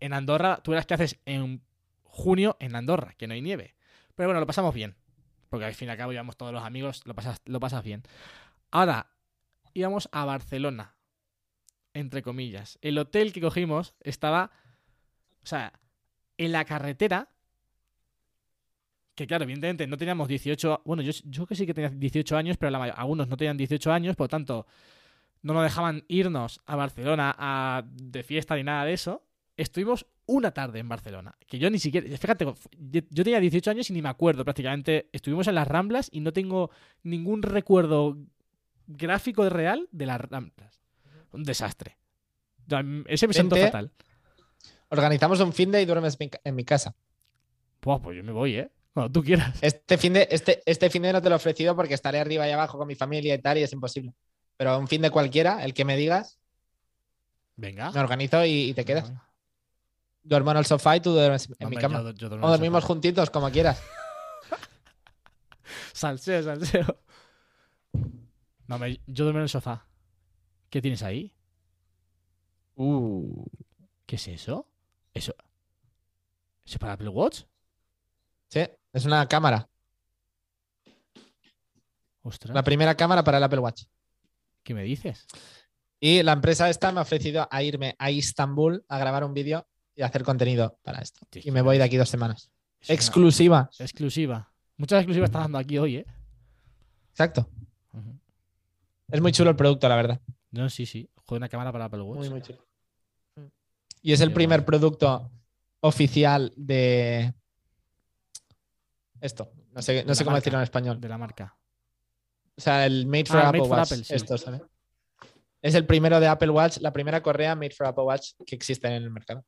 En 0.00 0.12
Andorra, 0.12 0.60
tú 0.62 0.72
verás 0.72 0.86
qué 0.86 0.94
haces 0.94 1.18
en 1.24 1.62
junio 2.02 2.56
en 2.60 2.74
Andorra, 2.76 3.14
que 3.16 3.26
no 3.26 3.34
hay 3.34 3.40
nieve. 3.42 3.74
Pero 4.14 4.28
bueno, 4.28 4.40
lo 4.40 4.46
pasamos 4.46 4.74
bien. 4.74 4.94
Porque 5.50 5.66
al 5.66 5.74
fin 5.74 5.88
y 5.88 5.90
al 5.90 5.98
cabo 5.98 6.12
íbamos 6.12 6.36
todos 6.36 6.52
los 6.52 6.64
amigos, 6.64 7.02
lo 7.04 7.14
pasas, 7.14 7.42
lo 7.44 7.60
pasas 7.60 7.84
bien. 7.84 8.02
Ahora, 8.70 9.08
íbamos 9.74 10.08
a 10.12 10.24
Barcelona. 10.24 10.94
Entre 11.92 12.22
comillas. 12.22 12.78
El 12.82 12.96
hotel 12.98 13.32
que 13.32 13.40
cogimos 13.40 13.94
estaba. 14.00 14.52
O 15.42 15.46
sea, 15.46 15.72
en 16.38 16.52
la 16.52 16.64
carretera. 16.64 17.28
Que 19.16 19.26
claro, 19.26 19.42
evidentemente 19.42 19.86
no 19.88 19.98
teníamos 19.98 20.28
18. 20.28 20.82
Bueno, 20.84 21.02
yo, 21.02 21.12
yo 21.24 21.46
que 21.46 21.56
sí 21.56 21.66
que 21.66 21.74
tenía 21.74 21.90
18 21.90 22.36
años, 22.36 22.56
pero 22.56 22.74
algunos 22.80 23.28
no 23.28 23.36
tenían 23.36 23.56
18 23.56 23.92
años, 23.92 24.16
por 24.16 24.26
lo 24.26 24.28
tanto, 24.28 24.66
no 25.42 25.52
nos 25.52 25.64
dejaban 25.64 26.04
irnos 26.08 26.60
a 26.64 26.76
Barcelona 26.76 27.34
a, 27.36 27.82
de 27.84 28.22
fiesta 28.22 28.54
ni 28.54 28.62
nada 28.62 28.84
de 28.84 28.92
eso. 28.92 29.22
Estuvimos 29.60 30.06
una 30.24 30.52
tarde 30.52 30.78
en 30.78 30.88
Barcelona. 30.88 31.34
Que 31.46 31.58
yo 31.58 31.68
ni 31.68 31.78
siquiera. 31.78 32.06
Fíjate, 32.16 32.46
yo 32.46 33.24
tenía 33.24 33.38
18 33.38 33.70
años 33.70 33.90
y 33.90 33.92
ni 33.92 34.00
me 34.00 34.08
acuerdo 34.08 34.42
prácticamente. 34.42 35.10
Estuvimos 35.12 35.48
en 35.48 35.54
las 35.54 35.68
Ramblas 35.68 36.08
y 36.10 36.20
no 36.20 36.32
tengo 36.32 36.70
ningún 37.02 37.42
recuerdo 37.42 38.16
gráfico 38.86 39.46
real 39.50 39.86
de 39.92 40.06
las 40.06 40.18
Ramblas. 40.18 40.80
Un 41.32 41.42
desastre. 41.42 41.98
Sea, 42.70 42.82
ese 43.06 43.28
me 43.28 43.34
sentó 43.34 43.56
fatal. 43.56 43.92
Organizamos 44.88 45.38
un 45.40 45.52
fin 45.52 45.70
de 45.70 45.82
y 45.82 45.84
duermes 45.84 46.16
en 46.42 46.54
mi 46.54 46.64
casa. 46.64 46.94
Buah, 47.82 48.00
pues 48.00 48.16
yo 48.16 48.24
me 48.24 48.32
voy, 48.32 48.56
¿eh? 48.56 48.70
Cuando 48.94 49.12
tú 49.12 49.22
quieras. 49.22 49.58
Este 49.60 49.98
fin 49.98 50.14
de, 50.14 50.26
este, 50.30 50.62
este 50.64 50.88
fin 50.88 51.02
de 51.02 51.12
no 51.12 51.20
te 51.20 51.28
lo 51.28 51.34
he 51.34 51.36
ofrecido 51.36 51.76
porque 51.76 51.92
estaré 51.92 52.18
arriba 52.18 52.48
y 52.48 52.52
abajo 52.52 52.78
con 52.78 52.88
mi 52.88 52.94
familia 52.94 53.34
y 53.34 53.38
tal 53.42 53.58
y 53.58 53.62
es 53.62 53.72
imposible. 53.74 54.14
Pero 54.56 54.78
un 54.78 54.88
fin 54.88 55.02
de 55.02 55.10
cualquiera, 55.10 55.62
el 55.64 55.74
que 55.74 55.84
me 55.84 55.98
digas, 55.98 56.38
Venga. 57.56 57.90
me 57.92 58.00
organizo 58.00 58.42
y, 58.46 58.70
y 58.70 58.74
te 58.74 58.86
quedas. 58.86 59.12
Duermo 60.22 60.50
en 60.50 60.56
el 60.58 60.66
sofá 60.66 60.96
y 60.96 61.00
tú 61.00 61.12
duermes 61.12 61.48
en 61.58 61.68
mi 61.70 61.76
cama. 61.76 62.02
yo- 62.02 62.10
yo 62.12 62.28
duermo 62.28 62.46
O 62.46 62.50
dormimos 62.50 62.84
juntitos, 62.84 63.30
como 63.30 63.50
quieras. 63.50 63.82
Salseo, 65.92 66.42
salseo. 66.42 66.98
No, 68.66 68.78
me- 68.78 69.00
yo 69.06 69.24
duermo 69.24 69.40
en 69.40 69.44
el 69.44 69.48
sofá. 69.48 69.86
¿Qué 70.68 70.80
tienes 70.80 71.02
ahí? 71.02 71.32
Uh. 72.76 73.44
¿Qué 74.06 74.16
es 74.16 74.28
eso? 74.28 74.66
¿Eso? 75.12 75.32
¿Eso 76.64 76.74
es 76.74 76.78
para 76.78 76.92
Apple 76.94 77.08
Watch? 77.08 77.42
Sí, 78.48 78.60
es 78.92 79.04
una 79.04 79.26
cámara. 79.26 79.68
Ostras. 82.22 82.54
La 82.54 82.62
primera 82.62 82.94
cámara 82.96 83.24
para 83.24 83.38
el 83.38 83.44
Apple 83.44 83.60
Watch. 83.60 83.84
¿Qué 84.62 84.74
me 84.74 84.82
dices? 84.84 85.26
Y 85.98 86.22
la 86.22 86.32
empresa 86.32 86.68
esta 86.68 86.92
me 86.92 87.00
ha 87.00 87.02
ofrecido 87.02 87.48
a 87.50 87.62
irme 87.62 87.94
a 87.98 88.10
Istambul 88.10 88.84
a 88.88 88.98
grabar 88.98 89.24
un 89.24 89.34
vídeo 89.34 89.66
y 90.00 90.02
hacer 90.02 90.24
contenido 90.24 90.78
para 90.82 91.00
esto. 91.00 91.26
Sí, 91.30 91.42
Y 91.44 91.50
me 91.50 91.60
voy 91.60 91.76
de 91.76 91.84
aquí 91.84 91.96
dos 91.98 92.08
semanas. 92.08 92.50
Es 92.80 92.88
una- 92.88 92.94
Exclusiva. 92.94 93.70
Exclusiva. 93.78 94.50
Muchas 94.78 95.00
exclusivas 95.00 95.28
estás 95.28 95.42
dando 95.42 95.58
aquí 95.58 95.76
hoy, 95.76 95.96
¿eh? 95.96 96.06
Exacto. 97.10 97.48
Es 99.08 99.20
muy 99.20 99.30
chulo 99.32 99.50
el 99.50 99.56
producto, 99.56 99.88
la 99.88 99.96
verdad. 99.96 100.20
No, 100.52 100.70
sí, 100.70 100.86
sí. 100.86 101.10
Joder, 101.26 101.40
una 101.40 101.48
cámara 101.50 101.70
para 101.70 101.84
Apple 101.84 102.00
Watch. 102.00 102.18
Muy, 102.20 102.30
muy 102.30 102.40
chulo. 102.40 102.64
Y 104.00 104.12
es 104.12 104.20
el 104.22 104.32
primer 104.32 104.64
producto 104.64 105.30
oficial 105.80 106.52
de 106.56 107.34
esto. 109.20 109.52
No 109.72 109.82
sé, 109.82 110.04
no 110.04 110.14
sé 110.14 110.20
la 110.22 110.24
cómo 110.24 110.32
marca. 110.32 110.40
decirlo 110.40 110.58
en 110.60 110.62
español. 110.62 111.00
De 111.00 111.08
la 111.08 111.18
marca. 111.18 111.56
O 112.56 112.60
sea, 112.60 112.86
el 112.86 113.06
Made 113.06 113.26
for 113.26 113.36
Ah, 113.38 113.48
Apple 113.48 113.60
Made 113.60 113.68
for 113.68 113.78
Watch. 113.78 113.92
Apple, 113.92 114.04
sí. 114.04 114.14
Esto, 114.14 114.38
¿sabes? 114.38 114.62
Es 115.62 115.74
el 115.74 115.84
primero 115.86 116.18
de 116.20 116.26
Apple 116.26 116.50
Watch, 116.50 116.78
la 116.78 116.92
primera 116.92 117.22
correa 117.22 117.54
Made 117.54 117.72
for 117.72 117.86
Apple 117.86 118.04
Watch 118.04 118.30
que 118.46 118.54
existe 118.56 118.86
en 118.88 118.94
el 118.94 119.10
mercado. 119.10 119.44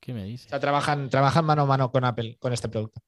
¿Qué 0.00 0.12
me 0.14 0.22
O 0.22 0.26
dices? 0.26 0.48
sea, 0.48 0.58
trabajan, 0.60 1.10
trabajan 1.10 1.44
mano 1.44 1.62
a 1.62 1.66
mano 1.66 1.90
con 1.92 2.04
Apple 2.04 2.36
con 2.38 2.52
este 2.52 2.68
producto. 2.68 3.00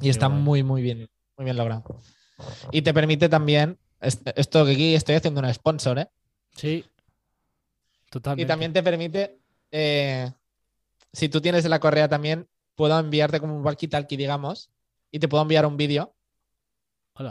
Y 0.00 0.08
está 0.08 0.26
guay. 0.28 0.40
muy, 0.40 0.62
muy 0.62 0.82
bien, 0.82 1.08
muy 1.36 1.44
bien 1.44 1.56
logrado. 1.56 1.84
Y 2.72 2.82
te 2.82 2.94
permite 2.94 3.28
también, 3.28 3.78
est- 4.00 4.26
esto 4.34 4.64
que 4.64 4.72
aquí 4.72 4.94
estoy 4.94 5.16
haciendo 5.16 5.40
un 5.40 5.52
sponsor, 5.52 5.98
¿eh? 5.98 6.08
Sí. 6.56 6.84
Totalmente. 8.10 8.42
Y 8.42 8.46
también 8.46 8.72
te 8.72 8.82
permite, 8.82 9.38
eh, 9.70 10.30
si 11.12 11.28
tú 11.28 11.40
tienes 11.40 11.64
la 11.66 11.78
correa 11.80 12.08
también, 12.08 12.48
puedo 12.74 12.98
enviarte 12.98 13.38
como 13.40 13.56
un 13.56 13.62
walkie-talkie, 13.64 14.16
digamos, 14.16 14.70
y 15.10 15.18
te 15.18 15.28
puedo 15.28 15.42
enviar 15.42 15.66
un 15.66 15.76
vídeo 15.76 16.14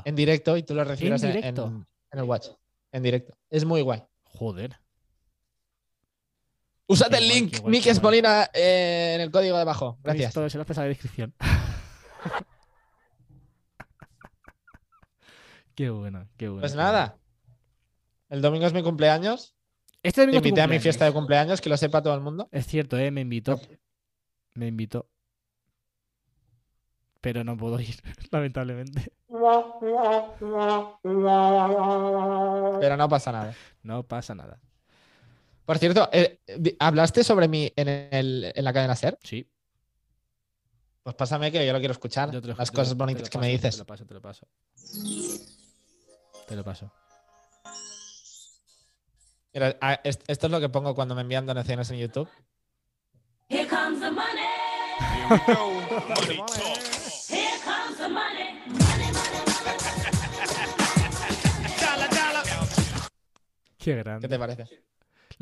en 0.05 0.15
directo 0.15 0.55
y 0.55 0.63
tú 0.63 0.73
lo 0.75 0.83
recibes 0.83 1.21
en- 1.23 1.43
en 2.11 2.19
el 2.19 2.23
watch. 2.25 2.47
En 2.91 3.01
directo. 3.03 3.33
Es 3.49 3.65
muy 3.65 3.81
guay. 3.81 4.03
Joder. 4.25 4.77
Usad 6.87 7.13
el 7.13 7.27
link, 7.27 7.59
guay, 7.59 7.71
Miki 7.71 7.89
eh, 7.89 9.13
en 9.15 9.21
el 9.21 9.31
código 9.31 9.55
de 9.55 9.61
abajo. 9.61 9.97
Gracias. 10.03 10.33
Todo 10.33 10.45
eso 10.45 10.57
lo 10.57 10.65
en 10.67 10.75
la 10.75 10.83
descripción. 10.83 11.33
qué 15.75 15.89
bueno, 15.89 16.27
qué 16.37 16.49
bueno. 16.49 16.61
Pues 16.61 16.75
nada. 16.75 17.17
El 18.29 18.41
domingo 18.41 18.65
es 18.65 18.73
mi 18.73 18.83
cumpleaños. 18.83 19.55
Este 20.03 20.21
Te 20.21 20.25
domingo 20.25 20.41
tu 20.41 20.47
invité 20.49 20.61
a 20.61 20.67
mi 20.67 20.79
fiesta 20.79 21.05
de 21.05 21.13
cumpleaños, 21.13 21.61
que 21.61 21.69
lo 21.69 21.77
sepa 21.77 22.01
todo 22.01 22.15
el 22.15 22.21
mundo. 22.21 22.49
Es 22.51 22.67
cierto, 22.67 22.97
¿eh? 22.97 23.11
Me 23.11 23.21
invitó. 23.21 23.61
Me 24.55 24.67
invitó. 24.67 25.09
Pero 27.21 27.45
no 27.45 27.55
puedo 27.55 27.79
ir, 27.79 27.95
lamentablemente. 28.31 29.13
Pero 32.81 32.97
no 32.97 33.09
pasa 33.09 33.31
nada. 33.31 33.55
No 33.81 34.03
pasa 34.03 34.35
nada. 34.35 34.59
Por 35.65 35.77
cierto, 35.77 36.09
eh, 36.11 36.39
¿hablaste 36.79 37.23
sobre 37.23 37.47
mí 37.47 37.71
en, 37.75 37.87
el- 37.87 38.51
en 38.55 38.63
la 38.65 38.73
cadena 38.73 38.95
SER? 38.95 39.17
Sí. 39.23 39.49
Pues 41.03 41.15
pásame 41.15 41.51
que 41.51 41.65
yo 41.65 41.73
lo 41.73 41.79
quiero 41.79 41.91
escuchar. 41.93 42.31
yo 42.31 42.41
te 42.41 42.47
lo- 42.49 42.55
Las 42.55 42.71
cosas 42.71 42.89
te 42.89 42.95
bonitas 42.95 43.23
lo 43.23 43.29
que 43.29 43.37
me 43.37 43.47
dices. 43.49 43.75
Te 43.75 43.79
lo 43.79 43.85
paso, 43.85 44.05
te 44.05 44.13
lo 44.13 44.21
paso. 44.21 44.47
Te 46.47 46.55
lo 46.55 46.63
paso. 46.63 46.91
Mira, 49.53 49.77
a- 49.81 49.93
es- 50.03 50.19
esto 50.27 50.47
es 50.47 50.51
lo 50.51 50.59
que 50.59 50.69
pongo 50.69 50.95
cuando 50.95 51.15
me 51.15 51.21
envían 51.21 51.45
donaciones 51.45 51.89
en 51.91 51.97
YouTube. 51.99 52.27
Here 53.49 53.67
comes 53.67 53.99
the 53.99 54.11
money. 54.11 54.43
Here 57.29 57.59
comes 57.63 57.97
the 57.97 58.09
money. 58.09 58.59
Qué 63.77 63.91
¿Qué 63.91 63.95
grande. 63.95 64.27
te 64.27 64.39
parece? 64.39 64.65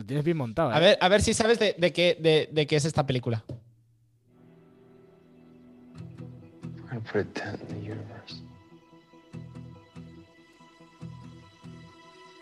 Lo 0.01 0.05
tienes 0.07 0.25
bien 0.25 0.37
montado, 0.37 0.71
¿eh? 0.71 0.75
A 0.75 0.79
ver, 0.79 0.97
a 0.99 1.07
ver 1.09 1.21
si 1.21 1.31
sabes 1.35 1.59
de, 1.59 1.75
de 1.77 1.93
qué, 1.93 2.17
de, 2.19 2.49
de 2.51 2.65
qué 2.65 2.75
es 2.75 2.85
esta 2.85 3.05
película. 3.05 3.43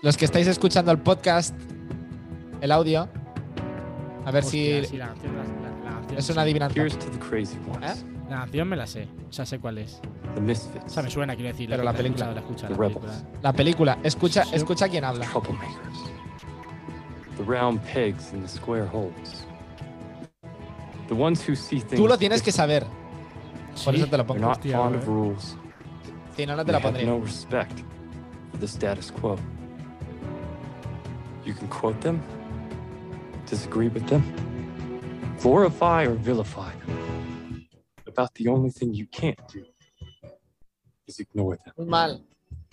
Los 0.02 0.16
que 0.18 0.26
estáis 0.26 0.48
escuchando 0.48 0.92
el 0.92 1.00
podcast, 1.00 1.54
el 2.62 2.72
audio, 2.72 3.10
a 4.26 4.32
ver 4.32 4.44
Hostia, 4.44 4.82
si 4.84 4.86
sí, 4.92 4.98
la 4.98 5.08
canción, 5.08 5.36
la, 5.36 5.44
la- 5.44 5.84
la 5.84 5.92
canción, 5.98 6.18
es 6.20 6.30
una 6.30 6.42
adivinanza. 6.44 6.82
Ones, 6.82 8.06
La 8.30 8.38
canción 8.38 8.68
me 8.70 8.76
la 8.78 8.88
sé. 8.88 9.08
O 9.30 9.34
sea, 9.34 9.46
sé 9.46 9.60
cuál 9.60 9.80
es. 9.80 10.00
O 10.86 10.90
sea, 10.90 11.04
me 11.04 11.10
suena, 11.12 11.36
quiero 11.36 11.50
decir. 11.52 11.70
Pero 11.70 11.84
la 11.84 11.94
película. 11.94 12.32
La 12.32 12.40
escucha, 12.40 12.70
la 12.70 12.78
película. 12.78 13.14
La 13.42 13.54
película, 13.54 13.98
escucha, 14.04 14.44
escucha 14.54 14.88
quién 14.88 15.04
habla. 15.04 15.26
Troublemakers, 17.40 17.46
the 17.46 17.46
round 17.46 17.84
pegs 17.86 18.34
in 18.34 18.42
the 18.42 18.48
square 18.48 18.86
holes, 18.86 19.46
the 21.08 21.16
ones 21.16 21.42
who 21.42 21.56
see 21.56 21.80
things. 21.80 22.00
Tú 22.00 22.08
lo 22.08 22.18
tienes 22.18 22.42
que 22.42 22.52
saber. 22.52 22.86
Por 23.84 23.94
Sí. 23.94 23.98
eso 24.02 24.08
te 24.08 24.18
lo 24.18 24.24
They're 24.24 24.26
pongo. 24.26 24.42
not 24.42 24.58
Hostia, 24.58 24.78
fond 24.78 24.96
eh. 24.96 24.98
of 25.00 25.08
rules. 25.08 25.56
Si 26.36 26.46
no, 26.46 26.56
no 26.56 26.64
te 26.64 26.72
They 26.72 26.74
la 26.74 26.80
have 26.80 26.84
pondría. 26.94 27.06
no 27.08 27.18
respect 27.20 27.84
for 28.52 28.58
the 28.60 28.68
status 28.68 29.12
quo. 29.12 29.38
You 31.46 31.54
can 31.54 31.68
quote 31.70 32.00
them, 32.02 32.22
disagree 33.46 33.88
with 33.90 34.08
them, 34.08 34.24
glorify 35.42 36.06
or 36.06 36.16
vilify 36.16 36.72
them. 36.86 37.68
About 38.08 38.34
the 38.36 38.48
only 38.50 38.70
thing 38.72 38.94
you 38.94 39.08
can't 39.08 39.40
do 39.52 39.64
is 41.08 41.20
ignore 41.20 41.58
them 41.58 41.74
Muy 41.78 41.86
mal. 41.88 42.22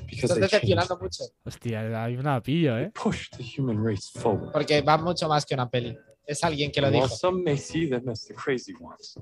Because 0.07 0.33
Estás 0.33 0.51
decepcionando 0.51 0.99
mucho. 0.99 1.25
Hostia, 1.45 2.05
ahí 2.05 2.17
una 2.17 2.41
pillo, 2.41 2.79
¿eh? 2.79 2.91
push 2.95 3.29
the 3.31 3.43
human 3.43 3.83
race 3.85 4.09
forward. 4.19 4.53
Porque 4.53 4.81
va 4.81 4.97
mucho 4.97 5.29
más 5.29 5.45
que 5.45 5.55
una 5.55 5.69
peli. 5.69 5.97
Es 6.25 6.43
alguien 6.43 6.71
que 6.71 6.81
lo 6.81 6.91
dijo. 6.91 7.09
some 7.09 7.43
may 7.43 7.59
see 7.59 7.89
them 7.89 8.09
as 8.09 8.25
the 8.25 8.35
crazy 8.35 8.75
ones, 8.81 9.19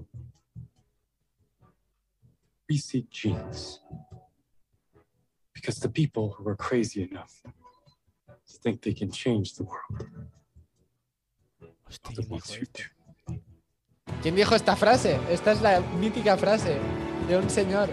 we 2.68 2.78
see 2.78 3.06
genius. 3.10 3.80
Because 5.54 5.80
the 5.80 5.88
people 5.88 6.34
who 6.36 6.48
are 6.48 6.56
crazy 6.56 7.02
enough 7.02 7.42
to 7.42 8.58
think 8.62 8.82
they 8.82 8.94
can 8.94 9.10
change 9.10 9.54
the 9.54 9.64
world 9.64 10.28
Hostia. 12.30 12.90
¿Quién 14.22 14.34
dijo 14.34 14.54
esta 14.54 14.76
frase? 14.76 15.18
Esta 15.30 15.52
es 15.52 15.60
la 15.60 15.80
mítica 15.80 16.36
frase 16.36 16.78
de 17.28 17.36
un 17.36 17.48
señor 17.50 17.88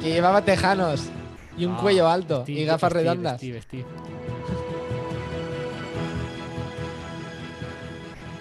que 0.00 0.10
llevaba 0.12 0.42
tejanos 0.42 1.08
y 1.58 1.64
un 1.64 1.72
Ah, 1.74 1.78
cuello 1.80 2.08
alto 2.08 2.42
Steve, 2.42 2.60
y 2.60 2.64
gafas 2.64 2.90
Steve, 2.90 3.02
redondas. 3.04 3.36
Steve, 3.38 3.62
Steve. 3.62 3.84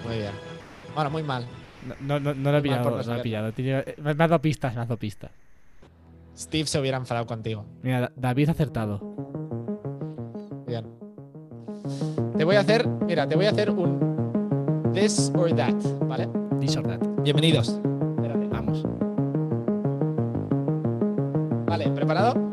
Muy 0.06 0.18
bien. 0.18 0.32
Bueno, 0.94 1.10
muy 1.10 1.24
mal. 1.24 1.46
No, 2.02 2.20
no, 2.20 2.34
no 2.34 2.52
lo 2.52 2.58
he 2.58 2.62
pillado, 2.62 2.90
no 2.92 3.04
lo 3.04 3.16
he 3.16 3.22
pillado. 3.22 3.52
Tiene- 3.52 3.84
Me 4.02 4.12
has 4.12 4.18
dado 4.18 4.40
pistas, 4.40 4.76
me 4.76 4.82
has 4.82 4.88
dado 4.88 4.98
pistas. 4.98 5.32
Steve 6.38 6.68
se 6.68 6.80
hubiera 6.80 6.98
enfadado 6.98 7.26
contigo. 7.28 7.66
Mira, 7.82 8.02
Da- 8.02 8.12
David 8.16 8.50
ha 8.50 8.52
acertado. 8.52 9.00
Bien. 10.68 10.86
Te 12.38 12.44
voy 12.44 12.56
a 12.56 12.62
hacer, 12.62 12.88
mira, 12.88 13.28
te 13.28 13.36
voy 13.36 13.46
a 13.46 13.52
hacer 13.52 13.70
un 13.70 14.92
this 14.94 15.32
or 15.38 15.54
that, 15.56 15.76
¿vale? 16.08 16.28
This 16.60 16.76
or 16.76 16.88
that. 16.88 17.00
Bienvenidos. 17.22 17.70
Espérate. 18.16 18.48
Vamos. 18.48 18.84
Vale. 21.68 21.90
Preparado. 21.92 22.45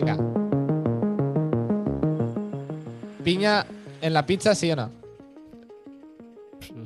Venga. 0.00 0.16
Piña 3.22 3.66
en 4.00 4.14
la 4.14 4.24
pizza, 4.24 4.54
sí 4.54 4.72
o 4.72 4.76
no? 4.76 4.90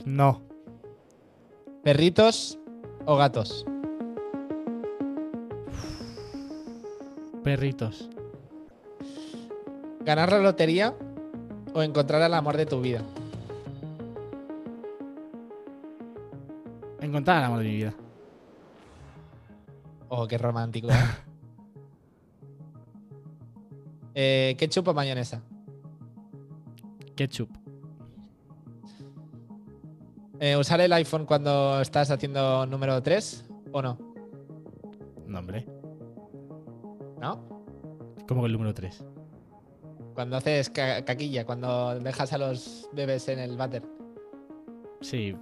No. 0.04 0.42
¿Perritos 1.84 2.58
o 3.06 3.16
gatos? 3.16 3.64
Perritos. 7.44 8.10
¿Ganar 10.00 10.32
la 10.32 10.40
lotería 10.40 10.94
o 11.72 11.82
encontrar 11.82 12.20
el 12.22 12.34
amor 12.34 12.56
de 12.56 12.66
tu 12.66 12.80
vida? 12.80 13.02
Encontrar 17.00 17.38
el 17.38 17.44
amor 17.44 17.58
de 17.60 17.64
mi 17.64 17.76
vida. 17.76 17.94
Oh, 20.08 20.26
qué 20.26 20.36
romántico. 20.36 20.88
¿eh? 20.88 21.23
Eh, 24.14 24.54
¿Ketchup 24.58 24.88
o 24.88 24.94
mayonesa? 24.94 25.42
Ketchup. 27.16 27.48
Eh, 30.40 30.56
¿Usar 30.56 30.80
el 30.80 30.92
iPhone 30.92 31.26
cuando 31.26 31.80
estás 31.80 32.10
haciendo 32.10 32.66
número 32.66 33.00
3 33.02 33.44
o 33.72 33.80
no? 33.82 33.98
No, 35.26 35.38
hombre. 35.38 35.64
¿No? 37.20 37.64
Como 38.26 38.42
que 38.42 38.46
el 38.46 38.52
número 38.52 38.74
3. 38.74 39.04
Cuando 40.14 40.36
haces 40.36 40.70
ca- 40.70 41.04
caquilla, 41.04 41.44
cuando 41.46 41.98
dejas 42.00 42.32
a 42.32 42.38
los 42.38 42.88
bebés 42.92 43.28
en 43.28 43.38
el 43.38 43.56
váter. 43.56 43.82
Sí. 45.00 45.36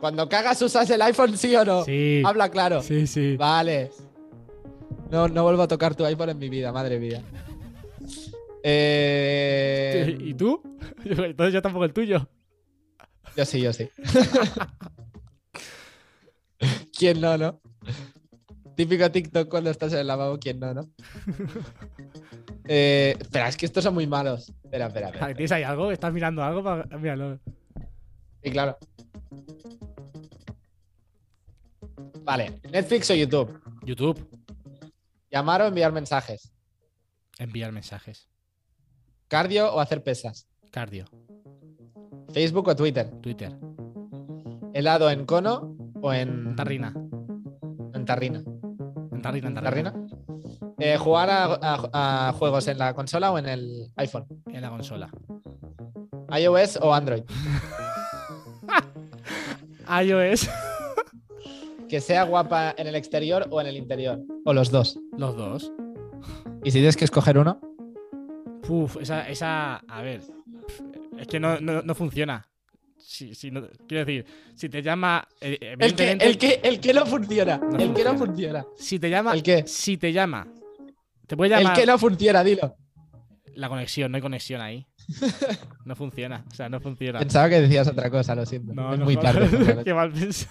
Cuando 0.00 0.28
cagas, 0.28 0.60
¿usas 0.62 0.88
el 0.90 1.00
iPhone 1.02 1.36
sí 1.36 1.54
o 1.56 1.64
no? 1.64 1.84
Sí. 1.84 2.22
Habla 2.24 2.50
claro. 2.50 2.82
Sí, 2.82 3.06
sí. 3.06 3.36
Vale. 3.36 3.90
No, 5.12 5.28
no 5.28 5.42
vuelvo 5.42 5.62
a 5.62 5.68
tocar 5.68 5.94
tu 5.94 6.06
iPhone 6.06 6.30
en 6.30 6.38
mi 6.38 6.48
vida, 6.48 6.72
madre 6.72 6.98
mía. 6.98 7.22
Eh, 8.62 10.16
¿Y 10.20 10.32
tú? 10.32 10.62
Entonces 11.04 11.52
yo 11.52 11.60
tampoco 11.60 11.84
el 11.84 11.92
tuyo. 11.92 12.26
yo 13.36 13.44
sí, 13.44 13.60
yo 13.60 13.74
sí. 13.74 13.90
¿Quién 16.98 17.20
no, 17.20 17.36
no? 17.36 17.60
Típico 18.74 19.10
TikTok 19.10 19.50
cuando 19.50 19.68
estás 19.68 19.92
en 19.92 19.98
el 19.98 20.06
lavabo, 20.06 20.38
¿quién 20.38 20.58
no, 20.58 20.72
no? 20.72 20.88
Eh, 22.66 23.14
espera, 23.20 23.48
es 23.48 23.58
que 23.58 23.66
estos 23.66 23.84
son 23.84 23.92
muy 23.92 24.06
malos. 24.06 24.50
Espera, 24.64 24.86
espera, 24.86 25.08
espera. 25.08 25.34
¿Tienes 25.34 25.52
ahí 25.52 25.62
algo? 25.62 25.92
¿Estás 25.92 26.14
mirando 26.14 26.42
algo? 26.42 26.64
Para... 26.64 26.86
Míralo. 26.96 27.38
Sí, 28.42 28.50
claro. 28.50 28.78
Vale, 32.22 32.60
Netflix 32.70 33.10
o 33.10 33.14
YouTube. 33.14 33.60
YouTube. 33.84 34.41
Llamar 35.32 35.62
o 35.62 35.66
enviar 35.66 35.92
mensajes. 35.92 36.52
Enviar 37.38 37.72
mensajes. 37.72 38.28
Cardio 39.28 39.74
o 39.74 39.80
hacer 39.80 40.02
pesas. 40.04 40.46
Cardio. 40.70 41.06
Facebook 42.32 42.68
o 42.68 42.76
Twitter. 42.76 43.10
Twitter. 43.22 43.56
Helado 44.74 45.10
en 45.10 45.24
cono 45.24 45.74
o 46.02 46.12
en 46.12 46.54
Tarrina. 46.54 46.92
En 47.94 48.04
tarrina. 48.04 48.42
En 49.12 49.22
Tarrina, 49.22 49.48
en 49.48 49.54
¿Tarrina? 49.54 49.94
Eh, 50.78 50.98
¿Jugar 50.98 51.30
a, 51.30 51.44
a- 51.54 52.28
a 52.28 52.32
juegos 52.32 52.66
en 52.68 52.78
la 52.78 52.92
consola 52.94 53.30
o 53.32 53.38
en 53.38 53.48
el 53.48 53.90
iPhone? 53.96 54.26
En 54.46 54.60
la 54.62 54.70
consola. 54.70 55.10
iOS 56.36 56.78
o 56.82 56.92
Android. 56.92 57.22
iOS. 60.02 60.48
Que 61.92 62.00
sea 62.00 62.22
guapa 62.22 62.74
en 62.78 62.86
el 62.86 62.94
exterior 62.94 63.46
o 63.50 63.60
en 63.60 63.66
el 63.66 63.76
interior. 63.76 64.18
O 64.46 64.54
los 64.54 64.70
dos. 64.70 64.98
Los 65.18 65.36
dos. 65.36 65.70
¿Y 66.64 66.70
si 66.70 66.78
tienes 66.78 66.96
que 66.96 67.04
escoger 67.04 67.36
uno? 67.36 67.60
Uf, 68.66 68.96
esa, 68.98 69.28
esa. 69.28 69.76
A 69.76 70.00
ver. 70.00 70.22
Es 71.18 71.26
que 71.26 71.38
no, 71.38 71.60
no, 71.60 71.82
no 71.82 71.94
funciona. 71.94 72.48
Si, 72.96 73.34
si 73.34 73.50
no- 73.50 73.68
quiero 73.86 74.06
decir, 74.06 74.24
si 74.54 74.70
te 74.70 74.80
llama. 74.80 75.28
eh, 75.42 75.58
El 75.78 75.94
que, 75.94 76.12
el 76.12 76.38
que, 76.38 76.60
el 76.64 76.80
que 76.80 76.94
no 76.94 77.04
funciona. 77.04 77.58
No 77.58 77.76
el 77.76 77.92
que 77.92 78.04
no 78.04 78.16
funciona. 78.16 78.64
Si 78.74 78.98
te 78.98 79.10
llama. 79.10 79.34
¿El 79.34 79.42
qué? 79.42 79.64
Si 79.66 79.98
te 79.98 80.14
llama. 80.14 80.48
Te 81.26 81.36
puede 81.36 81.54
El 81.56 81.60
llamar. 81.60 81.76
que 81.78 81.84
no 81.84 81.98
funciona, 81.98 82.42
dilo. 82.42 82.74
La 83.54 83.68
conexión, 83.68 84.10
no 84.12 84.16
hay 84.16 84.22
conexión 84.22 84.62
ahí. 84.62 84.86
No 85.84 85.94
funciona. 85.94 86.42
O 86.50 86.54
sea, 86.54 86.70
no 86.70 86.80
funciona. 86.80 87.18
Pensaba 87.18 87.50
que 87.50 87.60
decías 87.60 87.86
otra 87.86 88.08
cosa, 88.08 88.34
lo 88.34 88.46
siento. 88.46 88.72
No, 88.72 88.94
es 88.94 88.98
no 88.98 89.04
muy 89.04 89.16
tarde. 89.18 89.82
Qué 89.84 89.92
mal 89.92 90.10
pensado. 90.10 90.50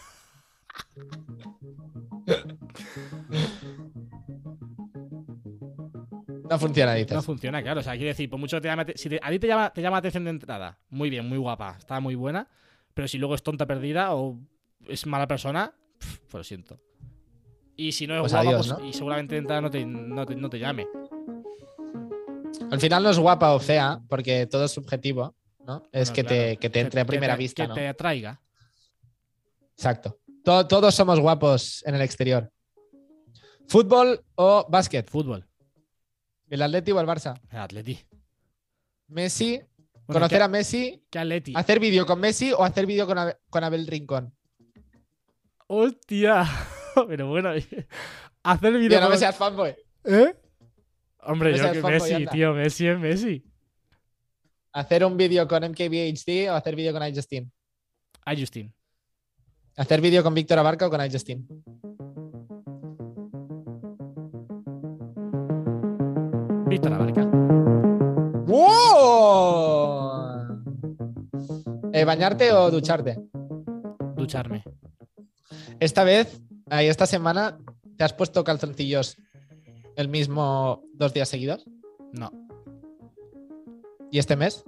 No 6.49 6.59
funciona, 6.59 6.93
dices. 6.95 7.13
No 7.13 7.21
funciona, 7.21 7.61
claro. 7.61 7.79
O 7.79 7.83
sea, 7.83 7.93
quiero 7.93 8.07
decir, 8.07 8.29
por 8.29 8.39
mucho 8.39 8.57
que 8.57 8.61
te 8.61 8.67
llame. 8.67 8.85
Si 8.95 9.09
te- 9.09 9.19
a 9.21 9.29
ti 9.29 9.39
te 9.39 9.47
llama, 9.47 9.71
te 9.71 9.81
llama 9.81 9.97
atención 9.97 10.23
de 10.25 10.31
entrada, 10.31 10.77
muy 10.89 11.09
bien, 11.09 11.27
muy 11.27 11.37
guapa, 11.37 11.75
está 11.77 11.99
muy 11.99 12.15
buena. 12.15 12.47
Pero 12.93 13.07
si 13.07 13.17
luego 13.17 13.35
es 13.35 13.43
tonta 13.43 13.65
perdida 13.65 14.13
o 14.15 14.37
es 14.87 15.05
mala 15.05 15.27
persona, 15.27 15.73
pues 16.29 16.33
lo 16.33 16.43
siento. 16.43 16.79
Y 17.77 17.93
si 17.93 18.05
no 18.05 18.15
es 18.15 18.21
Pues 18.21 18.33
guapa, 18.33 18.47
adiós, 18.49 18.67
pues- 18.67 18.79
¿no? 18.79 18.85
y 18.85 18.93
seguramente 18.93 19.35
de 19.35 19.39
entrada 19.39 19.61
no 19.61 19.69
te, 19.71 19.85
no 19.85 20.25
te, 20.25 20.35
no 20.35 20.49
te 20.49 20.59
llame. 20.59 20.87
Al 22.69 22.79
final 22.79 23.03
no 23.03 23.09
es 23.09 23.17
guapa 23.19 23.53
o 23.53 23.59
fea, 23.59 24.01
porque 24.09 24.45
todo 24.45 24.65
es 24.65 24.71
subjetivo, 24.71 25.35
¿no? 25.65 25.83
Es 25.91 26.11
que, 26.11 26.23
te, 26.23 26.57
que 26.57 26.69
te 26.69 26.81
entre 26.81 27.01
a 27.01 27.05
primera 27.05 27.35
vista, 27.35 27.67
Que 27.67 27.73
te 27.73 27.87
atraiga. 27.87 28.41
Exacto. 29.75 30.19
To- 30.43 30.67
todos 30.67 30.95
somos 30.95 31.19
guapos 31.19 31.83
en 31.85 31.95
el 31.95 32.01
exterior. 32.01 32.51
¿Fútbol 33.67 34.23
o 34.35 34.65
básquet? 34.69 35.09
Fútbol. 35.09 35.47
¿El 36.49 36.61
Atleti 36.61 36.91
o 36.91 36.99
el 36.99 37.07
Barça? 37.07 37.39
El 37.49 37.59
Atleti. 37.59 37.99
Messi, 39.07 39.57
Bueno, 39.57 40.05
conocer 40.07 40.39
¿qué- 40.39 40.43
a 40.43 40.47
Messi, 40.47 41.03
¿Qué 41.09 41.19
Atleti? 41.19 41.53
hacer 41.55 41.79
vídeo 41.79 42.05
con 42.05 42.19
Messi 42.19 42.51
o 42.51 42.63
hacer 42.63 42.85
vídeo 42.85 43.05
con, 43.07 43.17
con 43.49 43.63
Abel 43.63 43.87
Rincón. 43.87 44.33
¡Hostia! 45.67 46.43
Pero 47.07 47.27
bueno, 47.29 47.51
hacer 48.43 48.73
vídeo. 48.73 48.89
Tío, 48.89 49.01
no 49.01 49.09
me 49.09 49.17
seas 49.17 49.35
fanboy. 49.35 49.75
¿Eh? 50.03 50.35
Hombre, 51.23 51.51
No 51.51 51.57
yo 51.57 51.71
que 51.71 51.81
Messi, 51.81 52.25
tío. 52.27 52.53
Messi 52.53 52.87
es 52.87 52.99
Messi. 52.99 53.45
Hacer 54.73 55.05
un 55.05 55.15
vídeo 55.17 55.47
con 55.47 55.63
MKBHD 55.63 56.49
o 56.49 56.55
hacer 56.55 56.75
vídeo 56.75 56.91
con 56.93 57.05
iJustin. 57.07 57.51
A 58.25 58.35
Justin. 58.35 58.73
Hacer 59.77 60.01
vídeo 60.01 60.23
con 60.23 60.33
Víctor 60.33 60.59
Abarca 60.59 60.87
o 60.87 60.89
con 60.89 61.03
iJustin. 61.05 61.47
Víctor 66.67 66.93
Abarca. 66.93 67.25
¡Wow! 68.47 69.31
Eh, 71.93 72.05
¿Bañarte 72.05 72.51
o 72.53 72.71
ducharte? 72.71 73.19
Ducharme. 74.15 74.63
Esta 75.79 76.03
vez, 76.03 76.41
ahí 76.69 76.87
esta 76.87 77.05
semana, 77.05 77.57
¿te 77.97 78.03
has 78.03 78.13
puesto 78.13 78.43
calzoncillos 78.43 79.17
el 79.95 80.07
mismo 80.09 80.83
dos 80.93 81.13
días 81.13 81.29
seguidos? 81.29 81.65
No, 82.13 82.31
¿Y 84.11 84.19
este 84.19 84.35
mes? 84.35 84.65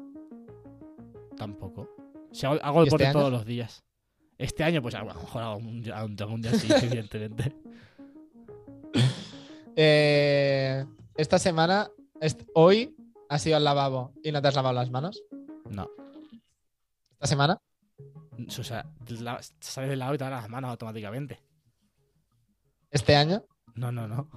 tampoco. 1.37 1.89
Si 2.31 2.45
hago, 2.45 2.57
hago 2.63 2.83
¿Y 2.83 2.87
este 2.87 2.97
deporte 2.97 3.19
todos 3.19 3.31
los 3.31 3.45
días. 3.45 3.83
Este 4.43 4.61
año, 4.65 4.81
pues 4.81 4.93
a 4.93 4.99
lo 4.99 5.05
mejor 5.05 5.41
hago 5.41 5.55
un 5.55 5.81
día, 5.81 5.97
algún 5.99 6.41
día 6.41 6.51
sí, 6.53 6.67
evidentemente. 6.83 7.55
Eh, 9.75 10.85
esta 11.15 11.39
semana, 11.39 11.89
est- 12.19 12.43
hoy, 12.53 12.93
has 13.29 13.45
ido 13.47 13.55
al 13.55 13.63
lavabo 13.63 14.13
y 14.21 14.33
no 14.33 14.41
te 14.41 14.49
has 14.49 14.55
lavado 14.55 14.75
las 14.75 14.91
manos. 14.91 15.23
No. 15.69 15.89
Esta 17.13 17.27
semana, 17.27 17.61
O 18.47 18.63
sea, 18.63 18.85
la- 19.21 19.39
sales 19.61 19.89
del 19.89 19.99
lado 19.99 20.13
y 20.13 20.17
te 20.17 20.25
das 20.25 20.31
las 20.41 20.49
manos 20.49 20.71
automáticamente. 20.71 21.39
este 22.91 23.15
año, 23.15 23.45
No, 23.75 23.91
no, 23.93 24.07
no. 24.09 24.29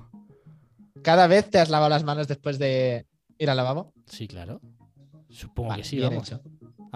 cada 1.03 1.27
vez 1.27 1.51
te 1.51 1.59
has 1.59 1.69
lavado 1.69 1.91
las 1.91 2.05
manos 2.05 2.29
después 2.29 2.59
de 2.61 3.07
ir 3.39 3.51
al 3.51 3.57
lavabo. 3.57 3.93
Sí, 4.07 4.29
claro. 4.29 4.61
Supongo 5.31 5.71
Vale, 5.71 5.83
que 5.83 5.89
sí, 5.89 5.97
bien 5.97 6.11
vamos. 6.11 6.29
hecho. 6.31 6.41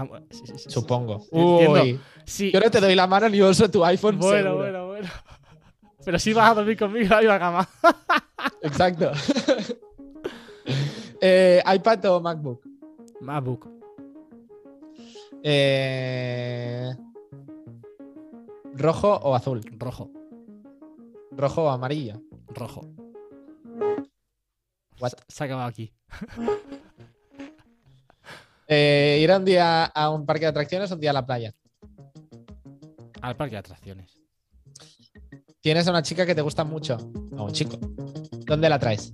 Ah, 0.01 0.21
sí, 0.31 0.39
sí, 0.39 0.47
sí, 0.47 0.59
sí. 0.59 0.71
Supongo. 0.71 1.25
Uy, 1.31 1.99
Sí. 2.25 2.51
yo 2.53 2.61
no 2.61 2.71
te 2.71 2.81
doy 2.81 2.95
la 2.95 3.07
mano 3.07 3.29
ni 3.29 3.41
uso 3.43 3.71
tu 3.71 3.85
iPhone. 3.85 4.19
Bueno, 4.19 4.37
seguro. 4.51 4.57
bueno, 4.57 4.87
bueno. 4.89 5.09
Pero 6.05 6.19
si 6.19 6.33
vas 6.33 6.51
a 6.51 6.55
dormir 6.55 6.79
conmigo 6.79 7.05
en 7.05 7.11
la 7.11 7.19
misma 7.21 7.39
cama. 7.39 7.69
Exacto. 8.63 9.11
Eh, 11.23 11.63
¿iPad 11.75 12.05
o 12.07 12.21
MacBook? 12.23 12.63
MacBook. 13.21 13.69
Eh, 15.43 16.91
¿Rojo 18.75 19.13
o 19.17 19.35
azul? 19.35 19.61
Rojo. 19.79 20.11
¿Rojo 21.33 21.65
o 21.65 21.69
amarillo? 21.69 22.23
Rojo. 22.55 22.89
What? 25.01 25.13
Se 25.29 25.45
ha 25.45 25.47
acabado 25.47 25.69
aquí. 25.69 25.93
Eh, 28.73 29.19
¿Ir 29.21 29.33
a 29.33 29.37
un 29.39 29.45
día 29.45 29.85
a 29.87 30.11
un 30.11 30.25
parque 30.25 30.45
de 30.45 30.51
atracciones 30.51 30.93
o 30.93 30.95
un 30.95 31.01
día 31.01 31.11
a 31.11 31.15
la 31.15 31.27
playa? 31.27 31.53
Al 33.21 33.37
parque 33.37 33.57
de 33.57 33.59
atracciones. 33.59 34.23
Tienes 35.61 35.89
a 35.89 35.91
una 35.91 36.03
chica 36.03 36.25
que 36.25 36.37
te 36.37 36.41
gusta 36.41 36.63
mucho. 36.63 36.97
O 37.37 37.45
un 37.47 37.53
chico. 37.53 37.77
¿Dónde 38.47 38.69
la 38.69 38.79
traes? 38.79 39.13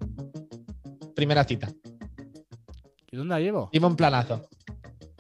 Primera 1.15 1.43
cita. 1.45 1.73
¿Y 3.11 3.17
dónde 3.17 3.35
la 3.35 3.41
llevo? 3.41 3.71
Dime 3.73 3.87
un 3.87 3.97
planazo. 3.97 4.47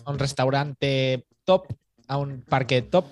A 0.05 0.11
un 0.11 0.19
restaurante 0.19 1.27
top, 1.45 1.73
a 2.07 2.19
un 2.19 2.43
parque 2.43 2.83
top. 2.83 3.07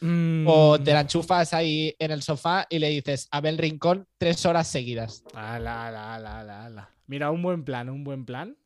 Mm, 0.00 0.46
O 0.46 0.78
te 0.78 0.92
la 0.92 1.00
enchufas 1.00 1.52
ahí 1.54 1.92
en 1.98 2.12
el 2.12 2.22
sofá 2.22 2.66
y 2.70 2.78
le 2.78 2.88
dices 2.90 3.26
Abel 3.32 3.58
Rincón 3.58 4.06
tres 4.16 4.46
horas 4.46 4.68
seguidas. 4.68 5.24
Ala, 5.34 5.88
ala, 5.88 6.14
ala, 6.14 6.64
ala. 6.66 6.90
Mira, 7.08 7.32
un 7.32 7.42
buen 7.42 7.64
plan, 7.64 7.88
un 7.88 8.04
buen 8.04 8.24
plan. 8.24 8.56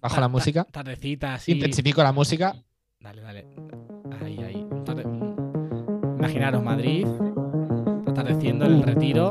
Bajo 0.00 0.14
Ta- 0.14 0.20
la 0.20 0.26
ta- 0.26 0.28
música. 0.32 0.64
Tardecita 0.64 1.34
así. 1.34 1.52
Intensifico 1.52 2.02
la 2.02 2.12
música. 2.12 2.54
Dale, 3.00 3.22
dale. 3.22 3.46
Ahí, 4.22 4.38
ahí. 4.42 4.66
Un 4.70 4.84
tarde- 4.84 5.04
un- 5.06 6.14
Imaginaros 6.18 6.62
Madrid. 6.62 7.06
Atardeciendo 8.06 8.64
en 8.66 8.72
el 8.74 8.82
retiro. 8.82 9.30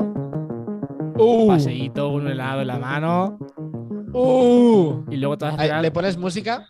Uh, 1.18 1.48
Paseíto, 1.48 2.08
un 2.10 2.28
helado 2.28 2.60
en 2.62 2.66
la 2.68 2.78
mano. 2.78 3.38
uh. 4.12 5.04
Y 5.10 5.16
luego 5.16 5.36
te 5.36 5.44
vas 5.46 5.54
a 5.54 5.60
Ahí, 5.60 5.66
esperar- 5.68 5.82
Le 5.82 5.90
pones 5.90 6.16
música. 6.16 6.66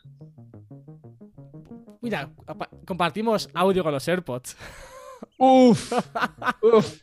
Mira, 2.00 2.30
compartimos 2.86 3.50
audio 3.54 3.82
con 3.82 3.92
los 3.92 4.06
AirPods. 4.08 4.56
Uf. 5.38 5.92
Uf. 6.62 7.00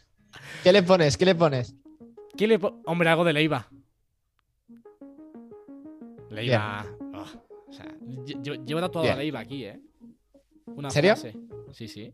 ¿Qué 0.64 0.72
le 0.74 0.82
pones? 0.84 1.18
¿Qué 1.18 1.26
le 1.26 1.36
pones? 1.36 1.76
¿Quién 2.36 2.50
le 2.50 2.60
po- 2.60 2.82
Hombre, 2.86 3.10
algo 3.10 3.24
de 3.24 3.34
Leiva. 3.34 3.68
Leiva. 6.36 6.86
Oh, 7.14 7.26
o 7.70 7.74
sea, 7.74 7.86
lle- 7.86 8.42
lle- 8.42 8.66
llevo 8.66 8.80
tatuado 8.82 9.04
Bien. 9.04 9.16
a 9.16 9.18
Leiva 9.20 9.40
aquí, 9.40 9.66
¿eh? 9.66 9.80
Una 10.68 10.88
¿En 10.90 10.92
serio? 10.92 11.16
frase. 11.16 11.38
Sí, 11.72 11.88
sí. 11.88 12.14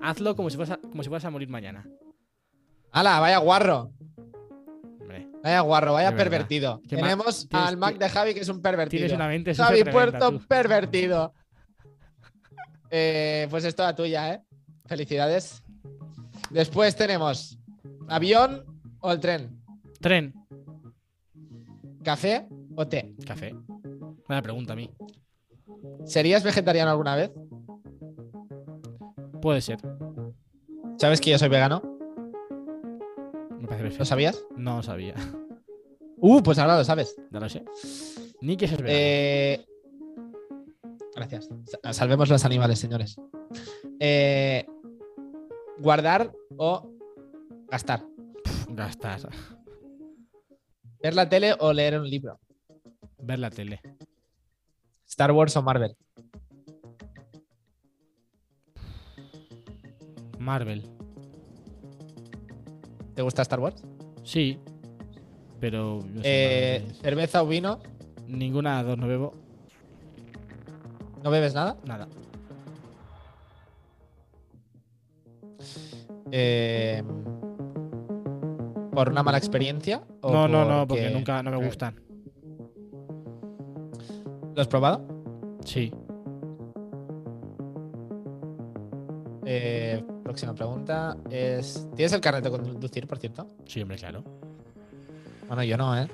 Hazlo 0.00 0.36
como 0.36 0.48
si 0.50 0.56
fueras 0.56 0.78
a, 0.78 0.80
como 0.88 1.02
si 1.02 1.08
fueras 1.08 1.24
a 1.24 1.30
morir 1.30 1.48
mañana. 1.48 1.86
¡Hala! 2.92 3.20
Vaya 3.20 3.38
guarro. 3.38 3.92
Hombre, 5.00 5.28
Vaya 5.42 5.60
guarro, 5.60 5.92
vaya 5.94 6.14
pervertido. 6.16 6.80
¿Qué 6.88 6.96
ma- 6.96 7.02
Tenemos 7.02 7.48
al 7.52 7.76
Mac 7.76 7.98
de 7.98 8.08
Javi 8.08 8.34
que 8.34 8.40
es 8.40 8.48
un 8.48 8.60
pervertido. 8.62 9.00
tienes 9.00 9.14
una 9.16 9.28
mente 9.28 9.54
súper 9.54 9.66
Javi 9.66 9.82
tremenda, 9.82 10.18
Puerto, 10.18 10.38
tú. 10.38 10.46
pervertido. 10.46 11.34
Eh, 12.90 13.46
pues 13.50 13.64
es 13.64 13.74
toda 13.74 13.94
tuya, 13.94 14.34
¿eh? 14.34 14.42
Felicidades. 14.86 15.62
Después 16.50 16.96
tenemos 16.96 17.58
avión 18.08 18.64
o 19.00 19.12
el 19.12 19.20
tren, 19.20 19.60
Tren. 20.00 20.32
café 22.02 22.46
o 22.78 22.86
té. 22.86 23.12
Café. 23.26 23.54
Buena 24.26 24.40
pregunta 24.42 24.72
a 24.72 24.76
mí. 24.76 24.88
¿Serías 26.04 26.44
vegetariano 26.44 26.90
alguna 26.90 27.16
vez? 27.16 27.32
Puede 29.42 29.60
ser. 29.60 29.78
¿Sabes 30.96 31.20
que 31.20 31.30
yo 31.30 31.38
soy 31.38 31.48
vegano? 31.48 31.82
Me. 33.58 33.90
¿Lo 33.98 34.04
sabías? 34.04 34.44
No 34.56 34.76
lo 34.76 34.82
sabía. 34.82 35.14
Uh, 36.20 36.42
pues 36.42 36.58
ahora 36.58 36.78
lo 36.78 36.84
sabes. 36.84 37.16
Ya 37.30 37.40
lo 37.40 37.48
sé. 37.48 37.64
Ni 38.40 38.56
que 38.56 38.64
es 38.66 38.72
vegano. 38.72 38.88
Eh, 38.92 39.64
Gracias. 41.14 41.48
Sa- 41.82 41.92
Salvemos 41.92 42.28
los 42.28 42.44
animales, 42.44 42.78
señores. 42.78 43.16
Eh, 44.00 44.66
Guardar 45.78 46.32
o 46.56 46.90
gastar. 47.68 48.04
Gastar. 48.68 49.20
Ver 51.02 51.14
la 51.14 51.28
tele 51.28 51.54
o 51.58 51.72
leer 51.72 51.98
un 52.00 52.08
libro. 52.08 52.38
Ver 53.20 53.38
la 53.38 53.50
tele. 53.50 53.80
Star 55.06 55.32
Wars 55.32 55.56
o 55.56 55.62
Marvel. 55.62 55.96
Marvel. 60.38 60.82
¿Te 63.14 63.22
gusta 63.22 63.42
Star 63.42 63.60
Wars? 63.60 63.82
Sí. 64.22 64.58
Pero. 65.60 66.00
sé, 66.02 66.20
Eh, 66.24 66.86
cerveza 67.02 67.42
o 67.42 67.46
vino. 67.46 67.80
Ninguna 68.26 68.82
de 68.82 68.88
dos 68.90 68.98
no 68.98 69.08
bebo. 69.08 69.32
¿No 71.24 71.30
bebes 71.30 71.54
nada? 71.54 71.76
Nada. 71.84 72.06
Eh, 76.30 77.02
¿Por 78.92 79.08
una 79.08 79.22
mala 79.22 79.38
experiencia? 79.38 80.02
o 80.20 80.30
No, 80.32 80.46
no, 80.48 80.64
no, 80.64 80.86
porque 80.86 81.02
porque- 81.04 81.14
nunca 81.14 81.42
no 81.42 81.50
me 81.52 81.66
gustan. 81.66 81.96
¿Lo 84.58 84.62
has 84.62 84.66
probado? 84.66 85.06
Sí. 85.64 85.92
Eh, 89.46 90.02
próxima 90.24 90.52
pregunta 90.52 91.16
es... 91.30 91.86
¿Tienes 91.94 92.12
el 92.12 92.20
carnet 92.20 92.42
de 92.42 92.50
conducir, 92.50 93.06
por 93.06 93.18
cierto? 93.18 93.46
Sí, 93.66 93.80
hombre, 93.82 93.98
claro. 93.98 94.24
Bueno, 95.46 95.62
yo 95.62 95.76
no, 95.76 95.96
¿eh? 95.96 96.08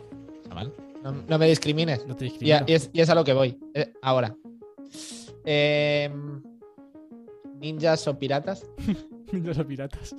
Chaval. 0.47 0.75
No, 1.03 1.13
no 1.27 1.39
me 1.39 1.47
discrimines. 1.49 2.07
No 2.07 2.15
te 2.17 2.27
discrimino. 2.27 2.59
a- 2.59 2.65
y 2.67 2.75
es, 2.75 2.91
y 2.93 3.01
es 3.01 3.09
a 3.09 3.15
lo 3.15 3.25
que 3.25 3.33
voy. 3.33 3.59
eh, 3.73 3.95
ahora. 4.03 4.37
Eh, 5.47 6.13
ninjas 7.61 8.07
o 8.09 8.19
piratas. 8.19 8.67
Los 9.33 9.57
piratas. 9.65 10.15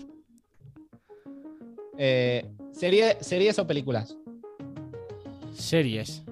Eh, 1.95 2.43
serie, 2.71 3.17
¿Series 3.21 3.59
o 3.59 3.67
películas? 3.67 4.17
Series. 5.53 6.23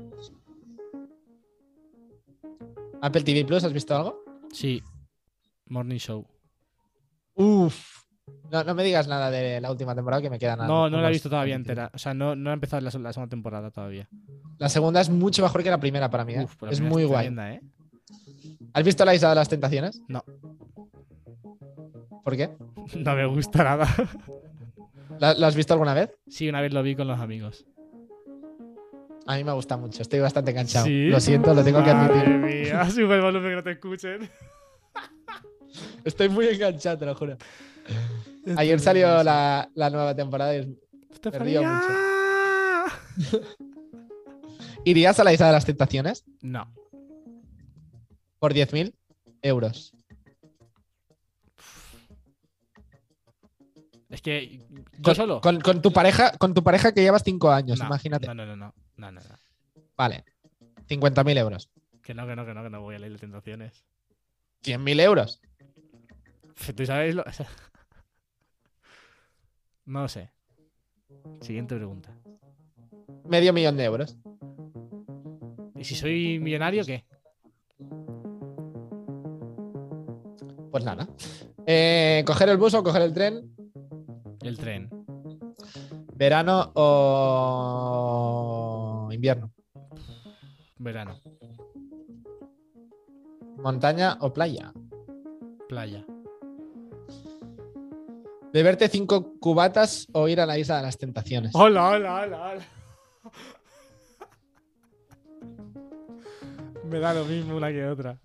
Apple 3.04 3.22
TV 3.24 3.44
Plus, 3.44 3.64
¿has 3.66 3.74
visto 3.74 3.94
algo? 3.94 4.24
Sí. 4.54 4.82
Morning 5.68 5.98
Show. 5.98 6.26
Uf. 7.36 8.04
No, 8.50 8.64
no 8.64 8.74
me 8.76 8.84
digas 8.86 9.10
nada 9.10 9.30
de 9.30 9.60
la 9.60 9.70
última 9.70 9.94
temporada 9.94 10.22
que 10.22 10.30
me 10.30 10.40
queda 10.40 10.56
nada. 10.56 10.68
No, 10.70 10.90
no 10.90 11.02
la 11.02 11.10
he 11.10 11.12
visto 11.12 11.28
todavía 11.30 11.56
20. 11.56 11.70
entera. 11.72 11.92
O 11.94 11.98
sea, 11.98 12.14
no, 12.14 12.34
no 12.38 12.52
he 12.52 12.54
empezado 12.54 12.80
la, 12.80 12.86
la 12.98 13.12
segunda 13.12 13.30
temporada 13.30 13.72
todavía. 13.72 14.08
La 14.58 14.70
segunda 14.70 15.02
es 15.02 15.10
mucho 15.10 15.42
mejor 15.44 15.62
que 15.64 15.70
la 15.70 15.82
primera 15.82 16.10
para 16.10 16.24
mí, 16.24 16.34
¿eh? 16.36 16.44
Uf, 16.46 16.56
pues 16.56 16.72
es 16.72 16.82
muy 16.82 17.04
guay. 17.04 17.26
tremenda, 17.28 17.54
¿eh? 17.54 17.62
¿Has 18.74 18.84
visto 18.86 19.04
la 19.04 19.14
isla 19.16 19.30
de 19.30 19.36
las 19.36 19.50
tentaciones? 19.50 20.02
No. 20.08 20.24
¿Por 22.24 22.38
qué? 22.38 22.52
No 22.98 23.16
me 23.16 23.26
gusta 23.26 23.64
nada. 23.66 23.88
¿La, 25.20 25.34
la 25.34 25.48
has 25.48 25.56
visto 25.56 25.74
alguna 25.74 25.94
vez? 25.94 26.16
sí, 26.28 26.48
una 26.48 26.62
vez 26.62 26.72
lo 26.74 26.82
vi 26.84 26.96
con 26.96 27.08
los 27.08 27.20
amigos. 27.20 27.66
A 29.26 29.36
mí 29.38 29.44
me 29.44 29.52
gusta 29.54 29.78
mucho, 29.78 30.02
estoy 30.02 30.20
bastante 30.20 30.52
enganchado. 30.52 30.86
¿Sí? 30.86 31.08
Lo 31.08 31.20
siento, 31.20 31.54
lo 31.54 31.64
tengo 31.64 31.84
que 31.84 31.94
Madre 31.94 32.20
admitir. 32.20 32.66
mía, 32.68 32.90
sube 32.92 33.16
el 33.16 33.22
volumen 33.22 33.50
que 33.52 33.56
no 33.56 33.64
te 33.64 33.72
escuchen. 33.72 34.30
Estoy 36.04 36.30
muy 36.30 36.48
enganchado, 36.48 36.98
te 36.98 37.06
lo 37.06 37.16
juro. 37.16 37.38
Ayer 38.58 38.80
salió 38.80 39.24
la, 39.24 39.70
la 39.76 39.90
nueva 39.90 40.14
temporada 40.16 40.56
y 40.56 40.60
es- 40.60 41.20
Te 41.22 41.32
río 41.40 41.62
faría. 41.64 41.94
¿Irías 44.86 45.18
a 45.20 45.24
la 45.24 45.32
isla 45.34 45.48
de 45.48 45.54
las 45.54 45.66
tentaciones 45.66 46.26
No. 46.42 46.70
por 48.40 48.54
10.000 48.54 48.94
euros? 49.42 49.94
Es 54.10 54.22
que 54.22 54.58
yo 54.58 54.64
Con, 55.02 55.16
solo. 55.16 55.42
con- 55.42 55.62
con 55.62 55.82
tu 55.82 55.92
pareja, 55.94 56.34
con 56.38 56.54
tu 56.54 56.62
pareja 56.64 56.92
que 56.94 57.02
llevas 57.02 57.24
5 57.24 57.52
años, 57.52 57.80
No, 57.80 57.86
imagínate. 57.86 58.28
No, 58.28 58.34
no, 58.34 58.46
no, 58.46 58.56
no. 58.58 58.74
No, 58.98 59.12
no, 59.12 59.22
no. 59.22 59.36
Vale. 59.98 60.26
50.000 60.88 61.38
euros. 61.38 61.70
Que 62.02 62.14
no, 62.14 62.28
que 62.28 62.36
no, 62.36 62.46
que 62.46 62.54
no, 62.54 62.64
que 62.64 62.70
no 62.70 62.82
voy 62.82 62.96
a 62.96 63.00
leer 63.00 63.14
las 63.14 63.22
tentaciones. 63.22 63.86
100.000 64.64 65.02
euros. 65.02 65.42
Tú 66.76 66.86
sabes 66.86 67.16
lo. 67.16 67.24
No 69.86 70.04
lo 70.04 70.08
sé. 70.08 70.30
Siguiente 71.42 71.76
pregunta. 71.76 72.16
Medio 73.26 73.52
millón 73.52 73.76
de 73.76 73.84
euros. 73.84 74.16
¿Y 75.76 75.84
si 75.84 75.96
soy 75.96 76.40
millonario, 76.40 76.86
qué? 76.86 77.04
Pues 80.72 80.86
nada. 80.86 81.06
Eh, 81.68 82.24
¿Coger 82.26 82.48
el 82.48 82.58
bus 82.58 82.74
o 82.76 82.84
coger 82.84 83.02
el 83.02 83.14
tren? 83.14 83.54
El 84.42 84.58
tren. 84.58 85.03
¿Verano 86.16 86.72
o 86.76 88.10
invierno? 89.12 89.52
Verano. 90.78 91.20
¿Montaña 93.58 94.18
o 94.22 94.32
playa? 94.34 94.72
Playa. 95.68 96.06
¿Beberte 98.52 98.88
cinco 98.90 99.34
cubatas 99.40 100.08
o 100.14 100.28
ir 100.28 100.40
a 100.40 100.46
la 100.46 100.58
isla 100.60 100.78
de 100.78 100.84
las 100.84 100.98
tentaciones? 100.98 101.52
Hola, 101.56 101.90
hola, 101.90 102.22
hola, 102.22 102.42
hola. 102.52 102.64
Me 106.86 107.00
da 107.00 107.14
lo 107.16 107.26
mismo 107.26 107.56
una 107.58 107.72
que 107.72 107.86
otra. 107.88 108.20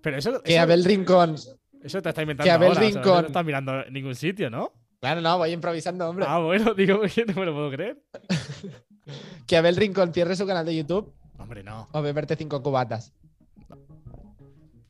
Pero 0.00 0.16
eso, 0.16 0.40
Que 0.42 0.54
eso, 0.54 0.62
Abel 0.62 0.84
Rincón. 0.84 1.34
eso 1.82 2.00
te 2.00 2.08
está 2.08 2.22
inventando 2.22 2.44
que 2.46 2.50
Abel 2.50 2.68
ahora, 2.68 2.80
o 2.80 2.84
sea, 2.84 2.90
Rincón- 3.02 3.20
no 3.22 3.26
estás 3.26 3.44
mirando 3.44 3.84
en 3.84 3.92
ningún 3.92 4.14
sitio, 4.14 4.48
¿no? 4.48 4.72
Claro, 5.04 5.20
no, 5.20 5.36
voy 5.36 5.50
improvisando, 5.50 6.08
hombre. 6.08 6.24
Ah, 6.26 6.38
bueno, 6.38 6.72
digo, 6.74 6.98
que 7.02 7.26
no 7.26 7.34
me 7.34 7.44
lo 7.44 7.52
puedo 7.52 7.70
creer. 7.70 8.02
Que 9.46 9.58
Abel 9.58 9.76
Rincón 9.76 10.14
cierre 10.14 10.34
su 10.34 10.46
canal 10.46 10.64
de 10.64 10.74
YouTube 10.74 11.12
Hombre, 11.38 11.62
no. 11.62 11.90
o 11.92 12.00
beberte 12.00 12.36
cinco 12.36 12.62
cubatas. 12.62 13.12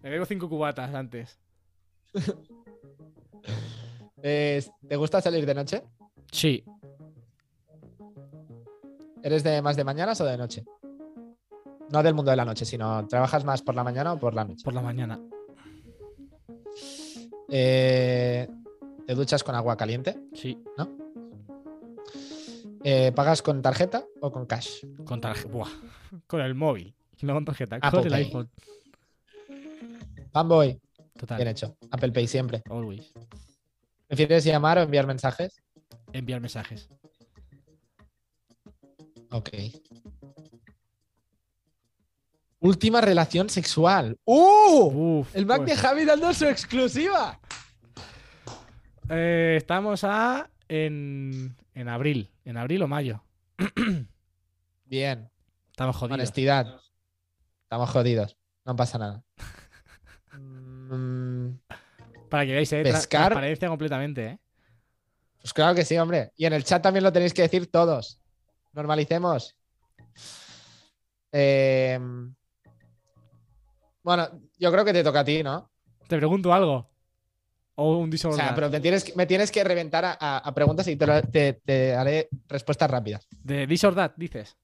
Me 0.00 0.10
bebo 0.10 0.24
cinco 0.24 0.48
cubatas 0.48 0.94
antes. 0.94 1.40
Eh, 4.26 4.64
¿Te 4.88 4.96
gusta 4.96 5.20
salir 5.20 5.44
de 5.44 5.52
noche? 5.52 5.82
Sí. 6.32 6.64
¿Eres 9.22 9.42
de 9.42 9.60
más 9.60 9.76
de 9.76 9.84
mañanas 9.84 10.18
o 10.22 10.24
de 10.24 10.38
noche? 10.38 10.64
No 11.90 12.02
del 12.02 12.14
mundo 12.14 12.30
de 12.30 12.36
la 12.38 12.46
noche, 12.46 12.64
sino 12.64 13.06
¿trabajas 13.06 13.44
más 13.44 13.60
por 13.60 13.74
la 13.74 13.84
mañana 13.84 14.14
o 14.14 14.18
por 14.18 14.32
la 14.32 14.44
noche? 14.44 14.64
Por 14.64 14.72
la 14.72 14.80
mañana. 14.80 15.20
Eh, 17.50 18.48
¿Te 19.06 19.14
duchas 19.14 19.44
con 19.44 19.55
agua 19.55 19.76
caliente? 19.76 20.18
Sí. 20.32 20.62
Eh, 22.82 23.12
¿Pagas 23.12 23.43
con 23.43 23.62
tarjeta 23.62 24.05
o 24.20 24.31
con 24.31 24.47
cash? 24.47 24.85
Con 25.05 25.20
tarjeta. 25.20 25.48
Buah. 25.48 25.68
Con 26.26 26.40
el 26.40 26.55
móvil. 26.55 26.94
No 27.22 27.35
con 27.35 27.44
tarjeta. 27.44 27.76
Apple 27.76 27.90
con 27.90 28.06
el 28.06 28.12
Pay. 28.12 28.24
iPhone. 28.24 28.51
Fanboy, 30.32 30.81
Total. 31.18 31.36
bien 31.36 31.48
hecho. 31.48 31.76
Apple 31.90 32.12
Pay 32.12 32.26
siempre. 32.26 32.62
Always. 32.68 33.12
¿Prefieres 34.06 34.44
llamar 34.44 34.78
o 34.78 34.82
enviar 34.82 35.06
mensajes? 35.06 35.62
Enviar 36.12 36.40
mensajes. 36.40 36.89
Ok. 39.31 39.48
Última 42.60 43.01
relación 43.01 43.51
sexual. 43.51 44.18
¡Uh! 44.24 45.20
Uf, 45.20 45.36
El 45.36 45.44
Mac 45.47 45.59
pues, 45.59 45.70
de 45.70 45.76
Javi 45.76 46.05
dando 46.05 46.32
su 46.32 46.47
exclusiva. 46.47 47.39
Eh, 49.10 49.55
estamos 49.56 50.05
a. 50.05 50.51
En, 50.68 51.56
en 51.74 51.89
abril. 51.89 52.31
En 52.44 52.56
abril 52.56 52.82
o 52.82 52.89
mayo. 52.89 53.22
Bien, 54.86 55.31
Estamos 55.70 55.97
jodidos. 55.97 56.14
honestidad. 56.14 56.81
Estamos 57.62 57.90
jodidos. 57.90 58.36
No 58.64 58.76
pasa 58.76 58.98
nada. 58.98 59.24
Para 62.31 62.47
que 62.47 62.52
veáis, 62.52 62.72
eh. 62.72 62.82
Pescar. 62.82 63.28
Transparencia 63.28 63.68
completamente, 63.68 64.26
eh. 64.26 64.39
pues 65.40 65.52
claro 65.52 65.74
que 65.74 65.85
sí, 65.85 65.97
hombre. 65.98 66.32
Y 66.36 66.47
en 66.47 66.52
el 66.52 66.64
chat 66.64 66.82
también 66.82 67.05
lo 67.05 67.12
tenéis 67.12 67.35
que 67.35 67.43
decir 67.43 67.70
todos. 67.70 68.20
Normalicemos. 68.72 69.56
Eh, 71.32 71.98
bueno, 74.02 74.28
yo 74.59 74.72
creo 74.72 74.85
que 74.85 74.93
te 74.93 75.05
toca 75.05 75.20
a 75.20 75.24
ti, 75.24 75.43
¿no? 75.43 75.70
Te 76.09 76.16
pregunto 76.16 76.52
algo. 76.52 76.90
O 77.76 77.96
un 77.98 78.09
O 78.09 78.10
disorder. 78.10 78.38
sea, 78.44 78.55
pero 78.55 78.70
me 78.70 78.80
tienes, 78.80 79.02
que- 79.05 79.14
me 79.16 79.26
tienes 79.26 79.51
que 79.51 79.64
reventar 79.64 80.05
a, 80.05 80.16
a- 80.20 80.38
a 80.38 80.55
preguntas 80.55 80.86
y 80.88 80.96
te, 80.96 81.06
lo- 81.06 81.22
te- 81.22 81.55
te 81.55 81.94
haré 81.94 82.28
respuestas 82.48 82.90
rápidas. 82.90 83.26
De 83.42 83.66
disorder, 83.66 84.12
dices. 84.16 84.56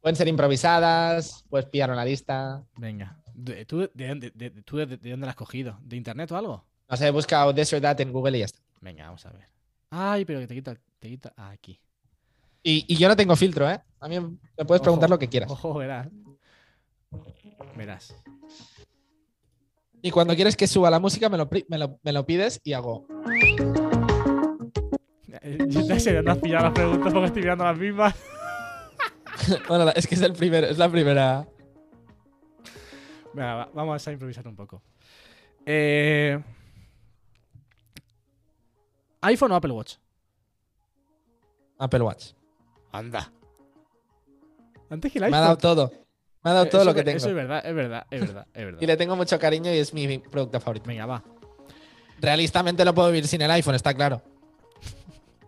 Pueden 0.00 0.14
ser 0.16 0.28
improvisadas, 0.28 1.44
puedes 1.50 1.66
pillar 1.66 1.90
una 1.90 2.04
lista. 2.04 2.62
Venga. 2.76 3.20
De- 3.34 3.64
¿Tú, 3.66 3.90
de, 3.92 4.08
dónde- 4.08 4.30
de- 4.34 4.50
de- 4.50 4.62
tú 4.62 4.76
de, 4.76 4.86
de 4.86 5.10
dónde 5.10 5.26
la 5.26 5.30
has 5.30 5.36
cogido? 5.36 5.76
¿De 5.82 5.96
internet 5.96 6.30
o 6.32 6.36
algo? 6.36 6.64
No 6.88 6.96
sé, 6.96 7.10
busca 7.10 7.52
this 7.52 7.72
or 7.72 7.80
that 7.80 8.00
en 8.00 8.12
Google 8.12 8.36
y 8.36 8.40
ya 8.40 8.44
está. 8.46 8.60
Venga, 8.80 9.04
vamos 9.06 9.26
a 9.26 9.30
ver. 9.32 9.48
Ay, 9.90 10.24
pero 10.24 10.38
que 10.40 10.46
te 10.46 10.54
quita. 10.54 10.76
Te 11.00 11.08
quita. 11.08 11.32
ah, 11.36 11.50
aquí. 11.50 11.80
Y, 12.62 12.84
y 12.88 12.96
yo 12.96 13.08
no 13.08 13.16
tengo 13.16 13.34
filtro, 13.36 13.68
¿eh? 13.70 13.80
A 14.00 14.08
mí 14.08 14.18
me 14.20 14.64
puedes 14.64 14.80
preguntar 14.82 15.08
Ojo, 15.08 15.14
lo 15.14 15.18
que 15.18 15.28
quieras. 15.28 15.50
Ojo, 15.50 15.74
verás. 15.74 16.08
Verás. 17.76 18.14
Y 20.02 20.10
cuando 20.10 20.34
quieres 20.34 20.56
que 20.56 20.66
suba 20.66 20.90
la 20.90 21.00
música, 21.00 21.28
me 21.28 21.36
lo, 21.36 21.48
me 21.68 21.78
lo- 21.78 21.98
me 22.02 22.12
lo 22.12 22.24
pides 22.26 22.60
y 22.64 22.72
hago. 22.72 23.06
Eh, 25.42 25.58
Yo 25.68 25.82
no 25.82 25.98
sé 26.00 26.14
dónde 26.14 26.30
has 26.30 26.38
pillado 26.38 26.64
las 26.64 26.72
preguntas 26.72 27.12
porque 27.12 27.26
estoy 27.26 27.42
mirando 27.42 27.64
las 27.64 27.78
mismas. 27.78 28.14
Bueno, 29.68 29.88
es 29.94 30.06
que 30.06 30.14
es 30.16 30.20
el 30.20 30.32
primero, 30.34 30.66
es 30.66 30.76
la 30.78 30.90
primera. 30.90 31.46
Venga, 33.32 33.54
va- 33.54 33.70
vamos 33.72 34.06
a 34.06 34.12
improvisar 34.12 34.46
un 34.46 34.56
poco. 34.56 34.82
Eh, 35.64 36.38
¿iPhone 39.22 39.52
o 39.52 39.54
Apple 39.54 39.70
Watch? 39.72 39.94
Apple 41.78 42.02
Watch. 42.02 42.32
Anda. 42.92 43.32
Antes 44.90 45.12
que 45.12 45.18
el 45.18 45.22
Me 45.22 45.26
iPhone. 45.28 45.38
ha 45.38 45.46
dado 45.46 45.56
todo. 45.58 45.92
Me 46.48 46.52
ha 46.52 46.54
dado 46.54 46.66
Eh, 46.66 46.70
todo 46.70 46.80
eso 46.82 46.90
lo 46.90 46.94
que 46.94 47.00
Eso 47.00 47.10
es 47.16 47.22
tengo. 47.24 47.34
verdad, 47.36 47.66
es 47.66 47.74
verdad, 47.74 48.06
es 48.10 48.20
verdad, 48.20 48.46
es 48.54 48.64
verdad. 48.64 48.80
Y 48.82 48.86
le 48.86 48.96
tengo 48.96 49.16
mucho 49.16 49.38
cariño 49.38 49.70
y 49.72 49.78
es 49.78 49.92
mi 49.92 50.18
producto 50.18 50.60
favorito. 50.60 50.86
Venga, 50.88 51.04
va. 51.04 51.22
Realistamente 52.20 52.84
no 52.84 52.94
puedo 52.94 53.08
vivir 53.08 53.26
sin 53.28 53.42
el 53.42 53.50
iPhone, 53.50 53.74
está 53.74 53.92
claro. 53.92 54.22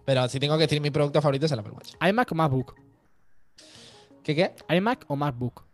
Pero 0.05 0.29
si 0.29 0.39
tengo 0.39 0.57
que 0.57 0.63
decir 0.65 0.81
mi 0.81 0.91
producto 0.91 1.23
favorito 1.23 1.47
es 1.47 1.53
el 1.53 1.59
Apple 1.61 1.73
Watch. 1.73 1.95
¿iMac 2.07 2.33
o 2.33 2.35
MacBook? 2.35 2.75
¿Qué 4.23 4.35
qué? 4.35 4.55
¿iMac 4.69 5.05
o 5.09 5.17
MacBook? 5.17 5.65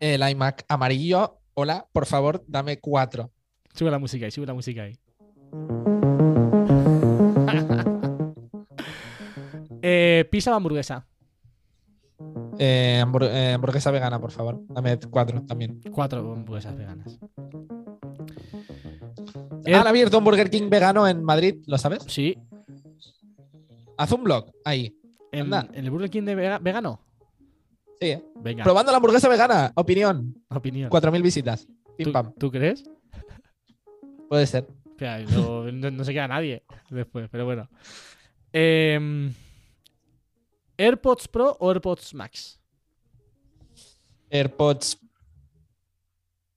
El 0.00 0.26
iMac 0.28 0.64
amarillo. 0.68 1.38
Hola, 1.54 1.86
por 1.92 2.06
favor, 2.06 2.42
dame 2.46 2.78
cuatro. 2.80 3.30
Sube 3.74 3.90
la 3.90 3.98
música 3.98 4.24
ahí, 4.24 4.30
sube 4.30 4.46
la 4.46 4.54
música 4.54 4.82
ahí. 4.84 4.98
eh, 9.82 10.26
¿Pizza 10.30 10.52
o 10.52 10.54
hamburguesa? 10.54 11.06
Eh, 12.58 13.00
hambur- 13.02 13.28
eh, 13.30 13.52
hamburguesa 13.54 13.90
vegana, 13.90 14.20
por 14.20 14.30
favor. 14.30 14.60
Dame 14.68 14.98
cuatro 15.10 15.42
también. 15.42 15.80
Cuatro 15.92 16.32
hamburguesas 16.32 16.76
veganas. 16.76 17.18
Han 19.66 19.86
abierto 19.86 20.18
un 20.18 20.24
Burger 20.24 20.50
King 20.50 20.68
vegano 20.68 21.06
en 21.08 21.22
Madrid, 21.22 21.56
¿lo 21.66 21.78
sabes? 21.78 22.02
Sí. 22.08 22.36
Haz 23.96 24.12
un 24.12 24.24
blog 24.24 24.50
ahí. 24.64 24.96
¿En, 25.30 25.50
el 25.74 25.90
Burger 25.90 26.10
King 26.10 26.24
de 26.24 26.34
vega- 26.34 26.58
vegano? 26.58 27.00
Sí, 28.00 28.08
¿eh? 28.08 28.24
Venga, 28.36 28.64
Probando 28.64 28.90
la 28.90 28.96
hamburguesa 28.96 29.28
vegana. 29.28 29.72
Opinión. 29.76 30.34
opinión. 30.50 30.90
4.000 30.90 31.22
visitas. 31.22 31.66
Pim 31.96 32.06
¿Tú, 32.06 32.12
pam. 32.12 32.34
tú 32.38 32.50
crees? 32.50 32.84
Puede 34.28 34.46
ser. 34.46 34.66
Espera, 34.90 35.20
no, 35.20 35.70
no- 35.70 35.90
no 35.90 36.04
se 36.04 36.12
queda 36.12 36.28
nadie 36.28 36.64
después, 36.90 37.28
pero 37.30 37.44
bueno. 37.44 37.68
Em, 38.52 39.32
¿AirPods 40.82 41.28
Pro 41.28 41.56
o 41.60 41.70
AirPods 41.70 42.12
Max? 42.14 42.60
AirPods. 44.30 44.98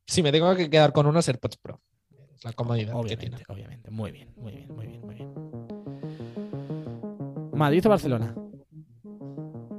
Si 0.08 0.24
me 0.24 0.32
tengo 0.32 0.56
que 0.56 0.70
quedar 0.70 0.92
con 0.94 1.06
unos 1.06 1.28
AirPods 1.28 1.58
Pro. 1.58 1.80
La 2.44 2.54
comodidad 2.54 2.94
que 2.94 2.98
Obviamente, 3.00 3.18
tiene. 3.18 3.44
obviamente. 3.48 3.92
Muy 3.92 4.12
bien, 4.12 4.34
muy 4.36 4.52
bien, 4.54 4.76
muy 4.76 4.88
bien, 4.88 5.02
muy 5.02 5.16
bien. 5.16 5.34
¿Madrid 7.54 7.86
o 7.86 7.90
Barcelona? 7.90 8.36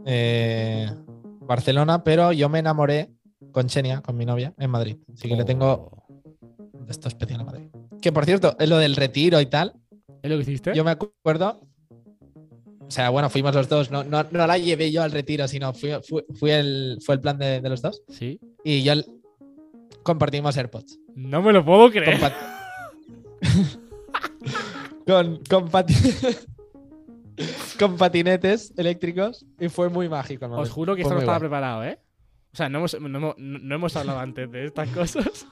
Eh, 0.04 0.88
Barcelona, 1.40 2.04
pero 2.04 2.32
yo 2.32 2.48
me 2.48 2.60
enamoré 2.60 3.10
con 3.52 3.68
Xenia, 3.68 4.00
con 4.00 4.16
mi 4.16 4.24
novia, 4.24 4.54
en 4.58 4.70
Madrid. 4.70 4.96
Así 5.12 5.28
que 5.28 5.36
le 5.36 5.44
tengo 5.44 6.06
esto 6.88 7.08
especial 7.08 7.40
a 7.40 7.44
Madrid. 7.44 7.68
Que 8.00 8.12
por 8.12 8.24
cierto, 8.24 8.56
es 8.58 8.68
lo 8.68 8.78
del 8.78 8.94
retiro 8.94 9.40
y 9.40 9.46
tal. 9.46 9.74
¿Es 10.22 10.30
lo 10.30 10.36
que 10.36 10.42
hiciste? 10.42 10.72
Yo 10.74 10.84
me 10.84 10.92
acuerdo. 10.92 11.60
O 12.86 12.90
sea, 12.90 13.10
bueno, 13.10 13.28
fuimos 13.30 13.54
los 13.54 13.68
dos. 13.68 13.90
No, 13.90 14.04
no, 14.04 14.24
no 14.30 14.46
la 14.46 14.58
llevé 14.58 14.92
yo 14.92 15.02
al 15.02 15.10
retiro, 15.10 15.48
sino 15.48 15.72
fui, 15.74 15.90
fui- 16.08 16.24
fui 16.34 16.50
el, 16.50 16.98
fue 17.04 17.16
el 17.16 17.20
plan 17.20 17.36
de, 17.38 17.60
de 17.60 17.68
los 17.68 17.82
dos. 17.82 18.02
Sí. 18.08 18.38
Y 18.64 18.82
yo 18.84 18.92
el- 18.92 19.06
compartimos 20.02 20.56
AirPods. 20.56 20.98
No 21.16 21.42
me 21.42 21.52
lo 21.52 21.64
puedo 21.64 21.90
creer. 21.90 22.18
Con, 22.20 22.32
con, 25.06 25.40
con 25.48 25.70
pati- 25.70 26.46
con 27.78 27.96
patinetes 27.96 28.72
eléctricos. 28.76 29.44
Y 29.58 29.68
fue 29.68 29.88
muy 29.88 30.08
mágico. 30.08 30.46
Os 30.52 30.70
juro 30.70 30.94
que 30.94 31.02
Fue 31.02 31.08
esto 31.10 31.14
no 31.14 31.20
estaba 31.20 31.38
guay. 31.38 31.48
preparado, 31.48 31.84
¿eh? 31.84 31.98
O 32.52 32.56
sea, 32.56 32.68
no 32.68 32.78
hemos, 32.78 33.00
no 33.00 33.18
hemos- 33.18 33.34
no 33.38 33.74
hemos 33.74 33.96
hablado 33.96 34.18
antes 34.20 34.50
de 34.50 34.64
estas 34.66 34.88
cosas. 34.90 35.46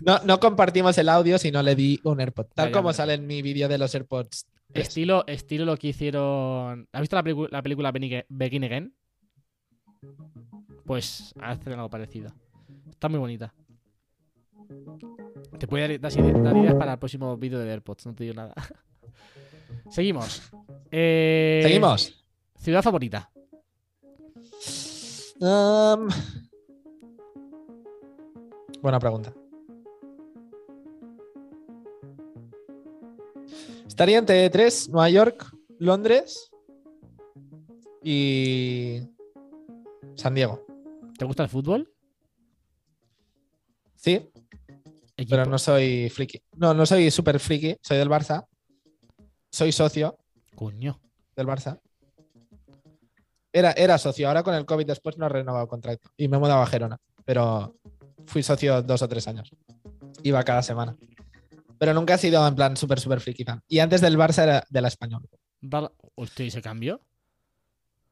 No, 0.00 0.18
no 0.24 0.40
compartimos 0.40 0.96
el 0.98 1.08
audio, 1.08 1.38
sino 1.38 1.62
le 1.62 1.74
di 1.76 2.00
un 2.04 2.20
AirPod. 2.20 2.46
Tal 2.54 2.70
como 2.72 2.88
hombre. 2.88 2.94
sale 2.96 3.14
en 3.14 3.26
mi 3.26 3.42
vídeo 3.42 3.68
de 3.68 3.78
los 3.78 3.94
AirPods. 3.94 4.46
Estilo, 4.74 5.24
estilo 5.26 5.64
lo 5.64 5.76
que 5.76 5.88
hicieron. 5.88 6.88
¿Has 6.92 7.00
visto 7.00 7.16
la, 7.16 7.48
la 7.50 7.62
película 7.62 7.90
Begin 7.92 8.24
Begin 8.28 8.64
Again? 8.64 8.94
Pues 10.84 11.34
hacen 11.40 11.72
algo 11.74 11.90
parecido. 11.90 12.32
Está 12.90 13.08
muy 13.08 13.18
bonita. 13.18 13.52
Te 15.58 15.66
puede 15.66 15.98
dar, 15.98 16.12
dar- 16.12 16.42
dar 16.42 16.56
ideas 16.56 16.74
para 16.74 16.92
el 16.92 16.98
próximo 16.98 17.36
vídeo 17.36 17.58
de 17.58 17.70
AirPods, 17.70 18.06
no 18.06 18.14
te 18.14 18.24
digo 18.24 18.34
nada. 18.36 18.54
Seguimos. 19.90 20.50
Eh, 20.90 21.60
Seguimos. 21.64 22.24
Ciudad 22.56 22.82
favorita. 22.82 23.30
Um, 25.40 26.08
buena 28.82 28.98
pregunta. 29.00 29.32
Estaría 34.00 34.16
entre 34.16 34.48
tres, 34.48 34.88
Nueva 34.88 35.10
York, 35.10 35.54
Londres 35.78 36.50
y 38.02 39.02
San 40.14 40.34
Diego. 40.34 40.64
¿Te 41.18 41.26
gusta 41.26 41.42
el 41.42 41.50
fútbol? 41.50 41.92
Sí, 43.96 44.32
Equipo. 45.18 45.28
pero 45.28 45.44
no 45.44 45.58
soy 45.58 46.08
friki. 46.08 46.40
No, 46.56 46.72
no 46.72 46.86
soy 46.86 47.10
súper 47.10 47.38
friki, 47.38 47.76
soy 47.82 47.98
del 47.98 48.08
Barça. 48.08 48.46
Soy 49.50 49.70
socio 49.70 50.16
Coño. 50.54 50.98
del 51.36 51.46
Barça. 51.46 51.78
Era, 53.52 53.72
era 53.72 53.98
socio, 53.98 54.28
ahora 54.28 54.42
con 54.42 54.54
el 54.54 54.64
COVID 54.64 54.86
después 54.86 55.18
no 55.18 55.26
he 55.26 55.28
renovado 55.28 55.68
contrato 55.68 56.08
y 56.16 56.26
me 56.26 56.38
he 56.38 56.40
mudado 56.40 56.62
a 56.62 56.66
Gerona, 56.66 56.96
pero 57.26 57.76
fui 58.24 58.42
socio 58.42 58.80
dos 58.80 59.02
o 59.02 59.08
tres 59.08 59.28
años. 59.28 59.50
Iba 60.22 60.42
cada 60.42 60.62
semana. 60.62 60.96
Pero 61.80 61.94
nunca 61.94 62.12
he 62.14 62.18
sido 62.18 62.46
en 62.46 62.54
plan 62.54 62.76
súper, 62.76 63.00
súper 63.00 63.20
friki 63.20 63.42
fan. 63.42 63.62
Y 63.66 63.78
antes 63.78 64.02
del 64.02 64.18
Barça 64.18 64.42
era 64.42 64.64
de 64.68 64.80
la 64.82 64.88
Español. 64.88 65.26
Hostia, 66.14 66.44
¿y 66.44 66.50
se 66.50 66.60
cambió? 66.60 67.00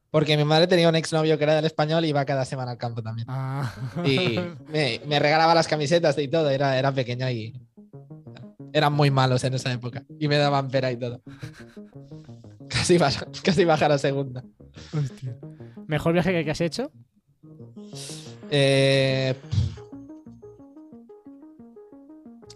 Porque 0.09 0.35
mi 0.37 0.43
madre 0.43 0.65
tenía 0.65 0.89
un 0.89 0.95
exnovio 0.95 1.37
que 1.37 1.43
era 1.43 1.53
del 1.53 1.65
Español 1.65 2.03
y 2.03 2.07
iba 2.09 2.25
cada 2.25 2.45
semana 2.45 2.71
al 2.71 2.79
campo 2.79 3.03
también. 3.03 3.27
Ah. 3.29 3.71
Y 4.03 4.39
me, 4.71 5.01
me 5.05 5.19
regalaba 5.19 5.53
las 5.53 5.67
camisetas 5.67 6.17
y 6.17 6.27
todo. 6.27 6.49
Era, 6.49 6.79
era 6.79 6.91
pequeña 6.91 7.31
y 7.31 7.53
eran 8.73 8.91
muy 8.93 9.11
malos 9.11 9.43
en 9.43 9.53
esa 9.53 9.71
época. 9.71 10.03
Y 10.19 10.27
me 10.27 10.37
daban 10.37 10.67
pera 10.69 10.91
y 10.91 10.97
todo. 10.97 11.21
Casi, 12.69 12.97
baja- 12.97 13.27
casi 13.43 13.65
bajar 13.65 13.91
a 13.91 13.99
segunda. 13.99 14.43
¿Mejor 15.85 16.13
viaje 16.13 16.31
que, 16.31 16.43
que 16.43 16.51
has 16.51 16.61
hecho? 16.61 16.91
Eh, 18.49 19.35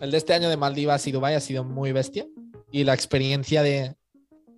el 0.04 0.12
de 0.12 0.18
este 0.18 0.34
año 0.34 0.50
de 0.50 0.58
Maldivas 0.58 1.08
y 1.08 1.12
Dubái 1.14 1.34
ha 1.36 1.40
sido 1.40 1.64
muy 1.64 1.94
bestia. 1.94 2.28
Y 2.72 2.84
la 2.84 2.94
experiencia 2.94 3.64
de 3.64 3.96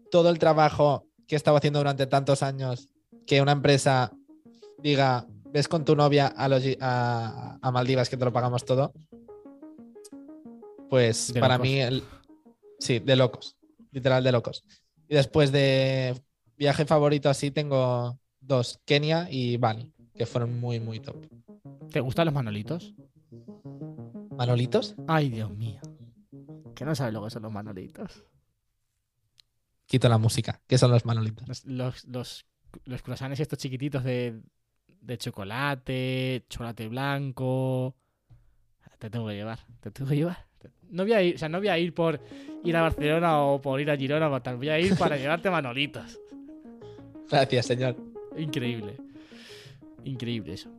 todo 0.09 0.29
el 0.29 0.39
trabajo 0.39 1.05
que 1.27 1.35
he 1.35 1.37
estado 1.37 1.57
haciendo 1.57 1.79
durante 1.79 2.07
tantos 2.07 2.41
años, 2.41 2.89
que 3.27 3.41
una 3.41 3.51
empresa 3.51 4.11
diga, 4.79 5.27
ves 5.51 5.67
con 5.67 5.85
tu 5.85 5.95
novia 5.95 6.27
a, 6.27 6.49
los- 6.49 6.63
a- 6.81 7.59
a 7.61 7.71
Maldivas 7.71 8.09
que 8.09 8.17
te 8.17 8.25
lo 8.25 8.33
pagamos 8.33 8.65
todo. 8.65 8.91
Pues 10.89 11.31
De 11.33 11.39
para 11.39 11.55
locos. 11.57 11.67
mí, 11.69 11.79
el, 11.79 12.03
sí, 12.79 12.99
de 12.99 13.15
locos, 13.15 13.55
literal 13.91 14.23
de 14.23 14.31
locos. 14.31 14.63
Y 15.07 15.13
después 15.15 15.51
de 15.51 16.19
viaje 16.57 16.85
favorito 16.85 17.29
así 17.29 17.51
tengo 17.51 18.17
dos, 18.39 18.79
Kenia 18.85 19.27
y 19.29 19.57
Bali, 19.57 19.91
que 20.15 20.25
fueron 20.25 20.59
muy, 20.59 20.79
muy 20.79 20.99
top. 20.99 21.17
¿Te 21.91 21.99
gustan 21.99 22.25
los 22.25 22.33
manolitos? 22.33 22.93
¿Manolitos? 24.37 24.95
Ay, 25.07 25.29
Dios 25.29 25.51
mío. 25.51 25.81
Que 26.75 26.85
no 26.85 26.93
sabes 26.95 27.13
lo 27.13 27.23
que 27.23 27.29
son 27.29 27.43
los 27.43 27.51
manolitos. 27.51 28.25
Quito 29.85 30.09
la 30.09 30.17
música. 30.17 30.61
¿Qué 30.67 30.77
son 30.77 30.91
los 30.91 31.05
manolitos? 31.05 31.47
Los, 31.47 31.65
los, 31.65 32.05
los, 32.05 32.45
los 32.85 33.01
croissants 33.01 33.39
estos 33.39 33.59
chiquititos 33.59 34.03
de, 34.03 34.41
de 34.87 35.17
chocolate, 35.17 36.45
chocolate 36.49 36.87
blanco. 36.87 37.95
Te 38.99 39.09
tengo 39.09 39.27
que 39.27 39.35
llevar, 39.35 39.59
te 39.79 39.91
tengo 39.91 40.09
que 40.09 40.15
llevar. 40.15 40.47
No 40.89 41.03
voy 41.03 41.13
a 41.13 41.21
ir, 41.21 41.35
o 41.35 41.37
sea, 41.37 41.49
no 41.49 41.59
voy 41.59 41.67
a 41.67 41.77
ir 41.77 41.93
por 41.93 42.19
ir 42.63 42.75
a 42.75 42.81
Barcelona 42.81 43.41
o 43.41 43.61
por 43.61 43.79
ir 43.79 43.91
a 43.91 43.97
Girona. 43.97 44.27
Voy 44.27 44.69
a 44.69 44.79
ir 44.79 44.97
para 44.97 45.17
llevarte 45.17 45.49
manolitos. 45.49 46.19
Gracias, 47.29 47.67
señor. 47.67 47.95
Increíble. 48.37 48.97
Increíble 50.03 50.53
eso. 50.53 50.69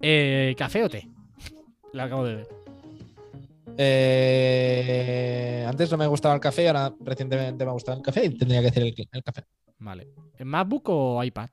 Eh, 0.00 0.54
¿Café 0.56 0.84
o 0.84 0.88
té? 0.88 1.08
Lo 1.92 2.02
acabo 2.02 2.24
de 2.24 2.36
ver. 2.36 2.59
Eh, 3.76 5.64
antes 5.68 5.90
no 5.90 5.96
me 5.96 6.06
gustaba 6.06 6.34
el 6.34 6.40
café, 6.40 6.68
ahora 6.68 6.94
recientemente 7.00 7.64
me 7.64 7.70
ha 7.70 7.74
gustado 7.74 7.96
el 7.98 8.02
café 8.04 8.26
y 8.26 8.36
tendría 8.36 8.60
que 8.60 8.66
decir 8.66 8.82
el, 8.82 9.08
el 9.12 9.22
café. 9.22 9.44
Vale. 9.78 10.08
¿En 10.38 10.48
MacBook 10.48 10.88
o 10.88 11.24
iPad? 11.24 11.48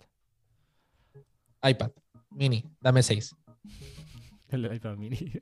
iPad, 1.63 1.91
mini, 2.31 2.63
dame 2.79 3.01
6. 3.03 3.35
El 4.49 4.73
iPad 4.73 4.95
mini. 4.97 5.17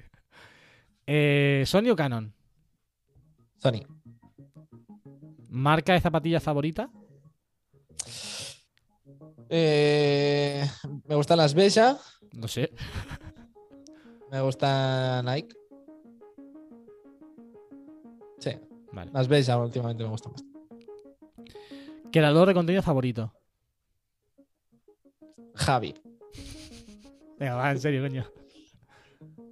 Eh, 1.07 1.61
¿Sony 1.67 1.91
o 1.91 1.95
Canon? 1.95 2.33
Sony. 3.59 3.85
¿Marca 5.49 5.93
de 5.93 6.01
zapatillas 6.01 6.41
favorita? 6.41 6.89
Eh, 9.49 10.67
me 11.07 11.13
gustan 11.13 11.37
las 11.37 11.53
Bella, 11.53 11.99
No 12.33 12.47
sé. 12.47 12.71
me 14.31 14.41
gusta 14.41 15.21
Nike. 15.23 15.55
Vale. 18.95 19.11
las 19.13 19.27
Bella 19.27 19.57
últimamente 19.57 20.03
me 20.03 20.09
gustan 20.09 20.31
más. 20.31 20.43
¿Creador 22.11 22.47
de 22.47 22.53
contenido 22.53 22.81
favorito? 22.81 23.33
Javi. 25.55 25.93
Venga, 27.37 27.55
va, 27.55 27.71
en 27.71 27.79
serio, 27.79 28.01
coño. 28.01 28.25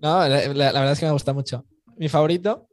No, 0.02 0.20
la, 0.28 0.28
la- 0.28 0.72
la 0.72 0.80
verdad 0.80 0.91
es 0.94 0.99
que 0.99 1.06
me 1.06 1.11
gusta 1.11 1.34
mucho. 1.34 1.65
Mi 1.98 2.10
favorito, 2.10 2.68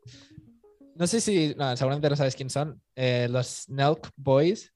no 0.94 1.06
sé 1.06 1.20
si, 1.20 1.54
no, 1.56 1.76
seguramente 1.76 2.08
no 2.08 2.16
sabes 2.16 2.34
quién 2.36 2.50
son, 2.50 2.80
eh, 2.94 3.28
los 3.30 3.68
Nelk 3.68 4.08
Boys. 4.16 4.72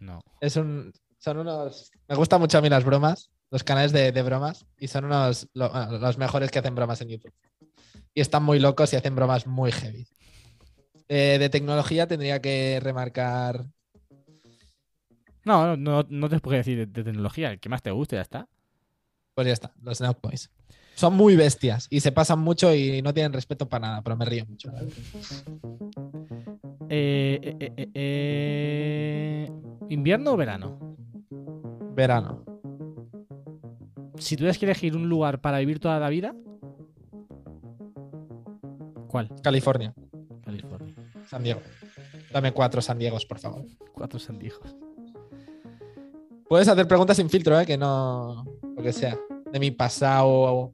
No. 0.00 0.20
Es 0.40 0.56
un, 0.56 0.92
son 1.18 1.38
unos, 1.38 1.90
me 2.08 2.14
gustan 2.16 2.40
mucho 2.40 2.58
a 2.58 2.60
mí 2.62 2.68
las 2.68 2.84
bromas, 2.84 3.30
los 3.50 3.62
canales 3.64 3.92
de, 3.92 4.10
de 4.12 4.22
bromas, 4.22 4.66
y 4.78 4.88
son 4.88 5.04
unos, 5.06 5.48
lo- 5.54 5.70
bueno, 5.70 5.98
los 5.98 6.18
mejores 6.18 6.50
que 6.50 6.58
hacen 6.60 6.74
bromas 6.74 7.00
en 7.00 7.08
YouTube. 7.08 7.34
Y 8.14 8.20
están 8.20 8.42
muy 8.44 8.58
locos 8.60 8.92
y 8.92 8.96
hacen 8.96 9.14
bromas 9.16 9.46
muy 9.46 9.70
heavy. 9.72 10.06
Eh, 11.08 11.36
de 11.38 11.48
tecnología 11.50 12.06
tendría 12.06 12.40
que 12.40 12.80
remarcar, 12.82 13.66
No, 15.44 15.66
no, 15.66 15.76
no, 15.76 16.06
no 16.08 16.28
te 16.30 16.40
puedo 16.40 16.56
decir 16.56 16.78
de, 16.78 16.86
de 16.86 17.04
tecnología. 17.04 17.50
El 17.50 17.60
que 17.60 17.68
más 17.68 17.82
te 17.82 17.90
guste, 17.90 18.16
ya 18.16 18.22
está. 18.22 18.48
pues 19.34 19.46
ya 19.46 19.52
está, 19.52 19.72
los 19.82 20.00
Nelk 20.00 20.20
Boys. 20.22 20.50
Son 20.94 21.12
muy 21.14 21.36
bestias 21.36 21.86
y 21.90 22.00
se 22.00 22.12
pasan 22.12 22.38
mucho 22.38 22.72
y 22.74 23.02
no 23.02 23.12
tienen 23.12 23.32
respeto 23.32 23.68
para 23.68 23.88
nada, 23.88 24.02
pero 24.02 24.16
me 24.16 24.24
río 24.24 24.46
mucho. 24.46 24.70
eh, 26.88 27.40
eh, 27.60 27.72
eh, 27.76 27.88
eh, 27.94 29.50
¿Invierno 29.90 30.32
o 30.32 30.36
verano? 30.36 30.78
Verano. 31.94 32.44
Si 34.18 34.36
tuvieras 34.36 34.56
que 34.58 34.66
elegir 34.66 34.96
un 34.96 35.08
lugar 35.08 35.40
para 35.40 35.58
vivir 35.58 35.80
toda 35.80 35.98
la 35.98 36.08
vida, 36.08 36.34
¿cuál? 39.08 39.30
California, 39.42 39.92
Puedes 46.48 46.68
hacer 46.68 46.86
preguntas 46.86 47.16
sin 47.16 47.30
filtro, 47.30 47.58
¿eh? 47.58 47.66
Que 47.66 47.76
no. 47.76 48.44
Lo 48.76 48.82
que 48.82 48.92
sea. 48.92 49.18
De 49.50 49.58
mi 49.58 49.70
pasado, 49.70 50.72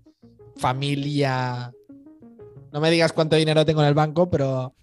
familia. 0.56 1.72
No 2.72 2.80
me 2.80 2.90
digas 2.90 3.12
cuánto 3.12 3.36
dinero 3.36 3.64
tengo 3.64 3.82
en 3.82 3.88
el 3.88 3.94
banco, 3.94 4.30
pero. 4.30 4.74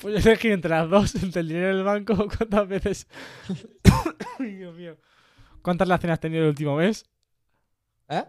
Pues 0.00 0.14
yo 0.14 0.20
sé 0.20 0.36
que 0.38 0.52
entre 0.52 0.70
las 0.70 0.88
dos, 0.88 1.14
entre 1.16 1.40
el 1.40 1.48
dinero 1.48 1.74
del 1.74 1.84
banco, 1.84 2.28
¿cuántas 2.36 2.68
veces. 2.68 3.08
Dios 4.38 4.74
mío. 4.74 4.96
¿Cuántas 5.62 5.88
relaciones 5.88 6.14
has 6.14 6.20
tenido 6.20 6.42
el 6.42 6.50
último 6.50 6.76
mes? 6.76 7.04
¿Eh? 8.08 8.24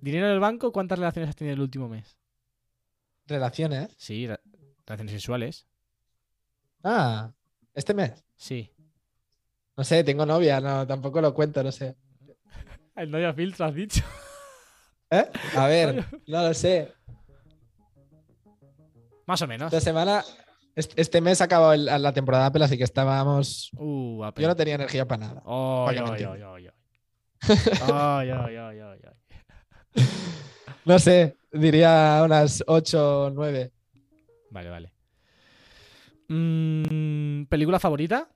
¿Dinero 0.00 0.28
del 0.28 0.40
banco? 0.40 0.72
¿Cuántas 0.72 0.98
relaciones 0.98 1.30
has 1.30 1.36
tenido 1.36 1.54
el 1.54 1.60
último 1.60 1.88
mes? 1.88 2.18
Relaciones. 3.26 3.94
Sí, 3.96 4.28
relaciones 4.86 5.12
sexuales. 5.12 5.66
Ah, 6.84 7.30
este 7.74 7.94
mes. 7.94 8.24
Sí. 8.36 8.70
No 9.76 9.84
sé, 9.84 10.04
tengo 10.04 10.26
novia, 10.26 10.60
no, 10.60 10.86
tampoco 10.86 11.20
lo 11.20 11.32
cuento, 11.34 11.62
no 11.62 11.72
sé. 11.72 11.96
El 12.94 13.10
novio 13.10 13.32
filtro, 13.34 13.64
has 13.66 13.74
dicho. 13.74 14.02
¿Eh? 15.10 15.24
A 15.56 15.66
ver, 15.66 16.04
no 16.26 16.42
lo 16.42 16.54
sé. 16.54 16.92
Más 19.26 19.40
o 19.42 19.46
menos. 19.46 19.72
Esta 19.72 19.80
semana. 19.80 20.24
Este, 20.74 21.20
mes 21.20 21.40
ha 21.42 21.44
acabado 21.44 21.74
el- 21.74 21.84
la 21.84 22.12
temporada 22.14 22.46
Apple, 22.46 22.64
así 22.64 22.78
que 22.78 22.84
estábamos. 22.84 23.70
Uh, 23.76 24.24
Apple. 24.24 24.42
Yo 24.42 24.48
no 24.48 24.56
tenía 24.56 24.74
energía 24.74 25.06
para 25.06 25.26
nada. 25.26 25.42
Oh, 25.44 25.90
yo, 25.92 26.16
yo, 26.16 26.36
yo, 26.36 26.58
yo. 26.58 26.70
Oh, 27.90 28.22
yo, 28.22 28.48
yo, 28.48 28.72
yo, 28.72 28.94
yo. 28.96 29.10
No 30.86 30.98
sé, 30.98 31.36
diría 31.52 32.22
unas 32.24 32.64
8 32.66 33.24
o 33.26 33.30
9. 33.30 33.70
Vale, 34.52 34.68
vale. 34.70 34.92
Mm, 36.28 37.44
¿Película 37.46 37.78
favorita? 37.80 38.28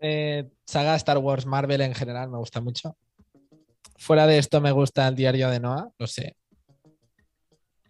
Eh, 0.00 0.50
saga 0.64 0.96
Star 0.96 1.18
Wars, 1.18 1.46
Marvel 1.46 1.80
en 1.82 1.94
general 1.94 2.30
me 2.30 2.38
gusta 2.38 2.60
mucho. 2.60 2.96
Fuera 3.98 4.26
de 4.26 4.38
esto 4.38 4.60
me 4.60 4.72
gusta 4.72 5.06
el 5.06 5.14
diario 5.14 5.48
de 5.50 5.60
Noah, 5.60 5.88
lo 5.98 6.06
sé. 6.06 6.36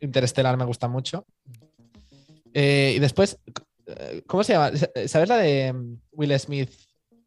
Interestelar 0.00 0.56
me 0.56 0.64
gusta 0.64 0.88
mucho. 0.88 1.24
Eh, 2.52 2.94
y 2.96 2.98
después, 2.98 3.38
eh, 3.86 4.22
¿cómo 4.26 4.44
se 4.44 4.52
llama? 4.52 4.72
¿Sabes 5.06 5.28
la 5.28 5.38
de 5.38 5.72
mm, 5.72 6.00
Will 6.12 6.38
Smith 6.38 6.70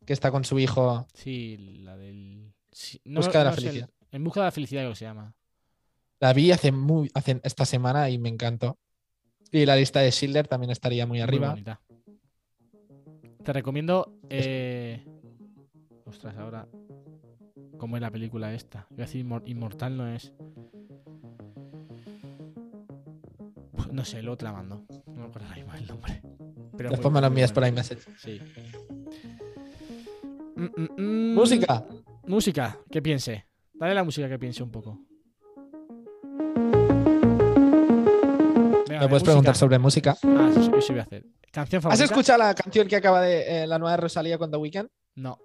que 0.06 0.14
está 0.14 0.30
con 0.30 0.44
su 0.44 0.60
hijo? 0.60 1.08
Sí, 1.14 1.58
la 1.82 1.98
del. 1.98 2.54
sí, 2.72 3.02
no- 3.06 3.22
Busca 3.22 3.40
de 3.40 3.46
la 3.46 3.50
no 3.52 3.56
felicidad. 3.56 3.90
en 4.12 4.24
busca 4.24 4.42
de 4.42 4.46
la 4.46 4.52
felicidad, 4.52 4.82
creo 4.82 4.92
que 4.92 4.98
se 5.00 5.06
llama. 5.06 5.34
La 6.26 6.34
vi 6.34 6.52
hace, 6.52 6.72
muy, 6.72 7.12
hace 7.14 7.40
esta 7.44 7.66
semana 7.66 8.10
y 8.10 8.18
me 8.18 8.30
encantó. 8.30 8.80
Y 9.52 9.64
la 9.68 9.76
lista 9.76 10.00
de 10.00 10.12
Schindler 10.12 10.48
también 10.48 10.72
estaría 10.72 11.06
muy 11.06 11.22
arriba. 11.22 11.56
Te 13.44 13.54
recomiendo. 13.54 14.18
eh, 14.32 15.06
Ostras, 16.06 16.36
ahora. 16.38 16.68
¿Cómo 17.78 17.96
es 17.98 18.02
la 18.02 18.10
película 18.10 18.52
esta? 18.56 18.88
Iba 18.90 19.04
a 19.04 19.06
decir 19.06 19.24
inmor- 19.24 19.44
Inmortal 19.46 19.96
no 19.98 20.08
es. 20.16 20.34
Uf, 23.74 23.88
No 23.92 24.04
sé, 24.04 24.24
luego 24.24 24.38
te 24.38 24.46
la 24.46 24.54
mando. 24.54 24.84
No 25.06 25.14
me 25.14 25.26
acuerdo 25.26 25.48
ahora 25.48 25.58
mismo 25.58 25.74
el 25.76 25.86
nombre. 25.86 26.22
Pero 26.76 26.90
Después 26.90 27.14
me 27.14 27.22
lo 27.22 27.28
envías 27.28 27.52
por 27.52 27.68
iMessage. 27.68 28.02
Sí. 28.18 28.42
Mm, 30.56 30.64
mm, 30.76 31.02
mm. 31.02 31.36
Música. 31.36 31.86
Música, 32.26 32.80
que 32.90 33.04
piense. 33.04 33.46
Dale 33.76 33.94
la 33.94 34.04
música 34.04 34.28
que 34.28 34.40
piense 34.40 34.64
un 34.64 34.72
poco. 34.72 35.05
Venga, 38.96 39.00
Me 39.02 39.06
de 39.06 39.10
puedes 39.10 39.24
preguntar 39.24 39.56
sobre 39.56 39.80
música. 39.80 40.18
Ah, 40.24 40.48
eso, 40.52 40.76
eso 40.78 40.94
voy 40.94 41.00
a 41.00 41.04
hacer. 41.04 41.26
¿Canción 41.52 41.82
¿Has 41.86 42.02
escuchado 42.02 42.40
la 42.40 42.54
canción 42.54 42.88
que 42.88 42.96
acaba 42.96 43.22
de 43.22 43.64
eh, 43.64 43.68
la 43.68 43.80
nueva 43.80 43.92
de 43.92 43.98
Rosalía 43.98 44.38
con 44.38 44.52
The 44.52 44.58
Weeknd? 44.58 44.88
No. 45.16 45.38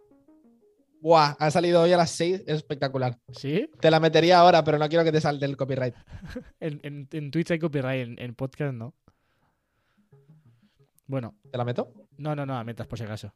Buah, 1.00 1.36
ha 1.38 1.50
salido 1.50 1.80
hoy 1.82 1.92
a 1.92 1.96
las 1.96 2.10
6, 2.10 2.42
es 2.46 2.56
espectacular. 2.56 3.18
¿Sí? 3.32 3.70
Te 3.80 3.90
la 3.90 4.00
metería 4.00 4.38
ahora, 4.40 4.62
pero 4.62 4.78
no 4.78 4.88
quiero 4.88 5.02
que 5.04 5.12
te 5.12 5.20
salte 5.20 5.46
el 5.46 5.56
copyright. 5.56 5.94
En, 6.60 6.80
en, 6.82 7.08
en 7.10 7.30
Twitch 7.30 7.50
hay 7.52 7.58
copyright, 7.58 8.06
en, 8.06 8.18
en 8.22 8.34
podcast 8.34 8.74
no. 8.74 8.94
Bueno, 11.06 11.34
¿Te 11.50 11.58
la 11.58 11.64
meto? 11.64 11.92
no, 12.18 12.36
no, 12.36 12.44
no, 12.46 12.56
a 12.56 12.62
metas 12.64 12.86
por 12.86 12.98
si 12.98 13.04
acaso. 13.04 13.32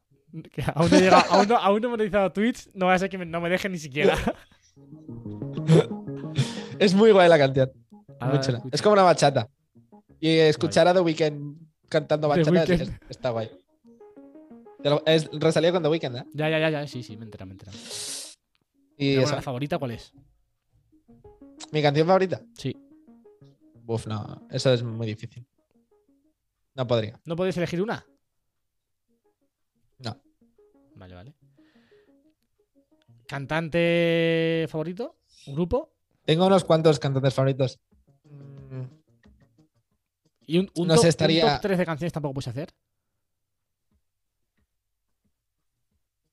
Que 0.53 0.63
aún 0.75 0.91
no 0.91 0.97
he 0.97 1.01
llegado, 1.01 1.25
aún 1.31 1.49
no, 1.49 1.57
aún 1.57 1.81
no 1.81 1.89
he 1.89 1.91
monetizado 1.93 2.33
Twitch, 2.33 2.69
no 2.75 2.87
va 2.87 2.95
a 2.95 2.99
ser 2.99 3.09
que 3.09 3.19
me- 3.19 3.27
no 3.27 3.41
me 3.41 3.49
dejen 3.49 3.73
ni 3.73 3.79
siquiera. 3.79 4.17
Es 6.79 6.95
muy 6.95 7.13
guay 7.13 7.29
la 7.29 7.39
canción. 7.39 7.71
Muy 8.21 8.33
la 8.35 8.41
chula. 8.41 8.63
Es 8.73 8.83
como 8.83 8.95
una 8.95 9.03
bachata. 9.05 9.49
Y 10.25 10.39
escuchar 10.39 10.89
a 10.89 10.95
The 10.95 11.01
Weeknd 11.01 11.55
cantando 11.87 12.29
bachata 12.29 12.65
es- 12.65 12.91
está 13.11 13.29
guay. 13.29 13.51
Es 15.05 15.29
Rosalía 15.33 15.71
con 15.71 15.83
The 15.83 15.89
Weeknd, 15.91 16.17
¿eh? 16.17 16.25
Ya, 16.33 16.49
ya, 16.49 16.59
ya, 16.59 16.71
ya, 16.71 16.87
sí, 16.87 17.03
sí, 17.03 17.15
me 17.19 17.27
entera, 17.27 17.45
me 17.45 17.53
entera. 17.53 17.73
Y 18.97 19.17
eso. 19.17 19.35
¿La 19.37 19.43
favorita 19.43 19.77
cuál 19.79 19.91
es? 19.91 20.15
¿Mi 21.73 21.83
canción 21.83 22.07
favorita? 22.07 22.41
Sí. 22.57 22.75
Uf, 23.87 24.07
no. 24.07 24.47
Eso 24.51 24.73
es 24.73 24.83
muy 24.83 25.07
difícil. 25.07 25.47
No 26.75 26.87
podría. 26.87 27.21
¿No 27.27 27.37
podéis 27.37 27.59
elegir 27.59 27.83
una? 27.83 28.07
No. 29.99 30.19
Vale, 30.95 31.15
vale. 31.15 31.35
¿Cantante 33.29 34.67
favorito? 34.71 35.17
¿Grupo? 35.49 35.93
Tengo 36.25 36.47
unos 36.47 36.65
cuantos 36.65 36.99
cantantes 36.99 37.35
favoritos. 37.35 37.79
¿Y 40.47 40.59
un, 40.59 40.71
un 40.77 40.89
No 40.89 40.95
top, 40.95 41.03
sé, 41.03 41.07
un 41.07 41.11
estaría- 41.11 41.53
top 41.55 41.61
3 41.63 41.79
de 41.79 41.87
canciones 41.87 42.13
tampoco 42.13 42.35
puedes 42.35 42.49
hacer? 42.49 42.69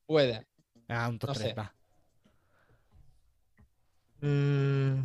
Puede. 0.06 0.46
Ah, 0.88 1.08
un 1.10 1.18
top 1.20 1.30
No 1.30 1.34
3, 1.36 1.48
sé. 1.50 1.54
va. 1.54 1.74
Mm, 4.22 5.02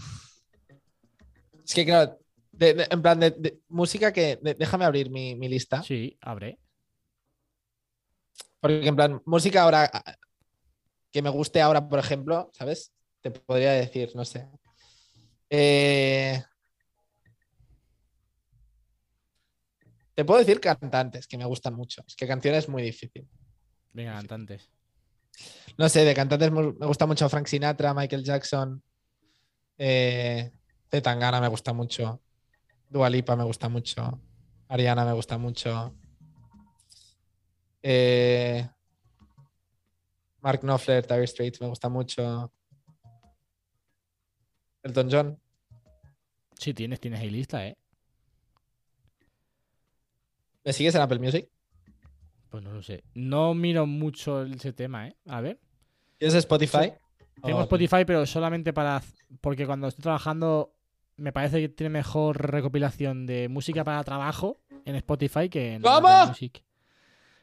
Es 1.64 1.74
que, 1.74 1.84
claro, 1.84 2.18
de- 2.52 2.74
de- 2.74 2.86
en 2.90 3.02
plan 3.02 3.18
de, 3.18 3.30
de 3.30 3.60
música 3.68 4.12
que. 4.12 4.38
de- 4.42 4.54
déjame 4.54 4.84
abrir 4.84 5.10
mi, 5.10 5.34
mi 5.36 5.48
lista. 5.48 5.82
Sí, 5.82 6.16
abre. 6.20 6.58
Porque, 8.60 8.86
en 8.86 8.96
plan, 8.96 9.22
música 9.26 9.62
ahora. 9.62 9.90
ah, 9.92 10.14
Que 11.12 11.22
me 11.22 11.30
guste 11.30 11.62
ahora, 11.62 11.88
por 11.88 11.98
ejemplo, 11.98 12.50
¿sabes? 12.52 12.92
Te 13.22 13.30
podría 13.30 13.72
decir, 13.72 14.10
no 14.14 14.24
sé. 14.24 14.48
Eh, 15.48 16.42
Te 20.16 20.24
puedo 20.24 20.40
decir 20.40 20.60
cantantes 20.60 21.26
que 21.26 21.36
me 21.36 21.44
gustan 21.44 21.74
mucho. 21.74 22.02
Es 22.06 22.16
que 22.16 22.26
canciones 22.26 22.64
es 22.64 22.68
muy 22.70 22.82
difícil. 22.82 23.28
Venga, 23.92 24.14
cantantes. 24.14 24.70
No 25.76 25.90
sé, 25.90 26.06
de 26.06 26.14
cantantes 26.14 26.50
me 26.50 26.86
gusta 26.86 27.04
mucho 27.04 27.28
Frank 27.28 27.46
Sinatra, 27.46 27.92
Michael 27.92 28.24
Jackson. 28.24 28.82
Eh, 29.76 30.50
Tangana 31.02 31.38
me 31.38 31.48
gusta 31.48 31.74
mucho. 31.74 32.22
Dua 32.88 33.10
Lipa 33.10 33.36
me 33.36 33.44
gusta 33.44 33.68
mucho. 33.68 34.18
Ariana 34.68 35.04
me 35.04 35.12
gusta 35.12 35.36
mucho. 35.36 35.94
Eh, 37.82 38.66
Mark 40.40 40.60
Knopfler, 40.60 41.06
Dire 41.06 41.26
Straits 41.26 41.60
me 41.60 41.68
gusta 41.68 41.90
mucho. 41.90 42.50
Elton 44.82 45.08
John. 45.10 45.40
Sí, 46.58 46.72
tienes, 46.72 47.00
tienes 47.00 47.20
ahí 47.20 47.28
lista, 47.28 47.66
¿eh? 47.66 47.76
¿Me 50.66 50.72
sigues 50.74 50.94
en 50.96 51.00
Apple 51.00 51.18
Music? 51.20 51.48
Pues 52.50 52.62
no 52.62 52.72
lo 52.72 52.82
sé. 52.82 53.04
No 53.14 53.54
miro 53.54 53.86
mucho 53.86 54.42
ese 54.42 54.72
tema, 54.74 55.08
¿eh? 55.08 55.16
A 55.28 55.40
ver. 55.40 55.58
¿Tienes 56.18 56.34
Spotify? 56.34 56.92
Tengo 57.42 57.58
Oh, 57.60 57.62
Spotify, 57.62 58.04
pero 58.04 58.26
solamente 58.26 58.72
para. 58.72 59.00
Porque 59.40 59.64
cuando 59.64 59.86
estoy 59.88 60.02
trabajando, 60.02 60.74
me 61.16 61.32
parece 61.32 61.60
que 61.60 61.68
tiene 61.68 61.90
mejor 61.90 62.50
recopilación 62.50 63.26
de 63.26 63.48
música 63.48 63.84
para 63.84 64.02
trabajo 64.04 64.58
en 64.84 64.96
Spotify 64.96 65.48
que 65.48 65.74
en 65.74 65.82
¿Cómo? 65.82 66.08
Apple 66.08 66.28
Music. 66.30 66.64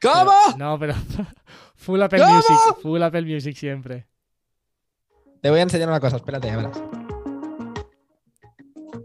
¿Cómo? 0.02 0.32
Pero- 0.48 0.58
no, 0.58 0.78
pero. 0.80 0.94
full 1.76 2.02
Apple 2.02 2.20
¿Cómo? 2.20 2.34
Music. 2.36 2.58
Full 2.82 3.02
Apple 3.04 3.22
Music 3.22 3.56
siempre. 3.56 4.06
Te 5.42 5.50
voy 5.50 5.60
a 5.60 5.64
enseñar 5.64 5.88
una 5.88 6.00
cosa, 6.02 6.18
espérate, 6.18 6.48
ya 6.48 6.58
verás. 6.58 6.82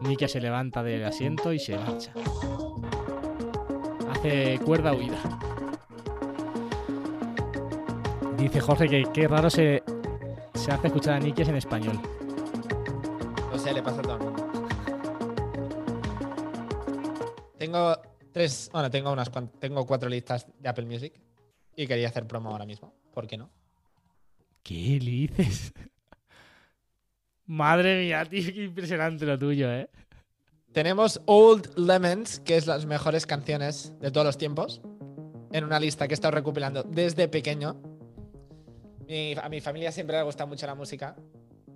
Nikia 0.00 0.26
se 0.28 0.40
levanta 0.40 0.82
del 0.82 1.04
asiento 1.04 1.52
y 1.52 1.58
se 1.58 1.76
marcha. 1.76 2.12
Hace 4.18 4.58
cuerda 4.64 4.92
huida. 4.94 5.16
Dice 8.36 8.60
Jorge 8.60 8.88
que 8.88 9.04
qué 9.14 9.28
raro 9.28 9.48
se, 9.48 9.84
se 10.54 10.72
hace 10.72 10.88
escuchar 10.88 11.14
a 11.14 11.20
Nikias 11.20 11.48
en 11.48 11.54
español. 11.54 12.00
No 13.52 13.56
sé, 13.56 13.72
le 13.72 13.80
pasa 13.80 14.00
a 14.00 14.02
todo 14.02 14.16
el 14.16 14.22
mundo. 14.24 14.68
Tengo 17.58 17.96
tres, 18.32 18.68
bueno, 18.72 18.90
tengo 18.90 19.12
unas 19.12 19.30
tengo 19.60 19.86
cuatro 19.86 20.08
listas 20.08 20.48
de 20.58 20.68
Apple 20.68 20.86
Music 20.86 21.12
y 21.76 21.86
quería 21.86 22.08
hacer 22.08 22.26
promo 22.26 22.50
ahora 22.50 22.66
mismo. 22.66 22.92
¿Por 23.14 23.28
qué 23.28 23.36
no? 23.36 23.50
¿Qué 24.64 24.98
le 25.00 25.10
dices? 25.12 25.72
Madre 27.46 28.02
mía, 28.02 28.24
tío, 28.24 28.52
qué 28.52 28.64
impresionante 28.64 29.24
lo 29.24 29.38
tuyo, 29.38 29.72
¿eh? 29.72 29.88
Tenemos 30.82 31.20
Old 31.26 31.76
Lemons, 31.76 32.38
que 32.38 32.56
es 32.56 32.68
las 32.68 32.86
mejores 32.86 33.26
canciones 33.26 33.92
de 34.00 34.12
todos 34.12 34.24
los 34.24 34.38
tiempos, 34.38 34.80
en 35.50 35.64
una 35.64 35.80
lista 35.80 36.06
que 36.06 36.12
he 36.12 36.14
estado 36.14 36.30
recopilando 36.30 36.84
desde 36.84 37.26
pequeño. 37.26 37.82
Mi- 39.08 39.34
a 39.34 39.48
mi 39.48 39.60
familia 39.60 39.90
siempre 39.90 40.16
le 40.16 40.22
gusta 40.22 40.46
mucho 40.46 40.66
la 40.68 40.76
música 40.76 41.16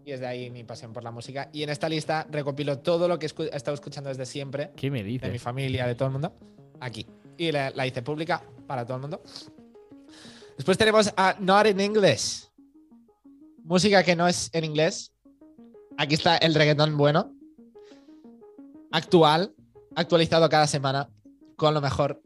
y 0.04 0.12
es 0.12 0.20
de 0.20 0.28
ahí 0.28 0.50
mi 0.52 0.62
pasión 0.62 0.92
por 0.92 1.02
la 1.02 1.10
música. 1.10 1.50
Y 1.52 1.64
en 1.64 1.70
esta 1.70 1.88
lista 1.88 2.28
recopilo 2.30 2.78
todo 2.78 3.08
lo 3.08 3.18
que 3.18 3.26
escu- 3.26 3.50
he 3.52 3.56
estado 3.56 3.74
escuchando 3.74 4.08
desde 4.08 4.24
siempre, 4.24 4.70
¿Qué 4.76 4.88
me 4.88 4.98
de 4.98 5.04
mi 5.10 5.18
dices? 5.18 5.42
familia, 5.42 5.84
de 5.88 5.96
todo 5.96 6.06
el 6.06 6.12
mundo, 6.12 6.38
aquí. 6.78 7.04
Y 7.36 7.50
la, 7.50 7.70
la 7.70 7.84
hice 7.84 8.02
pública 8.02 8.44
para 8.68 8.84
todo 8.86 8.98
el 8.98 9.00
mundo. 9.00 9.20
Después 10.56 10.78
tenemos 10.78 11.12
a 11.16 11.34
Not 11.40 11.66
in 11.66 11.80
English. 11.80 12.44
Música 13.64 14.04
que 14.04 14.14
no 14.14 14.28
es 14.28 14.48
en 14.52 14.62
inglés. 14.64 15.12
Aquí 15.98 16.14
está 16.14 16.36
el 16.36 16.54
reggaetón 16.54 16.96
bueno. 16.96 17.34
Actual, 18.92 19.54
actualizado 19.96 20.48
cada 20.48 20.66
semana 20.66 21.08
con 21.56 21.74
lo 21.74 21.80
mejor, 21.80 22.20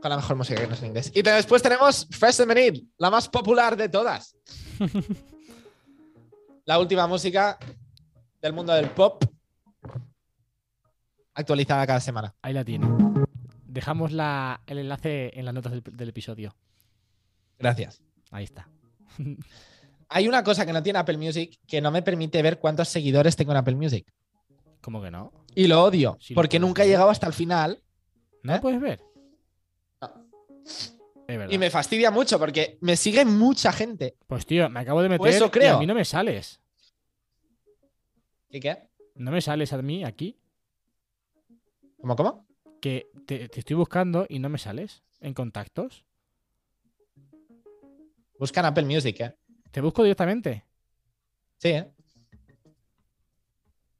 con 0.00 0.10
la 0.10 0.16
mejor 0.16 0.36
música 0.36 0.60
que 0.60 0.66
no 0.66 0.74
es 0.74 0.80
en 0.82 0.88
inglés. 0.88 1.12
Y 1.14 1.22
después 1.22 1.62
tenemos 1.62 2.06
Fresh 2.10 2.36
Feminine, 2.36 2.86
la 2.98 3.10
más 3.10 3.28
popular 3.28 3.76
de 3.76 3.88
todas. 3.88 4.36
la 6.64 6.78
última 6.78 7.06
música 7.06 7.58
del 8.40 8.52
mundo 8.52 8.72
del 8.72 8.90
pop 8.90 9.24
actualizada 11.34 11.86
cada 11.86 12.00
semana. 12.00 12.34
Ahí 12.42 12.52
la 12.52 12.64
tiene. 12.64 12.86
Dejamos 13.66 14.12
la- 14.12 14.62
el 14.66 14.78
enlace 14.78 15.38
en 15.38 15.44
las 15.44 15.54
notas 15.54 15.72
del, 15.72 15.82
del 15.82 16.08
episodio. 16.08 16.56
Gracias. 17.58 18.00
Ahí 18.30 18.44
está. 18.44 18.68
Hay 20.08 20.28
una 20.28 20.42
cosa 20.44 20.64
que 20.64 20.72
no 20.72 20.82
tiene 20.82 20.98
Apple 21.00 21.18
Music 21.18 21.58
que 21.66 21.80
no 21.80 21.90
me 21.90 22.00
permite 22.02 22.40
ver 22.40 22.58
cuántos 22.58 22.88
seguidores 22.88 23.34
tengo 23.36 23.50
en 23.52 23.58
Apple 23.58 23.74
Music. 23.74 24.06
¿Cómo 24.80 25.02
que 25.02 25.10
no? 25.10 25.32
Y 25.56 25.66
lo 25.66 25.82
odio, 25.82 26.16
Sí, 26.20 26.34
porque 26.34 26.60
nunca 26.60 26.82
he 26.82 26.86
ver. 26.86 26.92
llegado 26.92 27.10
hasta 27.10 27.26
el 27.26 27.32
final 27.32 27.82
¿No 28.42 28.52
¿Eh? 28.52 28.56
lo 28.56 28.62
puedes 28.62 28.80
ver? 28.80 29.00
No. 30.00 30.28
Es 30.62 30.94
verdad. 31.26 31.50
y 31.52 31.58
me 31.58 31.70
fastidia 31.70 32.12
mucho 32.12 32.38
porque 32.38 32.78
me 32.80 32.96
sigue 32.96 33.24
mucha 33.24 33.72
gente. 33.72 34.16
Pues 34.28 34.46
tío, 34.46 34.68
me 34.70 34.78
acabo 34.80 35.02
de 35.02 35.08
meter 35.08 35.26
eso 35.26 35.46
y 35.46 35.50
creo. 35.50 35.76
a 35.76 35.80
mí 35.80 35.86
no 35.86 35.94
me 35.94 36.04
sales. 36.04 36.60
¿Y 38.50 38.60
qué? 38.60 38.88
No 39.16 39.32
me 39.32 39.40
sales 39.40 39.72
a 39.72 39.82
mí 39.82 40.04
aquí. 40.04 40.38
¿Cómo, 42.00 42.14
cómo? 42.14 42.46
Que 42.80 43.08
te, 43.26 43.48
te 43.48 43.58
estoy 43.58 43.74
buscando 43.74 44.26
y 44.28 44.38
no 44.38 44.48
me 44.48 44.58
sales 44.58 45.02
en 45.20 45.34
contactos. 45.34 46.04
Buscan 48.38 48.66
Apple 48.66 48.84
Music, 48.84 49.18
¿eh? 49.20 49.34
Te 49.72 49.80
busco 49.80 50.02
directamente. 50.02 50.64
Sí, 51.58 51.68
¿eh? 51.70 51.90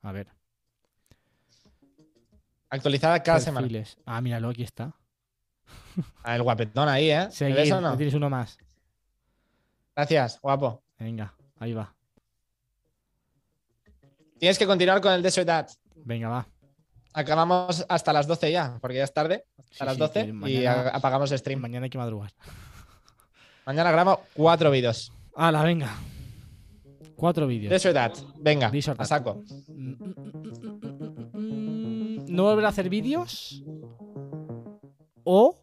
A 0.03 0.13
ver. 0.13 0.29
Actualizada 2.77 3.23
cada 3.23 3.41
semana. 3.41 3.69
Ah, 4.05 4.21
míralo, 4.21 4.49
aquí 4.51 4.63
está. 4.63 4.95
Ah, 6.23 6.37
El 6.37 6.43
guapetón 6.43 6.89
ahí, 6.89 7.11
¿eh? 7.11 7.25
¿Me 7.27 7.31
Seguir. 7.33 7.57
ves 7.57 7.73
o 7.73 7.81
no? 7.81 7.97
tienes 7.97 8.15
uno 8.15 8.29
más. 8.31 8.59
Gracias, 9.95 10.39
guapo. 10.41 10.83
Venga, 10.99 11.35
ahí 11.59 11.73
va. 11.73 11.95
Tienes 14.39 14.59
que 14.59 14.67
continuar 14.67 15.01
con 15.01 15.13
el 15.13 15.23
Desert 15.23 15.47
Dad. 15.47 15.67
Venga, 15.95 16.29
va. 16.29 16.47
Acabamos 17.15 17.85
hasta 17.89 18.13
las 18.13 18.27
12 18.27 18.53
ya, 18.53 18.79
porque 18.81 18.99
ya 18.99 19.05
es 19.05 19.13
tarde, 19.15 19.47
Sí, 19.71 19.79
a 19.81 19.87
las 19.87 19.95
sí, 19.95 20.01
12, 20.01 20.23
que 20.25 20.29
y 20.29 20.33
mañana- 20.33 20.91
apagamos 20.91 21.31
stream. 21.31 21.61
Mañana 21.61 21.85
hay 21.85 21.91
que 21.91 21.97
madrugar. 21.99 22.31
Mañana 23.65 23.91
grabo 23.91 24.21
cuatro 24.35 24.71
vídeos. 24.71 25.11
Hala, 25.35 25.63
venga. 25.63 25.91
Cuatro 27.17 27.47
vídeos. 27.47 27.71
Desert 27.71 27.95
Dad, 27.95 28.13
venga, 28.39 28.71
Desert 28.71 29.01
a 29.01 29.07
saco. 29.07 29.43
¿No 32.37 32.43
volver 32.43 32.67
a 32.67 32.69
hacer 32.69 32.91
vídeos? 32.91 33.65
¿O 35.25 35.63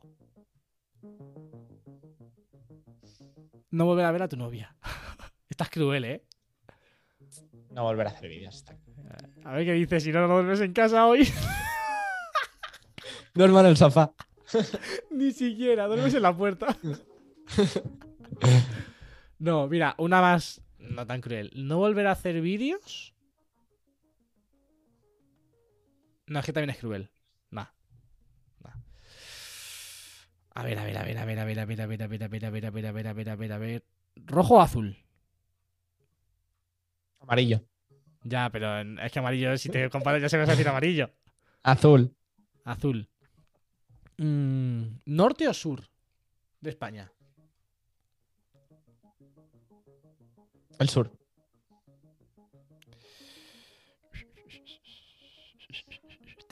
no 3.70 3.86
volver 3.86 4.06
a 4.06 4.12
ver 4.12 4.24
a 4.24 4.28
tu 4.28 4.38
novia? 4.38 4.76
Estás 5.50 5.70
cruel, 5.70 6.04
¿eh? 6.04 6.24
No 7.70 7.84
volver 7.84 8.08
a 8.08 8.10
hacer 8.10 8.28
vídeos. 8.28 8.66
A 9.44 9.52
ver 9.52 9.66
qué 9.66 9.74
dices, 9.74 10.04
si 10.04 10.12
no, 10.12 10.28
no 10.28 10.34
duermes 10.34 10.62
en 10.62 10.74
casa 10.74 11.06
hoy. 11.06 11.32
Duermo 13.36 13.60
en 13.60 13.68
el 13.68 13.78
sofá. 13.78 14.12
Ni 15.12 15.32
siquiera, 15.32 15.86
duermes 15.86 16.16
en 16.16 16.24
la 16.24 16.36
puerta. 16.36 16.76
no, 19.38 19.68
mira, 19.68 19.94
una 20.00 20.22
más, 20.22 20.64
no 20.80 21.06
tan 21.06 21.22
cruel. 21.22 21.52
¿No 21.54 21.78
volver 21.78 22.08
a 22.08 22.14
hacer 22.14 22.42
vídeos? 22.42 23.13
No, 26.28 26.40
es 26.40 26.46
que 26.46 26.54
también 26.54 26.70
es 26.70 26.78
cruel. 26.78 27.12
Nah. 27.52 27.68
Nah. 28.64 28.76
A 30.56 30.64
ver, 30.64 30.80
a 30.80 30.84
ver, 30.84 30.98
a 30.98 31.04
ver, 31.04 31.18
a 31.18 31.26
ver, 31.26 31.40
a 31.40 31.46
ver, 31.46 31.60
a 31.60 31.66
ver, 31.66 31.82
a 31.82 31.86
ver, 31.86 32.02
a 32.02 32.08
ver, 32.08 32.24
a 32.24 32.28
ver, 32.28 32.46
a 32.46 32.50
ver, 32.50 32.66
a 32.66 32.72
ver, 32.72 32.86
a 32.86 32.92
ver, 32.92 33.08
a 33.08 33.14
ver, 33.14 33.30
a 33.30 33.36
ver, 33.36 33.52
a 33.52 33.58
ver. 33.58 33.86
¿Rojo 34.16 34.56
o 34.56 34.62
azul? 34.62 34.98
Amarillo. 37.20 37.62
Ya, 38.24 38.50
pero 38.50 38.82
es 39.02 39.12
que 39.12 39.20
amarillo, 39.20 39.58
si 39.58 39.70
te 39.70 39.90
comparas 39.90 40.22
ya 40.22 40.30
se 40.30 40.38
me 40.38 40.46
va 40.46 40.52
a 40.52 40.56
decir 40.56 40.68
amarillo. 40.68 41.12
Azul. 41.64 42.16
Azul. 42.64 43.10
Mm, 44.18 45.00
¿Norte 45.06 45.48
o 45.48 45.54
sur 45.54 45.90
de 46.62 46.70
España? 46.70 47.12
El 50.80 50.90
sur. 50.90 51.12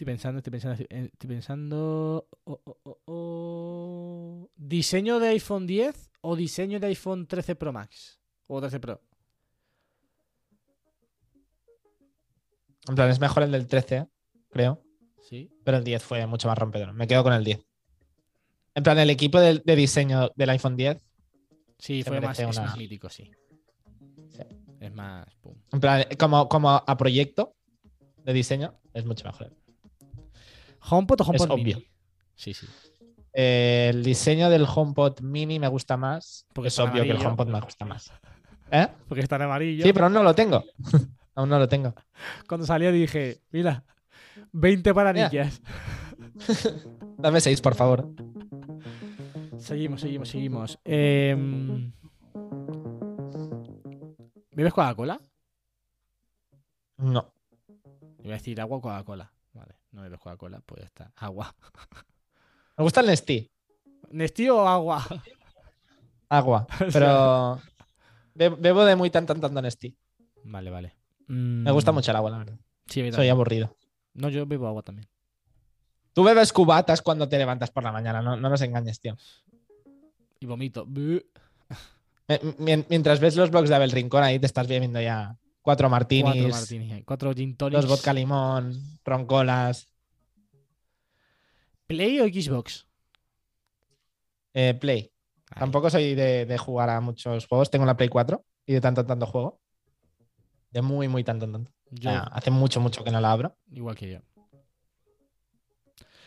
Estoy 0.02 0.14
pensando, 0.14 0.40
estoy 0.40 0.49
pensando, 0.52 0.84
estoy 0.90 1.28
pensando. 1.30 2.28
oh, 2.45 2.61
oh, 2.65 2.78
oh, 2.86 2.98
oh. 3.06 4.49
¿Diseño 4.56 5.19
de 5.19 5.28
iPhone 5.28 5.68
10 5.68 6.10
o 6.22 6.36
diseño 6.36 6.80
de 6.80 6.88
iPhone 6.88 7.28
13 7.28 7.56
Pro 7.56 7.72
Max? 7.72 8.19
O 8.48 8.60
13 8.60 8.80
Pro. 8.80 8.99
En 12.90 12.95
plan, 12.95 13.11
es 13.11 13.19
mejor 13.19 13.44
el 13.44 13.52
del 13.52 13.68
13, 13.68 14.07
creo. 14.49 14.82
Sí. 15.22 15.52
Pero 15.64 15.78
el 15.78 15.84
10 15.84 16.02
fue 16.02 16.26
mucho 16.26 16.48
más 16.48 16.57
rompedor. 16.57 16.94
Me 16.94 17.06
quedo 17.06 17.22
con 17.22 17.34
el 17.34 17.44
10. 17.44 17.64
En 18.73 18.82
plan, 18.82 18.98
el 18.98 19.11
equipo 19.11 19.40
del- 19.40 19.61
de, 19.64 19.76
diseño 19.76 20.32
del 20.36 20.49
iPhone 20.49 20.78
10. 20.78 20.98
Sí, 21.78 22.02
fue 22.02 22.14
más, 22.19 22.40
merece 22.40 22.49
es 22.49 22.57
una- 22.57 22.65
más 22.69 22.78
mítico, 22.78 23.07
sí. 23.07 23.30
Sí. 24.30 24.41
Es 24.80 24.91
más. 24.95 25.28
pum. 25.41 25.53
En 25.72 25.80
plan, 25.80 26.06
como, 26.18 26.49
como 26.49 26.72
a 26.72 26.98
proyecto 26.98 27.56
de 28.26 28.34
diseño, 28.34 28.80
es 28.95 29.06
mucho 29.06 29.26
mejor. 29.26 29.61
¿HomePod 30.90 31.22
o 31.22 31.24
HomePod 31.24 31.48
Mini? 31.56 31.74
obvio. 31.74 31.88
Sí, 32.36 32.53
sí. 32.53 32.68
Eh, 33.34 33.88
el 33.91 34.03
diseño 34.03 34.49
del 34.49 34.66
HomePod 34.66 35.22
Mini 35.22 35.60
me 35.60 35.68
gusta 35.68 35.98
más. 35.98 36.45
Porque 36.53 36.68
es 36.70 36.80
obvio 36.80 37.03
que 37.03 37.12
el. 37.12 37.26
HomePod 37.26 37.48
me 37.48 37.62
gusta 37.62 37.86
más. 37.86 38.12
¿Eh? 38.72 38.88
Porque 39.08 39.22
está 39.22 39.36
en 39.38 39.44
amarillo. 39.44 39.84
Sí, 39.84 39.94
pero 39.94 40.06
aún 40.06 40.14
no 40.14 40.24
lo 40.24 40.34
tengo. 40.34 40.64
aún 41.36 41.49
no 41.49 41.60
lo 41.60 41.68
tengo. 41.68 41.94
Cuando 42.48 42.66
salió 42.66 42.91
dije, 42.91 43.41
mira, 43.52 43.84
20 44.52 44.94
para 44.94 45.14
Mira. 45.14 45.30
niñas. 45.30 45.62
Dame 47.18 47.41
6, 47.41 47.62
por 47.62 47.76
favor. 47.76 48.10
Seguimos, 49.58 50.02
seguimos, 50.02 50.30
seguimos. 50.30 50.80
¿Bebes 54.53 54.74
Coca-Cola? 54.74 55.22
No. 56.98 57.34
Iba 58.24 58.36
a 58.36 58.38
decir 58.38 58.60
agua 58.62 58.78
o 58.78 58.82
Coca-Cola. 58.82 59.32
No 59.91 60.01
bebes 60.01 60.19
Coca-Cola, 60.19 60.61
pues 60.65 60.81
ya 60.81 60.88
está. 60.88 61.11
Agua. 61.18 61.53
Me 62.77 62.84
gusta 62.84 63.01
el 63.01 63.07
Nestí. 63.07 63.51
¿Nestí 64.11 64.49
o 64.49 64.68
agua? 64.68 65.05
Agua. 66.30 66.65
Pero 66.93 67.61
be- 68.34 68.49
bebo 68.49 68.85
de 68.85 68.95
muy 68.95 69.09
tan 69.09 69.26
tan 69.26 69.39
tan 69.41 69.53
Nestí. 69.53 69.97
Vale, 70.43 70.69
vale. 70.69 70.95
Me 71.27 71.72
gusta 71.72 71.91
Mm, 71.91 71.95
mucho 71.95 72.11
el 72.11 72.18
agua, 72.18 72.31
la 72.31 72.38
verdad. 72.39 72.59
Sí, 72.88 73.11
Soy 73.11 73.30
aburrido. 73.30 73.76
No, 74.13 74.30
yo 74.30 74.45
bebo 74.45 74.68
agua 74.68 74.81
también. 74.81 75.07
Tú 76.13 76.23
bebes 76.23 76.51
cubatas 76.51 77.01
cuando 77.01 77.30
te 77.30 77.38
levantas 77.38 77.72
por 77.72 77.84
la 77.84 77.91
mañana, 77.91 78.22
no, 78.22 78.35
no 78.35 78.49
nos 78.49 78.61
engañes, 78.61 78.99
tío. 78.99 79.15
Y 80.39 80.45
vomito. 80.45 80.85
Mientras 82.57 83.19
ves 83.19 83.35
los 83.35 83.49
blogs 83.51 83.69
de 83.69 83.76
Abel 83.76 83.91
Rincón, 83.91 84.23
ahí 84.23 84.39
te 84.39 84.45
estás 84.45 84.68
bebiendo 84.68 84.99
ya 85.01 85.38
cuatro 85.62 85.90
martinis, 85.90 86.24
Cuatro 86.34 86.50
martinis. 86.50 86.92
eh, 86.94 87.04
Cuatro 87.06 87.34
gin 87.34 87.56
tonics. 87.56 87.82
dos 87.82 87.90
vodka 87.90 88.14
limón, 88.14 88.74
roncolas, 89.04 89.88
¿Play 91.88 92.20
o 92.22 92.26
Xbox? 92.28 92.88
eh, 94.54 94.74
Play. 94.80 95.12
Ahí. 95.50 95.60
Tampoco 95.60 95.90
soy 95.90 96.16
de, 96.16 96.46
de 96.46 96.58
jugar 96.58 96.90
a 96.90 97.02
muchos 97.02 97.46
juegos. 97.48 97.70
Tengo 97.70 97.86
la 97.86 97.98
Play 97.98 98.08
4 98.10 98.46
y 98.66 98.74
de 98.74 98.82
tanto 98.82 99.02
en 99.02 99.08
tanto 99.08 99.26
juego. 99.26 99.60
De 100.72 100.82
muy, 100.82 101.10
muy 101.10 101.24
tanto 101.26 101.46
en 101.46 101.52
tanto. 101.52 101.72
Yo, 101.90 102.10
Ah, 102.12 102.30
hace 102.32 102.50
mucho, 102.52 102.80
mucho 102.80 103.04
que 103.04 103.12
no 103.12 103.20
la 103.20 103.32
abro. 103.34 103.58
igual 103.72 103.96
que 103.98 104.10
yo. 104.10 104.20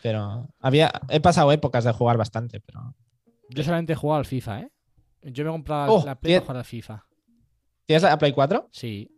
Pero 0.03 0.47
había, 0.59 0.91
he 1.09 1.19
pasado 1.19 1.51
épocas 1.51 1.83
de 1.83 1.91
jugar 1.91 2.17
bastante, 2.17 2.59
pero. 2.59 2.93
Yo 3.49 3.63
solamente 3.63 3.93
he 3.93 3.95
jugado 3.95 4.19
al 4.19 4.25
FIFA, 4.25 4.61
¿eh? 4.61 4.71
Yo 5.23 5.43
me 5.43 5.49
he 5.49 5.53
comprado 5.53 5.93
Oh, 5.93 6.05
la 6.05 6.13
Play 6.19 6.35
para 6.35 6.45
jugar 6.45 6.57
al 6.57 6.65
FIFA. 6.65 7.05
¿Tienes 7.87 8.03
la 8.03 8.17
Play 8.19 8.31
4? 8.33 8.69
Sí. 8.71 9.09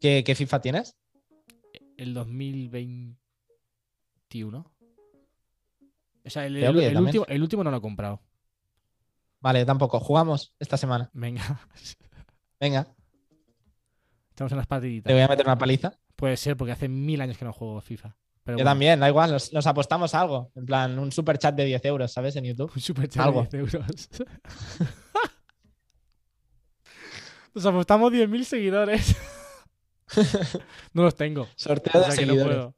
¿Qué, 0.00 0.24
qué 0.24 0.34
FIFA 0.34 0.60
tienes? 0.60 0.96
El 1.96 2.14
2021. 2.14 4.72
O 6.22 6.30
sea, 6.30 6.46
el, 6.46 6.60
Te 6.60 6.98
último, 6.98 7.24
el 7.28 7.42
último 7.42 7.64
no 7.64 7.70
lo 7.70 7.76
he 7.76 7.80
comprado. 7.80 8.20
Vale, 9.40 9.64
tampoco. 9.64 10.00
Jugamos 10.00 10.54
esta 10.58 10.76
semana. 10.76 11.10
Venga. 11.12 11.60
Venga, 12.60 12.86
Estamos 14.30 14.52
en 14.52 14.58
las 14.58 14.66
te 14.66 14.70
partiditas. 14.70 15.12
voy 15.12 15.22
a 15.22 15.28
meter 15.28 15.46
una 15.46 15.58
paliza. 15.58 15.98
Puede 16.16 16.36
ser, 16.36 16.56
porque 16.56 16.72
hace 16.72 16.88
mil 16.88 17.20
años 17.20 17.38
que 17.38 17.44
no 17.44 17.52
juego 17.52 17.80
FIFA. 17.80 18.16
Pero 18.42 18.58
Yo 18.58 18.64
bueno, 18.64 18.70
también, 18.70 19.00
da 19.00 19.08
igual, 19.08 19.30
nos, 19.30 19.52
nos 19.52 19.66
apostamos 19.66 20.14
a 20.14 20.20
algo. 20.20 20.50
En 20.54 20.66
plan, 20.66 20.98
un 20.98 21.12
super 21.12 21.38
chat 21.38 21.54
de 21.54 21.64
10 21.66 21.84
euros, 21.86 22.12
¿sabes? 22.12 22.36
En 22.36 22.44
YouTube. 22.44 22.72
Un 22.74 22.80
super 22.80 23.08
chat 23.08 23.26
Algo. 23.26 23.46
de 23.50 23.58
10 23.58 23.74
euros. 23.74 24.08
Nos 27.54 27.66
apostamos 27.66 28.12
10.000 28.12 28.44
seguidores. 28.44 29.16
no 30.94 31.02
los 31.02 31.14
tengo. 31.14 31.46
Sorteo 31.56 32.02
O 32.02 32.14
que 32.14 32.26
no 32.26 32.34
puedo. 32.34 32.74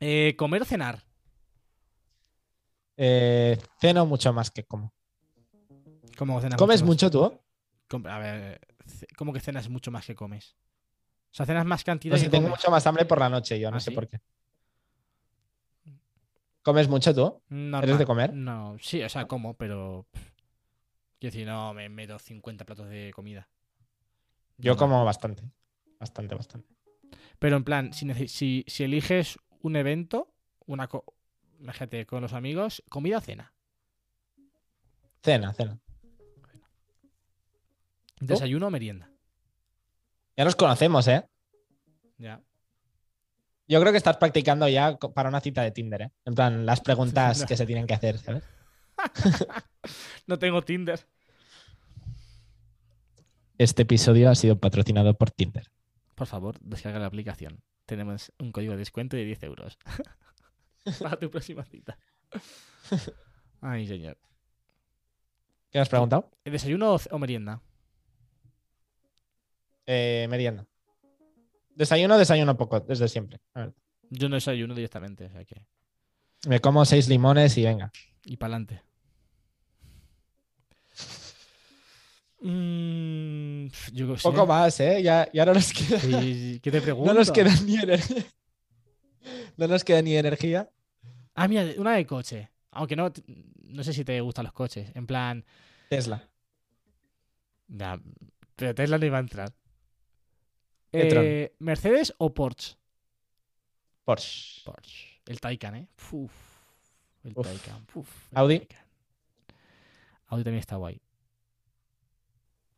Eh, 0.00 0.34
¿Comer 0.36 0.62
o 0.62 0.64
cenar? 0.64 1.02
Eh, 2.96 3.58
ceno 3.80 4.06
mucho 4.06 4.32
más 4.32 4.50
que 4.50 4.64
como. 4.64 4.92
¿Cómo 6.16 6.40
cenas 6.40 6.58
¿Comes 6.58 6.82
mucho 6.82 7.10
tú? 7.10 7.40
A 8.08 8.18
ver, 8.18 8.60
¿cómo 9.16 9.32
que 9.32 9.40
cenas 9.40 9.68
mucho 9.68 9.90
más 9.90 10.06
que 10.06 10.14
comes? 10.14 10.56
O 11.30 11.34
sea, 11.36 11.46
cenas 11.46 11.66
más 11.66 11.84
cantidad 11.84 12.16
que 12.16 12.24
si 12.24 12.28
tengo 12.30 12.48
comes. 12.48 12.58
mucho 12.58 12.70
más 12.70 12.86
hambre 12.86 13.04
por 13.04 13.18
la 13.18 13.28
noche, 13.28 13.58
yo 13.60 13.70
no 13.70 13.76
¿Ah, 13.76 13.80
sé 13.80 13.90
sí? 13.90 13.94
por 13.94 14.08
qué. 14.08 14.20
¿Comes 16.62 16.88
mucho 16.88 17.14
tú? 17.14 17.42
Normal. 17.48 17.84
¿Eres 17.84 17.98
de 17.98 18.06
comer? 18.06 18.32
No, 18.32 18.76
sí, 18.80 19.02
o 19.02 19.08
sea, 19.08 19.26
como, 19.26 19.54
pero. 19.54 20.06
Quiero 21.18 21.32
decir, 21.32 21.46
no 21.46 21.72
me 21.74 21.88
meto 21.88 22.18
50 22.18 22.64
platos 22.64 22.88
de 22.88 23.12
comida. 23.14 23.48
Yo 24.58 24.76
como 24.76 25.04
bastante. 25.04 25.42
Bastante, 25.98 26.34
bastante. 26.34 26.74
Pero 27.38 27.56
en 27.56 27.64
plan, 27.64 27.92
si, 27.92 28.06
nece- 28.06 28.28
si, 28.28 28.64
si 28.66 28.84
eliges 28.84 29.38
un 29.60 29.76
evento, 29.76 30.34
una 30.66 30.88
co- 30.88 31.14
imagínate, 31.60 32.06
con 32.06 32.22
los 32.22 32.32
amigos, 32.32 32.82
comida 32.88 33.18
o 33.18 33.20
cena. 33.20 33.52
Cena, 35.22 35.52
cena. 35.52 35.78
Desayuno 38.20 38.68
o 38.68 38.70
merienda. 38.70 39.10
Ya 40.36 40.44
nos 40.44 40.56
conocemos, 40.56 41.06
¿eh? 41.08 41.26
Ya. 42.18 42.42
Yo 43.68 43.80
creo 43.80 43.92
que 43.92 43.98
estás 43.98 44.16
practicando 44.16 44.68
ya 44.68 44.96
para 44.96 45.28
una 45.28 45.40
cita 45.40 45.62
de 45.62 45.72
Tinder, 45.72 46.02
¿eh? 46.02 46.12
En 46.24 46.34
plan, 46.34 46.64
las 46.64 46.80
preguntas 46.82 47.44
que 47.44 47.56
se 47.56 47.66
tienen 47.66 47.86
que 47.86 47.94
hacer, 47.94 48.18
¿sabes? 48.18 48.44
No 50.26 50.38
tengo 50.38 50.62
Tinder. 50.62 51.06
Este 53.58 53.82
episodio 53.82 54.28
ha 54.28 54.34
sido 54.34 54.58
patrocinado 54.58 55.14
por 55.14 55.30
Tinder. 55.30 55.70
Por 56.14 56.26
favor, 56.26 56.58
descarga 56.60 56.98
la 56.98 57.06
aplicación. 57.06 57.62
Tenemos 57.86 58.32
un 58.38 58.52
código 58.52 58.72
de 58.72 58.78
descuento 58.78 59.16
de 59.16 59.24
10 59.24 59.42
euros. 59.44 59.78
Para 61.00 61.18
tu 61.18 61.30
próxima 61.30 61.64
cita. 61.64 61.98
Ay, 63.60 63.86
señor. 63.86 64.18
¿Qué 65.70 65.78
has 65.78 65.88
preguntado? 65.88 66.30
¿Desayuno 66.44 66.94
o, 66.94 67.00
o 67.10 67.18
merienda? 67.18 67.62
Eh, 69.86 70.26
merienda. 70.28 70.66
Desayuno, 71.74 72.18
desayuno 72.18 72.56
poco, 72.56 72.80
desde 72.80 73.08
siempre. 73.08 73.40
A 73.54 73.60
ver, 73.60 73.74
Yo 74.10 74.28
no 74.28 74.36
desayuno 74.36 74.74
directamente, 74.74 75.24
o 75.24 75.30
sea 75.30 75.44
que. 75.44 75.66
Me 76.46 76.60
como 76.60 76.84
seis 76.84 77.08
limones 77.08 77.56
y 77.56 77.64
venga. 77.64 77.90
Y 78.24 78.36
para 78.36 78.50
Mm, 82.48 83.66
yo 83.92 84.06
qué 84.12 84.16
sé. 84.18 84.22
Poco 84.22 84.46
más, 84.46 84.78
¿eh? 84.80 85.02
Ya, 85.02 85.28
ya 85.32 85.44
no 85.44 85.54
nos 85.54 85.72
queda. 85.72 85.98
Sí, 85.98 86.60
¿Qué 86.62 86.70
te 86.70 86.80
pregunto? 86.82 87.12
No 87.12 87.18
nos 87.18 87.30
queda 87.32 87.52
ni 87.64 87.76
energía. 87.76 88.24
No 89.56 89.66
nos 89.66 89.82
queda 89.82 90.02
ni 90.02 90.14
energía. 90.16 90.70
Ah, 91.34 91.48
mira, 91.48 91.64
una 91.78 91.94
de 91.96 92.06
coche. 92.06 92.48
Aunque 92.70 92.94
no, 92.94 93.10
no 93.64 93.82
sé 93.82 93.92
si 93.92 94.04
te 94.04 94.20
gustan 94.20 94.44
los 94.44 94.52
coches. 94.52 94.92
En 94.94 95.04
plan, 95.06 95.44
Tesla. 95.88 96.28
ya, 97.66 97.98
pero 98.54 98.72
Tesla 98.74 98.98
no 98.98 99.06
iba 99.06 99.16
a 99.16 99.20
entrar. 99.20 99.52
Eh, 100.92 101.54
¿Mercedes 101.58 102.14
o 102.18 102.32
Porsche? 102.32 102.76
Porsche. 104.04 104.62
Porsche. 104.64 105.06
El 105.26 105.40
Taycan, 105.40 105.74
¿eh? 105.74 105.88
Uf, 106.12 106.32
el 107.24 107.32
Uf. 107.34 107.46
Taycan. 107.46 107.86
uf, 107.94 108.08
el 108.30 108.38
Audi. 108.38 108.58
Taycan. 108.60 108.86
Audi 110.28 110.44
también 110.44 110.60
está 110.60 110.76
guay. 110.76 111.00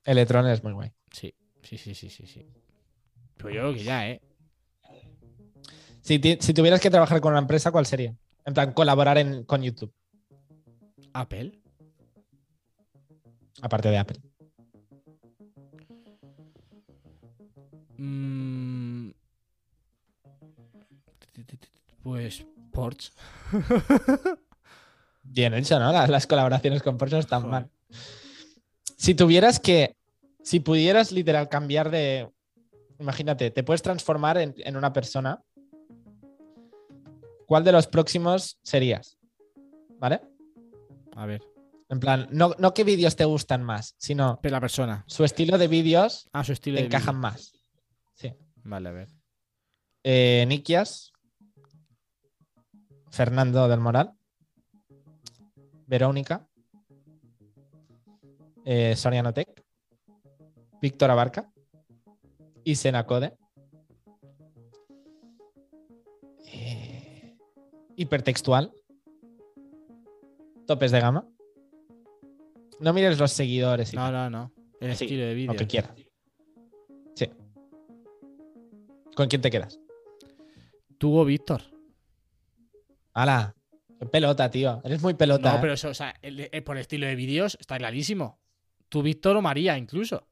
El 0.09 0.17
e-tron 0.17 0.47
es 0.47 0.65
muy 0.65 0.73
guay. 0.73 0.91
Sí, 1.13 1.35
sí, 1.63 1.77
sí, 1.77 1.95
sí, 1.95 2.09
sí. 2.09 2.27
sí. 2.27 2.47
Pero 3.37 3.51
yo 3.51 3.61
creo 3.61 3.75
que 3.75 3.85
ya, 3.85 4.09
¿eh? 4.09 4.23
Si, 6.01 6.19
si 6.41 6.55
tuvieras 6.55 6.81
que 6.81 6.89
trabajar 6.89 7.21
con 7.21 7.33
una 7.33 7.41
empresa, 7.43 7.71
¿cuál 7.71 7.85
sería? 7.85 8.17
En 8.47 8.55
plan, 8.55 8.73
colaborar 8.73 9.19
en- 9.19 9.45
con 9.45 9.63
YouTube, 9.63 9.93
Apple. 11.13 11.61
aparte 13.61 13.91
de 13.91 13.99
Apple. 13.99 14.19
Mm. 17.99 19.11
Pues 22.03 22.47
Porsche. 22.73 23.13
Bien 25.23 25.53
hecho, 25.53 25.79
¿no? 25.79 25.93
La- 25.93 26.07
Las, 26.07 26.27
colaboraciones 26.27 26.83
con 26.83 26.97
Porsche 26.97 27.17
no 27.17 27.21
están 27.21 27.43
Joder. 27.43 27.53
mal. 27.53 27.71
Si 28.97 29.15
tuvieras 29.15 29.61
que, 29.61 29.98
si 30.49 30.61
pudieras 30.61 31.13
literal 31.13 31.51
cambiar 31.51 31.91
de, 31.91 32.27
imagínate, 32.99 33.51
te 33.51 33.63
puedes 33.63 33.83
transformar 33.83 34.39
en, 34.39 34.55
en 34.57 34.79
una 34.79 34.95
persona, 34.95 35.43
¿cuál 37.47 37.65
de 37.65 37.73
los 37.73 37.87
próximos 37.87 38.59
serías? 38.63 39.19
¿Vale? 39.99 40.23
A 41.17 41.27
ver. 41.27 41.43
En 41.91 42.01
plan, 42.01 42.29
no, 42.31 42.55
no 42.59 42.73
qué 42.73 42.83
vídeos 42.83 43.15
te 43.15 43.27
gustan 43.27 43.63
más, 43.63 43.95
sino 43.99 44.39
Pero 44.41 44.55
la 44.55 44.61
persona. 44.63 45.05
su 45.07 45.23
estilo 45.23 45.59
de 45.59 45.69
vídeos 45.69 46.31
Ah, 46.33 46.43
su 46.45 46.53
estilo 46.53 46.77
te 46.77 46.81
de 46.83 46.87
encajan 46.87 47.17
vídeo. 47.17 47.21
más. 47.23 47.53
Sí. 48.15 48.33
Vale, 48.65 48.89
a 48.89 48.93
ver. 48.93 49.09
Eh, 50.03 50.47
Nikias, 50.49 51.13
Fernando 53.11 53.69
del 53.69 53.81
Moral, 53.81 54.15
Verónica, 55.87 56.49
eh, 58.65 58.97
Soriano 58.97 59.35
Tech, 59.35 59.58
Víctor 60.81 61.11
Abarca 61.11 61.51
y 62.65 62.75
Senacode. 62.77 63.37
Eh, 66.47 67.37
hipertextual. 67.97 68.73
Topes 70.67 70.91
de 70.93 71.01
gama. 71.01 71.27
No 72.81 72.93
mires 72.93 73.19
los 73.19 73.33
seguidores 73.33 73.93
y 73.93 73.97
No, 73.97 74.11
no, 74.13 74.31
no. 74.31 74.53
El 74.81 74.95
Sí, 74.97 75.05
estilo 75.07 75.25
de 75.25 75.35
vídeo. 75.35 75.53
lo 75.53 75.59
que 75.59 75.67
quieras. 75.67 75.93
Sí. 77.15 77.29
¿Con 79.17 79.27
quién 79.29 79.43
te 79.43 79.51
quedas? 79.51 79.81
Tú 80.99 81.17
o 81.17 81.25
Víctor. 81.25 81.63
¡Hala! 83.15 83.55
¡Qué 83.99 84.07
pelota, 84.07 84.49
tío! 84.51 84.81
Eres 84.85 85.03
muy 85.03 85.15
pelota. 85.15 85.51
No, 85.51 85.57
¿eh? 85.57 85.61
pero 85.61 85.73
eso, 85.73 85.89
o 85.89 85.95
sea, 85.95 86.15
el- 86.23 86.49
el- 86.53 86.63
por 86.63 86.77
el 86.77 86.83
estilo 86.83 87.07
de 87.07 87.17
vídeos 87.17 87.57
está 87.59 87.77
clarísimo. 87.79 88.39
Tú, 88.89 89.03
Víctor 89.03 89.37
o 89.37 89.43
María, 89.43 89.77
incluso. 89.77 90.29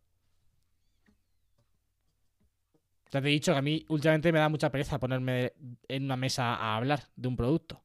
Ya 3.10 3.20
te 3.20 3.28
he 3.28 3.30
dicho 3.30 3.52
que 3.52 3.58
a 3.58 3.62
mí 3.62 3.84
últimamente 3.88 4.32
me 4.32 4.38
da 4.38 4.48
mucha 4.48 4.70
pereza 4.70 4.98
ponerme 4.98 5.52
en 5.88 6.04
una 6.04 6.16
mesa 6.16 6.54
a 6.54 6.76
hablar 6.76 7.04
de 7.14 7.28
un 7.28 7.36
producto. 7.36 7.82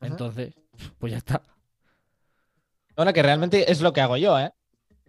Ajá. 0.00 0.06
Entonces, 0.06 0.54
pues 0.98 1.12
ya 1.12 1.18
está. 1.18 1.42
Bueno, 2.96 3.12
que 3.12 3.22
realmente 3.22 3.70
es 3.70 3.80
lo 3.80 3.92
que 3.92 4.00
hago 4.00 4.16
yo, 4.16 4.38
¿eh? 4.38 4.52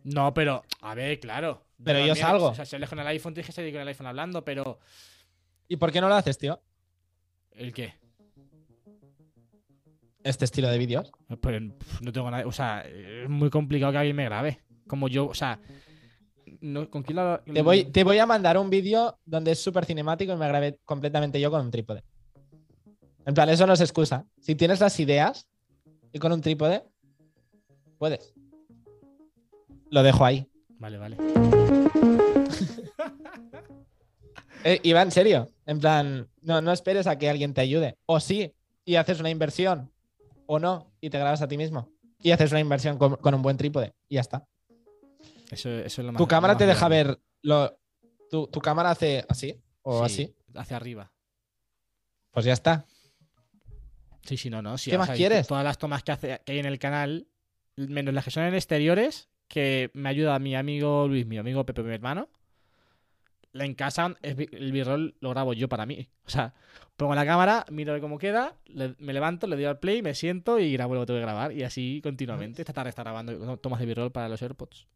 No, 0.03 0.33
pero, 0.33 0.63
a 0.81 0.95
ver, 0.95 1.19
claro. 1.19 1.65
Pero 1.83 1.99
yo 1.99 2.07
también, 2.07 2.25
salgo. 2.27 2.47
O 2.47 2.55
sea, 2.55 2.65
si 2.65 2.75
hablas 2.75 2.89
con 2.89 2.99
el 2.99 3.07
iPhone, 3.07 3.33
tienes 3.33 3.47
que 3.47 3.53
salir 3.53 3.73
con 3.73 3.81
el 3.81 3.87
iPhone 3.87 4.07
hablando, 4.07 4.43
pero. 4.43 4.79
¿Y 5.67 5.77
por 5.77 5.91
qué 5.91 6.01
no 6.01 6.09
lo 6.09 6.15
haces, 6.15 6.37
tío? 6.37 6.61
¿El 7.51 7.73
qué? 7.73 7.93
Este 10.23 10.45
estilo 10.45 10.69
de 10.69 10.77
vídeos. 10.77 11.11
Pues 11.41 11.61
no 12.01 12.11
tengo 12.11 12.31
nada. 12.31 12.47
O 12.47 12.51
sea, 12.51 12.81
es 12.81 13.29
muy 13.29 13.49
complicado 13.49 13.91
que 13.91 13.97
alguien 13.97 14.15
me 14.15 14.25
grabe. 14.25 14.61
Como 14.87 15.07
yo, 15.07 15.27
o 15.27 15.33
sea. 15.33 15.59
No- 16.61 16.89
¿Con 16.89 17.03
quién 17.03 17.15
lo.? 17.17 17.39
Te 17.41 17.61
voy, 17.61 17.85
te 17.85 18.03
voy 18.03 18.17
a 18.19 18.25
mandar 18.25 18.57
un 18.57 18.69
vídeo 18.69 19.17
donde 19.25 19.51
es 19.51 19.59
súper 19.59 19.85
cinemático 19.85 20.33
y 20.33 20.35
me 20.37 20.47
grabé 20.47 20.79
completamente 20.85 21.39
yo 21.39 21.49
con 21.51 21.61
un 21.61 21.71
trípode. 21.71 22.03
En 23.25 23.33
plan, 23.33 23.49
eso 23.49 23.65
no 23.65 23.73
es 23.73 23.81
excusa. 23.81 24.25
Si 24.41 24.55
tienes 24.55 24.79
las 24.81 24.99
ideas 24.99 25.47
y 26.11 26.19
con 26.19 26.31
un 26.33 26.41
trípode, 26.41 26.83
puedes. 27.97 28.33
Lo 29.89 30.03
dejo 30.03 30.25
ahí. 30.25 30.47
Vale, 30.79 30.97
vale. 30.97 31.17
Eh, 34.65 34.79
y 34.81 34.93
va 34.93 35.01
en 35.01 35.11
serio. 35.11 35.49
En 35.65 35.79
plan, 35.79 36.29
no, 36.41 36.61
no 36.61 36.71
esperes 36.71 37.05
a 37.05 37.17
que 37.17 37.29
alguien 37.29 37.53
te 37.53 37.59
ayude. 37.59 37.97
O 38.05 38.21
sí, 38.21 38.53
y 38.85 38.95
haces 38.95 39.19
una 39.19 39.29
inversión. 39.29 39.91
O 40.45 40.57
no, 40.57 40.89
y 41.01 41.09
te 41.09 41.19
grabas 41.19 41.41
a 41.41 41.49
ti 41.49 41.57
mismo. 41.57 41.89
Y 42.19 42.31
haces 42.31 42.51
una 42.51 42.61
inversión 42.61 42.97
con, 42.97 43.17
con 43.17 43.33
un 43.33 43.41
buen 43.41 43.57
trípode. 43.57 43.93
Y 44.07 44.15
ya 44.15 44.21
está. 44.21 44.45
Eso, 45.51 45.69
eso 45.69 46.01
es 46.01 46.05
lo 46.05 46.11
más. 46.11 46.17
Tu 46.17 46.27
cámara 46.27 46.57
te 46.57 46.65
deja 46.65 46.87
ver. 46.87 47.19
Lo, 47.41 47.77
tu, 48.29 48.47
tu 48.47 48.59
cámara 48.59 48.91
hace 48.91 49.25
así 49.29 49.55
o 49.81 49.99
Sí, 50.07 50.23
así. 50.23 50.35
Hacia 50.55 50.77
arriba. 50.77 51.11
Pues 52.31 52.45
ya 52.45 52.53
está. 52.53 52.85
Sí, 54.23 54.37
sí, 54.37 54.49
no, 54.49 54.61
no. 54.61 54.77
sí, 54.77 54.89
¿Qué 54.89 54.97
más 54.97 55.07
sea, 55.07 55.15
quieres? 55.15 55.47
Todas 55.47 55.63
las 55.63 55.77
tomas 55.77 56.01
que, 56.03 56.11
hace, 56.13 56.41
que 56.45 56.53
hay 56.53 56.59
en 56.59 56.65
el 56.65 56.79
canal 56.79 57.27
menos 57.75 58.13
las 58.13 58.23
que 58.23 58.31
son 58.31 58.43
en 58.43 58.53
exteriores, 58.55 59.29
que 59.47 59.91
me 59.93 60.09
ayuda 60.09 60.39
mi 60.39 60.55
amigo 60.55 61.07
Luis, 61.07 61.25
mi 61.25 61.37
amigo 61.37 61.65
Pepe, 61.65 61.83
mi 61.83 61.93
hermano. 61.93 62.29
En 63.53 63.75
casa, 63.75 64.15
el 64.23 64.71
b-roll 64.71 65.15
lo 65.19 65.29
grabo 65.29 65.53
yo 65.53 65.69
para 65.69 65.85
mí. 65.85 66.09
O 66.25 66.29
sea, 66.29 66.55
pongo 66.97 67.13
la 67.13 67.23
cámara, 67.25 67.65
miro 67.69 67.99
cómo 68.01 68.17
queda, 68.17 68.55
le- 68.65 68.95
me 68.97 69.13
levanto, 69.13 69.45
le 69.45 69.55
doy 69.55 69.65
al 69.65 69.77
play, 69.77 70.01
me 70.01 70.15
siento 70.15 70.57
y 70.57 70.73
grabo 70.73 70.95
lo 70.95 71.01
que 71.01 71.07
tengo 71.07 71.19
que 71.19 71.23
grabar. 71.25 71.51
Y 71.51 71.61
así 71.63 71.99
continuamente. 72.01 72.63
Esta 72.63 72.73
tarde 72.73 72.89
está 72.89 73.03
grabando 73.03 73.57
tomas 73.57 73.79
de 73.79 73.85
b-roll 73.85 74.11
para 74.11 74.27
los 74.29 74.41
AirPods. 74.41 74.87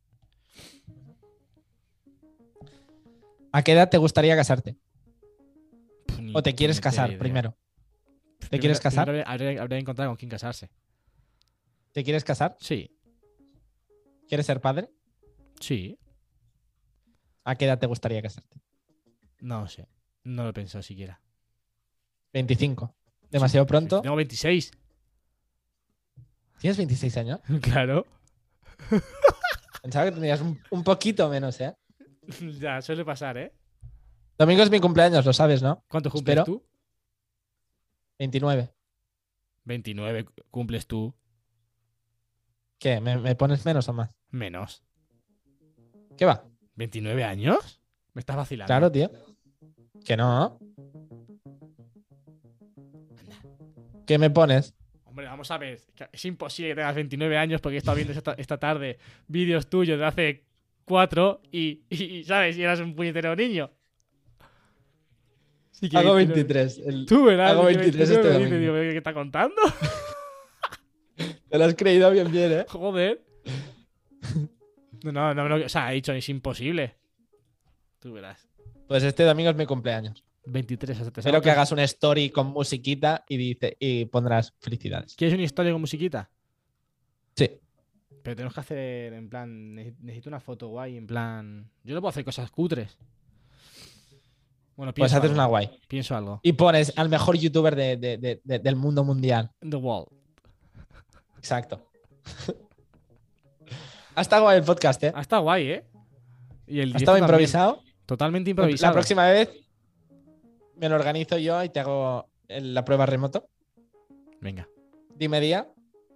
¿A 3.51 3.63
qué 3.63 3.71
edad 3.73 3.89
te 3.89 3.97
gustaría 3.97 4.35
casarte? 4.35 4.77
Ni 6.19 6.33
¿O 6.35 6.43
te 6.43 6.53
quieres 6.55 6.79
casar 6.81 7.09
idea. 7.09 7.19
primero? 7.19 7.57
Pff, 8.39 8.49
¿Te 8.49 8.59
quieres 8.59 8.79
casar? 8.79 9.09
Habría, 9.09 9.23
habría 9.61 9.67
que 9.67 9.77
encontrar 9.77 10.07
con 10.07 10.17
quién 10.17 10.29
casarse. 10.29 10.69
¿Te 11.91 12.03
quieres 12.03 12.23
casar? 12.23 12.55
Sí, 12.59 12.93
¿Quieres 14.27 14.45
ser 14.45 14.59
padre? 14.61 14.89
sí. 15.59 15.97
¿A 17.45 17.55
qué 17.55 17.63
edad 17.63 17.79
te 17.79 17.87
gustaría 17.87 18.21
casarte? 18.21 18.59
No 19.39 19.69
sé. 19.69 19.87
No 20.25 20.43
lo 20.43 20.49
he 20.49 20.53
pensado 20.53 20.83
siquiera. 20.83 21.21
25. 22.33 22.93
¿Demasiado 23.31 23.65
pronto? 23.65 24.01
Tengo 24.01 24.17
26. 24.17 24.71
¿Tienes 26.59 26.75
26 26.75 27.15
años? 27.17 27.39
claro. 27.61 28.05
Pensaba 29.81 30.05
que 30.05 30.11
tendrías 30.11 30.41
un, 30.41 30.59
un 30.71 30.83
poquito 30.83 31.29
menos, 31.29 31.59
¿eh? 31.61 31.75
ya, 32.59 32.81
suele 32.81 33.05
pasar, 33.05 33.37
¿eh? 33.37 33.53
Domingo 34.37 34.63
es 34.63 34.69
mi 34.69 34.79
cumpleaños, 34.79 35.25
lo 35.25 35.33
sabes, 35.33 35.61
¿no? 35.63 35.83
¿Cuánto 35.87 36.09
cumples 36.11 36.37
Espero. 36.37 36.45
tú? 36.45 36.65
29. 38.19 38.73
29 39.63 40.25
cumples 40.51 40.87
tú. 40.87 41.13
¿Qué? 42.79 43.01
¿Me, 43.01 43.17
me 43.17 43.35
pones 43.35 43.65
menos 43.65 43.89
o 43.89 43.93
más? 43.93 44.11
Menos. 44.29 44.83
¿Qué 46.15 46.25
va? 46.25 46.45
¿29 46.75 47.23
años? 47.23 47.81
Me 48.13 48.19
estás 48.19 48.35
vacilando. 48.35 48.67
Claro, 48.67 48.91
tío. 48.91 49.09
Que 50.05 50.15
no. 50.15 50.59
¿Qué 54.05 54.17
me 54.17 54.29
pones? 54.29 54.73
Hombre, 55.17 55.29
vamos 55.29 55.49
a 55.49 55.57
ver. 55.57 55.81
Es 56.11 56.25
imposible 56.25 56.69
que 56.69 56.75
tengas 56.75 56.93
29 56.93 57.37
años 57.39 57.59
porque 57.59 57.73
he 57.73 57.77
estado 57.79 57.95
viendo 57.95 58.13
esta, 58.13 58.33
esta 58.33 58.59
tarde 58.59 58.99
vídeos 59.27 59.67
tuyos 59.67 59.97
de 59.97 60.05
hace 60.05 60.43
4 60.85 61.41
y, 61.51 61.81
y- 61.89 62.03
y, 62.19 62.23
¿sabes? 62.23 62.55
Y 62.55 62.61
eras 62.61 62.79
un 62.81 62.93
puñetero 62.95 63.35
niño. 63.35 63.71
Sí 65.71 65.89
que 65.89 65.97
Hago 65.97 66.13
29. 66.13 66.43
23. 66.53 66.87
El- 66.87 67.05
Tú 67.07 67.25
verás. 67.25 67.49
Hago 67.53 67.63
sí 67.67 67.73
que 67.73 67.79
23 67.79 68.09
29, 68.09 68.13
este 68.13 68.43
dice, 68.43 68.55
domingo. 68.59 68.79
digo, 68.79 68.91
¿qué 68.91 68.97
está 68.99 69.13
contando? 69.15 69.55
Te 71.49 71.57
lo 71.57 71.63
has 71.65 71.73
creído 71.73 72.11
bien, 72.11 72.31
bien, 72.31 72.51
¿eh? 72.51 72.65
Joder. 72.69 73.25
No, 75.03 75.11
no, 75.11 75.33
no, 75.33 75.49
no, 75.49 75.65
o 75.65 75.69
sea, 75.69 75.91
he 75.91 75.95
dicho, 75.95 76.13
es 76.13 76.29
imposible. 76.29 76.93
Tú 77.97 78.13
verás. 78.13 78.47
Pues 78.87 79.01
este 79.01 79.23
domingo 79.23 79.49
es 79.49 79.55
mi 79.55 79.65
cumpleaños. 79.65 80.23
23, 80.49 80.97
hasta 80.97 81.11
te 81.11 81.19
Espero 81.19 81.33
salgo 81.35 81.43
que 81.43 81.51
hagas 81.51 81.71
una 81.71 81.83
story 81.83 82.29
con 82.29 82.47
musiquita 82.47 83.23
y, 83.27 83.37
dice, 83.37 83.75
y 83.79 84.05
pondrás 84.05 84.53
felicidades. 84.59 85.15
¿Quieres 85.15 85.33
una 85.35 85.43
historia 85.43 85.71
con 85.71 85.81
musiquita? 85.81 86.29
Sí. 87.35 87.51
Pero 88.23 88.35
tenemos 88.35 88.53
que 88.53 88.59
hacer 88.59 89.13
en 89.13 89.29
plan. 89.29 89.75
ne- 89.75 89.95
Necesito 89.99 90.29
una 90.29 90.39
foto 90.39 90.67
guay, 90.69 90.97
en 90.97 91.07
plan. 91.07 91.69
Yo 91.83 91.95
no 91.95 92.01
puedo 92.01 92.09
hacer 92.09 92.25
cosas 92.25 92.49
cutres. 92.51 92.97
Bueno, 94.75 94.91
Pues 94.93 94.95
pienso 95.09 95.17
haces 95.17 95.29
algo. 95.31 95.33
una 95.33 95.45
guay. 95.45 95.69
Pienso 95.87 96.15
algo. 96.15 96.39
Y 96.43 96.53
pones 96.53 96.93
al 96.97 97.09
mejor 97.09 97.37
youtuber 97.37 97.75
de- 97.75 97.97
de- 97.97 98.17
de- 98.17 98.41
de- 98.43 98.59
del 98.59 98.75
mundo 98.75 99.03
mundial. 99.03 99.51
The 99.61 99.75
Wall. 99.77 100.05
Exacto. 101.37 101.89
ha 104.15 104.21
estado 104.21 104.43
guay 104.43 104.57
el 104.57 104.63
podcast, 104.63 105.03
¿eh? 105.03 105.11
Ha 105.15 105.21
estado 105.21 105.43
guay, 105.43 105.69
¿eh? 105.71 105.85
Y 106.67 106.79
el 106.79 106.93
Ha 106.93 106.97
estado 106.97 107.17
también. 107.17 107.23
improvisado. 107.25 107.81
Totalmente 108.05 108.49
improvisado. 108.49 108.91
La 108.91 108.93
próxima 108.93 109.27
vez 109.27 109.49
me 110.77 110.89
lo 110.89 110.95
organizo 110.95 111.37
yo 111.37 111.63
y 111.63 111.69
te 111.69 111.79
hago 111.79 112.29
la 112.47 112.85
prueba 112.85 113.05
remoto. 113.05 113.49
Venga. 114.41 114.67
Dime 115.15 115.39
día 115.39 115.67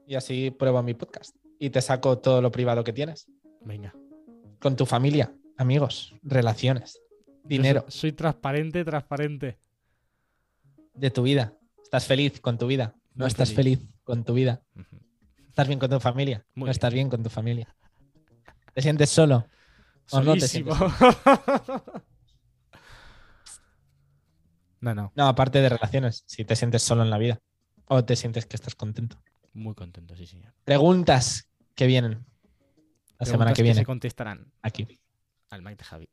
y 0.08 0.16
así 0.16 0.52
pruebo 0.52 0.82
mi 0.84 0.94
podcast. 0.94 1.36
Y 1.60 1.70
te 1.70 1.82
saco 1.82 2.18
todo 2.20 2.42
lo 2.42 2.52
privado 2.52 2.84
que 2.84 2.94
tienes. 2.94 3.28
Venga. 3.62 3.94
Con 4.60 4.76
tu 4.76 4.86
familia, 4.86 5.34
amigos, 5.58 6.14
relaciones, 6.24 7.02
dinero, 7.44 7.86
soy 7.88 8.12
transparente, 8.12 8.84
transparente. 8.86 9.58
de 10.94 11.10
tu 11.10 11.24
vida. 11.24 11.54
Estás 11.82 12.06
feliz 12.06 12.40
con 12.42 12.58
tu 12.58 12.68
vida. 12.68 12.96
No 13.16 13.24
Muy 13.24 13.28
estás 13.28 13.54
feliz. 13.54 13.80
feliz 13.80 13.94
con 14.04 14.24
tu 14.24 14.34
vida. 14.34 14.62
Estás 15.48 15.68
bien 15.68 15.80
con 15.80 15.90
tu 15.90 16.00
familia. 16.00 16.46
Muy 16.56 16.62
no 16.62 16.66
bien. 16.66 16.72
estás 16.72 16.94
bien 16.94 17.10
con 17.10 17.24
tu 17.24 17.30
familia. 17.30 17.76
¿Te 18.74 18.82
sientes 18.82 19.10
solo? 19.10 19.46
O 20.12 20.22
no 20.22 20.34
te 20.34 20.42
Solísimo. 20.48 20.74
no, 24.82 24.96
no. 24.96 25.12
No, 25.16 25.28
aparte 25.28 25.62
de 25.62 25.70
relaciones, 25.70 26.24
si 26.26 26.44
te 26.44 26.56
sientes 26.56 26.82
solo 26.82 27.04
en 27.04 27.10
la 27.10 27.18
vida. 27.18 27.40
O 27.86 28.04
te 28.04 28.16
sientes 28.16 28.46
que 28.46 28.56
estás 28.56 28.76
contento. 28.76 29.22
Muy 29.54 29.76
contento, 29.76 30.16
sí, 30.16 30.26
señor. 30.26 30.54
Preguntas 30.64 31.50
que 31.76 31.88
vienen. 31.88 32.26
La 33.20 33.26
semana 33.26 33.54
que 33.54 33.62
viene, 33.62 33.80
se 33.80 33.86
contestarán 33.86 34.52
aquí. 34.62 35.00
al 35.50 35.62
Mike 35.62 35.76
de 35.78 35.84
Javi. 35.84 36.10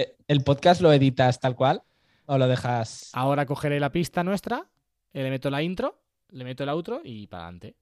Eh, 0.00 0.14
¿El 0.28 0.44
podcast 0.44 0.80
lo 0.80 0.92
editas 0.92 1.40
tal 1.40 1.56
cual? 1.56 1.82
¿O 2.26 2.38
lo 2.38 2.46
dejas? 2.46 3.10
Ahora 3.14 3.46
cogeré 3.46 3.80
la 3.80 3.90
pista 3.90 4.22
nuestra, 4.22 4.70
eh, 5.12 5.24
le 5.24 5.30
meto 5.30 5.50
la 5.50 5.60
intro, 5.60 6.00
le 6.28 6.44
meto 6.44 6.62
el 6.62 6.68
outro 6.68 7.00
y 7.02 7.26
para 7.26 7.42
adelante. 7.42 7.74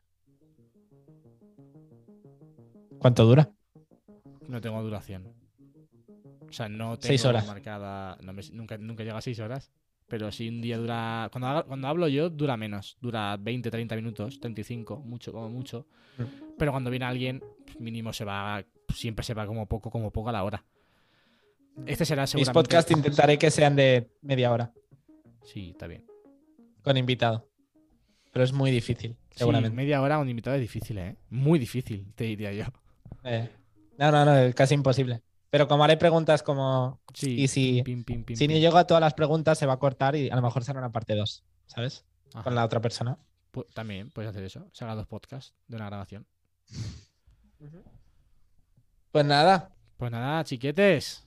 ¿Cuánto 2.98 3.26
dura? 3.26 3.50
No 4.48 4.62
tengo 4.62 4.82
duración. 4.82 5.45
O 6.48 6.52
sea, 6.52 6.68
no 6.68 6.96
tengo 6.98 7.08
Seis 7.08 7.24
horas. 7.24 7.46
marcada. 7.46 8.16
no 8.22 8.32
me- 8.32 8.42
nunca, 8.52 8.78
nunca 8.78 9.02
llega 9.04 9.18
a 9.18 9.22
6 9.22 9.38
horas. 9.40 9.70
Pero 10.08 10.30
si 10.30 10.48
un 10.48 10.60
día 10.62 10.78
dura. 10.78 11.28
Cuando, 11.32 11.64
cuando 11.66 11.88
hablo 11.88 12.06
yo, 12.08 12.30
dura 12.30 12.56
menos. 12.56 12.96
Dura 13.00 13.36
20, 13.36 13.70
30 13.70 13.96
minutos, 13.96 14.38
35, 14.38 15.00
mucho, 15.00 15.32
como 15.32 15.48
mucho. 15.48 15.86
Mm. 16.18 16.22
Pero 16.56 16.70
cuando 16.70 16.90
viene 16.90 17.04
alguien, 17.06 17.42
mínimo 17.80 18.12
se 18.12 18.24
va. 18.24 18.64
Siempre 18.94 19.24
se 19.24 19.34
va 19.34 19.46
como 19.46 19.66
poco, 19.66 19.90
como 19.90 20.12
poco 20.12 20.28
a 20.28 20.32
la 20.32 20.44
hora. 20.44 20.64
Este 21.86 22.04
será 22.06 22.22
Mis 22.22 22.30
seguramente. 22.30 22.54
podcasts 22.54 22.90
intentaré 22.92 23.36
que 23.38 23.50
sean 23.50 23.76
de 23.76 24.10
media 24.22 24.50
hora, 24.50 24.72
Sí, 25.44 25.70
está 25.70 25.86
bien. 25.86 26.06
con 26.82 26.96
invitado. 26.96 27.48
Pero 28.32 28.44
es 28.44 28.52
muy 28.52 28.70
difícil, 28.70 29.16
Sí, 29.30 29.38
seguramente. 29.40 29.76
media 29.76 30.00
hora 30.00 30.18
un 30.18 30.28
invitado 30.28 30.56
es 30.56 30.62
difícil, 30.62 30.96
¿eh? 30.98 31.16
Muy 31.30 31.58
difícil, 31.58 32.12
te 32.14 32.24
diría 32.24 32.52
yo. 32.52 32.64
Eh, 33.24 33.50
no, 33.98 34.10
no, 34.10 34.24
no, 34.24 34.36
es 34.38 34.54
casi 34.54 34.74
imposible. 34.74 35.20
Pero 35.56 35.68
como 35.68 35.84
haré 35.84 35.96
preguntas 35.96 36.42
como... 36.42 37.00
Sí. 37.14 37.40
Y 37.40 37.48
si, 37.48 37.82
pim, 37.82 38.04
pim, 38.04 38.24
pim, 38.24 38.36
si 38.36 38.46
ni 38.46 38.60
llego 38.60 38.76
a 38.76 38.86
todas 38.86 39.00
las 39.00 39.14
preguntas, 39.14 39.56
se 39.58 39.64
va 39.64 39.72
a 39.72 39.78
cortar 39.78 40.14
y 40.14 40.28
a 40.28 40.36
lo 40.36 40.42
mejor 40.42 40.62
será 40.64 40.78
una 40.80 40.92
parte 40.92 41.14
2, 41.14 41.44
¿sabes? 41.64 42.04
Ajá. 42.34 42.42
Con 42.44 42.54
la 42.54 42.62
otra 42.62 42.78
persona. 42.82 43.16
También 43.72 44.10
puedes 44.10 44.28
hacer 44.28 44.44
eso. 44.44 44.68
Se 44.72 44.84
dos 44.84 45.06
podcasts 45.06 45.54
de 45.66 45.76
una 45.76 45.86
grabación. 45.86 46.26
Pues 49.12 49.24
nada, 49.24 49.72
Pues 49.96 50.12
nada, 50.12 50.44
chiquetes. 50.44 51.26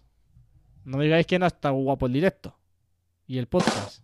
No 0.84 1.00
digáis 1.00 1.26
que 1.26 1.40
no 1.40 1.48
está 1.48 1.72
guapo 1.72 2.06
el 2.06 2.14
directo. 2.14 2.56
Y 3.26 3.40
el 3.40 3.48
podcast. 3.48 4.04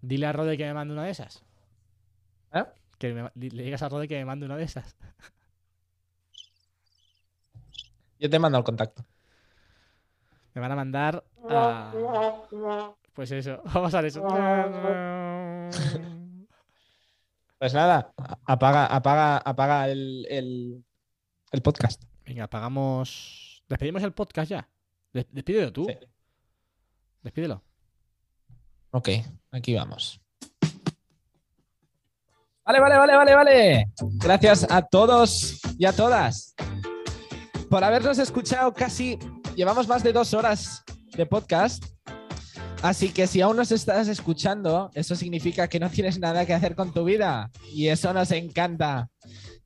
Dile 0.00 0.24
a 0.24 0.32
Rode 0.32 0.56
que 0.56 0.64
me 0.64 0.72
mande 0.72 0.94
una 0.94 1.04
de 1.04 1.10
esas. 1.10 1.44
¿Eh? 2.54 2.64
Que 2.96 3.12
me- 3.12 3.30
le 3.34 3.64
digas 3.64 3.82
a 3.82 3.90
Rode 3.90 4.08
que 4.08 4.16
me 4.16 4.24
mande 4.24 4.46
una 4.46 4.56
de 4.56 4.64
esas. 4.64 4.96
yo 8.20 8.30
te 8.30 8.38
mando 8.38 8.58
el 8.58 8.64
contacto. 8.64 9.04
Me 10.54 10.60
van 10.60 10.72
a 10.72 10.76
mandar 10.76 11.24
a... 11.48 11.92
Pues 13.14 13.30
eso, 13.32 13.60
vamos 13.74 13.94
a 13.94 13.98
hacer 13.98 14.04
eso. 14.06 14.22
Pues 17.58 17.74
nada, 17.74 18.12
apaga, 18.46 18.86
apaga, 18.86 19.36
apaga 19.38 19.88
el, 19.88 20.26
el, 20.30 20.84
el 21.52 21.62
podcast. 21.62 22.02
Venga, 22.24 22.44
apagamos... 22.44 23.62
¿Despedimos 23.68 24.02
el 24.02 24.12
podcast 24.12 24.50
ya? 24.50 24.68
Des- 25.12 25.26
Despídelo 25.30 25.72
tú. 25.72 25.84
Sí. 25.84 25.94
Despídelo. 27.22 27.62
Ok, 28.92 29.08
aquí 29.52 29.74
vamos. 29.74 30.20
Vale, 32.64 32.80
vale, 32.80 32.96
vale, 32.98 33.16
vale, 33.16 33.34
vale. 33.34 33.92
Gracias 34.22 34.66
a 34.70 34.82
todos 34.82 35.60
y 35.78 35.84
a 35.86 35.92
todas 35.92 36.54
por 37.70 37.84
habernos 37.84 38.18
escuchado 38.18 38.74
casi. 38.74 39.16
Llevamos 39.54 39.86
más 39.86 40.02
de 40.02 40.12
dos 40.12 40.34
horas 40.34 40.82
de 41.16 41.24
podcast. 41.24 41.84
Así 42.82 43.10
que 43.10 43.26
si 43.26 43.40
aún 43.40 43.56
nos 43.56 43.70
estás 43.70 44.08
escuchando, 44.08 44.90
eso 44.94 45.14
significa 45.14 45.68
que 45.68 45.78
no 45.78 45.88
tienes 45.88 46.18
nada 46.18 46.44
que 46.44 46.52
hacer 46.52 46.74
con 46.74 46.92
tu 46.92 47.04
vida. 47.04 47.50
Y 47.72 47.86
eso 47.86 48.12
nos 48.12 48.32
encanta. 48.32 49.08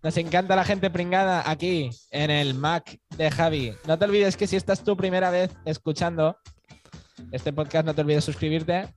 Nos 0.02 0.16
encanta 0.18 0.55
la 0.55 0.64
gente 0.64 0.90
pringada 0.90 1.48
aquí 1.51 1.89
en 2.10 2.31
el 2.31 2.55
Mac 2.55 2.98
de 3.16 3.31
Javi. 3.31 3.72
No 3.86 3.98
te 3.98 4.05
olvides 4.05 4.36
que 4.36 4.47
si 4.47 4.56
esta 4.56 4.74
es 4.74 4.81
tu 4.82 4.97
primera 4.97 5.31
vez 5.31 5.51
escuchando 5.64 6.36
este 7.32 7.55
podcast, 7.55 7.86
no 7.86 7.94
te 7.94 8.02
olvides 8.02 8.24
suscribirte. 8.24 8.94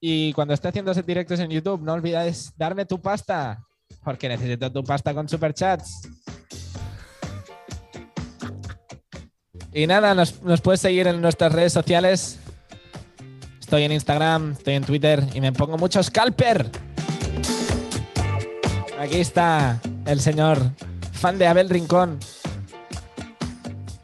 Y 0.00 0.32
cuando 0.32 0.54
esté 0.54 0.68
haciendo 0.68 0.92
directos 0.92 1.38
en 1.38 1.50
YouTube, 1.50 1.82
no 1.82 1.92
olvides 1.92 2.52
darme 2.56 2.84
tu 2.84 3.00
pasta. 3.00 3.62
Porque 4.02 4.28
necesito 4.28 4.72
tu 4.72 4.82
pasta 4.82 5.14
con 5.14 5.28
superchats. 5.28 6.00
Y 9.76 9.86
nada, 9.86 10.14
nos, 10.14 10.32
puedes 10.62 10.80
seguir 10.80 11.06
en 11.06 11.20
nuestras 11.20 11.52
redes 11.52 11.70
sociales. 11.70 12.38
Estoy 13.60 13.82
en 13.82 13.92
Instagram, 13.92 14.52
estoy 14.52 14.72
en 14.72 14.84
Twitter 14.84 15.22
y 15.34 15.42
me 15.42 15.52
pongo 15.52 15.76
mucho 15.76 16.02
scalper. 16.02 16.70
Aquí 18.98 19.20
está 19.20 19.78
el 20.06 20.22
señor 20.22 20.62
fan 21.12 21.36
de 21.36 21.46
Abel 21.46 21.68
Rincón 21.68 22.18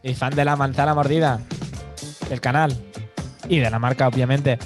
y 0.03 0.13
fan 0.13 0.37
de 0.37 0.45
la 0.45 0.57
manzana 0.57 0.95
mordida 0.95 1.41
del 2.29 2.43
canal 2.43 2.77
y 3.49 3.59
de 3.59 3.71
la 3.71 3.79
marca, 3.79 4.09
obviamente. 4.09 4.59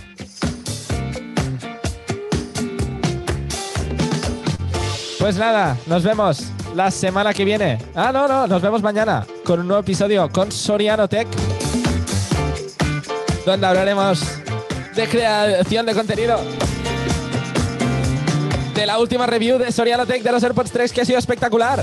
Pues 5.21 5.37
nada, 5.37 5.77
nos 5.87 6.03
vemos 6.03 6.51
la 6.77 6.91
semana 6.91 7.33
que 7.33 7.45
viene. 7.45 7.79
Ah, 7.95 8.13
no, 8.13 8.29
no, 8.29 8.47
nos 8.47 8.61
vemos 8.61 8.83
mañana 8.83 9.27
con 9.45 9.61
un 9.61 9.67
nuevo 9.67 9.81
episodio 9.81 10.29
con 10.29 10.53
Soriano 10.53 11.09
Tech, 11.09 11.27
donde 13.47 13.67
hablaremos 13.67 14.21
de 14.95 15.09
creación 15.09 15.87
de 15.87 15.95
contenido. 15.95 16.39
De 18.75 18.85
la 18.85 18.99
última 18.99 19.27
review 19.27 19.57
de 19.59 19.73
Soriano 19.73 20.05
Tech 20.05 20.23
de 20.23 20.31
los 20.31 20.43
AirPods 20.43 20.71
3 20.71 20.93
que 20.93 21.01
ha 21.01 21.05
sido 21.07 21.19
espectacular. 21.19 21.83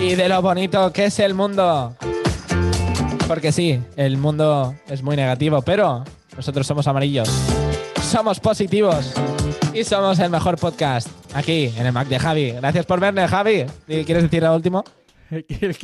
Y 0.00 0.14
de 0.14 0.26
lo 0.26 0.40
bonito 0.40 0.90
que 0.90 1.06
es 1.06 1.18
el 1.18 1.34
mundo. 1.34 1.94
Porque 3.26 3.52
sí, 3.52 3.82
el 3.96 4.16
mundo 4.16 4.74
es 4.88 5.02
muy 5.02 5.14
negativo, 5.14 5.60
pero 5.60 6.04
nosotros 6.34 6.66
somos 6.66 6.86
amarillos. 6.86 7.28
Somos 8.02 8.40
positivos. 8.40 9.12
Y 9.74 9.84
somos 9.84 10.18
el 10.18 10.30
mejor 10.30 10.56
podcast. 10.56 11.08
Aquí, 11.34 11.72
en 11.76 11.86
el 11.86 11.92
Mac 11.92 12.08
de 12.08 12.18
Javi. 12.18 12.52
Gracias 12.52 12.86
por 12.86 13.00
verme, 13.00 13.26
Javi. 13.28 13.66
¿Y 13.86 14.04
¿Quieres 14.04 14.24
decir 14.24 14.42
lo 14.42 14.54
último? 14.54 14.84
¿Quieres 15.28 15.78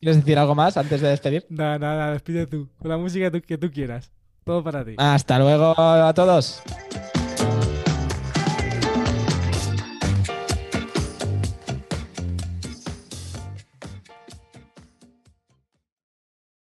decir 0.00 0.38
algo 0.38 0.54
más 0.54 0.76
antes 0.76 1.00
de 1.00 1.08
despedir? 1.08 1.46
Nada, 1.48 1.78
nada, 1.78 2.12
despide 2.12 2.46
tú. 2.46 2.68
Con 2.78 2.90
la 2.90 2.98
música 2.98 3.30
que 3.30 3.58
tú 3.58 3.70
quieras. 3.70 4.10
Todo 4.44 4.62
para 4.62 4.84
ti. 4.84 4.94
Hasta 4.96 5.38
luego 5.38 5.74
a 5.78 6.12
todos. 6.14 6.62